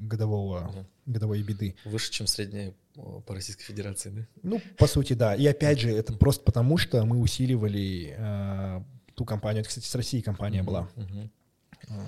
годового, 0.00 0.68
угу. 0.68 0.86
годовой 1.06 1.42
беды. 1.42 1.76
Выше, 1.84 2.10
чем 2.10 2.26
средняя 2.26 2.74
по 2.94 3.34
Российской 3.34 3.64
Федерации, 3.64 4.10
да? 4.10 4.26
Ну, 4.42 4.60
по 4.78 4.86
сути, 4.86 5.12
да. 5.12 5.34
И 5.34 5.46
опять 5.46 5.80
же, 5.80 5.90
это 5.90 6.12
просто 6.14 6.44
потому, 6.44 6.76
что 6.78 7.04
мы 7.04 7.18
усиливали 7.18 8.14
э, 8.16 8.82
ту 9.14 9.24
компанию, 9.24 9.60
это, 9.60 9.68
кстати, 9.68 9.86
с 9.86 9.94
Россией 9.94 10.22
компания 10.22 10.62
угу, 10.62 10.70
была. 10.70 10.88
Угу. 10.96 11.30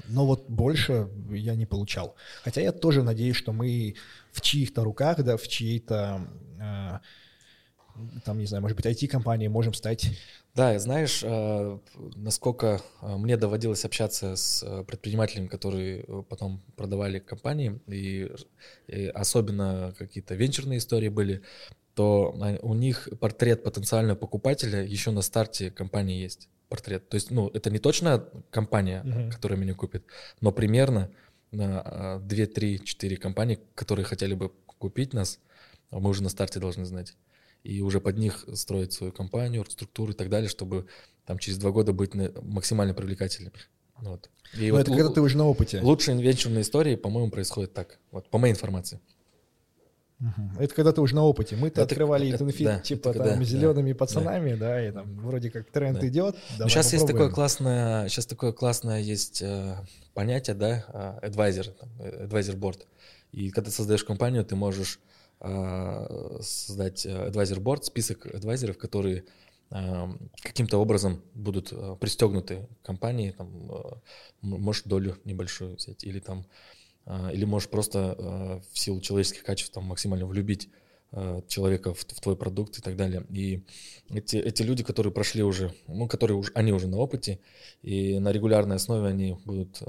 Но 0.09 0.27
вот 0.27 0.48
больше 0.48 1.09
я 1.31 1.55
не 1.55 1.66
получал. 1.66 2.16
Хотя 2.43 2.61
я 2.61 2.73
тоже 2.73 3.02
надеюсь, 3.02 3.36
что 3.36 3.52
мы 3.52 3.94
в 4.32 4.40
чьих-то 4.40 4.85
руках, 4.85 5.23
да, 5.23 5.36
в 5.36 5.47
чьей-то, 5.48 6.28
э, 6.61 6.98
там, 8.25 8.39
не 8.39 8.47
знаю, 8.47 8.62
может 8.62 8.77
быть, 8.77 8.87
IT-компании 8.87 9.49
можем 9.49 9.75
стать. 9.75 10.11
Да, 10.55 10.79
знаешь, 10.79 11.23
э, 11.25 11.79
насколько 12.16 12.81
э, 13.03 13.16
мне 13.16 13.37
доводилось 13.37 13.85
общаться 13.85 14.37
с 14.37 14.62
э, 14.62 14.85
предпринимателями, 14.85 15.49
которые 15.49 16.05
потом 16.29 16.62
продавали 16.77 17.19
компании, 17.19 17.81
и, 17.89 18.31
и 18.87 19.07
особенно 19.07 19.95
какие-то 19.99 20.35
венчурные 20.35 20.79
истории 20.79 21.09
были, 21.09 21.43
то 21.95 22.37
у 22.62 22.75
них 22.75 23.09
портрет 23.21 23.62
потенциального 23.62 24.16
покупателя 24.16 24.85
еще 24.85 25.11
на 25.11 25.23
старте 25.23 25.71
компании 25.71 26.23
есть 26.23 26.49
портрет. 26.69 27.09
То 27.09 27.16
есть, 27.16 27.31
ну, 27.31 27.49
это 27.49 27.71
не 27.71 27.79
точно 27.79 28.25
компания, 28.51 29.03
uh-huh. 29.05 29.31
которая 29.31 29.59
меня 29.59 29.75
купит, 29.75 30.05
но 30.41 30.51
примерно 30.51 31.11
на 31.53 32.19
2, 32.21 32.47
3, 32.47 32.85
4 32.85 33.16
компании, 33.16 33.61
которые 33.77 34.05
хотели 34.05 34.35
бы 34.35 34.51
купить 34.66 35.12
нас, 35.12 35.39
мы 35.91 36.11
уже 36.11 36.23
на 36.23 36.29
старте 36.29 36.59
должны 36.59 36.85
знать. 36.85 37.15
И 37.65 37.81
уже 37.81 38.01
под 38.01 38.19
них 38.19 38.45
строить 38.55 38.93
свою 38.93 39.12
компанию, 39.12 39.65
структуру 39.69 40.12
и 40.12 40.15
так 40.15 40.28
далее, 40.28 40.49
чтобы 40.49 40.86
там 41.27 41.39
через 41.39 41.59
два 41.59 41.70
года 41.70 41.93
быть 41.93 42.15
максимально 42.15 42.95
привлекательными. 42.95 43.57
Вот. 43.97 44.31
И 44.55 44.69
Но 44.69 44.77
вот 44.77 44.81
это 44.82 44.91
когда 44.93 45.11
ты 45.11 45.20
уже 45.20 45.36
на 45.36 45.47
опыте. 45.47 45.81
Лучшие 45.81 46.20
венчурные 46.20 46.62
истории, 46.62 46.97
по-моему, 46.97 47.31
происходят 47.31 47.73
так. 47.73 47.99
Вот, 48.11 48.28
по 48.28 48.39
моей 48.39 48.53
информации. 48.53 49.01
Угу. 50.20 50.62
Это 50.62 50.74
когда 50.74 50.93
ты 50.93 51.01
уже 51.01 51.15
на 51.15 51.24
опыте. 51.24 51.57
Мы-то 51.57 51.82
это, 51.82 51.93
открывали 51.93 52.31
это, 52.31 52.45
инфит, 52.45 52.66
да, 52.66 52.78
типа 52.78 53.09
это, 53.11 53.24
там 53.24 53.39
да, 53.39 53.45
зелеными 53.45 53.93
да, 53.93 53.99
пацанами, 53.99 54.55
да. 54.55 54.69
да, 54.69 54.89
и 54.89 54.93
там 54.93 55.16
вроде 55.19 55.51
как 55.51 55.70
тренд 55.70 56.01
да. 56.01 56.09
идет. 56.09 56.36
Ну, 56.59 56.69
сейчас 56.69 56.93
есть 56.93 57.07
такое 57.07 57.31
классное, 57.31 58.09
сейчас 58.09 58.27
такое 58.27 58.53
классное 58.53 59.01
есть 59.01 59.43
э, 59.43 59.77
понятие, 60.15 60.55
да, 60.55 61.20
э, 61.23 61.27
advisor, 61.27 61.73
там, 61.73 61.89
э, 61.99 62.27
advisor 62.27 62.57
board. 62.57 62.86
И 63.32 63.51
когда 63.51 63.70
ты 63.70 63.77
создаешь 63.77 64.05
компанию, 64.05 64.45
ты 64.45 64.55
можешь 64.55 65.01
создать 66.41 67.07
э, 67.07 67.29
advisor 67.29 67.59
board, 67.59 67.83
список 67.83 68.27
адвайзеров, 68.27 68.79
которые 68.79 69.25
э, 69.71 70.07
каким-то 70.43 70.79
образом 70.79 71.23
будут 71.35 71.73
э, 71.73 71.97
пристегнуты 72.01 72.69
к 72.83 72.87
компании, 72.87 73.33
там, 73.33 74.01
можешь 74.41 74.85
долю 74.85 75.19
небольшую 75.25 75.77
взять, 75.77 76.05
или 76.05 76.21
там 76.21 76.47
а, 77.07 77.31
или 77.31 77.45
можешь 77.45 77.69
просто 77.69 78.16
а, 78.19 78.61
в 78.73 78.79
силу 78.79 79.01
человеческих 79.01 79.43
качеств 79.43 79.75
там, 79.75 79.85
максимально 79.85 80.27
влюбить 80.27 80.71
а, 81.12 81.43
человека 81.49 81.93
в, 81.93 82.01
в 82.01 82.21
твой 82.21 82.37
продукт 82.37 82.79
и 82.79 82.83
так 82.83 82.97
далее. 82.97 83.27
И 83.31 83.62
эти, 84.11 84.37
эти 84.37 84.62
люди, 84.62 84.83
которые 84.83 85.12
прошли 85.12 85.43
уже, 85.43 85.75
ну, 85.87 86.09
которые 86.09 86.37
уже, 86.37 86.51
они 86.55 86.73
уже 86.73 86.89
на 86.89 86.97
опыте, 86.97 87.41
и 87.83 88.19
на 88.19 88.33
регулярной 88.33 88.77
основе 88.77 89.09
они 89.09 89.37
будут 89.45 89.83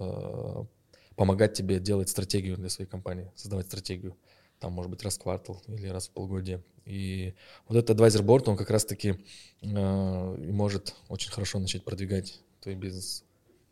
помогать 1.15 1.53
тебе 1.53 1.79
делать 1.79 2.09
стратегию 2.09 2.57
для 2.57 2.69
своей 2.69 2.89
компании, 2.89 3.31
создавать 3.35 3.67
стратегию. 3.67 4.17
Там, 4.59 4.73
может 4.73 4.89
быть, 4.89 5.03
раз 5.03 5.17
в 5.17 5.21
квартал 5.21 5.61
или 5.67 5.87
раз 5.87 6.07
в 6.07 6.11
полгодия. 6.11 6.61
И 6.85 7.33
вот 7.67 7.77
этот 7.77 7.97
advisor 7.97 8.23
board, 8.23 8.49
он 8.49 8.57
как 8.57 8.69
раз-таки 8.69 9.15
э, 9.61 10.37
может 10.51 10.95
очень 11.09 11.31
хорошо 11.31 11.59
начать 11.59 11.83
продвигать 11.83 12.39
твой 12.61 12.75
бизнес. 12.75 13.23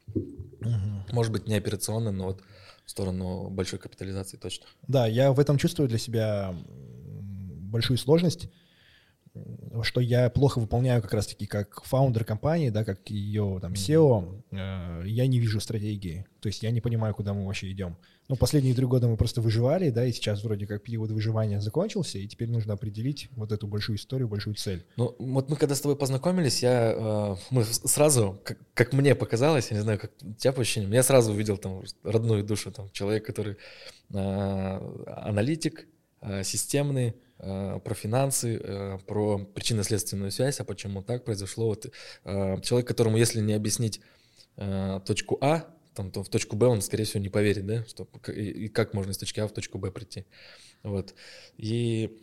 Угу. 0.07 1.11
Может 1.11 1.31
быть, 1.31 1.47
не 1.47 1.55
операционно, 1.55 2.11
но 2.11 2.25
вот 2.25 2.43
в 2.85 2.91
сторону 2.91 3.49
большой 3.49 3.79
капитализации 3.79 4.37
точно. 4.37 4.65
Да, 4.87 5.07
я 5.07 5.31
в 5.31 5.39
этом 5.39 5.57
чувствую 5.57 5.87
для 5.87 5.97
себя 5.97 6.55
большую 7.73 7.97
сложность, 7.97 8.49
что 9.81 9.99
я 9.99 10.29
плохо 10.29 10.59
выполняю 10.59 11.01
как 11.01 11.13
раз-таки 11.13 11.47
как 11.47 11.83
фаундер 11.83 12.23
компании, 12.23 12.69
да, 12.69 12.83
как 12.83 13.09
ее 13.09 13.57
там 13.61 13.73
SEO, 13.73 14.43
э, 14.51 15.03
я 15.07 15.27
не 15.27 15.39
вижу 15.39 15.59
стратегии, 15.59 16.25
то 16.39 16.47
есть 16.47 16.61
я 16.61 16.71
не 16.71 16.81
понимаю, 16.81 17.15
куда 17.15 17.33
мы 17.33 17.45
вообще 17.45 17.71
идем. 17.71 17.97
Ну, 18.29 18.35
последние 18.37 18.73
три 18.73 18.85
года 18.85 19.07
мы 19.07 19.17
просто 19.17 19.41
выживали, 19.41 19.89
да, 19.89 20.05
и 20.05 20.11
сейчас 20.13 20.43
вроде 20.43 20.65
как 20.65 20.83
период 20.83 21.11
выживания 21.11 21.59
закончился, 21.59 22.19
и 22.19 22.27
теперь 22.27 22.49
нужно 22.49 22.73
определить 22.73 23.27
вот 23.31 23.51
эту 23.51 23.67
большую 23.67 23.97
историю, 23.97 24.27
большую 24.27 24.55
цель. 24.55 24.85
Ну, 24.97 25.15
вот 25.19 25.49
мы 25.49 25.55
когда 25.55 25.75
с 25.75 25.81
тобой 25.81 25.97
познакомились, 25.97 26.61
я, 26.61 26.93
э, 26.93 27.35
мы 27.49 27.63
сразу, 27.65 28.39
как, 28.43 28.59
как 28.73 28.93
мне 28.93 29.15
показалось, 29.15 29.71
я 29.71 29.77
не 29.77 29.83
знаю, 29.83 29.99
как 29.99 30.11
у 30.21 30.33
тебя 30.33 30.53
по 30.53 30.61
ощущениям, 30.61 30.93
я 30.93 31.03
сразу 31.03 31.31
увидел 31.31 31.57
там 31.57 31.81
родную 32.03 32.43
душу, 32.43 32.71
там, 32.71 32.89
человек, 32.91 33.25
который 33.25 33.57
э, 34.13 34.17
аналитик, 34.17 35.87
э, 36.21 36.43
системный, 36.43 37.15
про 37.79 37.95
финансы, 37.95 38.59
э, 38.63 38.97
про 39.05 39.39
причинно-следственную 39.39 40.31
связь, 40.31 40.59
а 40.59 40.63
почему 40.63 41.01
так 41.01 41.25
произошло. 41.25 41.67
Вот, 41.67 41.85
э, 42.23 42.61
человек, 42.61 42.87
которому, 42.87 43.17
если 43.17 43.41
не 43.41 43.53
объяснить 43.53 44.01
точку 45.05 45.37
А, 45.41 45.67
там, 45.95 46.11
то 46.11 46.21
в 46.23 46.29
точку 46.29 46.55
Б 46.55 46.67
он, 46.67 46.81
скорее 46.81 47.05
всего, 47.05 47.21
не 47.21 47.29
поверит, 47.29 47.65
да, 47.65 47.83
что, 47.85 48.07
и, 48.31 48.67
как 48.67 48.93
можно 48.93 49.11
из 49.11 49.17
точки 49.17 49.39
А 49.39 49.47
в 49.47 49.51
точку 49.51 49.79
Б 49.79 49.91
прийти. 49.91 50.25
Вот. 50.83 51.15
И 51.57 52.19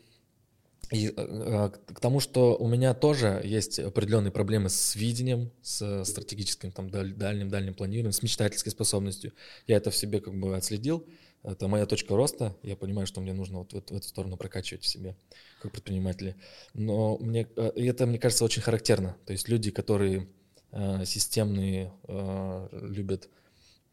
И 0.93 1.13
э, 1.17 1.71
к 1.87 2.01
тому, 2.01 2.21
что 2.21 2.57
у 2.57 2.67
меня 2.67 2.95
тоже 2.95 3.41
есть 3.45 3.79
определенные 3.79 4.33
проблемы 4.33 4.69
с 4.69 4.97
видением, 4.97 5.51
с 5.63 6.05
стратегическим, 6.05 6.73
там, 6.73 6.91
дальним, 6.91 7.49
дальним 7.49 7.75
планированием, 7.75 8.13
с 8.13 8.23
мечтательской 8.23 8.73
способностью. 8.73 9.33
Я 9.69 9.77
это 9.77 9.91
в 9.91 9.97
себе 9.97 10.21
как 10.21 10.35
бы 10.35 10.57
отследил. 10.57 11.07
Это 11.43 11.69
моя 11.69 11.87
точка 11.87 12.17
роста. 12.17 12.55
Я 12.63 12.77
понимаю, 12.77 13.07
что 13.07 13.21
мне 13.21 13.33
нужно 13.33 13.59
вот 13.59 13.73
в, 13.73 13.77
эту, 13.77 13.95
в 13.95 13.97
эту 13.97 14.07
сторону 14.07 14.37
прокачивать 14.37 14.85
в 14.85 14.87
себе, 14.87 15.17
как 15.61 15.73
предприниматели. 15.73 16.37
Но 16.75 17.17
мне, 17.19 17.43
это, 17.57 18.07
мне 18.07 18.19
кажется, 18.19 18.45
очень 18.45 18.63
характерно. 18.63 19.17
То 19.25 19.33
есть 19.33 19.49
люди, 19.49 19.71
которые 19.71 20.29
э, 20.73 21.05
системные, 21.07 21.93
э, 22.09 22.69
любят, 22.73 23.31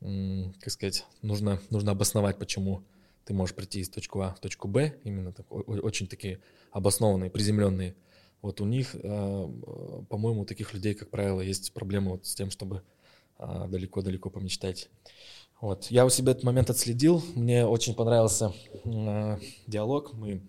э, 0.01 0.43
как 0.59 0.73
сказать, 0.73 1.05
нужно, 1.21 1.61
нужно 1.69 1.91
обосновать, 1.91 2.37
почему 2.37 2.83
ты 3.23 3.33
можешь 3.33 3.55
прийти 3.55 3.81
из 3.81 3.89
точки 3.89 4.17
А 4.19 4.33
в 4.33 4.39
точку 4.39 4.67
Б, 4.67 4.97
именно 5.03 5.33
так, 5.33 5.45
очень 5.51 6.07
такие 6.07 6.39
обоснованные, 6.71 7.29
приземленные. 7.29 7.95
Вот 8.41 8.61
у 8.61 8.65
них, 8.65 8.95
э, 8.95 8.99
по-моему, 10.09 10.41
у 10.41 10.45
таких 10.45 10.73
людей, 10.73 10.93
как 10.93 11.09
правило, 11.09 11.41
есть 11.41 11.73
проблемы 11.73 12.11
вот 12.11 12.25
с 12.25 12.35
тем, 12.35 12.51
чтобы 12.51 12.83
э, 13.39 13.65
далеко-далеко 13.67 14.29
помечтать. 14.29 14.89
Вот. 15.59 15.85
Я 15.85 16.05
у 16.05 16.09
себя 16.09 16.33
этот 16.33 16.43
момент 16.43 16.69
отследил. 16.69 17.23
Мне 17.35 17.65
очень 17.65 17.95
понравился 17.95 18.53
э, 18.85 19.37
диалог. 19.65 20.13
Мы 20.13 20.41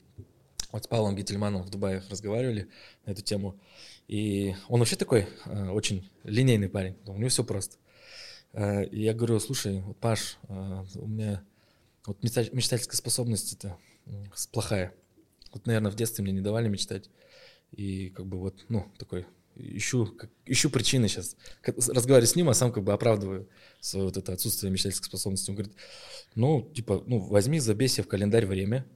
вот 0.70 0.84
с 0.84 0.86
Павлом 0.86 1.16
Гительманом 1.16 1.62
в 1.62 1.70
Дубае 1.70 2.02
разговаривали 2.10 2.68
на 3.06 3.12
эту 3.12 3.22
тему. 3.22 3.58
И 4.06 4.54
он 4.68 4.80
вообще 4.80 4.96
такой 4.96 5.26
э, 5.46 5.68
очень 5.70 6.10
линейный 6.24 6.68
парень. 6.68 6.96
У 7.06 7.16
него 7.16 7.30
все 7.30 7.42
просто. 7.42 7.78
Э, 8.52 8.84
и 8.84 9.00
я 9.00 9.14
говорю, 9.14 9.40
слушай, 9.40 9.80
вот, 9.80 9.96
Паш, 9.96 10.36
э, 10.48 10.84
у 10.96 11.06
меня 11.06 11.42
вот 12.04 12.22
мечтательская 12.22 12.96
способность 12.96 13.54
это 13.54 13.78
плохая. 14.52 14.92
Вот, 15.52 15.66
наверное, 15.66 15.90
в 15.90 15.96
детстве 15.96 16.22
мне 16.22 16.32
не 16.32 16.42
давали 16.42 16.68
мечтать. 16.68 17.08
И 17.72 18.10
как 18.10 18.26
бы 18.26 18.38
вот, 18.38 18.64
ну, 18.68 18.86
такой, 18.98 19.26
ищу, 19.58 20.16
ищу 20.46 20.70
причины 20.70 21.08
сейчас. 21.08 21.36
Разговариваю 21.64 22.26
с 22.26 22.36
ним, 22.36 22.48
а 22.48 22.54
сам 22.54 22.72
как 22.72 22.84
бы 22.84 22.92
оправдываю 22.92 23.48
свое 23.80 24.06
вот 24.06 24.16
это 24.16 24.32
отсутствие 24.32 24.70
мечтательской 24.70 25.06
способности. 25.06 25.50
Он 25.50 25.56
говорит, 25.56 25.74
ну, 26.34 26.70
типа, 26.74 27.02
ну, 27.06 27.18
возьми, 27.18 27.58
забей 27.58 27.88
себе 27.88 28.04
в 28.04 28.08
календарь 28.08 28.46
время, 28.46 28.86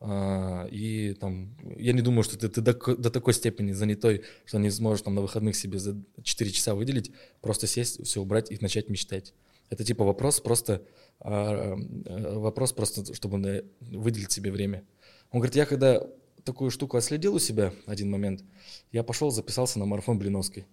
а, 0.00 0.66
и 0.70 1.14
там, 1.14 1.56
я 1.76 1.92
не 1.92 2.02
думаю, 2.02 2.22
что 2.22 2.38
ты, 2.38 2.48
ты 2.48 2.60
до, 2.60 2.72
до 2.72 3.10
такой 3.10 3.34
степени 3.34 3.72
занятой, 3.72 4.22
что 4.44 4.58
не 4.58 4.70
сможешь 4.70 5.02
там 5.02 5.14
на 5.14 5.22
выходных 5.22 5.56
себе 5.56 5.78
за 5.78 5.96
4 6.22 6.50
часа 6.50 6.74
выделить, 6.74 7.10
просто 7.40 7.66
сесть, 7.66 8.04
все 8.04 8.20
убрать 8.20 8.50
и 8.50 8.58
начать 8.60 8.88
мечтать. 8.88 9.34
Это 9.70 9.84
типа 9.84 10.04
вопрос 10.04 10.40
просто, 10.40 10.82
а, 11.20 11.76
а, 12.06 12.38
вопрос 12.38 12.72
просто, 12.72 13.12
чтобы 13.14 13.64
выделить 13.80 14.30
себе 14.30 14.52
время. 14.52 14.84
Он 15.30 15.40
говорит, 15.40 15.56
я 15.56 15.66
когда 15.66 16.06
такую 16.48 16.70
штуку 16.70 16.96
отследил 16.96 17.34
у 17.34 17.38
себя 17.38 17.74
один 17.84 18.10
момент, 18.10 18.42
я 18.90 19.02
пошел, 19.02 19.30
записался 19.30 19.78
на 19.78 19.84
марафон 19.84 20.18
Блиновской. 20.18 20.66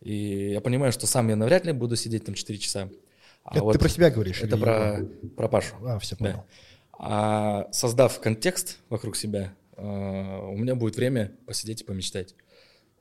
И 0.00 0.50
я 0.50 0.60
понимаю, 0.60 0.90
что 0.90 1.06
сам 1.06 1.28
я 1.28 1.36
навряд 1.36 1.64
ли 1.64 1.72
буду 1.72 1.94
сидеть 1.94 2.24
там 2.24 2.34
4 2.34 2.58
часа. 2.58 2.90
А 3.44 3.54
это 3.54 3.62
вот 3.62 3.72
ты 3.72 3.78
про 3.78 3.88
себя 3.88 4.10
говоришь? 4.10 4.42
Это 4.42 4.56
про, 4.56 5.06
про 5.36 5.48
Пашу. 5.48 5.76
А, 5.86 6.00
все 6.00 6.16
понял. 6.16 6.32
Да. 6.32 6.44
А 6.98 7.68
создав 7.72 8.20
контекст 8.20 8.78
вокруг 8.88 9.14
себя, 9.14 9.54
а, 9.76 10.48
у 10.48 10.56
меня 10.56 10.74
будет 10.74 10.96
время 10.96 11.32
посидеть 11.46 11.82
и 11.82 11.84
помечтать. 11.84 12.34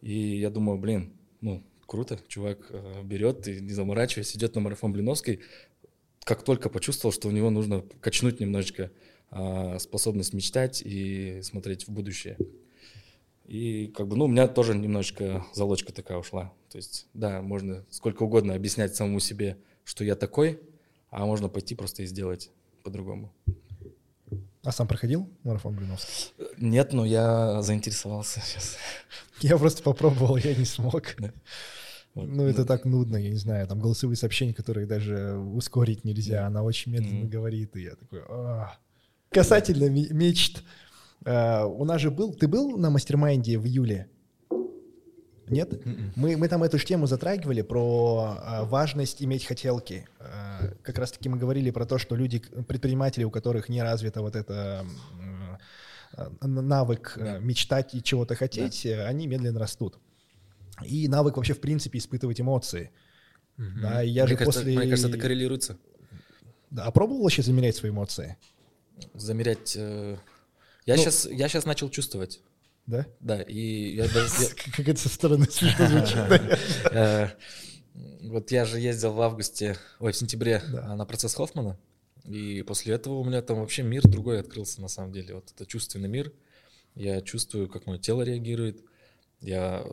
И 0.02 0.40
я 0.40 0.52
думаю, 0.52 0.78
блин, 0.78 1.14
ну, 1.42 1.64
круто, 1.88 2.20
чувак 2.28 2.68
а, 2.70 3.02
берет 3.02 3.48
и 3.48 3.62
не 3.62 3.74
заморачиваясь, 3.74 4.36
идет 4.36 4.54
на 4.54 4.62
марафон 4.62 4.94
Блиновской, 4.94 5.42
как 6.24 6.44
только 6.44 6.70
почувствовал, 6.70 7.14
что 7.14 7.30
у 7.30 7.32
него 7.32 7.50
нужно 7.50 7.84
качнуть 8.00 8.40
немножечко 8.40 8.92
способность 9.80 10.34
мечтать 10.34 10.82
и 10.84 11.42
смотреть 11.44 11.88
в 11.88 11.92
будущее. 11.92 12.38
И 13.46 13.88
как 13.88 14.08
бы, 14.08 14.16
ну, 14.16 14.26
у 14.26 14.28
меня 14.28 14.48
тоже 14.48 14.76
немножечко 14.76 15.46
залочка 15.54 15.92
такая 15.92 16.18
ушла. 16.18 16.54
То 16.70 16.78
есть, 16.78 17.08
да, 17.14 17.42
можно 17.42 17.86
сколько 17.90 18.24
угодно 18.24 18.56
объяснять 18.56 18.96
самому 18.96 19.20
себе, 19.20 19.58
что 19.84 20.04
я 20.04 20.16
такой, 20.16 20.62
а 21.10 21.26
можно 21.26 21.50
пойти 21.50 21.76
просто 21.76 22.04
и 22.04 22.06
сделать 22.06 22.50
по-другому. 22.84 23.34
А 24.64 24.72
сам 24.72 24.88
проходил 24.88 25.28
марафон 25.44 25.76
Блиновский? 25.76 26.34
Нет, 26.58 26.94
но 26.94 27.04
я 27.04 27.62
заинтересовался 27.62 28.40
сейчас. 28.46 28.78
Я 29.42 29.58
просто 29.58 29.82
попробовал, 29.82 30.38
я 30.38 30.56
не 30.56 30.66
смог. 30.66 31.16
Да. 31.18 31.34
Ну, 32.14 32.46
это 32.46 32.66
так 32.66 32.86
нудно, 32.86 33.18
я 33.18 33.30
не 33.30 33.38
знаю, 33.38 33.68
там 33.68 33.80
голосовые 33.80 34.18
сообщения, 34.18 34.54
которые 34.54 34.86
даже 34.86 35.38
ускорить 35.38 36.04
нельзя, 36.04 36.46
она 36.46 36.62
очень 36.62 36.92
медленно 36.92 37.24
mm-hmm. 37.24 37.30
говорит, 37.30 37.76
и 37.78 37.84
я 37.84 37.96
такой... 37.96 38.22
А". 38.28 38.78
Касательно 39.32 39.90
мечт, 39.90 40.62
э, 41.24 41.64
у 41.66 41.86
нас 41.86 42.02
же 42.02 42.12
был... 42.12 42.34
Ты 42.34 42.50
был 42.50 42.78
на 42.78 42.90
mastermind 42.90 43.51
е 43.51 43.58
в 43.58 43.66
июле? 43.66 44.10
Нет? 45.48 45.86
М-м. 45.86 46.14
Мы, 46.16 46.38
мы 46.38 46.48
там 46.48 46.64
эту 46.64 46.78
же 46.78 46.86
тему 46.86 47.08
затрагивали 47.08 47.62
про 47.62 48.38
а, 48.40 48.64
важность 48.64 49.22
иметь 49.22 49.46
хотелки. 49.46 50.08
А, 50.20 50.74
как 50.82 50.98
раз-таки 50.98 51.28
мы 51.28 51.38
говорили 51.38 51.72
про 51.72 51.86
то, 51.86 51.98
что 51.98 52.16
люди, 52.16 52.40
предприниматели, 52.68 53.26
у 53.26 53.32
которых 53.32 53.68
не 53.68 53.84
развита 53.84 54.22
вот 54.22 54.38
это 54.38 54.86
а, 56.14 56.32
навык 56.48 57.18
да. 57.18 57.40
мечтать 57.40 57.94
и 57.96 58.02
чего-то 58.02 58.36
хотеть, 58.36 58.82
да. 58.86 59.08
они 59.08 59.28
медленно 59.28 59.60
растут. 59.60 60.00
И 60.86 61.10
навык 61.10 61.36
вообще, 61.36 61.54
в 61.54 61.60
принципе, 61.60 62.00
испытывать 62.00 62.40
эмоции. 62.40 62.92
Угу. 63.58 63.82
Да, 63.82 64.02
я 64.02 64.24
мне 64.24 64.32
же 64.32 64.38
кажется, 64.38 64.60
после... 64.62 64.78
Мне 64.78 64.90
кажется, 64.90 65.10
это 65.10 65.18
коррелируется. 65.18 65.78
Да, 66.70 66.86
а 66.86 66.92
пробовал 66.92 67.24
вообще 67.24 67.42
замерять 67.42 67.76
свои 67.76 67.92
эмоции? 67.92 68.38
Замерять... 69.14 69.76
Э... 69.76 70.18
Я, 70.86 70.96
ну, 70.96 71.02
сейчас, 71.02 71.26
я 71.26 71.48
сейчас 71.48 71.66
начал 71.66 71.90
чувствовать. 71.90 72.42
Да? 72.88 73.06
Да, 73.20 73.42
и 73.42 73.96
я 73.96 74.08
даже... 74.08 74.56
Как 74.76 74.88
это 74.88 75.00
со 75.00 75.10
стороны 75.10 75.46
смешно 75.50 75.88
звучит. 75.88 76.18
Э, 76.92 77.30
вот 78.24 78.52
я 78.52 78.66
же 78.66 78.80
ездил 78.80 79.14
в 79.14 79.22
августе, 79.22 79.78
ой, 80.00 80.12
в 80.12 80.16
сентябре 80.16 80.62
на 80.72 81.06
процесс 81.06 81.36
Хоффмана, 81.36 81.78
и 82.24 82.64
после 82.64 82.94
этого 82.94 83.16
у 83.16 83.24
меня 83.24 83.42
там 83.42 83.60
вообще 83.60 83.84
мир 83.84 84.08
другой 84.08 84.40
открылся 84.40 84.82
на 84.82 84.88
самом 84.88 85.12
деле. 85.12 85.36
Вот 85.36 85.52
это 85.52 85.66
чувственный 85.66 86.10
мир. 86.10 86.32
Я 86.96 87.22
чувствую, 87.22 87.70
как 87.70 87.86
мое 87.86 87.98
тело 88.00 88.22
реагирует. 88.22 88.84
Я 89.40 89.86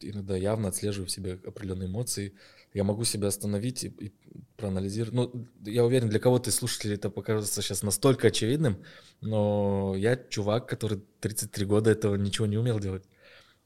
иногда 0.00 0.36
явно 0.36 0.68
отслеживаю 0.68 1.08
в 1.08 1.10
себе 1.10 1.38
определенные 1.44 1.88
эмоции. 1.88 2.34
Я 2.76 2.84
могу 2.84 3.04
себя 3.04 3.28
остановить 3.28 3.84
и, 3.84 3.88
и 3.88 4.12
проанализировать. 4.58 5.14
Ну, 5.14 5.46
я 5.64 5.82
уверен, 5.82 6.10
для 6.10 6.18
кого-то 6.18 6.50
из 6.50 6.56
слушателей 6.56 6.96
это 6.96 7.08
покажется 7.08 7.62
сейчас 7.62 7.82
настолько 7.82 8.28
очевидным, 8.28 8.84
но 9.22 9.94
я 9.96 10.14
чувак, 10.14 10.68
который 10.68 11.02
33 11.20 11.64
года 11.64 11.90
этого 11.90 12.16
ничего 12.16 12.46
не 12.46 12.58
умел 12.58 12.78
делать. 12.78 13.04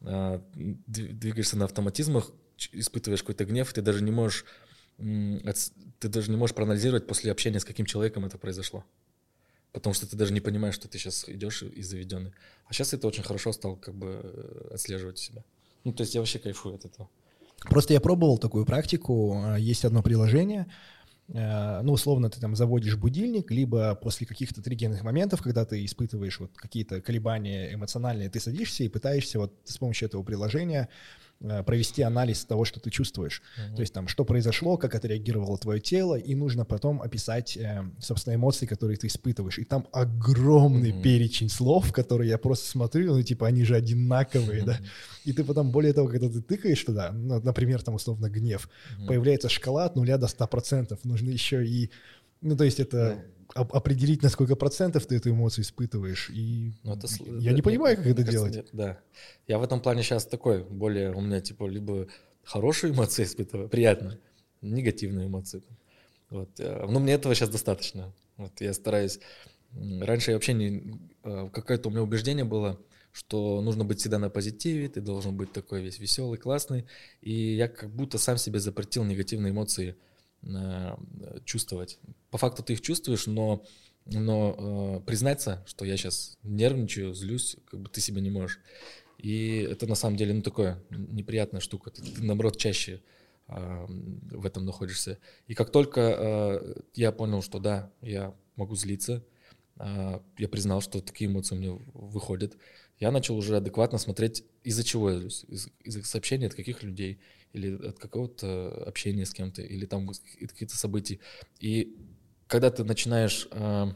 А, 0.03 0.41
двигаешься 0.55 1.59
на 1.59 1.65
автоматизмах, 1.65 2.31
испытываешь 2.71 3.23
какой-то 3.23 3.45
гнев, 3.47 3.73
и 3.73 3.75
ты 3.75 3.83
даже 3.83 4.05
не 4.05 4.13
можешь 4.13 4.45
ты 4.97 6.09
даже 6.09 6.31
не 6.31 6.37
можешь 6.37 6.55
проанализировать 6.55 7.09
после 7.09 7.33
общения 7.33 7.59
с 7.59 7.65
каким 7.65 7.87
человеком 7.87 8.27
это 8.27 8.39
произошло. 8.39 8.85
Потому 9.73 9.93
что 9.93 10.09
ты 10.09 10.17
даже 10.17 10.33
не 10.33 10.41
понимаешь, 10.41 10.77
что 10.77 10.87
ты 10.87 10.99
сейчас 10.99 11.29
идешь 11.29 11.65
и 11.65 11.83
заведенный. 11.83 12.33
А 12.67 12.73
сейчас 12.73 12.95
это 12.95 13.09
очень 13.09 13.25
хорошо 13.25 13.51
стал 13.53 13.77
как 13.77 13.95
бы 13.97 14.21
э, 14.23 14.75
отслеживать 14.75 15.19
себя. 15.19 15.43
Ну, 15.83 15.93
то 15.93 16.03
есть 16.03 16.15
я 16.15 16.21
вообще 16.21 16.39
кайфую 16.39 16.77
от 16.77 16.85
этого. 16.85 17.11
Просто 17.69 17.93
я 17.93 18.01
пробовал 18.01 18.39
такую 18.39 18.65
практику. 18.65 19.43
А, 19.45 19.57
есть 19.57 19.85
одно 19.85 20.03
приложение, 20.03 20.67
а, 21.33 21.83
ну, 21.83 21.93
условно, 21.93 22.31
ты 22.31 22.41
там 22.41 22.57
заводишь 22.57 22.97
будильник, 22.97 23.51
либо 23.51 23.95
после 23.95 24.27
каких-то 24.27 24.63
триггерных 24.63 25.03
моментов, 25.03 25.43
когда 25.43 25.65
ты 25.65 25.85
испытываешь 25.85 26.41
вот 26.41 26.51
какие-то 26.57 27.01
колебания 27.01 27.73
эмоциональные, 27.75 28.31
ты 28.31 28.41
садишься 28.41 28.85
и 28.85 28.89
пытаешься 28.89 29.39
вот 29.39 29.55
с 29.65 29.79
помощью 29.79 30.09
этого 30.09 30.23
приложения 30.23 30.89
Э, 30.89 30.89
провести 31.65 32.03
анализ 32.03 32.45
того, 32.45 32.65
что 32.65 32.81
ты 32.81 32.91
чувствуешь. 32.91 33.43
Uh-huh. 33.57 33.75
То 33.77 33.81
есть 33.81 33.95
там, 33.95 34.09
что 34.09 34.25
произошло, 34.25 34.77
как 34.77 34.95
отреагировало 34.95 35.57
твое 35.57 35.81
тело, 35.81 36.15
и 36.15 36.35
нужно 36.35 36.65
потом 36.65 37.01
описать, 37.01 37.57
э, 37.57 37.83
собственно, 37.99 38.35
эмоции, 38.35 38.67
которые 38.67 38.99
ты 38.99 39.07
испытываешь. 39.07 39.59
И 39.59 39.65
там 39.65 39.87
огромный 39.93 40.91
uh-huh. 40.91 41.03
перечень 41.03 41.49
слов, 41.49 41.93
которые 41.93 42.29
я 42.29 42.39
просто 42.39 42.69
смотрю, 42.69 43.15
ну, 43.15 43.23
типа, 43.23 43.47
они 43.47 43.65
же 43.65 43.75
одинаковые, 43.75 44.63
uh-huh. 44.63 44.67
да. 44.67 44.79
И 45.25 45.33
ты 45.33 45.45
потом, 45.45 45.71
более 45.71 45.93
того, 45.93 46.09
когда 46.09 46.29
ты 46.29 46.43
тыкаешь 46.43 46.83
туда, 46.85 47.11
ну, 47.13 47.41
например, 47.41 47.83
там, 47.83 47.95
условно, 47.95 48.29
гнев, 48.29 48.69
uh-huh. 48.99 49.07
появляется 49.07 49.49
шкала 49.49 49.87
от 49.87 49.97
нуля 49.97 50.19
до 50.19 50.27
100%. 50.27 50.99
Нужно 51.05 51.31
еще 51.31 51.67
и... 51.67 51.91
Ну, 52.43 52.57
то 52.57 52.65
есть 52.65 52.81
это... 52.81 52.97
Uh-huh 52.97 53.40
определить, 53.55 54.23
на 54.23 54.29
сколько 54.29 54.57
процентов 54.57 55.07
ты 55.07 55.17
эту 55.17 55.31
эмоцию 55.31 55.65
испытываешь. 55.65 56.31
И 56.31 56.73
ну, 56.83 56.95
это, 56.95 57.07
я 57.39 57.51
да, 57.51 57.57
не 57.57 57.63
понимаю, 57.63 57.97
как 57.97 58.07
это 58.07 58.23
делать. 58.23 58.55
Кажется, 58.55 58.77
да. 58.77 59.01
Я 59.47 59.59
в 59.59 59.63
этом 59.63 59.81
плане 59.81 60.03
сейчас 60.03 60.27
такой, 60.27 60.63
более 60.65 61.13
у 61.13 61.21
меня 61.21 61.41
типа 61.41 61.67
либо 61.67 62.07
хорошие 62.45 62.93
эмоции 62.93 63.25
испытываю, 63.25 63.69
приятно, 63.69 64.19
негативные 64.63 65.27
эмоции. 65.27 65.63
Вот. 66.31 66.49
Э, 66.59 66.87
но 66.89 67.01
мне 67.01 67.15
этого 67.15 67.35
сейчас 67.35 67.49
достаточно. 67.51 68.13
Вот 68.37 68.61
я 68.61 68.73
стараюсь. 68.73 69.21
Раньше 69.73 70.31
я 70.31 70.37
вообще 70.37 70.53
не... 70.53 70.99
Э, 71.25 71.49
какое-то 71.53 71.89
у 71.89 71.93
меня 71.93 72.03
убеждение 72.03 72.45
было, 72.45 72.81
что 73.13 73.61
нужно 73.61 73.85
быть 73.85 74.01
всегда 74.01 74.19
на 74.19 74.31
позитиве, 74.31 74.89
ты 74.89 75.01
должен 75.01 75.37
быть 75.37 75.53
такой 75.53 75.83
весь 75.83 75.99
веселый, 75.99 76.39
классный. 76.39 76.87
И 77.21 77.57
я 77.57 77.69
как 77.69 77.91
будто 77.91 78.19
сам 78.19 78.37
себе 78.37 78.61
запретил 78.61 79.05
негативные 79.05 79.53
эмоции 79.53 79.97
чувствовать. 81.45 81.99
По 82.31 82.39
факту 82.39 82.63
ты 82.63 82.73
их 82.75 82.81
чувствуешь, 82.81 83.27
но 83.27 83.65
но 84.07 85.01
э, 85.03 85.07
признаться, 85.07 85.63
что 85.67 85.85
я 85.85 85.97
сейчас 85.97 86.39
нервничаю, 86.43 87.15
злюсь, 87.15 87.57
как 87.67 87.81
бы 87.81 87.89
ты 87.89 88.01
себе 88.01 88.21
не 88.21 88.31
можешь. 88.31 88.59
И 89.19 89.59
это 89.71 89.87
на 89.87 89.95
самом 89.95 90.17
деле, 90.17 90.33
ну, 90.33 90.43
такое 90.43 90.83
неприятная 90.91 91.61
штука. 91.61 91.91
Ты, 91.91 92.03
ты 92.03 92.23
наоборот, 92.23 92.57
чаще 92.57 93.03
э, 93.49 93.87
в 93.87 94.47
этом 94.47 94.65
находишься. 94.65 95.19
И 95.47 95.55
как 95.55 95.71
только 95.71 96.01
э, 96.01 96.75
я 96.95 97.13
понял, 97.13 97.43
что 97.43 97.59
да, 97.59 97.93
я 98.01 98.35
могу 98.57 98.75
злиться, 98.75 99.23
э, 99.79 100.21
я 100.39 100.49
признал, 100.49 100.81
что 100.81 101.01
такие 101.01 101.31
эмоции 101.31 101.55
у 101.55 101.59
меня 101.59 101.73
выходят, 101.93 102.57
я 102.99 103.11
начал 103.11 103.37
уже 103.37 103.57
адекватно 103.57 103.99
смотреть, 103.99 104.45
из-за 104.65 104.83
чего 104.83 105.11
я 105.11 105.19
злюсь, 105.19 105.45
из- 105.49 105.69
из-за 105.85 106.03
сообщений 106.05 106.47
от 106.47 106.55
каких 106.55 106.83
людей, 106.83 107.21
или 107.53 107.77
от 107.89 107.99
какого-то 107.99 108.85
общения 108.87 109.25
с 109.27 109.33
кем-то, 109.33 109.63
или 109.63 109.87
там 109.87 110.09
какие-то 110.41 110.77
события. 110.77 111.19
И 111.59 111.97
когда 112.47 112.71
ты 112.71 112.85
начинаешь 112.85 113.49
э, 113.51 113.93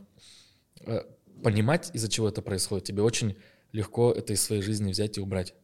э, 0.81 1.01
понимать, 1.43 1.91
из-за 1.95 2.09
чего 2.09 2.29
это 2.29 2.43
происходит, 2.43 2.85
тебе 2.85 3.03
очень 3.03 3.37
легко 3.73 4.13
это 4.13 4.33
из 4.33 4.43
своей 4.43 4.63
жизни 4.63 4.91
взять 4.91 5.19
и 5.19 5.21
убрать. 5.21 5.55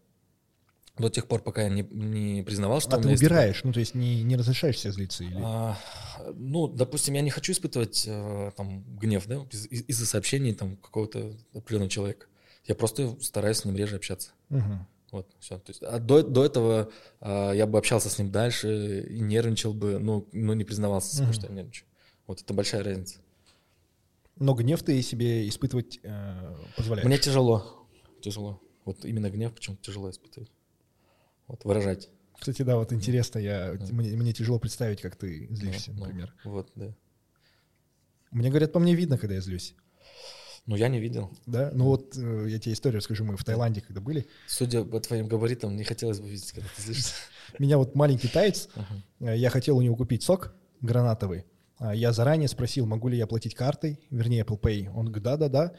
До 0.99 1.09
тех 1.09 1.27
пор, 1.29 1.43
пока 1.43 1.63
я 1.63 1.69
не, 1.69 1.83
не 1.83 2.43
признавал, 2.43 2.81
что 2.81 2.91
а 2.91 2.97
ты 2.97 3.03
меня 3.03 3.11
есть 3.13 3.23
убираешь, 3.23 3.65
ну 3.65 3.73
то 3.73 3.81
есть 3.81 3.95
не, 3.95 4.23
не 4.23 4.37
разрешаешь 4.37 4.79
себе 4.79 4.93
злиться 4.93 5.25
или... 5.25 5.41
а, 5.43 5.79
ну, 6.35 6.67
допустим, 6.69 7.15
я 7.15 7.23
не 7.23 7.31
хочу 7.31 7.53
испытывать 7.53 8.05
э, 8.07 8.51
там 8.57 8.85
гнев, 8.99 9.27
да, 9.27 9.37
из- 9.51 9.67
из- 9.67 9.85
из-за 9.89 10.05
сообщений 10.07 10.53
там 10.55 10.77
какого-то 10.77 11.33
определенного 11.55 11.91
человека. 11.91 12.27
Я 12.67 12.75
просто 12.75 13.17
стараюсь 13.23 13.59
с 13.59 13.65
ним 13.65 13.77
реже 13.77 13.97
общаться. 13.97 14.33
Мгм. 14.51 14.87
Вот, 15.13 15.29
все. 15.41 15.59
То 15.59 15.71
есть, 15.71 15.83
а 15.83 15.99
до, 15.99 16.23
до 16.23 16.45
этого 16.45 16.91
а, 17.21 17.53
я 17.53 17.67
бы 17.67 17.79
общался 17.79 18.09
с 18.09 18.19
ним 18.19 18.31
дальше 18.31 19.07
и 19.09 19.21
нервничал 19.21 19.75
бы, 19.75 19.99
но, 19.99 20.27
но 20.33 20.55
не 20.55 20.65
признавался 20.65 21.15
себе, 21.15 21.25
Мгм. 21.27 21.33
что 21.35 21.47
я 21.49 21.53
нервничаю. 21.53 21.89
Вот 22.27 22.41
это 22.43 22.55
большая 22.55 22.85
разница. 22.85 23.19
Но 24.37 24.55
гнев 24.55 24.83
ты 24.83 25.03
себе 25.03 25.49
испытывать 25.49 25.99
э, 26.03 26.57
позволяешь. 26.77 27.07
Мне 27.07 27.19
тяжело, 27.19 27.87
тяжело. 28.23 28.63
Вот 28.85 29.05
именно 29.05 29.29
гнев 29.31 29.53
почему-то 29.53 29.83
тяжело 29.83 30.11
испытывать. 30.11 30.51
Вот, 31.49 31.65
выражать. 31.65 32.09
Кстати, 32.39 32.63
да, 32.63 32.77
вот 32.77 32.93
интересно, 32.93 33.39
я, 33.39 33.75
Да. 33.75 33.87
мне, 33.93 34.17
мне 34.17 34.33
тяжело 34.33 34.59
представить, 34.59 35.03
как 35.03 35.17
ты 35.17 35.47
Ну, 35.51 35.57
злишься, 35.57 35.93
ну, 35.93 36.07
например. 36.07 36.35
вот, 36.45 36.71
да. 36.75 36.95
Мне 38.31 38.49
говорят, 38.49 38.73
по 38.73 38.79
мне 38.79 38.95
видно, 38.95 39.19
когда 39.19 39.35
я 39.35 39.41
злюсь. 39.41 39.75
Но 40.67 40.77
я 40.77 40.89
не 40.89 41.01
видел. 41.01 41.31
Да? 41.47 41.71
Ну 41.75 41.87
вот 41.87 42.17
э, 42.17 42.47
я 42.49 42.59
тебе 42.59 42.75
историю 42.75 42.99
расскажу. 42.99 43.25
Мы 43.25 43.37
в 43.37 43.45
Таиланде, 43.45 43.81
когда 43.81 44.01
были, 44.01 44.27
Судя 44.47 44.85
по 44.85 45.01
твоим 45.01 45.27
габаритам, 45.27 45.77
не 45.77 45.85
хотелось 45.85 46.21
бы 46.21 46.29
видеть, 46.29 46.53
когда 46.53 46.69
ты 46.77 46.83
злишься. 46.83 47.15
меня 47.59 47.79
вот 47.79 47.95
маленький 47.95 48.29
таец, 48.29 48.69
Ага. 48.75 48.87
э, 49.33 49.37
я 49.39 49.51
хотел 49.51 49.77
у 49.79 49.83
него 49.83 49.97
купить 49.97 50.23
сок 50.23 50.55
гранатовый. 50.81 51.45
А 51.79 51.95
Я 51.95 52.13
заранее 52.13 52.47
спросил, 52.49 52.87
могу 52.87 53.09
ли 53.09 53.17
я 53.17 53.27
платить 53.27 53.55
картой, 53.55 53.99
вернее 54.11 54.43
Apple 54.45 54.61
Pay. 54.61 54.91
Он 54.95 55.07
говорит, 55.07 55.23
да-да-да, 55.25 55.73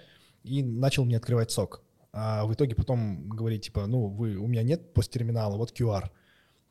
и 0.43 0.63
начал 0.63 1.05
мне 1.05 1.17
открывать 1.17 1.51
сок. 1.51 1.83
А 2.11 2.43
в 2.45 2.53
итоге 2.53 2.75
потом 2.75 3.29
говорит, 3.29 3.61
типа, 3.61 3.85
ну, 3.85 4.07
вы, 4.07 4.35
у 4.35 4.47
меня 4.47 4.63
нет 4.63 4.93
посттерминала, 4.93 5.55
вот 5.57 5.71
QR. 5.79 6.09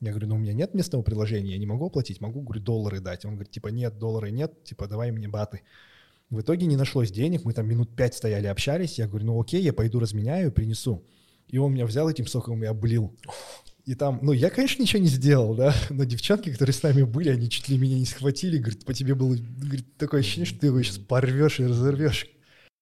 Я 0.01 0.11
говорю, 0.11 0.29
ну, 0.29 0.35
у 0.35 0.39
меня 0.39 0.53
нет 0.53 0.75
местного 0.75 1.03
приложения, 1.03 1.53
я 1.53 1.59
не 1.59 1.67
могу 1.67 1.87
оплатить, 1.87 2.21
могу, 2.21 2.43
говорю, 2.43 2.61
доллары 2.61 3.01
дать. 3.01 3.25
Он 3.25 3.35
говорит, 3.35 3.53
типа, 3.53 3.69
нет, 3.69 3.99
доллары 3.99 4.31
нет, 4.31 4.65
типа, 4.65 4.89
давай 4.89 5.11
мне 5.13 5.29
баты. 5.29 5.63
В 6.31 6.41
итоге 6.41 6.67
не 6.67 6.77
нашлось 6.77 7.11
денег, 7.11 7.45
мы 7.45 7.53
там 7.53 7.69
минут 7.69 7.95
пять 7.97 8.15
стояли, 8.15 8.47
общались. 8.47 8.99
Я 8.99 9.09
говорю, 9.09 9.27
ну 9.27 9.41
окей, 9.41 9.61
я 9.61 9.73
пойду 9.73 9.99
разменяю, 9.99 10.53
принесу. 10.53 11.05
И 11.49 11.59
он 11.59 11.75
меня 11.75 11.87
взял 11.87 12.09
этим 12.09 12.27
соком 12.29 12.63
и 12.63 12.67
облил. 12.67 13.13
И 13.85 13.97
там, 13.97 14.21
ну, 14.23 14.31
я, 14.31 14.51
конечно, 14.51 14.81
ничего 14.81 15.03
не 15.03 15.09
сделал, 15.09 15.57
да, 15.57 15.75
но 15.91 16.05
девчонки, 16.05 16.53
которые 16.53 16.73
с 16.73 16.83
нами 16.85 17.03
были, 17.03 17.31
они 17.31 17.51
чуть 17.51 17.69
ли 17.69 17.77
меня 17.77 17.99
не 17.99 18.05
схватили, 18.05 18.59
говорит, 18.59 18.85
по 18.85 18.95
тебе 18.95 19.17
было 19.17 19.35
говорит, 19.35 19.97
такое 19.97 20.21
ощущение, 20.21 20.47
что 20.47 20.61
ты 20.61 20.67
его 20.69 20.81
сейчас 20.83 20.99
порвешь 20.99 21.59
и 21.59 21.67
разорвешь. 21.67 22.29